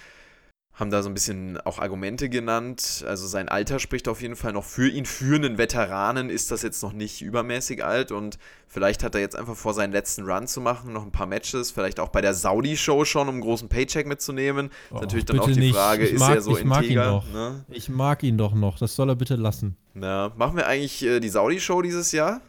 Haben 0.82 0.89
da 0.89 1.03
so 1.03 1.09
ein 1.09 1.13
bisschen 1.13 1.59
auch 1.61 1.77
Argumente 1.77 2.27
genannt. 2.27 3.05
Also 3.07 3.27
sein 3.27 3.47
Alter 3.49 3.77
spricht 3.77 4.07
auf 4.07 4.19
jeden 4.21 4.36
Fall 4.36 4.51
noch 4.51 4.63
für 4.65 4.89
ihn. 4.89 5.05
Für 5.05 5.36
einen 5.36 5.59
Veteranen 5.59 6.32
ist 6.32 6.49
das 6.49 6.63
jetzt 6.63 6.82
noch 6.82 6.91
nicht 6.91 7.21
übermäßig 7.21 7.86
alt 7.86 8.11
und 8.11 8.39
vielleicht 8.67 9.03
hat 9.03 9.13
er 9.13 9.21
jetzt 9.21 9.36
einfach 9.36 9.55
vor, 9.55 9.75
seinen 9.75 9.91
letzten 9.93 10.23
Run 10.23 10.47
zu 10.47 10.59
machen, 10.59 10.91
noch 10.91 11.03
ein 11.05 11.11
paar 11.11 11.27
Matches, 11.27 11.69
vielleicht 11.69 11.99
auch 11.99 12.09
bei 12.09 12.21
der 12.21 12.34
Saudi-Show 12.34 13.05
schon, 13.05 13.27
um 13.29 13.36
einen 13.36 13.41
großen 13.43 13.69
Paycheck 13.69 14.07
mitzunehmen. 14.07 14.67
Ist 14.67 14.73
Oh, 14.91 14.99
natürlich 15.01 15.25
dann 15.25 15.39
auch 15.39 15.45
die 15.51 15.59
nicht. 15.59 15.75
Frage, 15.75 16.03
Ich 16.07 16.13
ist 16.13 16.19
mag- 16.19 16.36
er 16.36 16.41
so 16.41 16.57
ich 16.57 16.63
mag 16.65 16.79
ihn 16.79 16.84
integer? 16.93 17.05
doch. 17.11 17.32
Ne? 17.32 17.63
Ich 17.69 17.88
mag 17.88 18.23
ihn 18.23 18.39
doch 18.39 18.55
noch, 18.55 18.79
das 18.79 18.95
soll 18.95 19.07
er 19.09 19.15
bitte 19.15 19.36
lassen. 19.36 19.77
Ja, 19.93 20.32
machen 20.36 20.57
wir 20.57 20.65
eigentlich 20.65 21.03
äh, 21.05 21.19
die 21.19 21.29
Saudi-Show 21.29 21.84
dieses 21.84 22.11
Jahr? 22.11 22.41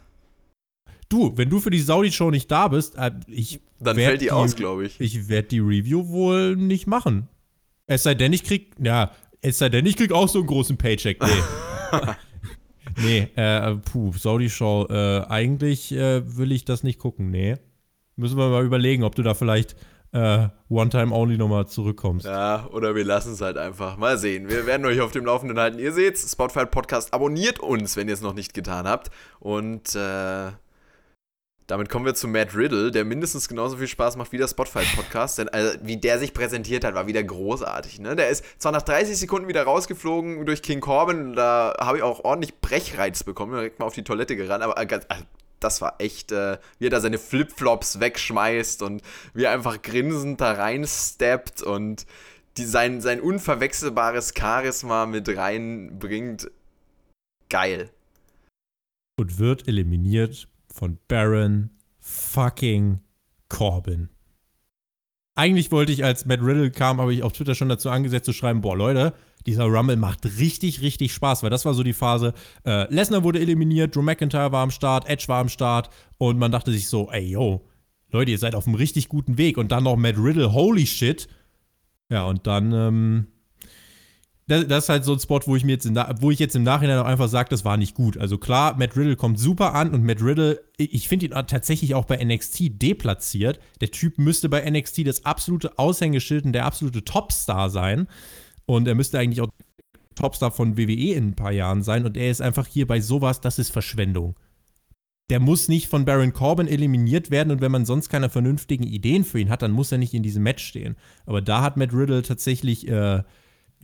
Du, 1.07 1.33
wenn 1.37 1.51
du 1.51 1.59
für 1.59 1.69
die 1.69 1.79
Saudi-Show 1.81 2.31
nicht 2.31 2.49
da 2.49 2.67
bist, 2.69 2.95
äh, 2.97 3.11
ich 3.27 3.61
Dann 3.79 3.95
fällt 3.95 4.21
die 4.21 4.31
aus, 4.31 4.55
glaube 4.55 4.87
ich. 4.87 4.99
Ich 4.99 5.27
werde 5.29 5.49
die 5.49 5.59
Review 5.59 6.07
wohl 6.09 6.55
nicht 6.55 6.87
machen. 6.87 7.27
Es 7.87 8.03
sei 8.03 8.15
denn, 8.15 8.33
ich 8.33 8.43
krieg, 8.43 8.71
ja, 8.81 9.11
es 9.41 9.57
sei 9.57 9.69
denn, 9.69 9.85
ich 9.85 9.97
krieg 9.97 10.11
auch 10.11 10.29
so 10.29 10.39
einen 10.39 10.47
großen 10.47 10.77
Paycheck. 10.77 11.21
Nee. 11.21 12.07
nee, 13.03 13.41
äh, 13.41 13.75
puh, 13.75 14.13
Saudi-Show, 14.13 14.87
äh, 14.89 15.25
eigentlich 15.27 15.91
äh, 15.91 16.37
will 16.37 16.51
ich 16.51 16.65
das 16.65 16.83
nicht 16.83 16.99
gucken, 16.99 17.29
nee. 17.29 17.55
Müssen 18.15 18.37
wir 18.37 18.49
mal 18.49 18.63
überlegen, 18.63 19.03
ob 19.03 19.15
du 19.15 19.23
da 19.23 19.33
vielleicht 19.33 19.75
äh, 20.13 20.47
One-Time-Only 20.69 21.37
nochmal 21.37 21.67
zurückkommst. 21.67 22.25
Ja, 22.25 22.67
oder 22.71 22.95
wir 22.95 23.03
lassen 23.03 23.33
es 23.33 23.41
halt 23.41 23.57
einfach. 23.57 23.97
Mal 23.97 24.17
sehen. 24.17 24.47
Wir 24.47 24.65
werden 24.65 24.85
euch 24.85 25.01
auf 25.01 25.11
dem 25.11 25.25
Laufenden 25.25 25.59
halten. 25.59 25.79
Ihr 25.79 25.91
seht, 25.91 26.17
Spotify 26.17 26.65
Podcast 26.65 27.13
abonniert 27.13 27.59
uns, 27.59 27.97
wenn 27.97 28.07
ihr 28.07 28.13
es 28.13 28.21
noch 28.21 28.35
nicht 28.35 28.53
getan 28.53 28.87
habt. 28.87 29.09
Und 29.39 29.95
äh, 29.95 30.51
damit 31.67 31.89
kommen 31.89 32.05
wir 32.05 32.13
zu 32.13 32.27
Matt 32.27 32.55
Riddle, 32.55 32.91
der 32.91 33.05
mindestens 33.05 33.47
genauso 33.47 33.77
viel 33.77 33.87
Spaß 33.87 34.17
macht 34.17 34.31
wie 34.31 34.37
der 34.37 34.47
Spotify 34.47 34.83
Podcast. 34.95 35.37
Denn 35.37 35.49
also, 35.49 35.77
wie 35.81 35.97
der 35.97 36.19
sich 36.19 36.33
präsentiert 36.33 36.83
hat, 36.83 36.93
war 36.93 37.07
wieder 37.07 37.23
großartig. 37.23 37.99
Ne? 37.99 38.15
Der 38.15 38.29
ist 38.29 38.43
zwar 38.59 38.71
nach 38.71 38.81
30 38.81 39.17
Sekunden 39.17 39.47
wieder 39.47 39.63
rausgeflogen 39.63 40.45
durch 40.45 40.61
King 40.61 40.81
Corbin. 40.81 41.33
Da 41.33 41.73
habe 41.79 41.97
ich 41.97 42.03
auch 42.03 42.23
ordentlich 42.23 42.59
Brechreiz 42.59 43.23
bekommen. 43.23 43.53
Direkt 43.53 43.79
mal 43.79 43.85
auf 43.85 43.93
die 43.93 44.03
Toilette 44.03 44.35
gerannt. 44.35 44.63
Aber 44.63 44.77
äh, 44.77 44.85
äh, 44.85 44.99
das 45.59 45.81
war 45.81 45.95
echt, 45.99 46.33
äh, 46.33 46.57
wie 46.79 46.87
er 46.87 46.89
da 46.89 46.99
seine 46.99 47.17
Flipflops 47.17 48.01
wegschmeißt 48.01 48.81
und 48.81 49.01
wie 49.33 49.45
er 49.45 49.51
einfach 49.51 49.81
grinsend 49.81 50.41
da 50.41 50.51
reinsteppt 50.51 51.61
und 51.61 52.05
die, 52.57 52.65
sein, 52.65 52.99
sein 52.99 53.21
unverwechselbares 53.21 54.33
Charisma 54.37 55.05
mit 55.05 55.29
reinbringt. 55.29 56.51
Geil. 57.49 57.89
Und 59.17 59.39
wird 59.39 59.67
eliminiert 59.67 60.49
von 60.73 60.97
Baron 61.07 61.69
fucking 61.99 62.99
Corbin. 63.47 64.09
Eigentlich 65.35 65.71
wollte 65.71 65.91
ich, 65.91 66.03
als 66.03 66.25
Matt 66.25 66.41
Riddle 66.41 66.71
kam, 66.71 66.99
habe 66.99 67.13
ich 67.13 67.23
auf 67.23 67.33
Twitter 67.33 67.55
schon 67.55 67.69
dazu 67.69 67.89
angesetzt 67.89 68.25
zu 68.25 68.33
schreiben, 68.33 68.61
boah 68.61 68.75
Leute, 68.75 69.13
dieser 69.45 69.65
Rumble 69.65 69.97
macht 69.97 70.25
richtig, 70.37 70.81
richtig 70.81 71.13
Spaß, 71.13 71.43
weil 71.43 71.49
das 71.49 71.65
war 71.65 71.73
so 71.73 71.83
die 71.83 71.93
Phase, 71.93 72.33
äh, 72.65 72.91
Lesnar 72.93 73.23
wurde 73.23 73.39
eliminiert, 73.39 73.95
Drew 73.95 74.01
McIntyre 74.01 74.51
war 74.51 74.63
am 74.63 74.71
Start, 74.71 75.07
Edge 75.07 75.25
war 75.27 75.39
am 75.39 75.49
Start 75.49 75.89
und 76.17 76.37
man 76.37 76.51
dachte 76.51 76.71
sich 76.71 76.87
so, 76.87 77.09
ey 77.11 77.23
yo, 77.23 77.67
Leute, 78.09 78.31
ihr 78.31 78.37
seid 78.37 78.53
auf 78.55 78.67
einem 78.67 78.75
richtig 78.75 79.09
guten 79.09 79.37
Weg 79.37 79.57
und 79.57 79.71
dann 79.71 79.85
noch 79.85 79.95
Matt 79.95 80.17
Riddle, 80.17 80.53
holy 80.53 80.85
shit. 80.85 81.27
Ja, 82.09 82.25
und 82.25 82.45
dann, 82.45 82.71
ähm, 82.71 83.27
das, 84.47 84.67
das 84.67 84.83
ist 84.85 84.89
halt 84.89 85.05
so 85.05 85.13
ein 85.13 85.19
Spot, 85.19 85.39
wo 85.45 85.55
ich 85.55 85.63
mir 85.63 85.73
jetzt, 85.73 85.85
im 85.85 85.95
wo 86.19 86.29
ich 86.29 86.39
jetzt 86.39 86.55
im 86.55 86.63
Nachhinein 86.63 86.99
auch 86.99 87.05
einfach 87.05 87.29
sage, 87.29 87.49
das 87.49 87.63
war 87.63 87.77
nicht 87.77 87.95
gut. 87.95 88.17
Also 88.17 88.37
klar, 88.37 88.77
Matt 88.77 88.97
Riddle 88.97 89.15
kommt 89.15 89.39
super 89.39 89.73
an 89.73 89.91
und 89.91 90.03
Matt 90.03 90.21
Riddle, 90.21 90.61
ich 90.77 90.93
ich 90.93 91.07
finde 91.07 91.27
ihn 91.27 91.31
tatsächlich 91.31 91.95
auch 91.95 92.05
bei 92.05 92.23
NXT 92.23 92.81
deplatziert. 92.81 93.59
Der 93.79 93.91
Typ 93.91 94.17
müsste 94.17 94.49
bei 94.49 94.69
NXT 94.69 95.07
das 95.07 95.25
absolute 95.25 95.77
Aushängeschild 95.79 96.45
und 96.45 96.53
der 96.53 96.65
absolute 96.65 97.05
Topstar 97.05 97.69
sein. 97.69 98.07
Und 98.65 98.87
er 98.87 98.95
müsste 98.95 99.19
eigentlich 99.19 99.41
auch 99.41 99.49
Topstar 100.15 100.51
von 100.51 100.77
WWE 100.77 101.13
in 101.15 101.29
ein 101.29 101.35
paar 101.35 101.51
Jahren 101.51 101.81
sein. 101.81 102.05
Und 102.05 102.17
er 102.17 102.29
ist 102.29 102.41
einfach 102.41 102.67
hier 102.67 102.87
bei 102.87 102.99
sowas, 102.99 103.39
das 103.39 103.59
ist 103.59 103.71
Verschwendung. 103.71 104.35
Der 105.29 105.39
muss 105.39 105.69
nicht 105.69 105.87
von 105.87 106.03
Baron 106.03 106.33
Corbin 106.33 106.67
eliminiert 106.67 107.31
werden 107.31 107.51
und 107.51 107.61
wenn 107.61 107.71
man 107.71 107.85
sonst 107.85 108.09
keine 108.09 108.29
vernünftigen 108.29 108.83
Ideen 108.83 109.23
für 109.23 109.39
ihn 109.39 109.49
hat, 109.49 109.61
dann 109.61 109.71
muss 109.71 109.91
er 109.91 109.97
nicht 109.97 110.13
in 110.13 110.21
diesem 110.21 110.43
Match 110.43 110.65
stehen. 110.65 110.97
Aber 111.25 111.41
da 111.41 111.61
hat 111.61 111.77
Matt 111.77 111.93
Riddle 111.93 112.23
tatsächlich 112.23 112.89
äh, 112.89 113.23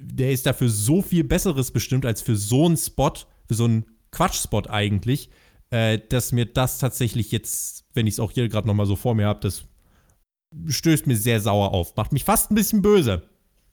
der 0.02 0.32
ist 0.32 0.45
dafür 0.45 0.70
so 0.70 1.02
viel 1.02 1.24
Besseres 1.24 1.72
bestimmt 1.72 2.06
als 2.06 2.22
für 2.22 2.36
so 2.36 2.66
einen 2.66 2.78
Spot, 2.78 3.14
für 3.47 3.54
so 3.54 3.66
einen 3.66 3.86
Quatschspot 4.12 4.70
eigentlich, 4.70 5.30
äh, 5.70 6.00
dass 6.10 6.32
mir 6.32 6.45
das 6.45 6.80
tatsächlich 6.80 7.32
jetzt, 7.32 7.86
wenn 7.93 8.08
ich 8.08 8.16
es 8.16 8.20
auch 8.20 8.32
hier 8.32 8.47
gerade 8.50 8.68
nochmal 8.68 8.86
so 8.86 8.95
vor 8.95 9.16
mir 9.16 9.28
habe, 9.28 9.41
das 9.41 9.66
stößt 10.68 11.06
mir 11.06 11.16
sehr 11.16 11.41
sauer 11.41 11.74
auf. 11.74 11.95
Macht 11.95 12.12
mich 12.12 12.24
fast 12.24 12.50
ein 12.50 12.56
bisschen 12.56 12.82
böse. 12.82 13.24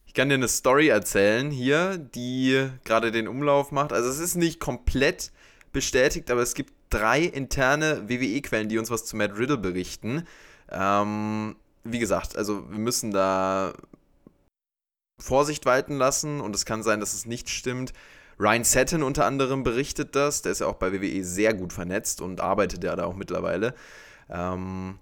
Ich 0.05 0.15
kann 0.15 0.29
dir 0.29 0.35
eine 0.35 0.49
Story 0.49 0.89
erzählen 0.89 1.51
hier, 1.51 1.97
die 1.99 2.69
gerade 2.85 3.13
den 3.13 3.29
Umlauf 3.29 3.73
macht. 3.73 3.93
Also 3.93 4.09
es 4.09 4.19
ist 4.19 4.35
nicht 4.35 4.61
komplett 4.61 5.33
bestätigt, 5.73 6.31
aber 6.31 6.43
es 6.43 6.55
gibt 6.55 6.73
drei 6.91 7.23
interne 7.23 8.09
WWE-Quellen, 8.09 8.69
die 8.69 8.79
uns 8.79 8.91
was 8.91 9.05
zu 9.05 9.17
Matt 9.17 9.39
Riddle 9.39 9.59
berichten. 9.59 10.25
Ähm, 10.71 11.57
wie 11.85 11.99
gesagt, 11.99 12.37
also 12.37 12.71
wir 12.71 12.79
müssen 12.79 13.11
da 13.11 13.75
Vorsicht 15.19 15.67
walten 15.67 15.97
lassen 15.97 16.41
und 16.41 16.55
es 16.55 16.65
kann 16.65 16.83
sein, 16.83 17.01
dass 17.01 17.15
es 17.15 17.27
nicht 17.27 17.49
stimmt. 17.49 17.93
Ryan 18.39 18.65
Satin 18.65 19.03
unter 19.03 19.25
anderem 19.25 19.63
berichtet 19.63 20.15
das, 20.15 20.43
der 20.43 20.53
ist 20.53 20.61
ja 20.61 20.67
auch 20.67 20.75
bei 20.75 20.93
WWE 20.93 21.25
sehr 21.25 21.55
gut 21.55 21.73
vernetzt 21.73 22.21
und 22.21 22.41
arbeitet 22.41 22.85
ja 22.85 22.95
da 22.95 23.05
auch 23.05 23.15
mittlerweile, 23.15 23.75
ähm, 24.29 24.99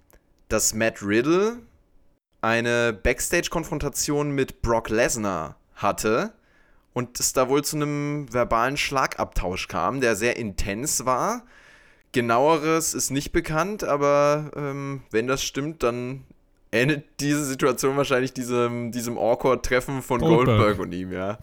dass 0.48 0.74
Matt 0.74 1.02
Riddle 1.02 1.58
eine 2.40 2.92
Backstage-Konfrontation 2.92 4.30
mit 4.30 4.62
Brock 4.62 4.88
Lesnar 4.88 5.56
hatte 5.74 6.32
und 6.92 7.18
es 7.18 7.32
da 7.32 7.48
wohl 7.48 7.64
zu 7.64 7.76
einem 7.76 8.32
verbalen 8.32 8.76
Schlagabtausch 8.76 9.66
kam, 9.66 10.00
der 10.00 10.14
sehr 10.14 10.36
intens 10.36 11.04
war. 11.04 11.44
Genaueres 12.12 12.94
ist 12.94 13.10
nicht 13.10 13.32
bekannt, 13.32 13.82
aber 13.82 14.52
ähm, 14.54 15.02
wenn 15.10 15.26
das 15.26 15.42
stimmt, 15.42 15.82
dann 15.82 16.24
endet 16.74 17.20
diese 17.20 17.44
Situation 17.44 17.96
wahrscheinlich 17.96 18.32
diesem, 18.32 18.90
diesem 18.90 19.16
Awkward-Treffen 19.16 20.02
von 20.02 20.20
Goldberg. 20.20 20.58
Goldberg. 20.58 20.78
und 20.80 20.92
ihm, 20.92 21.12
ja. 21.12 21.38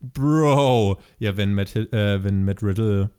Bro. 0.00 0.98
Ja, 1.18 1.36
wenn 1.36 1.54
Matt, 1.54 1.74
äh, 1.74 2.22
wenn 2.22 2.44
Matt 2.44 2.62
Riddle 2.62 3.10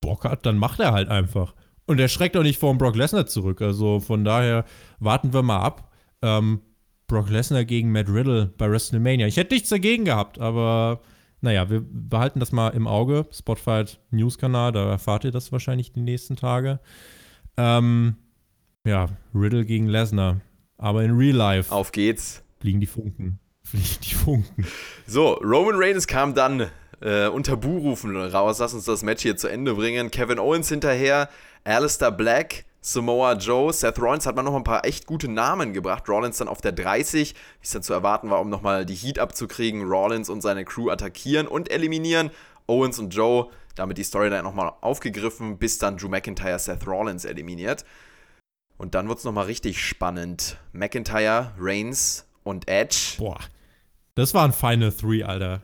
Bock 0.00 0.24
hat, 0.24 0.46
dann 0.46 0.56
macht 0.58 0.80
er 0.80 0.92
halt 0.92 1.08
einfach. 1.08 1.54
Und 1.86 1.98
er 1.98 2.08
schreckt 2.08 2.36
auch 2.36 2.42
nicht 2.42 2.58
vor 2.58 2.76
Brock 2.76 2.94
Lesnar 2.94 3.26
zurück. 3.26 3.60
Also 3.60 4.00
von 4.00 4.24
daher 4.24 4.64
warten 5.00 5.32
wir 5.32 5.42
mal 5.42 5.60
ab. 5.60 5.92
Ähm, 6.22 6.60
Brock 7.06 7.28
Lesnar 7.28 7.64
gegen 7.64 7.90
Matt 7.90 8.08
Riddle 8.08 8.52
bei 8.56 8.70
WrestleMania. 8.70 9.26
Ich 9.26 9.36
hätte 9.36 9.54
nichts 9.54 9.70
dagegen 9.70 10.04
gehabt, 10.04 10.38
aber 10.38 11.00
naja, 11.40 11.68
wir 11.68 11.82
behalten 11.84 12.38
das 12.38 12.52
mal 12.52 12.68
im 12.68 12.86
Auge. 12.86 13.26
Spotfight 13.32 13.98
News-Kanal, 14.10 14.72
da 14.72 14.90
erfahrt 14.90 15.24
ihr 15.24 15.32
das 15.32 15.50
wahrscheinlich 15.50 15.92
die 15.92 16.02
nächsten 16.02 16.36
Tage. 16.36 16.78
Ähm, 17.56 18.16
ja, 18.90 19.08
Riddle 19.34 19.64
gegen 19.64 19.86
Lesnar. 19.86 20.40
Aber 20.76 21.02
in 21.04 21.16
Real 21.16 21.36
Life. 21.36 21.72
Auf 21.72 21.92
geht's. 21.92 22.42
Fliegen 22.60 22.80
die 22.80 22.86
Funken. 22.86 23.38
Fliegen 23.62 24.00
die 24.02 24.14
Funken. 24.14 24.66
So, 25.06 25.34
Roman 25.34 25.76
Reigns 25.76 26.06
kam 26.06 26.34
dann 26.34 26.66
äh, 27.00 27.28
unter 27.28 27.56
Buhrufen 27.56 28.16
raus. 28.16 28.58
Lass 28.58 28.74
uns 28.74 28.84
das 28.84 29.02
Match 29.02 29.22
hier 29.22 29.36
zu 29.36 29.48
Ende 29.48 29.74
bringen. 29.74 30.10
Kevin 30.10 30.38
Owens 30.38 30.68
hinterher, 30.68 31.28
Alistair 31.64 32.10
Black, 32.10 32.64
Samoa 32.80 33.34
Joe, 33.34 33.72
Seth 33.72 34.00
Rollins 34.00 34.26
hat 34.26 34.36
man 34.36 34.46
noch 34.46 34.56
ein 34.56 34.64
paar 34.64 34.84
echt 34.84 35.06
gute 35.06 35.28
Namen 35.28 35.72
gebracht. 35.72 36.08
Rollins 36.08 36.38
dann 36.38 36.48
auf 36.48 36.60
der 36.60 36.72
30, 36.72 37.34
wie 37.34 37.36
es 37.62 37.70
dann 37.70 37.82
zu 37.82 37.92
erwarten 37.92 38.30
war, 38.30 38.40
um 38.40 38.48
nochmal 38.48 38.86
die 38.86 38.94
Heat 38.94 39.18
abzukriegen. 39.18 39.84
Rollins 39.84 40.28
und 40.28 40.40
seine 40.40 40.64
Crew 40.64 40.90
attackieren 40.90 41.46
und 41.46 41.70
eliminieren. 41.70 42.30
Owens 42.66 42.98
und 42.98 43.14
Joe, 43.14 43.48
damit 43.76 43.98
die 43.98 44.04
Storyline 44.04 44.42
nochmal 44.42 44.72
aufgegriffen, 44.80 45.58
bis 45.58 45.78
dann 45.78 45.96
Drew 45.96 46.08
McIntyre 46.08 46.58
Seth 46.58 46.86
Rollins 46.86 47.24
eliminiert. 47.24 47.84
Und 48.80 48.94
dann 48.94 49.08
wird 49.08 49.18
es 49.18 49.24
nochmal 49.24 49.44
richtig 49.44 49.78
spannend. 49.78 50.56
McIntyre, 50.72 51.52
Reigns 51.58 52.26
und 52.44 52.66
Edge. 52.66 53.16
Boah, 53.18 53.38
das 54.14 54.32
war 54.32 54.42
ein 54.42 54.54
Final 54.54 54.90
Three, 54.90 55.22
Alter. 55.22 55.60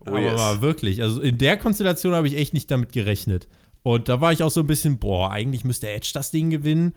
Oh, 0.00 0.08
Aber 0.08 0.20
yes. 0.20 0.60
wirklich, 0.60 1.00
also 1.00 1.20
in 1.20 1.38
der 1.38 1.56
Konstellation 1.56 2.14
habe 2.14 2.26
ich 2.26 2.36
echt 2.36 2.54
nicht 2.54 2.68
damit 2.68 2.90
gerechnet. 2.90 3.46
Und 3.84 4.08
da 4.08 4.20
war 4.20 4.32
ich 4.32 4.42
auch 4.42 4.50
so 4.50 4.58
ein 4.58 4.66
bisschen, 4.66 4.98
boah, 4.98 5.30
eigentlich 5.30 5.62
müsste 5.62 5.88
Edge 5.88 6.10
das 6.12 6.32
Ding 6.32 6.50
gewinnen. 6.50 6.94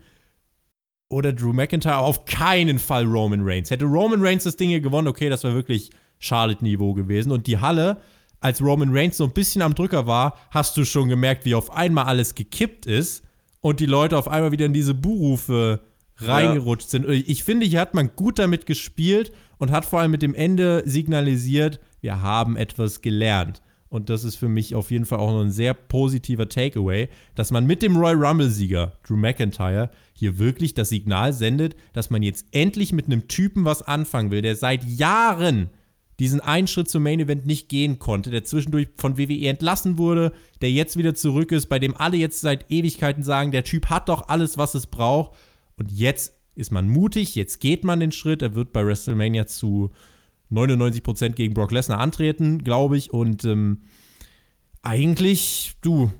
Oder 1.08 1.32
Drew 1.32 1.52
McIntyre, 1.52 1.98
auf 1.98 2.24
keinen 2.24 2.80
Fall 2.80 3.04
Roman 3.04 3.42
Reigns. 3.44 3.70
Hätte 3.70 3.84
Roman 3.84 4.20
Reigns 4.20 4.42
das 4.42 4.56
Ding 4.56 4.70
hier 4.70 4.80
gewonnen, 4.80 5.06
okay, 5.06 5.28
das 5.28 5.44
wäre 5.44 5.54
wirklich 5.54 5.90
Charlotte-Niveau 6.18 6.92
gewesen. 6.92 7.30
Und 7.30 7.46
die 7.46 7.58
Halle, 7.58 7.98
als 8.40 8.60
Roman 8.60 8.92
Reigns 8.92 9.16
so 9.16 9.24
ein 9.24 9.32
bisschen 9.32 9.62
am 9.62 9.76
Drücker 9.76 10.08
war, 10.08 10.36
hast 10.50 10.76
du 10.76 10.84
schon 10.84 11.08
gemerkt, 11.08 11.44
wie 11.44 11.54
auf 11.54 11.70
einmal 11.70 12.06
alles 12.06 12.34
gekippt 12.34 12.84
ist 12.86 13.22
und 13.62 13.80
die 13.80 13.86
Leute 13.86 14.18
auf 14.18 14.28
einmal 14.28 14.52
wieder 14.52 14.66
in 14.66 14.74
diese 14.74 14.92
Buhrufe 14.92 15.80
reingerutscht 16.16 16.90
sind. 16.90 17.08
Ich 17.08 17.42
finde, 17.42 17.64
hier 17.64 17.80
hat 17.80 17.94
man 17.94 18.10
gut 18.14 18.38
damit 18.38 18.66
gespielt 18.66 19.32
und 19.56 19.70
hat 19.70 19.86
vor 19.86 20.00
allem 20.00 20.10
mit 20.10 20.20
dem 20.20 20.34
Ende 20.34 20.82
signalisiert, 20.84 21.80
wir 22.00 22.20
haben 22.20 22.56
etwas 22.56 23.00
gelernt. 23.00 23.62
Und 23.88 24.08
das 24.08 24.24
ist 24.24 24.36
für 24.36 24.48
mich 24.48 24.74
auf 24.74 24.90
jeden 24.90 25.04
Fall 25.04 25.18
auch 25.18 25.30
noch 25.30 25.42
ein 25.42 25.50
sehr 25.50 25.74
positiver 25.74 26.48
Takeaway, 26.48 27.08
dass 27.34 27.50
man 27.50 27.66
mit 27.66 27.82
dem 27.82 27.96
Royal 27.96 28.24
Rumble-Sieger 28.24 28.92
Drew 29.06 29.16
McIntyre 29.16 29.90
hier 30.14 30.38
wirklich 30.38 30.74
das 30.74 30.88
Signal 30.88 31.32
sendet, 31.32 31.76
dass 31.92 32.10
man 32.10 32.22
jetzt 32.22 32.46
endlich 32.52 32.92
mit 32.92 33.06
einem 33.06 33.28
Typen 33.28 33.64
was 33.64 33.82
anfangen 33.82 34.30
will, 34.30 34.42
der 34.42 34.56
seit 34.56 34.84
Jahren 34.84 35.70
diesen 36.22 36.40
einen 36.40 36.68
Schritt 36.68 36.88
zum 36.88 37.02
Main 37.02 37.18
Event 37.18 37.46
nicht 37.46 37.68
gehen 37.68 37.98
konnte, 37.98 38.30
der 38.30 38.44
zwischendurch 38.44 38.86
von 38.96 39.18
WWE 39.18 39.48
entlassen 39.48 39.98
wurde, 39.98 40.32
der 40.60 40.70
jetzt 40.70 40.96
wieder 40.96 41.16
zurück 41.16 41.50
ist, 41.50 41.66
bei 41.66 41.80
dem 41.80 41.96
alle 41.96 42.16
jetzt 42.16 42.40
seit 42.40 42.70
Ewigkeiten 42.70 43.24
sagen, 43.24 43.50
der 43.50 43.64
Typ 43.64 43.86
hat 43.86 44.08
doch 44.08 44.28
alles, 44.28 44.56
was 44.56 44.76
es 44.76 44.86
braucht. 44.86 45.32
Und 45.76 45.90
jetzt 45.90 46.36
ist 46.54 46.70
man 46.70 46.88
mutig, 46.88 47.34
jetzt 47.34 47.58
geht 47.58 47.82
man 47.82 47.98
den 47.98 48.12
Schritt. 48.12 48.40
Er 48.40 48.54
wird 48.54 48.72
bei 48.72 48.86
WrestleMania 48.86 49.48
zu 49.48 49.90
99% 50.52 51.30
gegen 51.30 51.54
Brock 51.54 51.72
Lesnar 51.72 51.98
antreten, 51.98 52.62
glaube 52.62 52.96
ich. 52.96 53.12
Und 53.12 53.44
ähm, 53.44 53.80
eigentlich, 54.80 55.74
du, 55.80 56.12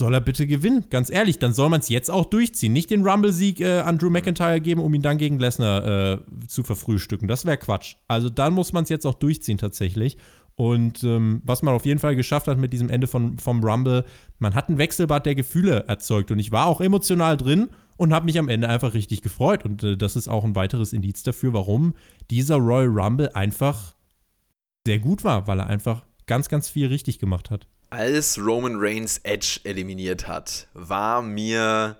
soll 0.00 0.14
er 0.14 0.20
bitte 0.20 0.46
gewinnen. 0.46 0.84
Ganz 0.90 1.10
ehrlich, 1.10 1.38
dann 1.38 1.54
soll 1.54 1.68
man 1.68 1.80
es 1.80 1.88
jetzt 1.88 2.10
auch 2.10 2.24
durchziehen. 2.26 2.72
Nicht 2.72 2.90
den 2.90 3.06
Rumble-Sieg 3.06 3.60
äh, 3.60 3.80
an 3.80 3.98
Drew 3.98 4.10
McIntyre 4.10 4.60
geben, 4.60 4.80
um 4.80 4.92
ihn 4.92 5.02
dann 5.02 5.18
gegen 5.18 5.38
Lesnar 5.38 5.86
äh, 5.86 6.18
zu 6.48 6.62
verfrühstücken. 6.62 7.28
Das 7.28 7.44
wäre 7.44 7.56
Quatsch. 7.56 7.96
Also 8.08 8.28
dann 8.28 8.54
muss 8.54 8.72
man 8.72 8.84
es 8.84 8.90
jetzt 8.90 9.06
auch 9.06 9.14
durchziehen 9.14 9.58
tatsächlich. 9.58 10.16
Und 10.56 11.02
ähm, 11.02 11.42
was 11.44 11.62
man 11.62 11.74
auf 11.74 11.84
jeden 11.84 12.00
Fall 12.00 12.16
geschafft 12.16 12.46
hat 12.46 12.58
mit 12.58 12.72
diesem 12.72 12.88
Ende 12.88 13.06
von, 13.06 13.38
vom 13.38 13.62
Rumble, 13.62 14.04
man 14.38 14.54
hat 14.54 14.68
ein 14.68 14.78
Wechselbad 14.78 15.26
der 15.26 15.34
Gefühle 15.34 15.84
erzeugt. 15.88 16.30
Und 16.30 16.38
ich 16.38 16.52
war 16.52 16.66
auch 16.66 16.80
emotional 16.80 17.36
drin 17.36 17.70
und 17.96 18.12
habe 18.12 18.26
mich 18.26 18.38
am 18.38 18.48
Ende 18.48 18.68
einfach 18.68 18.94
richtig 18.94 19.22
gefreut. 19.22 19.64
Und 19.64 19.82
äh, 19.82 19.96
das 19.96 20.16
ist 20.16 20.28
auch 20.28 20.44
ein 20.44 20.56
weiteres 20.56 20.92
Indiz 20.92 21.22
dafür, 21.22 21.52
warum 21.52 21.94
dieser 22.30 22.56
Royal 22.56 22.88
Rumble 22.88 23.30
einfach 23.34 23.94
sehr 24.86 24.98
gut 24.98 25.24
war, 25.24 25.46
weil 25.46 25.60
er 25.60 25.66
einfach 25.66 26.04
ganz, 26.26 26.48
ganz 26.48 26.68
viel 26.68 26.88
richtig 26.88 27.18
gemacht 27.18 27.50
hat. 27.50 27.66
Als 27.94 28.38
Roman 28.38 28.74
Reigns 28.76 29.20
Edge 29.22 29.60
eliminiert 29.62 30.26
hat, 30.26 30.66
war 30.74 31.22
mir 31.22 31.96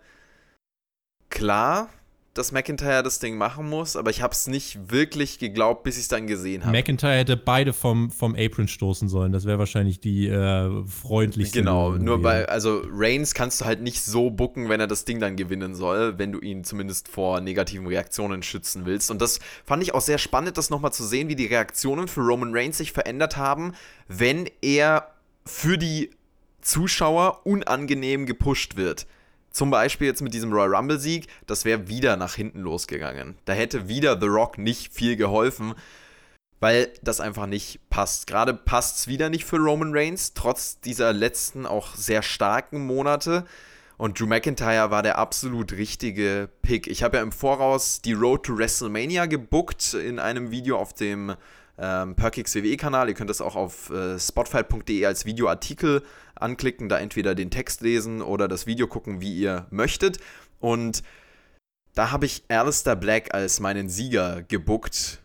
klar, 1.31 1.89
dass 2.35 2.51
McIntyre 2.51 3.05
das 3.05 3.21
Ding 3.21 3.37
machen 3.37 3.69
muss, 3.69 3.95
aber 3.95 4.11
ich 4.11 4.21
habe 4.21 4.33
es 4.33 4.49
nicht 4.49 4.91
wirklich 4.91 5.39
geglaubt, 5.39 5.85
bis 5.85 5.95
ich 5.95 6.03
es 6.03 6.09
dann 6.09 6.27
gesehen 6.27 6.65
habe. 6.65 6.77
McIntyre 6.77 7.13
hätte 7.13 7.37
beide 7.37 7.73
vom, 7.73 8.11
vom 8.11 8.35
Apron 8.37 8.67
stoßen 8.67 9.09
sollen. 9.09 9.31
Das 9.31 9.45
wäre 9.45 9.61
wahrscheinlich 9.61 10.01
die 10.01 10.27
äh, 10.27 10.85
freundlichste. 10.85 11.61
Genau, 11.61 11.93
nur 11.93 12.21
bei, 12.21 12.49
also 12.49 12.83
Reigns 12.91 13.35
kannst 13.35 13.61
du 13.61 13.65
halt 13.65 13.81
nicht 13.81 14.03
so 14.03 14.31
bucken, 14.31 14.69
wenn 14.69 14.81
er 14.81 14.89
das 14.89 15.05
Ding 15.05 15.21
dann 15.21 15.37
gewinnen 15.37 15.77
soll, 15.77 16.19
wenn 16.19 16.33
du 16.33 16.41
ihn 16.41 16.65
zumindest 16.65 17.07
vor 17.07 17.41
negativen 17.41 17.87
Reaktionen 17.87 18.43
schützen 18.43 18.85
willst. 18.85 19.13
Und 19.13 19.23
das 19.23 19.39
fand 19.65 19.85
ich 19.85 19.95
auch 19.95 20.01
sehr 20.01 20.19
spannend, 20.19 20.59
das 20.59 20.71
nochmal 20.71 20.93
zu 20.93 21.05
sehen, 21.05 21.29
wie 21.29 21.37
die 21.37 21.47
Reaktionen 21.47 22.09
für 22.09 22.21
Roman 22.23 22.53
Reigns 22.53 22.79
sich 22.79 22.91
verändert 22.91 23.37
haben, 23.37 23.75
wenn 24.09 24.51
er 24.61 25.14
für 25.47 25.79
die 25.79 26.11
Zuschauer 26.61 27.47
unangenehm 27.47 28.27
gepusht 28.27 28.77
wird. 28.77 29.07
Zum 29.51 29.71
Beispiel 29.71 30.09
jetzt 30.09 30.23
mit 30.23 30.35
diesem 30.35 30.53
Royal 30.53 30.75
Rumble-Sieg, 30.75 31.29
das 31.47 31.65
wäre 31.65 31.87
wieder 31.87 32.17
nach 32.17 32.35
hinten 32.35 32.61
losgegangen. 32.61 33.37
Da 33.45 33.53
hätte 33.53 33.87
wieder 33.87 34.19
The 34.21 34.27
Rock 34.27 34.59
nicht 34.59 34.93
viel 34.93 35.17
geholfen, 35.17 35.75
weil 36.59 36.93
das 37.03 37.21
einfach 37.21 37.47
nicht 37.47 37.79
passt. 37.89 38.27
Gerade 38.27 38.55
passt 38.55 38.99
es 38.99 39.07
wieder 39.07 39.29
nicht 39.29 39.45
für 39.45 39.59
Roman 39.59 39.97
Reigns, 39.97 40.35
trotz 40.35 40.81
dieser 40.81 41.13
letzten 41.13 41.67
auch 41.67 41.95
sehr 41.95 42.23
starken 42.23 42.85
Monate. 42.85 43.45
Und 43.97 44.19
Drew 44.19 44.27
McIntyre 44.27 44.91
war 44.91 45.05
der 45.05 45.19
absolut 45.19 45.73
richtige 45.73 46.49
Pick. 46.63 46.89
Ich 46.89 47.05
habe 47.05 47.19
ja 47.19 47.23
im 47.23 47.31
Voraus 47.31 48.01
die 48.01 48.13
Road 48.13 48.45
to 48.45 48.59
WrestleMania 48.59 49.27
gebuckt 49.27 49.95
in 49.95 50.19
einem 50.19 50.51
Video 50.51 50.79
auf 50.79 50.95
dem 50.95 51.37
ähm, 51.79 52.15
Perkix 52.15 52.55
WWE-Kanal. 52.55 53.09
Ihr 53.09 53.15
könnt 53.15 53.31
das 53.31 53.41
auch 53.41 53.57
auf 53.57 53.91
äh, 53.91 54.19
spotfight.de 54.19 55.05
als 55.07 55.25
Videoartikel 55.25 56.03
anklicken, 56.35 56.89
da 56.89 56.99
entweder 56.99 57.35
den 57.35 57.51
Text 57.51 57.81
lesen 57.81 58.23
oder 58.23 58.49
das 58.49 58.67
Video 58.67 58.87
gucken, 58.87 59.21
wie 59.21 59.37
ihr 59.37 59.67
möchtet. 59.71 60.19
Und 60.61 61.03
da 61.95 62.11
habe 62.11 62.27
ich 62.27 62.45
Alistair 62.49 62.97
Black 62.97 63.35
als 63.35 63.61
meinen 63.61 63.89
Sieger 63.89 64.43
gebuckt. 64.43 65.21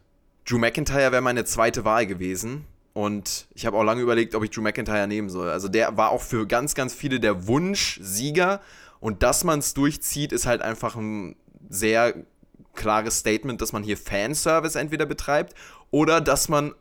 Drew 0.45 0.57
McIntyre 0.57 1.11
wäre 1.11 1.21
meine 1.21 1.45
zweite 1.45 1.85
Wahl 1.85 2.05
gewesen. 2.05 2.65
Und 2.93 3.47
ich 3.53 3.65
habe 3.65 3.77
auch 3.77 3.83
lange 3.83 4.01
überlegt, 4.01 4.35
ob 4.35 4.43
ich 4.43 4.49
Drew 4.49 4.61
McIntyre 4.61 5.07
nehmen 5.07 5.29
soll. 5.29 5.49
Also 5.49 5.67
der 5.67 5.95
war 5.97 6.09
auch 6.09 6.21
für 6.21 6.47
ganz, 6.47 6.75
ganz 6.75 6.93
viele 6.93 7.19
der 7.19 7.47
Wunsch-Sieger. 7.47 8.61
Und 8.99 9.23
dass 9.23 9.43
man 9.43 9.59
es 9.59 9.73
durchzieht, 9.73 10.31
ist 10.31 10.45
halt 10.45 10.61
einfach 10.61 10.95
ein 10.95 11.35
sehr 11.69 12.15
klares 12.73 13.19
Statement, 13.19 13.61
dass 13.61 13.73
man 13.73 13.83
hier 13.83 13.97
Fanservice 13.97 14.77
entweder 14.77 15.05
betreibt 15.05 15.53
oder 15.91 16.21
dass 16.21 16.49
man 16.49 16.73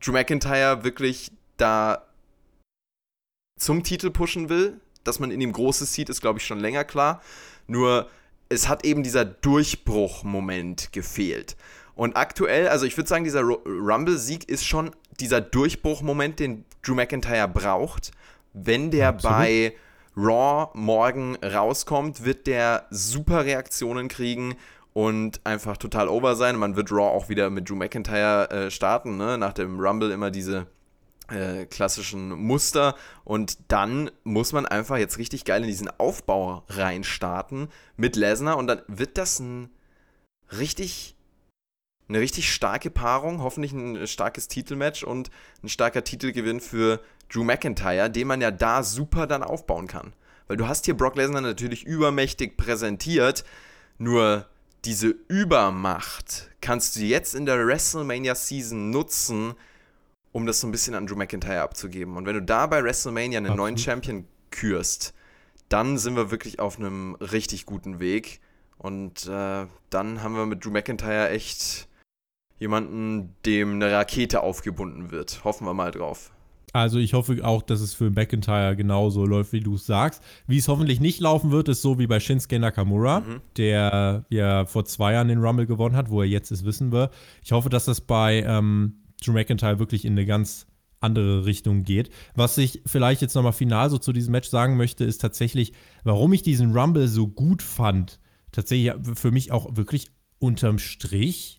Drew 0.00 0.12
McIntyre 0.12 0.84
wirklich 0.84 1.32
da 1.56 2.04
zum 3.58 3.82
Titel 3.82 4.10
pushen 4.10 4.48
will. 4.48 4.80
Dass 5.04 5.20
man 5.20 5.30
in 5.30 5.40
ihm 5.40 5.52
Großes 5.52 5.92
sieht, 5.92 6.08
ist, 6.08 6.20
glaube 6.20 6.38
ich, 6.38 6.46
schon 6.46 6.60
länger 6.60 6.84
klar. 6.84 7.22
Nur 7.66 8.08
es 8.48 8.68
hat 8.68 8.84
eben 8.84 9.02
dieser 9.02 9.24
Durchbruchmoment 9.24 10.92
gefehlt. 10.92 11.56
Und 11.94 12.16
aktuell, 12.16 12.68
also 12.68 12.86
ich 12.86 12.96
würde 12.96 13.08
sagen, 13.08 13.24
dieser 13.24 13.42
Rumble-Sieg 13.42 14.48
ist 14.48 14.66
schon 14.66 14.92
dieser 15.18 15.40
Durchbruchmoment, 15.40 16.38
den 16.38 16.64
Drew 16.82 16.94
McIntyre 16.94 17.48
braucht. 17.48 18.12
Wenn 18.52 18.90
der 18.90 19.08
Absolut. 19.08 19.36
bei 19.36 19.74
Raw 20.16 20.70
morgen 20.74 21.36
rauskommt, 21.36 22.24
wird 22.24 22.46
der 22.46 22.86
super 22.90 23.44
Reaktionen 23.44 24.08
kriegen 24.08 24.56
und 24.98 25.46
einfach 25.46 25.76
total 25.76 26.08
over 26.08 26.34
sein. 26.34 26.56
Man 26.56 26.74
wird 26.74 26.90
Raw 26.90 27.14
auch 27.16 27.28
wieder 27.28 27.50
mit 27.50 27.70
Drew 27.70 27.76
McIntyre 27.76 28.50
äh, 28.50 28.68
starten, 28.68 29.16
ne? 29.16 29.38
nach 29.38 29.52
dem 29.52 29.78
Rumble 29.78 30.10
immer 30.10 30.32
diese 30.32 30.66
äh, 31.28 31.66
klassischen 31.66 32.30
Muster 32.30 32.96
und 33.22 33.58
dann 33.70 34.10
muss 34.24 34.52
man 34.52 34.66
einfach 34.66 34.96
jetzt 34.96 35.18
richtig 35.18 35.44
geil 35.44 35.62
in 35.62 35.68
diesen 35.68 35.88
Aufbau 36.00 36.64
reinstarten 36.68 37.68
mit 37.96 38.16
Lesnar 38.16 38.56
und 38.56 38.66
dann 38.66 38.82
wird 38.88 39.18
das 39.18 39.38
ein 39.38 39.70
richtig 40.58 41.14
eine 42.08 42.18
richtig 42.18 42.52
starke 42.52 42.90
Paarung, 42.90 43.40
hoffentlich 43.40 43.72
ein 43.72 44.04
starkes 44.08 44.48
Titelmatch 44.48 45.04
und 45.04 45.30
ein 45.62 45.68
starker 45.68 46.02
Titelgewinn 46.02 46.58
für 46.58 46.98
Drew 47.32 47.44
McIntyre, 47.44 48.10
den 48.10 48.26
man 48.26 48.40
ja 48.40 48.50
da 48.50 48.82
super 48.82 49.28
dann 49.28 49.44
aufbauen 49.44 49.86
kann. 49.86 50.12
Weil 50.48 50.56
du 50.56 50.66
hast 50.66 50.86
hier 50.86 50.96
Brock 50.96 51.14
Lesnar 51.14 51.42
natürlich 51.42 51.84
übermächtig 51.84 52.56
präsentiert, 52.56 53.44
nur 53.98 54.48
diese 54.84 55.08
Übermacht 55.28 56.50
kannst 56.60 56.96
du 56.96 57.00
jetzt 57.00 57.34
in 57.34 57.46
der 57.46 57.66
WrestleMania 57.66 58.34
Season 58.34 58.90
nutzen, 58.90 59.54
um 60.32 60.46
das 60.46 60.60
so 60.60 60.66
ein 60.66 60.70
bisschen 60.70 60.94
an 60.94 61.06
Drew 61.06 61.16
McIntyre 61.16 61.62
abzugeben. 61.62 62.16
Und 62.16 62.26
wenn 62.26 62.34
du 62.34 62.42
da 62.42 62.66
bei 62.66 62.82
WrestleMania 62.82 63.38
einen 63.38 63.46
Absolut. 63.46 63.58
neuen 63.58 63.78
Champion 63.78 64.26
kürst, 64.50 65.14
dann 65.68 65.98
sind 65.98 66.16
wir 66.16 66.30
wirklich 66.30 66.60
auf 66.60 66.78
einem 66.78 67.14
richtig 67.16 67.66
guten 67.66 68.00
Weg. 68.00 68.40
Und 68.78 69.26
äh, 69.26 69.66
dann 69.90 70.22
haben 70.22 70.36
wir 70.36 70.46
mit 70.46 70.64
Drew 70.64 70.70
McIntyre 70.70 71.30
echt 71.30 71.88
jemanden, 72.58 73.34
dem 73.44 73.74
eine 73.74 73.92
Rakete 73.92 74.40
aufgebunden 74.40 75.10
wird. 75.10 75.44
Hoffen 75.44 75.66
wir 75.66 75.74
mal 75.74 75.90
drauf. 75.90 76.30
Also 76.78 76.98
ich 76.98 77.14
hoffe 77.14 77.44
auch, 77.44 77.62
dass 77.62 77.80
es 77.80 77.94
für 77.94 78.10
McIntyre 78.10 78.76
genauso 78.76 79.26
läuft, 79.26 79.52
wie 79.52 79.60
du 79.60 79.74
es 79.74 79.86
sagst. 79.86 80.22
Wie 80.46 80.58
es 80.58 80.68
hoffentlich 80.68 81.00
nicht 81.00 81.20
laufen 81.20 81.50
wird, 81.50 81.68
ist 81.68 81.82
so 81.82 81.98
wie 81.98 82.06
bei 82.06 82.20
Shinsuke 82.20 82.58
Nakamura, 82.58 83.20
mhm. 83.20 83.40
der 83.56 84.24
ja 84.30 84.66
vor 84.66 84.84
zwei 84.84 85.12
Jahren 85.14 85.28
den 85.28 85.40
Rumble 85.40 85.66
gewonnen 85.66 85.96
hat, 85.96 86.10
wo 86.10 86.22
er 86.22 86.28
jetzt 86.28 86.50
ist, 86.50 86.64
wissen 86.64 86.92
wir. 86.92 87.10
Ich 87.42 87.52
hoffe, 87.52 87.68
dass 87.68 87.84
das 87.84 88.00
bei 88.00 88.42
ähm, 88.46 89.02
Drew 89.24 89.32
McIntyre 89.32 89.78
wirklich 89.78 90.04
in 90.04 90.12
eine 90.12 90.26
ganz 90.26 90.66
andere 91.00 91.44
Richtung 91.44 91.84
geht. 91.84 92.10
Was 92.34 92.58
ich 92.58 92.82
vielleicht 92.86 93.22
jetzt 93.22 93.34
nochmal 93.34 93.52
final 93.52 93.90
so 93.90 93.98
zu 93.98 94.12
diesem 94.12 94.32
Match 94.32 94.48
sagen 94.48 94.76
möchte, 94.76 95.04
ist 95.04 95.20
tatsächlich, 95.20 95.72
warum 96.04 96.32
ich 96.32 96.42
diesen 96.42 96.76
Rumble 96.76 97.08
so 97.08 97.28
gut 97.28 97.62
fand. 97.62 98.20
Tatsächlich 98.52 98.92
für 99.14 99.30
mich 99.30 99.52
auch 99.52 99.76
wirklich 99.76 100.08
unterm 100.38 100.78
Strich 100.78 101.57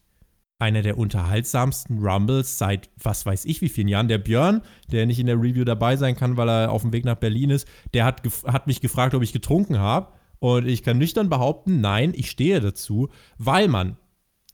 einer 0.59 0.81
der 0.81 0.97
unterhaltsamsten 0.97 2.05
Rumbles 2.05 2.57
seit 2.57 2.89
was 3.01 3.25
weiß 3.25 3.45
ich 3.45 3.61
wie 3.61 3.69
vielen 3.69 3.87
Jahren. 3.87 4.09
Der 4.09 4.17
Björn, 4.17 4.61
der 4.91 5.05
nicht 5.05 5.19
in 5.19 5.25
der 5.25 5.37
Review 5.37 5.63
dabei 5.63 5.95
sein 5.95 6.15
kann, 6.15 6.35
weil 6.35 6.49
er 6.49 6.71
auf 6.71 6.81
dem 6.81 6.91
Weg 6.91 7.05
nach 7.05 7.15
Berlin 7.15 7.49
ist, 7.49 7.67
der 7.93 8.05
hat, 8.05 8.21
hat 8.45 8.67
mich 8.67 8.81
gefragt, 8.81 9.15
ob 9.15 9.23
ich 9.23 9.33
getrunken 9.33 9.79
habe. 9.79 10.11
Und 10.39 10.67
ich 10.67 10.83
kann 10.83 10.97
nüchtern 10.97 11.29
behaupten, 11.29 11.81
nein, 11.81 12.13
ich 12.15 12.29
stehe 12.29 12.61
dazu, 12.61 13.09
weil 13.37 13.67
man 13.67 13.97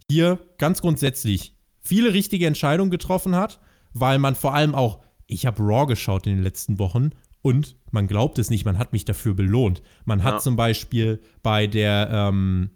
hier 0.10 0.40
ganz 0.58 0.82
grundsätzlich 0.82 1.56
viele 1.82 2.14
richtige 2.14 2.48
Entscheidungen 2.48 2.92
getroffen 2.92 3.36
hat, 3.36 3.60
weil 3.94 4.20
man 4.20 4.36
vor 4.36 4.54
allem 4.54 4.76
auch, 4.76 5.00
ich 5.28 5.46
habe 5.46 5.62
Raw 5.64 5.88
geschaut 5.88 6.28
in 6.28 6.36
den 6.36 6.44
letzten 6.44 6.80
Wochen 6.80 7.12
und 7.42 7.78
man 7.92 8.08
glaubt 8.08 8.40
es 8.40 8.50
nicht, 8.50 8.66
man 8.66 8.78
hat 8.78 8.94
mich 8.94 9.06
dafür 9.06 9.36
belohnt. 9.36 9.82
Man 10.06 10.24
hat 10.24 10.34
ja. 10.34 10.40
zum 10.40 10.56
Beispiel 10.56 11.22
bei 11.44 11.68
der, 11.68 12.10
ähm, 12.12 12.72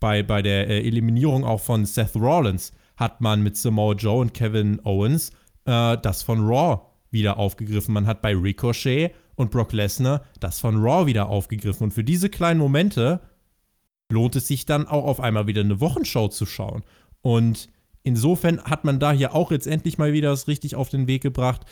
bei, 0.00 0.22
bei 0.22 0.42
der 0.42 0.68
äh, 0.68 0.86
Eliminierung 0.86 1.44
auch 1.44 1.60
von 1.60 1.84
Seth 1.84 2.16
Rollins 2.16 2.72
hat 2.96 3.20
man 3.20 3.42
mit 3.42 3.56
Samoa 3.56 3.94
Joe 3.94 4.20
und 4.20 4.34
Kevin 4.34 4.80
Owens 4.84 5.30
äh, 5.64 5.96
das 5.98 6.22
von 6.22 6.40
Raw 6.46 6.80
wieder 7.10 7.38
aufgegriffen. 7.38 7.94
Man 7.94 8.06
hat 8.06 8.22
bei 8.22 8.34
Ricochet 8.34 9.12
und 9.36 9.50
Brock 9.50 9.72
Lesnar 9.72 10.24
das 10.40 10.60
von 10.60 10.76
Raw 10.76 11.06
wieder 11.06 11.28
aufgegriffen. 11.28 11.84
Und 11.84 11.92
für 11.92 12.04
diese 12.04 12.28
kleinen 12.28 12.60
Momente 12.60 13.20
lohnt 14.10 14.36
es 14.36 14.48
sich 14.48 14.66
dann 14.66 14.86
auch 14.86 15.04
auf 15.04 15.20
einmal 15.20 15.46
wieder 15.46 15.60
eine 15.60 15.80
Wochenshow 15.80 16.28
zu 16.28 16.46
schauen. 16.46 16.82
Und 17.20 17.68
insofern 18.02 18.62
hat 18.64 18.84
man 18.84 18.98
da 18.98 19.12
hier 19.12 19.34
auch 19.34 19.50
jetzt 19.50 19.66
endlich 19.66 19.98
mal 19.98 20.12
wieder 20.12 20.30
das 20.30 20.48
richtig 20.48 20.74
auf 20.74 20.88
den 20.88 21.06
Weg 21.06 21.22
gebracht. 21.22 21.62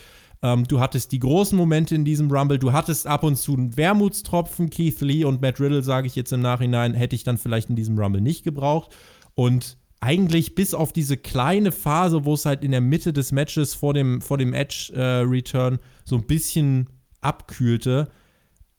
Ähm, 0.43 0.67
du 0.69 0.81
hattest 0.81 1.13
die 1.13 1.19
großen 1.19 1.57
Momente 1.57 1.95
in 1.95 2.05
diesem 2.05 2.31
Rumble, 2.31 2.59
du 2.59 2.73
hattest 2.73 3.07
ab 3.07 3.23
und 3.23 3.37
zu 3.37 3.55
einen 3.55 3.77
Wermutstropfen. 3.77 4.71
Keith 4.71 5.01
Lee 5.01 5.25
und 5.25 5.41
Matt 5.41 5.61
Riddle, 5.61 5.83
sage 5.83 6.07
ich 6.07 6.17
jetzt 6.17 6.33
im 6.33 6.41
Nachhinein, 6.41 6.95
hätte 6.95 7.17
ich 7.17 7.25
dann 7.25 7.39
vielleicht 7.39 7.71
in 7.71 7.77
diesem 7.77 7.99
Rumble 7.99 8.21
nicht 8.21 8.45
gebraucht. 8.45 8.95
Und 9.35 9.79
eigentlich 10.01 10.55
bis 10.55 10.75
auf 10.75 10.93
diese 10.93 11.17
kleine 11.17 11.73
Phase, 11.73 12.25
wo 12.25 12.35
es 12.35 12.45
halt 12.45 12.63
in 12.63 12.71
der 12.71 12.81
Mitte 12.81 13.13
des 13.13 13.33
Matches 13.33 13.75
vor 13.75 13.95
dem, 13.95 14.21
vor 14.21 14.39
dem 14.39 14.53
Edge-Return 14.53 15.75
äh, 15.75 15.79
so 16.05 16.17
ein 16.17 16.27
bisschen 16.27 16.89
abkühlte, 17.21 18.11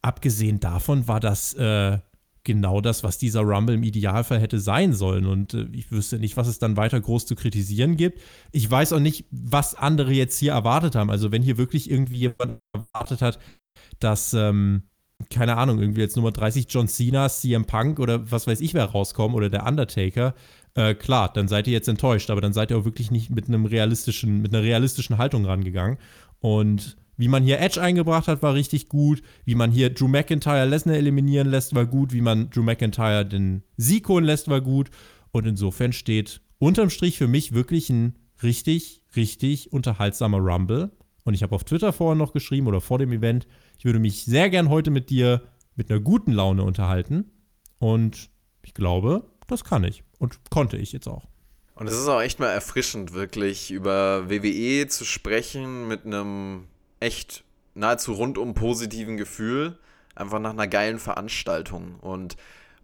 abgesehen 0.00 0.60
davon 0.60 1.08
war 1.08 1.20
das 1.20 1.54
äh, 1.54 1.98
genau 2.48 2.80
das, 2.80 3.04
was 3.04 3.18
dieser 3.18 3.42
Rumble 3.42 3.74
im 3.74 3.82
Idealfall 3.82 4.40
hätte 4.40 4.58
sein 4.58 4.94
sollen. 4.94 5.26
Und 5.26 5.52
äh, 5.52 5.66
ich 5.72 5.92
wüsste 5.92 6.18
nicht, 6.18 6.38
was 6.38 6.48
es 6.48 6.58
dann 6.58 6.78
weiter 6.78 6.98
groß 6.98 7.26
zu 7.26 7.36
kritisieren 7.36 7.98
gibt. 7.98 8.20
Ich 8.52 8.68
weiß 8.68 8.94
auch 8.94 9.00
nicht, 9.00 9.26
was 9.30 9.74
andere 9.74 10.12
jetzt 10.12 10.38
hier 10.38 10.52
erwartet 10.52 10.94
haben. 10.94 11.10
Also 11.10 11.30
wenn 11.30 11.42
hier 11.42 11.58
wirklich 11.58 11.90
irgendwie 11.90 12.16
jemand 12.16 12.58
erwartet 12.72 13.20
hat, 13.20 13.38
dass, 14.00 14.32
ähm, 14.32 14.84
keine 15.28 15.58
Ahnung, 15.58 15.78
irgendwie 15.78 16.00
jetzt 16.00 16.16
Nummer 16.16 16.32
30 16.32 16.66
John 16.70 16.88
Cena, 16.88 17.28
CM 17.28 17.66
Punk 17.66 18.00
oder 18.00 18.30
was 18.30 18.46
weiß 18.46 18.60
ich 18.62 18.72
wer 18.72 18.86
rauskommen 18.86 19.36
oder 19.36 19.50
der 19.50 19.66
Undertaker, 19.66 20.34
äh, 20.74 20.94
klar, 20.94 21.30
dann 21.30 21.48
seid 21.48 21.66
ihr 21.66 21.74
jetzt 21.74 21.88
enttäuscht, 21.88 22.30
aber 22.30 22.40
dann 22.40 22.54
seid 22.54 22.70
ihr 22.70 22.78
auch 22.78 22.86
wirklich 22.86 23.10
nicht 23.10 23.28
mit 23.28 23.48
einem 23.48 23.66
realistischen, 23.66 24.40
mit 24.40 24.54
einer 24.54 24.62
realistischen 24.62 25.18
Haltung 25.18 25.44
rangegangen. 25.44 25.98
Und 26.40 26.96
wie 27.18 27.28
man 27.28 27.42
hier 27.42 27.60
Edge 27.60 27.82
eingebracht 27.82 28.28
hat, 28.28 28.42
war 28.42 28.54
richtig 28.54 28.88
gut. 28.88 29.22
Wie 29.44 29.56
man 29.56 29.72
hier 29.72 29.90
Drew 29.90 30.06
McIntyre 30.06 30.64
Lesnar 30.64 30.94
eliminieren 30.94 31.48
lässt, 31.48 31.74
war 31.74 31.84
gut. 31.84 32.12
Wie 32.12 32.20
man 32.20 32.48
Drew 32.48 32.62
McIntyre 32.62 33.26
den 33.26 33.64
Sieg 33.76 34.08
holen 34.08 34.24
lässt, 34.24 34.48
war 34.48 34.60
gut. 34.60 34.90
Und 35.32 35.44
insofern 35.44 35.92
steht 35.92 36.40
unterm 36.58 36.90
Strich 36.90 37.18
für 37.18 37.26
mich 37.26 37.52
wirklich 37.52 37.90
ein 37.90 38.14
richtig, 38.42 39.02
richtig 39.16 39.72
unterhaltsamer 39.72 40.38
Rumble. 40.38 40.92
Und 41.24 41.34
ich 41.34 41.42
habe 41.42 41.56
auf 41.56 41.64
Twitter 41.64 41.92
vorher 41.92 42.14
noch 42.14 42.32
geschrieben 42.32 42.68
oder 42.68 42.80
vor 42.80 42.98
dem 43.00 43.12
Event, 43.12 43.48
ich 43.78 43.84
würde 43.84 43.98
mich 43.98 44.24
sehr 44.24 44.48
gern 44.48 44.68
heute 44.68 44.92
mit 44.92 45.10
dir 45.10 45.42
mit 45.74 45.90
einer 45.90 46.00
guten 46.00 46.32
Laune 46.32 46.62
unterhalten. 46.62 47.32
Und 47.80 48.30
ich 48.62 48.74
glaube, 48.74 49.28
das 49.48 49.64
kann 49.64 49.82
ich. 49.82 50.04
Und 50.18 50.38
konnte 50.50 50.76
ich 50.76 50.92
jetzt 50.92 51.08
auch. 51.08 51.26
Und 51.74 51.88
es 51.88 51.94
ist 51.94 52.08
auch 52.08 52.20
echt 52.20 52.38
mal 52.38 52.50
erfrischend, 52.50 53.12
wirklich 53.12 53.72
über 53.72 54.30
WWE 54.30 54.86
zu 54.86 55.04
sprechen 55.04 55.88
mit 55.88 56.06
einem 56.06 56.64
echt 57.00 57.44
nahezu 57.74 58.12
rundum 58.12 58.54
positiven 58.54 59.16
Gefühl, 59.16 59.78
einfach 60.14 60.38
nach 60.38 60.50
einer 60.50 60.66
geilen 60.66 60.98
Veranstaltung. 60.98 61.98
Und 62.00 62.36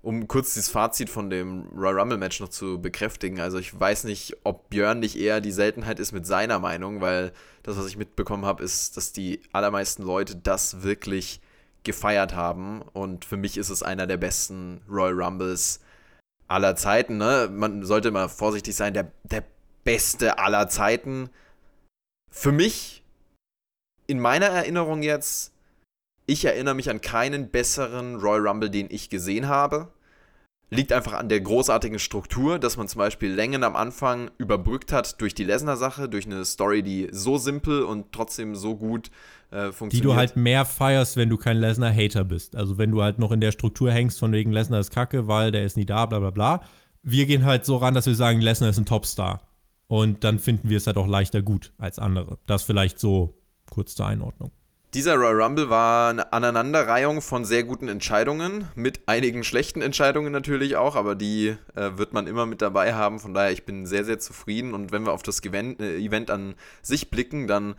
um 0.03 0.29
kurz 0.29 0.55
dieses 0.55 0.69
Fazit 0.69 1.09
von 1.09 1.31
dem 1.31 1.67
Royal 1.75 1.99
Rumble 1.99 2.19
Match 2.19 2.39
noch 2.41 2.51
zu 2.51 2.81
bekräftigen, 2.81 3.41
also 3.41 3.59
ich 3.59 3.79
weiß 3.79 4.05
nicht, 4.05 4.37
ob 4.45 4.69
Björn 4.69 5.01
nicht 5.01 5.17
eher 5.17 5.41
die 5.41 5.51
Seltenheit 5.51 5.99
ist 5.99 6.13
mit 6.13 6.27
seiner 6.27 6.59
Meinung, 6.59 7.01
weil 7.01 7.33
das, 7.63 7.79
was 7.79 7.87
ich 7.87 7.97
mitbekommen 7.97 8.45
habe, 8.45 8.63
ist, 8.63 8.97
dass 8.97 9.13
die 9.13 9.41
allermeisten 9.53 10.03
Leute 10.03 10.37
das 10.37 10.83
wirklich 10.83 11.41
gefeiert 11.85 12.35
haben. 12.35 12.83
Und 12.93 13.25
für 13.25 13.37
mich 13.37 13.57
ist 13.57 13.71
es 13.71 13.83
einer 13.83 14.07
der 14.07 14.19
besten 14.19 14.83
Royal 14.89 15.21
Rumbles 15.23 15.81
aller 16.49 16.77
Zeiten. 16.77 17.17
Ne? 17.17 17.49
Man 17.51 17.85
sollte 17.85 18.11
mal 18.11 18.29
vorsichtig 18.29 18.77
sein, 18.77 18.93
der, 18.93 19.11
der 19.23 19.45
beste 19.85 20.39
aller 20.39 20.69
Zeiten. 20.69 21.31
Für 22.31 22.53
mich 22.53 23.04
in 24.07 24.21
meiner 24.21 24.47
Erinnerung 24.47 25.03
jetzt, 25.03 25.53
ich 26.27 26.45
erinnere 26.45 26.75
mich 26.75 26.91
an 26.91 27.01
keinen 27.01 27.51
besseren 27.51 28.17
Royal 28.17 28.47
Rumble, 28.47 28.71
den 28.71 28.89
ich 28.91 29.11
gesehen 29.11 29.49
habe. 29.49 29.89
Liegt 30.71 30.93
einfach 30.93 31.13
an 31.13 31.29
der 31.29 31.41
großartigen 31.41 31.99
Struktur, 31.99 32.59
dass 32.59 32.77
man 32.77 32.89
zum 32.89 32.99
Beispiel 32.99 33.31
Längen 33.31 33.63
am 33.63 33.77
Anfang 33.77 34.31
überbrückt 34.39 34.93
hat 34.93 35.21
durch 35.21 35.35
die 35.35 35.45
Lesnar-Sache, 35.45 36.09
durch 36.09 36.27
eine 36.27 36.45
Story, 36.45 36.83
die 36.83 37.09
so 37.13 37.37
simpel 37.39 37.83
und 37.83 38.13
trotzdem 38.13 38.57
so 38.57 38.75
gut 38.75 39.11
äh, 39.51 39.71
funktioniert. 39.71 39.93
Die 39.93 40.01
du 40.01 40.15
halt 40.17 40.37
mehr 40.37 40.65
feierst, 40.65 41.17
wenn 41.17 41.29
du 41.29 41.37
kein 41.37 41.59
Lesnar-Hater 41.59 42.25
bist. 42.25 42.57
Also 42.57 42.79
wenn 42.79 42.91
du 42.91 43.03
halt 43.03 43.19
noch 43.19 43.31
in 43.31 43.41
der 43.41 43.53
Struktur 43.53 43.93
hängst, 43.93 44.19
von 44.19 44.33
wegen 44.33 44.53
Lesnar 44.53 44.81
ist 44.81 44.91
kacke, 44.91 45.29
weil 45.29 45.53
der 45.53 45.65
ist 45.65 45.77
nie 45.77 45.87
da, 45.87 46.07
bla 46.07 46.19
bla 46.19 46.31
bla. 46.31 46.63
Wir 47.03 47.27
gehen 47.27 47.45
halt 47.45 47.67
so 47.67 47.77
ran, 47.77 47.95
dass 47.95 48.07
wir 48.07 48.15
sagen, 48.15 48.41
Lesnar 48.41 48.71
ist 48.71 48.79
ein 48.79 48.87
Topstar. 48.87 49.43
Und 49.87 50.25
dann 50.25 50.39
finden 50.39 50.71
wir 50.71 50.79
es 50.79 50.87
halt 50.87 50.97
auch 50.97 51.07
leichter 51.07 51.43
gut 51.43 51.73
als 51.79 51.99
andere. 51.99 52.39
Das 52.47 52.63
vielleicht 52.63 52.99
so 52.99 53.39
kurz 53.75 53.95
zur 53.95 54.07
Einordnung. 54.07 54.51
Dieser 54.95 55.17
Royal 55.17 55.43
Rumble 55.43 55.71
war 55.71 56.11
eine 56.11 56.33
Aneinanderreihung 56.33 57.21
von 57.21 57.45
sehr 57.45 57.65
guten 57.65 57.89
Entscheidungen, 57.89 58.69
mit 58.77 59.09
einigen 59.09 59.43
schlechten 59.43 59.83
Entscheidungen 59.83 60.31
natürlich 60.31 60.77
auch, 60.77 60.95
aber 60.95 61.17
die 61.17 61.57
äh, 61.75 61.91
wird 61.97 62.13
man 62.13 62.29
immer 62.29 62.47
mit 62.47 62.63
dabei 62.63 62.95
haben. 62.95 63.19
Von 63.19 63.35
daher, 63.35 63.51
ich 63.51 63.65
bin 63.65 63.87
sehr, 63.87 64.05
sehr 64.05 64.21
zufrieden. 64.21 64.73
Und 64.73 64.93
wenn 64.93 65.05
wir 65.05 65.13
auf 65.13 65.25
das 65.25 65.43
Event, 65.43 65.81
äh, 65.81 65.99
Event 65.99 66.31
an 66.31 66.55
sich 66.81 67.11
blicken, 67.11 67.49
dann 67.49 67.75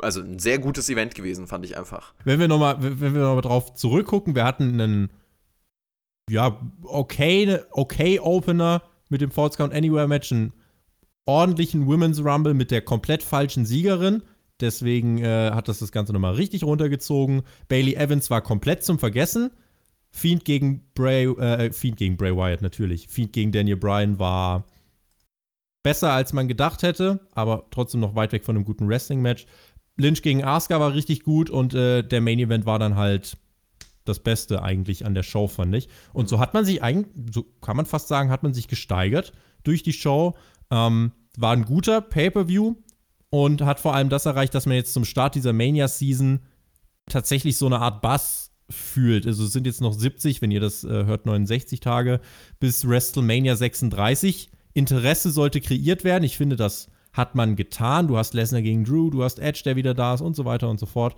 also 0.00 0.20
ein 0.20 0.40
sehr 0.40 0.58
gutes 0.58 0.90
Event 0.90 1.14
gewesen, 1.14 1.46
fand 1.46 1.64
ich 1.64 1.76
einfach. 1.76 2.14
Wenn 2.24 2.40
wir 2.40 2.48
nochmal, 2.48 2.78
wenn 2.80 3.14
wir 3.14 3.22
nochmal 3.22 3.42
drauf 3.42 3.74
zurückgucken, 3.74 4.34
wir 4.34 4.44
hatten 4.44 4.80
einen 4.80 5.10
ja, 6.28 6.60
okay, 6.82 7.60
okay 7.70 8.20
Opener 8.20 8.82
mit 9.08 9.20
dem 9.20 9.30
Falls 9.30 9.56
Count 9.56 9.74
Anywhere 9.74 10.06
Match, 10.06 10.32
einen 10.32 10.52
ordentlichen 11.26 11.86
Women's 11.86 12.24
Rumble 12.24 12.54
mit 12.54 12.70
der 12.70 12.82
komplett 12.82 13.22
falschen 13.22 13.66
Siegerin. 13.66 14.22
Deswegen 14.60 15.18
äh, 15.18 15.50
hat 15.52 15.68
das 15.68 15.78
das 15.78 15.92
Ganze 15.92 16.12
nochmal 16.12 16.34
richtig 16.34 16.64
runtergezogen. 16.64 17.42
Bailey 17.68 17.94
Evans 17.94 18.30
war 18.30 18.42
komplett 18.42 18.84
zum 18.84 18.98
Vergessen. 18.98 19.50
Fiend 20.10 20.44
gegen 20.44 20.82
Bray, 20.94 21.26
äh, 21.26 21.72
Fiend 21.72 21.96
gegen 21.96 22.16
Bray 22.16 22.36
Wyatt 22.36 22.62
natürlich. 22.62 23.08
Fiend 23.08 23.32
gegen 23.32 23.52
Daniel 23.52 23.76
Bryan 23.76 24.18
war 24.18 24.64
besser, 25.82 26.12
als 26.12 26.32
man 26.32 26.48
gedacht 26.48 26.82
hätte, 26.82 27.20
aber 27.32 27.66
trotzdem 27.70 28.00
noch 28.00 28.14
weit 28.14 28.32
weg 28.32 28.44
von 28.44 28.56
einem 28.56 28.64
guten 28.64 28.88
Wrestling-Match. 28.88 29.46
Lynch 29.96 30.22
gegen 30.22 30.44
Asuka 30.44 30.80
war 30.80 30.94
richtig 30.94 31.22
gut 31.22 31.50
und 31.50 31.74
äh, 31.74 32.02
der 32.02 32.20
Main 32.20 32.38
Event 32.38 32.66
war 32.66 32.78
dann 32.78 32.96
halt 32.96 33.36
das 34.04 34.18
Beste 34.18 34.62
eigentlich 34.62 35.04
an 35.06 35.14
der 35.14 35.22
Show, 35.22 35.46
fand 35.46 35.74
ich. 35.74 35.88
Und 36.12 36.28
so 36.28 36.40
hat 36.40 36.54
man 36.54 36.64
sich 36.64 36.82
eigentlich, 36.82 37.14
so 37.32 37.44
kann 37.60 37.76
man 37.76 37.86
fast 37.86 38.08
sagen, 38.08 38.30
hat 38.30 38.42
man 38.42 38.54
sich 38.54 38.68
gesteigert 38.68 39.32
durch 39.62 39.82
die 39.82 39.92
Show. 39.92 40.34
Ähm, 40.70 41.12
war 41.36 41.52
ein 41.52 41.64
guter 41.64 42.00
Pay-Per-View, 42.00 42.74
und 43.30 43.62
hat 43.62 43.80
vor 43.80 43.94
allem 43.94 44.08
das 44.08 44.26
erreicht, 44.26 44.54
dass 44.54 44.66
man 44.66 44.76
jetzt 44.76 44.92
zum 44.92 45.04
Start 45.04 45.34
dieser 45.34 45.52
Mania-Season 45.52 46.40
tatsächlich 47.06 47.56
so 47.56 47.66
eine 47.66 47.78
Art 47.78 48.02
Bass 48.02 48.52
fühlt. 48.68 49.26
Also 49.26 49.44
es 49.44 49.52
sind 49.52 49.66
jetzt 49.66 49.80
noch 49.80 49.92
70, 49.92 50.42
wenn 50.42 50.50
ihr 50.50 50.60
das 50.60 50.84
äh, 50.84 51.04
hört, 51.04 51.26
69 51.26 51.80
Tage 51.80 52.20
bis 52.58 52.86
WrestleMania 52.88 53.56
36. 53.56 54.50
Interesse 54.74 55.30
sollte 55.30 55.60
kreiert 55.60 56.04
werden. 56.04 56.24
Ich 56.24 56.36
finde, 56.36 56.56
das 56.56 56.88
hat 57.12 57.34
man 57.34 57.56
getan. 57.56 58.08
Du 58.08 58.16
hast 58.16 58.34
Lesnar 58.34 58.62
gegen 58.62 58.84
Drew, 58.84 59.10
du 59.10 59.24
hast 59.24 59.38
Edge, 59.38 59.62
der 59.64 59.76
wieder 59.76 59.94
da 59.94 60.14
ist 60.14 60.20
und 60.20 60.36
so 60.36 60.44
weiter 60.44 60.68
und 60.68 60.78
so 60.78 60.86
fort. 60.86 61.16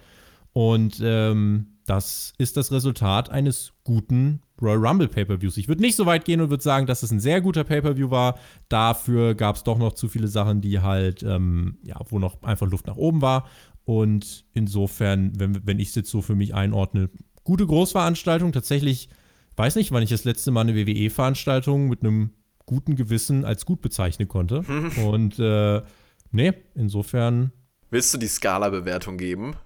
Und 0.52 1.00
ähm, 1.02 1.71
das 1.86 2.32
ist 2.38 2.56
das 2.56 2.70
Resultat 2.70 3.30
eines 3.30 3.72
guten 3.84 4.42
Royal 4.60 4.86
Rumble 4.86 5.08
Pay-Per-Views. 5.08 5.56
Ich 5.56 5.68
würde 5.68 5.82
nicht 5.82 5.96
so 5.96 6.06
weit 6.06 6.24
gehen 6.24 6.40
und 6.40 6.50
würde 6.50 6.62
sagen, 6.62 6.86
dass 6.86 7.02
es 7.02 7.10
ein 7.10 7.20
sehr 7.20 7.40
guter 7.40 7.64
Pay-Per-View 7.64 8.10
war. 8.10 8.38
Dafür 8.68 9.34
gab 9.34 9.56
es 9.56 9.64
doch 9.64 9.78
noch 9.78 9.94
zu 9.94 10.08
viele 10.08 10.28
Sachen, 10.28 10.60
die 10.60 10.80
halt, 10.80 11.22
ähm, 11.22 11.78
ja, 11.82 11.96
wo 12.08 12.18
noch 12.18 12.42
einfach 12.42 12.70
Luft 12.70 12.86
nach 12.86 12.96
oben 12.96 13.20
war. 13.22 13.48
Und 13.84 14.44
insofern, 14.52 15.32
wenn, 15.38 15.66
wenn 15.66 15.80
ich 15.80 15.88
es 15.88 15.94
jetzt 15.96 16.10
so 16.10 16.22
für 16.22 16.36
mich 16.36 16.54
einordne, 16.54 17.10
gute 17.44 17.66
Großveranstaltung. 17.66 18.52
Tatsächlich, 18.52 19.08
weiß 19.56 19.76
nicht, 19.76 19.90
wann 19.92 20.02
ich 20.02 20.10
das 20.10 20.24
letzte 20.24 20.52
Mal 20.52 20.62
eine 20.62 20.76
WWE-Veranstaltung 20.76 21.88
mit 21.88 22.02
einem 22.02 22.30
guten 22.64 22.94
Gewissen 22.94 23.44
als 23.44 23.66
gut 23.66 23.80
bezeichnen 23.80 24.28
konnte. 24.28 24.60
Und 25.04 25.38
äh, 25.40 25.82
nee, 26.30 26.52
insofern. 26.74 27.52
Willst 27.90 28.14
du 28.14 28.18
die 28.18 28.28
Skala-Bewertung 28.28 29.18
geben? 29.18 29.56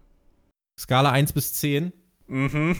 Skala 0.78 1.10
1 1.10 1.32
bis 1.32 1.52
10. 1.54 1.92
Mhm. 2.26 2.76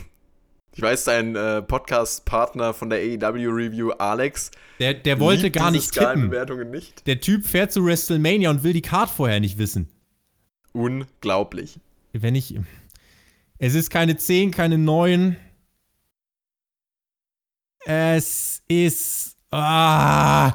Ich 0.73 0.81
weiß, 0.81 1.05
dein 1.05 1.35
äh, 1.35 1.61
Podcast-Partner 1.63 2.73
von 2.73 2.89
der 2.91 2.99
AEW 2.99 3.49
Review, 3.49 3.91
Alex, 3.91 4.51
Der, 4.79 4.93
der 4.93 5.19
wollte 5.19 5.43
liebt 5.43 5.55
gar 5.55 5.71
nicht 5.71 5.91
tippen. 5.91 6.29
Nicht. 6.69 7.07
Der 7.07 7.19
Typ 7.19 7.45
fährt 7.47 7.71
zu 7.71 7.83
WrestleMania 7.83 8.51
und 8.51 8.63
will 8.63 8.73
die 8.73 8.83
Card 8.83 9.09
vorher 9.09 9.39
nicht 9.39 9.57
wissen. 9.57 9.89
Unglaublich. 10.73 11.79
Wenn 12.13 12.35
ich. 12.35 12.53
Es 13.57 13.73
ist 13.73 13.89
keine 13.89 14.17
10, 14.17 14.51
keine 14.51 14.77
9. 14.77 15.35
Es 17.85 18.61
ist. 18.67 19.35
Ah. 19.49 20.53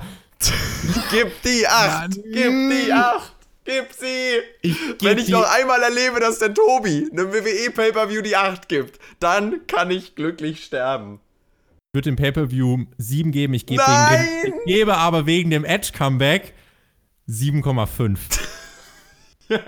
Gib 1.11 1.33
die 1.43 1.67
8! 1.67 2.01
Mann. 2.01 2.11
Gib 2.33 2.85
die 2.85 2.93
8! 2.93 3.33
Gib 3.65 3.93
sie! 3.93 4.41
Ich 4.63 4.77
Wenn 5.01 5.17
geb 5.17 5.19
ich 5.19 5.27
die- 5.27 5.33
noch 5.33 5.49
einmal 5.51 5.81
erlebe, 5.83 6.19
dass 6.21 6.39
der 6.41 6.53
Tobi 6.53 7.09
einem 7.13 7.33
WWE-Pay-Per-View 7.33 8.23
die 8.23 8.37
8 8.37 8.69
gibt, 8.69 8.99
dann 9.21 9.67
kann 9.67 9.91
ich 9.91 10.15
glücklich 10.17 10.65
sterben. 10.65 11.21
Ich 11.93 11.99
würde 11.99 12.11
dem 12.11 12.17
Pay-Per-View 12.17 12.87
7 12.99 13.31
geben. 13.31 13.55
Ich 13.55 13.67
gebe, 13.67 13.83
dem, 13.85 14.55
ich 14.55 14.65
gebe 14.65 14.97
aber 14.97 15.27
wegen 15.27 15.51
dem 15.51 15.65
Edge-Comeback 15.65 16.55
7,5. 17.29 18.19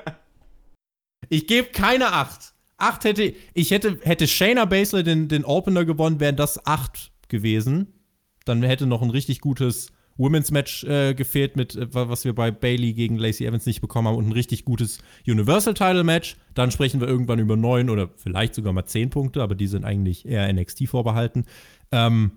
ich 1.29 1.47
gebe 1.47 1.69
keine 1.69 2.12
8. 2.12 2.53
8 2.79 3.05
hätte. 3.05 3.35
Ich 3.53 3.71
hätte, 3.71 3.99
hätte 4.03 4.27
Shayna 4.27 4.65
Baszler 4.65 5.03
den, 5.03 5.29
den 5.29 5.45
Opener 5.45 5.85
gewonnen, 5.85 6.19
wären 6.19 6.37
das 6.37 6.66
8 6.66 7.12
gewesen. 7.29 7.93
Dann 8.45 8.62
hätte 8.62 8.87
noch 8.87 9.03
ein 9.03 9.11
richtig 9.11 9.41
gutes 9.41 9.93
Women's 10.16 10.51
Match 10.51 10.85
äh, 10.85 11.15
gefehlt, 11.15 11.57
mit, 11.57 11.74
äh, 11.74 11.89
was 11.93 12.24
wir 12.24 12.35
bei 12.35 12.51
Bailey 12.51 12.93
gegen 12.93 13.16
Lacey 13.16 13.47
Evans 13.47 13.66
nicht 13.66 13.81
bekommen 13.81 14.09
haben, 14.09 14.16
und 14.16 14.28
ein 14.28 14.32
richtig 14.32 14.65
gutes 14.65 14.99
Universal 15.27 15.74
Title 15.74 16.05
Match. 16.05 16.36
Dann 16.55 16.70
sprechen 16.70 17.01
wir 17.01 17.09
irgendwann 17.09 17.39
über 17.39 17.57
9 17.57 17.91
oder 17.91 18.11
vielleicht 18.16 18.55
sogar 18.55 18.73
mal 18.73 18.86
10 18.86 19.11
Punkte, 19.11 19.43
aber 19.43 19.55
die 19.55 19.66
sind 19.66 19.85
eigentlich 19.85 20.27
eher 20.27 20.53
NXT 20.53 20.89
vorbehalten. 20.89 21.45
Ähm, 21.91 22.32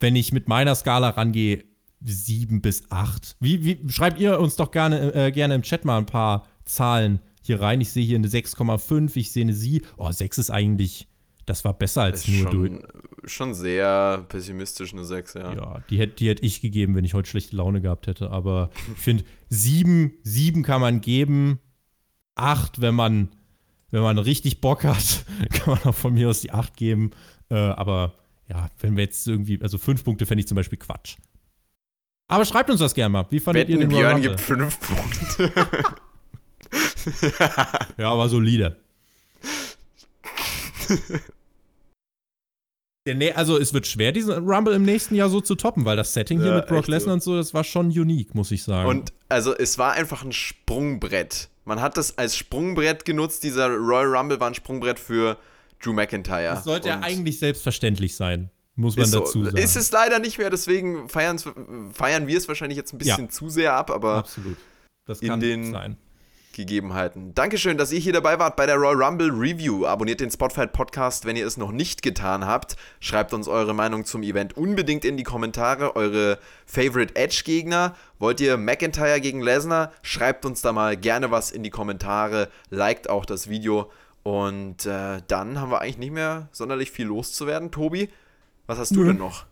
wenn 0.00 0.16
ich 0.16 0.32
mit 0.32 0.48
meiner 0.48 0.74
Skala 0.74 1.10
rangehe, 1.10 1.64
7 2.02 2.62
bis 2.62 2.90
8. 2.90 3.36
Wie, 3.40 3.64
wie, 3.64 3.78
schreibt 3.90 4.18
ihr 4.18 4.40
uns 4.40 4.56
doch 4.56 4.70
gerne, 4.70 5.14
äh, 5.14 5.30
gerne 5.30 5.54
im 5.54 5.62
Chat 5.62 5.84
mal 5.84 5.98
ein 5.98 6.06
paar 6.06 6.46
Zahlen 6.64 7.20
hier 7.42 7.60
rein. 7.60 7.80
Ich 7.80 7.90
sehe 7.90 8.04
hier 8.04 8.16
eine 8.16 8.28
6,5, 8.28 9.16
ich 9.16 9.32
sehe 9.32 9.42
eine 9.42 9.52
Sie. 9.52 9.82
Oh, 9.98 10.10
6 10.10 10.38
ist 10.38 10.50
eigentlich, 10.50 11.08
das 11.46 11.64
war 11.64 11.74
besser 11.74 12.02
als 12.02 12.26
nur 12.28 12.50
durch. 12.50 12.70
Schon, 12.70 12.82
schon 13.24 13.54
sehr 13.54 14.24
pessimistisch, 14.28 14.92
eine 14.92 15.04
6, 15.04 15.34
ja. 15.34 15.52
Ja, 15.54 15.82
die 15.90 15.98
hätte 15.98 16.16
die 16.16 16.28
hätt 16.28 16.42
ich 16.42 16.60
gegeben, 16.60 16.94
wenn 16.94 17.04
ich 17.04 17.14
heute 17.14 17.28
schlechte 17.28 17.56
Laune 17.56 17.80
gehabt 17.80 18.06
hätte. 18.06 18.30
Aber 18.30 18.70
ich 18.94 19.00
finde, 19.00 19.24
7, 19.48 20.12
7 20.22 20.62
kann 20.62 20.80
man 20.80 21.00
geben. 21.00 21.60
8, 22.34 22.80
wenn 22.80 22.94
man, 22.94 23.30
wenn 23.90 24.02
man 24.02 24.18
richtig 24.18 24.60
Bock 24.60 24.84
hat, 24.84 25.24
kann 25.50 25.74
man 25.74 25.82
auch 25.84 25.94
von 25.94 26.14
mir 26.14 26.28
aus 26.28 26.40
die 26.40 26.52
8 26.52 26.76
geben. 26.76 27.10
Äh, 27.50 27.56
aber 27.56 28.14
ja, 28.48 28.68
wenn 28.80 28.96
wir 28.96 29.04
jetzt 29.04 29.26
irgendwie, 29.26 29.60
also 29.62 29.78
5 29.78 30.04
Punkte 30.04 30.26
fände 30.26 30.40
ich 30.40 30.48
zum 30.48 30.56
Beispiel 30.56 30.78
Quatsch. 30.78 31.16
Aber 32.28 32.44
schreibt 32.44 32.70
uns 32.70 32.80
das 32.80 32.94
gerne 32.94 33.10
mal. 33.10 33.26
Wie 33.30 33.40
fandet 33.40 33.68
ihr 33.68 33.78
Wetten, 33.78 33.90
den 33.90 33.96
Björn 33.96 34.12
Rumble? 34.14 34.30
gibt 34.30 34.40
5 34.40 34.78
Punkte. 34.80 35.52
Ja, 37.98 38.12
aber 38.12 38.28
solide. 38.28 38.76
Nee, 43.12 43.32
also 43.32 43.58
es 43.58 43.72
wird 43.74 43.86
schwer, 43.86 44.12
diesen 44.12 44.32
Rumble 44.48 44.74
im 44.74 44.82
nächsten 44.84 45.14
Jahr 45.14 45.28
so 45.30 45.40
zu 45.40 45.54
toppen, 45.56 45.84
weil 45.84 45.96
das 45.96 46.12
Setting 46.14 46.38
hier 46.38 46.50
Ja, 46.50 46.56
mit 46.56 46.66
Brock 46.66 46.80
echt 46.80 46.86
so. 46.86 46.92
Lesnar 46.92 47.14
und 47.14 47.22
so, 47.22 47.34
das 47.36 47.54
war 47.54 47.64
schon 47.64 47.86
unique, 47.86 48.34
muss 48.34 48.50
ich 48.52 48.62
sagen. 48.62 48.88
Und 48.88 49.12
also 49.28 49.56
es 49.56 49.78
war 49.78 49.92
einfach 49.94 50.22
ein 50.22 50.32
Sprungbrett. 50.32 51.48
Man 51.64 51.80
hat 51.80 51.96
das 51.96 52.18
als 52.18 52.36
Sprungbrett 52.36 53.04
genutzt. 53.04 53.42
Dieser 53.42 53.68
Royal 53.68 54.14
Rumble 54.14 54.38
war 54.38 54.48
ein 54.48 54.54
Sprungbrett 54.54 55.00
für 55.00 55.38
Drew 55.82 55.92
McIntyre. 55.94 56.54
das 56.54 56.64
sollte 56.64 56.88
ja 56.88 57.00
eigentlich 57.00 57.38
selbstverständlich 57.38 58.14
sein, 58.14 58.50
muss 58.76 58.96
man 58.96 59.06
so. 59.06 59.20
dazu 59.20 59.44
sagen. 59.44 59.56
ist 59.56 59.76
es 59.76 59.90
leider 59.90 60.18
nicht 60.18 60.38
mehr, 60.38 60.50
deswegen 60.50 61.08
feiern 61.08 61.38
wir 62.26 62.36
es 62.38 62.46
wahrscheinlich 62.48 62.76
jetzt 62.76 62.92
ein 62.92 62.98
bisschen 62.98 63.24
Ja. 63.24 63.30
zu 63.30 63.48
sehr 63.48 63.72
ab, 63.74 63.90
aber 63.90 64.16
Absolut. 64.16 64.58
Das 65.06 65.20
in 65.22 65.28
kann 65.28 65.40
den- 65.40 65.72
sein. 65.72 65.96
Gegebenheiten. 66.60 67.34
Dankeschön, 67.34 67.78
dass 67.78 67.92
ihr 67.92 67.98
hier 67.98 68.12
dabei 68.12 68.38
wart 68.38 68.56
bei 68.56 68.66
der 68.66 68.76
Royal 68.76 69.02
Rumble 69.02 69.30
Review. 69.30 69.86
Abonniert 69.86 70.20
den 70.20 70.30
Spotfight 70.30 70.72
Podcast, 70.72 71.24
wenn 71.24 71.36
ihr 71.36 71.46
es 71.46 71.56
noch 71.56 71.72
nicht 71.72 72.02
getan 72.02 72.46
habt. 72.46 72.76
Schreibt 73.00 73.32
uns 73.32 73.48
eure 73.48 73.74
Meinung 73.74 74.04
zum 74.04 74.22
Event 74.22 74.56
unbedingt 74.56 75.04
in 75.04 75.16
die 75.16 75.22
Kommentare. 75.22 75.96
Eure 75.96 76.38
Favorite 76.66 77.16
Edge 77.16 77.42
Gegner. 77.44 77.96
Wollt 78.18 78.40
ihr 78.40 78.56
McIntyre 78.56 79.20
gegen 79.20 79.40
Lesnar? 79.40 79.92
Schreibt 80.02 80.44
uns 80.44 80.62
da 80.62 80.72
mal 80.72 80.96
gerne 80.96 81.30
was 81.30 81.50
in 81.50 81.62
die 81.62 81.70
Kommentare. 81.70 82.48
Liked 82.68 83.08
auch 83.08 83.24
das 83.24 83.48
Video. 83.48 83.90
Und 84.22 84.86
äh, 84.86 85.22
dann 85.26 85.60
haben 85.60 85.70
wir 85.70 85.80
eigentlich 85.80 85.98
nicht 85.98 86.12
mehr 86.12 86.48
sonderlich 86.52 86.90
viel 86.90 87.06
loszuwerden. 87.06 87.70
Tobi, 87.70 88.10
was 88.66 88.78
hast 88.78 88.90
du 88.90 89.00
Nö. 89.00 89.06
denn 89.06 89.18
noch? 89.18 89.46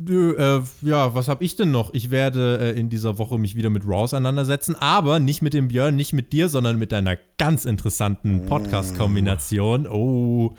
Nö, 0.00 0.36
äh, 0.36 0.62
ja, 0.82 1.14
was 1.16 1.26
hab 1.26 1.42
ich 1.42 1.56
denn 1.56 1.72
noch? 1.72 1.92
Ich 1.92 2.12
werde 2.12 2.58
äh, 2.60 2.78
in 2.78 2.88
dieser 2.88 3.18
Woche 3.18 3.36
mich 3.36 3.56
wieder 3.56 3.68
mit 3.68 3.84
Raw 3.84 3.96
auseinandersetzen, 4.04 4.76
aber 4.76 5.18
nicht 5.18 5.42
mit 5.42 5.54
dem 5.54 5.68
Björn, 5.68 5.96
nicht 5.96 6.12
mit 6.12 6.32
dir, 6.32 6.48
sondern 6.48 6.78
mit 6.78 6.92
einer 6.92 7.18
ganz 7.36 7.64
interessanten 7.64 8.46
Podcast-Kombination. 8.46 9.88
Oh, 9.88 10.54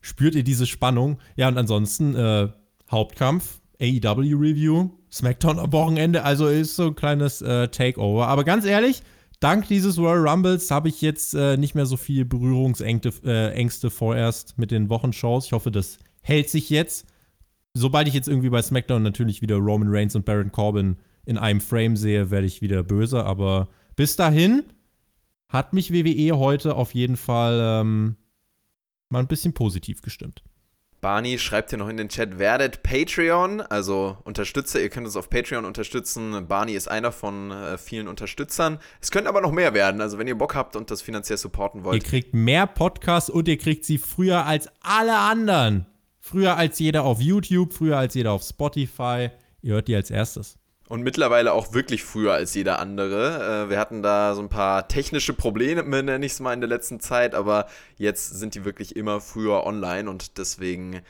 spürt 0.00 0.34
ihr 0.34 0.44
diese 0.44 0.66
Spannung? 0.66 1.18
Ja, 1.36 1.48
und 1.48 1.58
ansonsten 1.58 2.14
äh, 2.14 2.48
Hauptkampf, 2.90 3.60
AEW-Review, 3.82 4.88
SmackDown 5.12 5.58
am 5.58 5.72
Wochenende, 5.72 6.24
also 6.24 6.48
ist 6.48 6.76
so 6.76 6.86
ein 6.86 6.94
kleines 6.94 7.42
äh, 7.42 7.68
Takeover. 7.68 8.28
Aber 8.28 8.44
ganz 8.44 8.64
ehrlich, 8.64 9.02
dank 9.40 9.68
dieses 9.68 9.98
Royal 9.98 10.26
Rumbles 10.26 10.70
habe 10.70 10.88
ich 10.88 11.02
jetzt 11.02 11.34
äh, 11.34 11.58
nicht 11.58 11.74
mehr 11.74 11.84
so 11.84 11.98
viel 11.98 12.24
Berührungsängste 12.24 13.86
äh, 13.86 13.90
vorerst 13.90 14.56
mit 14.56 14.70
den 14.70 14.88
Wochenshows. 14.88 15.44
Ich 15.44 15.52
hoffe, 15.52 15.70
das 15.70 15.98
hält 16.22 16.48
sich 16.48 16.70
jetzt 16.70 17.09
sobald 17.74 18.08
ich 18.08 18.14
jetzt 18.14 18.28
irgendwie 18.28 18.50
bei 18.50 18.62
SmackDown 18.62 19.02
natürlich 19.02 19.42
wieder 19.42 19.56
Roman 19.56 19.88
Reigns 19.90 20.16
und 20.16 20.24
Baron 20.24 20.52
Corbin 20.52 20.96
in 21.24 21.38
einem 21.38 21.60
Frame 21.60 21.96
sehe, 21.96 22.30
werde 22.30 22.46
ich 22.46 22.62
wieder 22.62 22.82
böse. 22.82 23.24
Aber 23.24 23.68
bis 23.96 24.16
dahin 24.16 24.64
hat 25.48 25.72
mich 25.72 25.92
WWE 25.92 26.38
heute 26.38 26.74
auf 26.76 26.94
jeden 26.94 27.16
Fall 27.16 27.60
ähm, 27.62 28.16
mal 29.08 29.20
ein 29.20 29.26
bisschen 29.28 29.52
positiv 29.52 30.02
gestimmt. 30.02 30.42
Barney 31.00 31.38
schreibt 31.38 31.70
hier 31.70 31.78
noch 31.78 31.88
in 31.88 31.96
den 31.96 32.10
Chat, 32.10 32.38
werdet 32.38 32.82
Patreon, 32.82 33.62
also 33.62 34.18
Unterstützer, 34.24 34.82
ihr 34.82 34.90
könnt 34.90 35.06
uns 35.06 35.16
auf 35.16 35.30
Patreon 35.30 35.64
unterstützen. 35.64 36.46
Barney 36.46 36.74
ist 36.74 36.88
einer 36.88 37.10
von 37.10 37.50
äh, 37.50 37.78
vielen 37.78 38.06
Unterstützern. 38.06 38.78
Es 39.00 39.10
könnte 39.10 39.30
aber 39.30 39.40
noch 39.40 39.50
mehr 39.50 39.72
werden, 39.72 40.02
also 40.02 40.18
wenn 40.18 40.28
ihr 40.28 40.36
Bock 40.36 40.54
habt 40.54 40.76
und 40.76 40.90
das 40.90 41.00
finanziell 41.00 41.38
supporten 41.38 41.80
Ihr 41.80 41.84
wollt. 41.84 42.04
kriegt 42.04 42.34
mehr 42.34 42.66
Podcasts 42.66 43.30
und 43.30 43.48
ihr 43.48 43.56
kriegt 43.56 43.86
sie 43.86 43.96
früher 43.96 44.44
als 44.44 44.68
alle 44.82 45.16
anderen. 45.16 45.86
Früher 46.30 46.56
als 46.56 46.78
jeder 46.78 47.02
auf 47.02 47.20
YouTube, 47.20 47.72
früher 47.72 47.98
als 47.98 48.14
jeder 48.14 48.30
auf 48.30 48.44
Spotify. 48.44 49.30
Ihr 49.62 49.74
hört 49.74 49.88
die 49.88 49.96
als 49.96 50.12
erstes. 50.12 50.58
Und 50.88 51.02
mittlerweile 51.02 51.52
auch 51.52 51.72
wirklich 51.72 52.04
früher 52.04 52.34
als 52.34 52.54
jeder 52.54 52.78
andere. 52.78 53.64
Äh, 53.64 53.70
wir 53.70 53.80
hatten 53.80 54.00
da 54.00 54.36
so 54.36 54.40
ein 54.40 54.48
paar 54.48 54.86
technische 54.86 55.32
Probleme, 55.32 55.82
nenne 55.82 56.24
ich 56.24 56.32
es 56.32 56.38
mal, 56.38 56.52
in 56.52 56.60
der 56.60 56.68
letzten 56.68 57.00
Zeit, 57.00 57.34
aber 57.34 57.66
jetzt 57.96 58.38
sind 58.38 58.54
die 58.54 58.64
wirklich 58.64 58.94
immer 58.94 59.20
früher 59.20 59.66
online 59.66 60.08
und 60.08 60.38
deswegen 60.38 61.00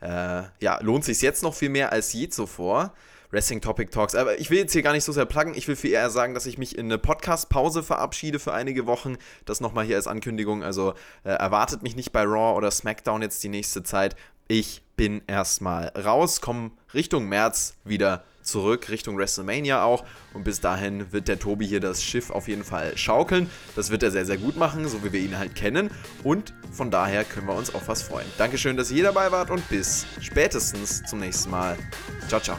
äh, 0.00 0.42
ja, 0.60 0.80
lohnt 0.80 1.04
sich 1.04 1.20
jetzt 1.20 1.42
noch 1.42 1.52
viel 1.52 1.68
mehr 1.68 1.92
als 1.92 2.14
je 2.14 2.30
zuvor. 2.30 2.94
Wrestling 3.32 3.60
Topic 3.60 3.90
Talks. 3.90 4.14
Aber 4.14 4.40
ich 4.40 4.50
will 4.50 4.58
jetzt 4.58 4.72
hier 4.72 4.82
gar 4.82 4.92
nicht 4.92 5.04
so 5.04 5.12
sehr 5.12 5.26
pluggen. 5.26 5.54
Ich 5.54 5.68
will 5.68 5.76
viel 5.76 5.92
eher 5.92 6.10
sagen, 6.10 6.34
dass 6.34 6.46
ich 6.46 6.58
mich 6.58 6.76
in 6.76 6.86
eine 6.86 6.98
Podcast-Pause 6.98 7.82
verabschiede 7.82 8.38
für 8.38 8.52
einige 8.52 8.86
Wochen. 8.86 9.18
Das 9.44 9.60
nochmal 9.60 9.84
hier 9.84 9.96
als 9.96 10.06
Ankündigung. 10.06 10.64
Also 10.64 10.94
äh, 11.22 11.30
erwartet 11.30 11.82
mich 11.82 11.94
nicht 11.94 12.12
bei 12.12 12.22
Raw 12.22 12.56
oder 12.56 12.70
SmackDown 12.70 13.22
jetzt 13.22 13.42
die 13.44 13.48
nächste 13.48 13.82
Zeit. 13.82 14.16
Ich 14.50 14.82
bin 14.96 15.22
erstmal 15.28 15.90
raus, 15.90 16.40
komme 16.40 16.72
Richtung 16.92 17.28
März 17.28 17.74
wieder 17.84 18.24
zurück, 18.42 18.88
Richtung 18.88 19.16
WrestleMania 19.16 19.84
auch. 19.84 20.04
Und 20.34 20.42
bis 20.42 20.60
dahin 20.60 21.12
wird 21.12 21.28
der 21.28 21.38
Tobi 21.38 21.68
hier 21.68 21.78
das 21.78 22.02
Schiff 22.02 22.30
auf 22.30 22.48
jeden 22.48 22.64
Fall 22.64 22.98
schaukeln. 22.98 23.48
Das 23.76 23.90
wird 23.90 24.02
er 24.02 24.10
sehr, 24.10 24.26
sehr 24.26 24.38
gut 24.38 24.56
machen, 24.56 24.88
so 24.88 25.04
wie 25.04 25.12
wir 25.12 25.20
ihn 25.20 25.38
halt 25.38 25.54
kennen. 25.54 25.92
Und 26.24 26.52
von 26.72 26.90
daher 26.90 27.22
können 27.22 27.46
wir 27.46 27.54
uns 27.54 27.72
auf 27.72 27.86
was 27.86 28.02
freuen. 28.02 28.26
Dankeschön, 28.38 28.76
dass 28.76 28.90
ihr 28.90 29.04
dabei 29.04 29.30
wart 29.30 29.52
und 29.52 29.68
bis 29.68 30.04
spätestens 30.20 31.04
zum 31.04 31.20
nächsten 31.20 31.48
Mal. 31.52 31.78
Ciao, 32.26 32.40
ciao. 32.40 32.56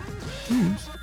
Tschüss. 0.48 1.01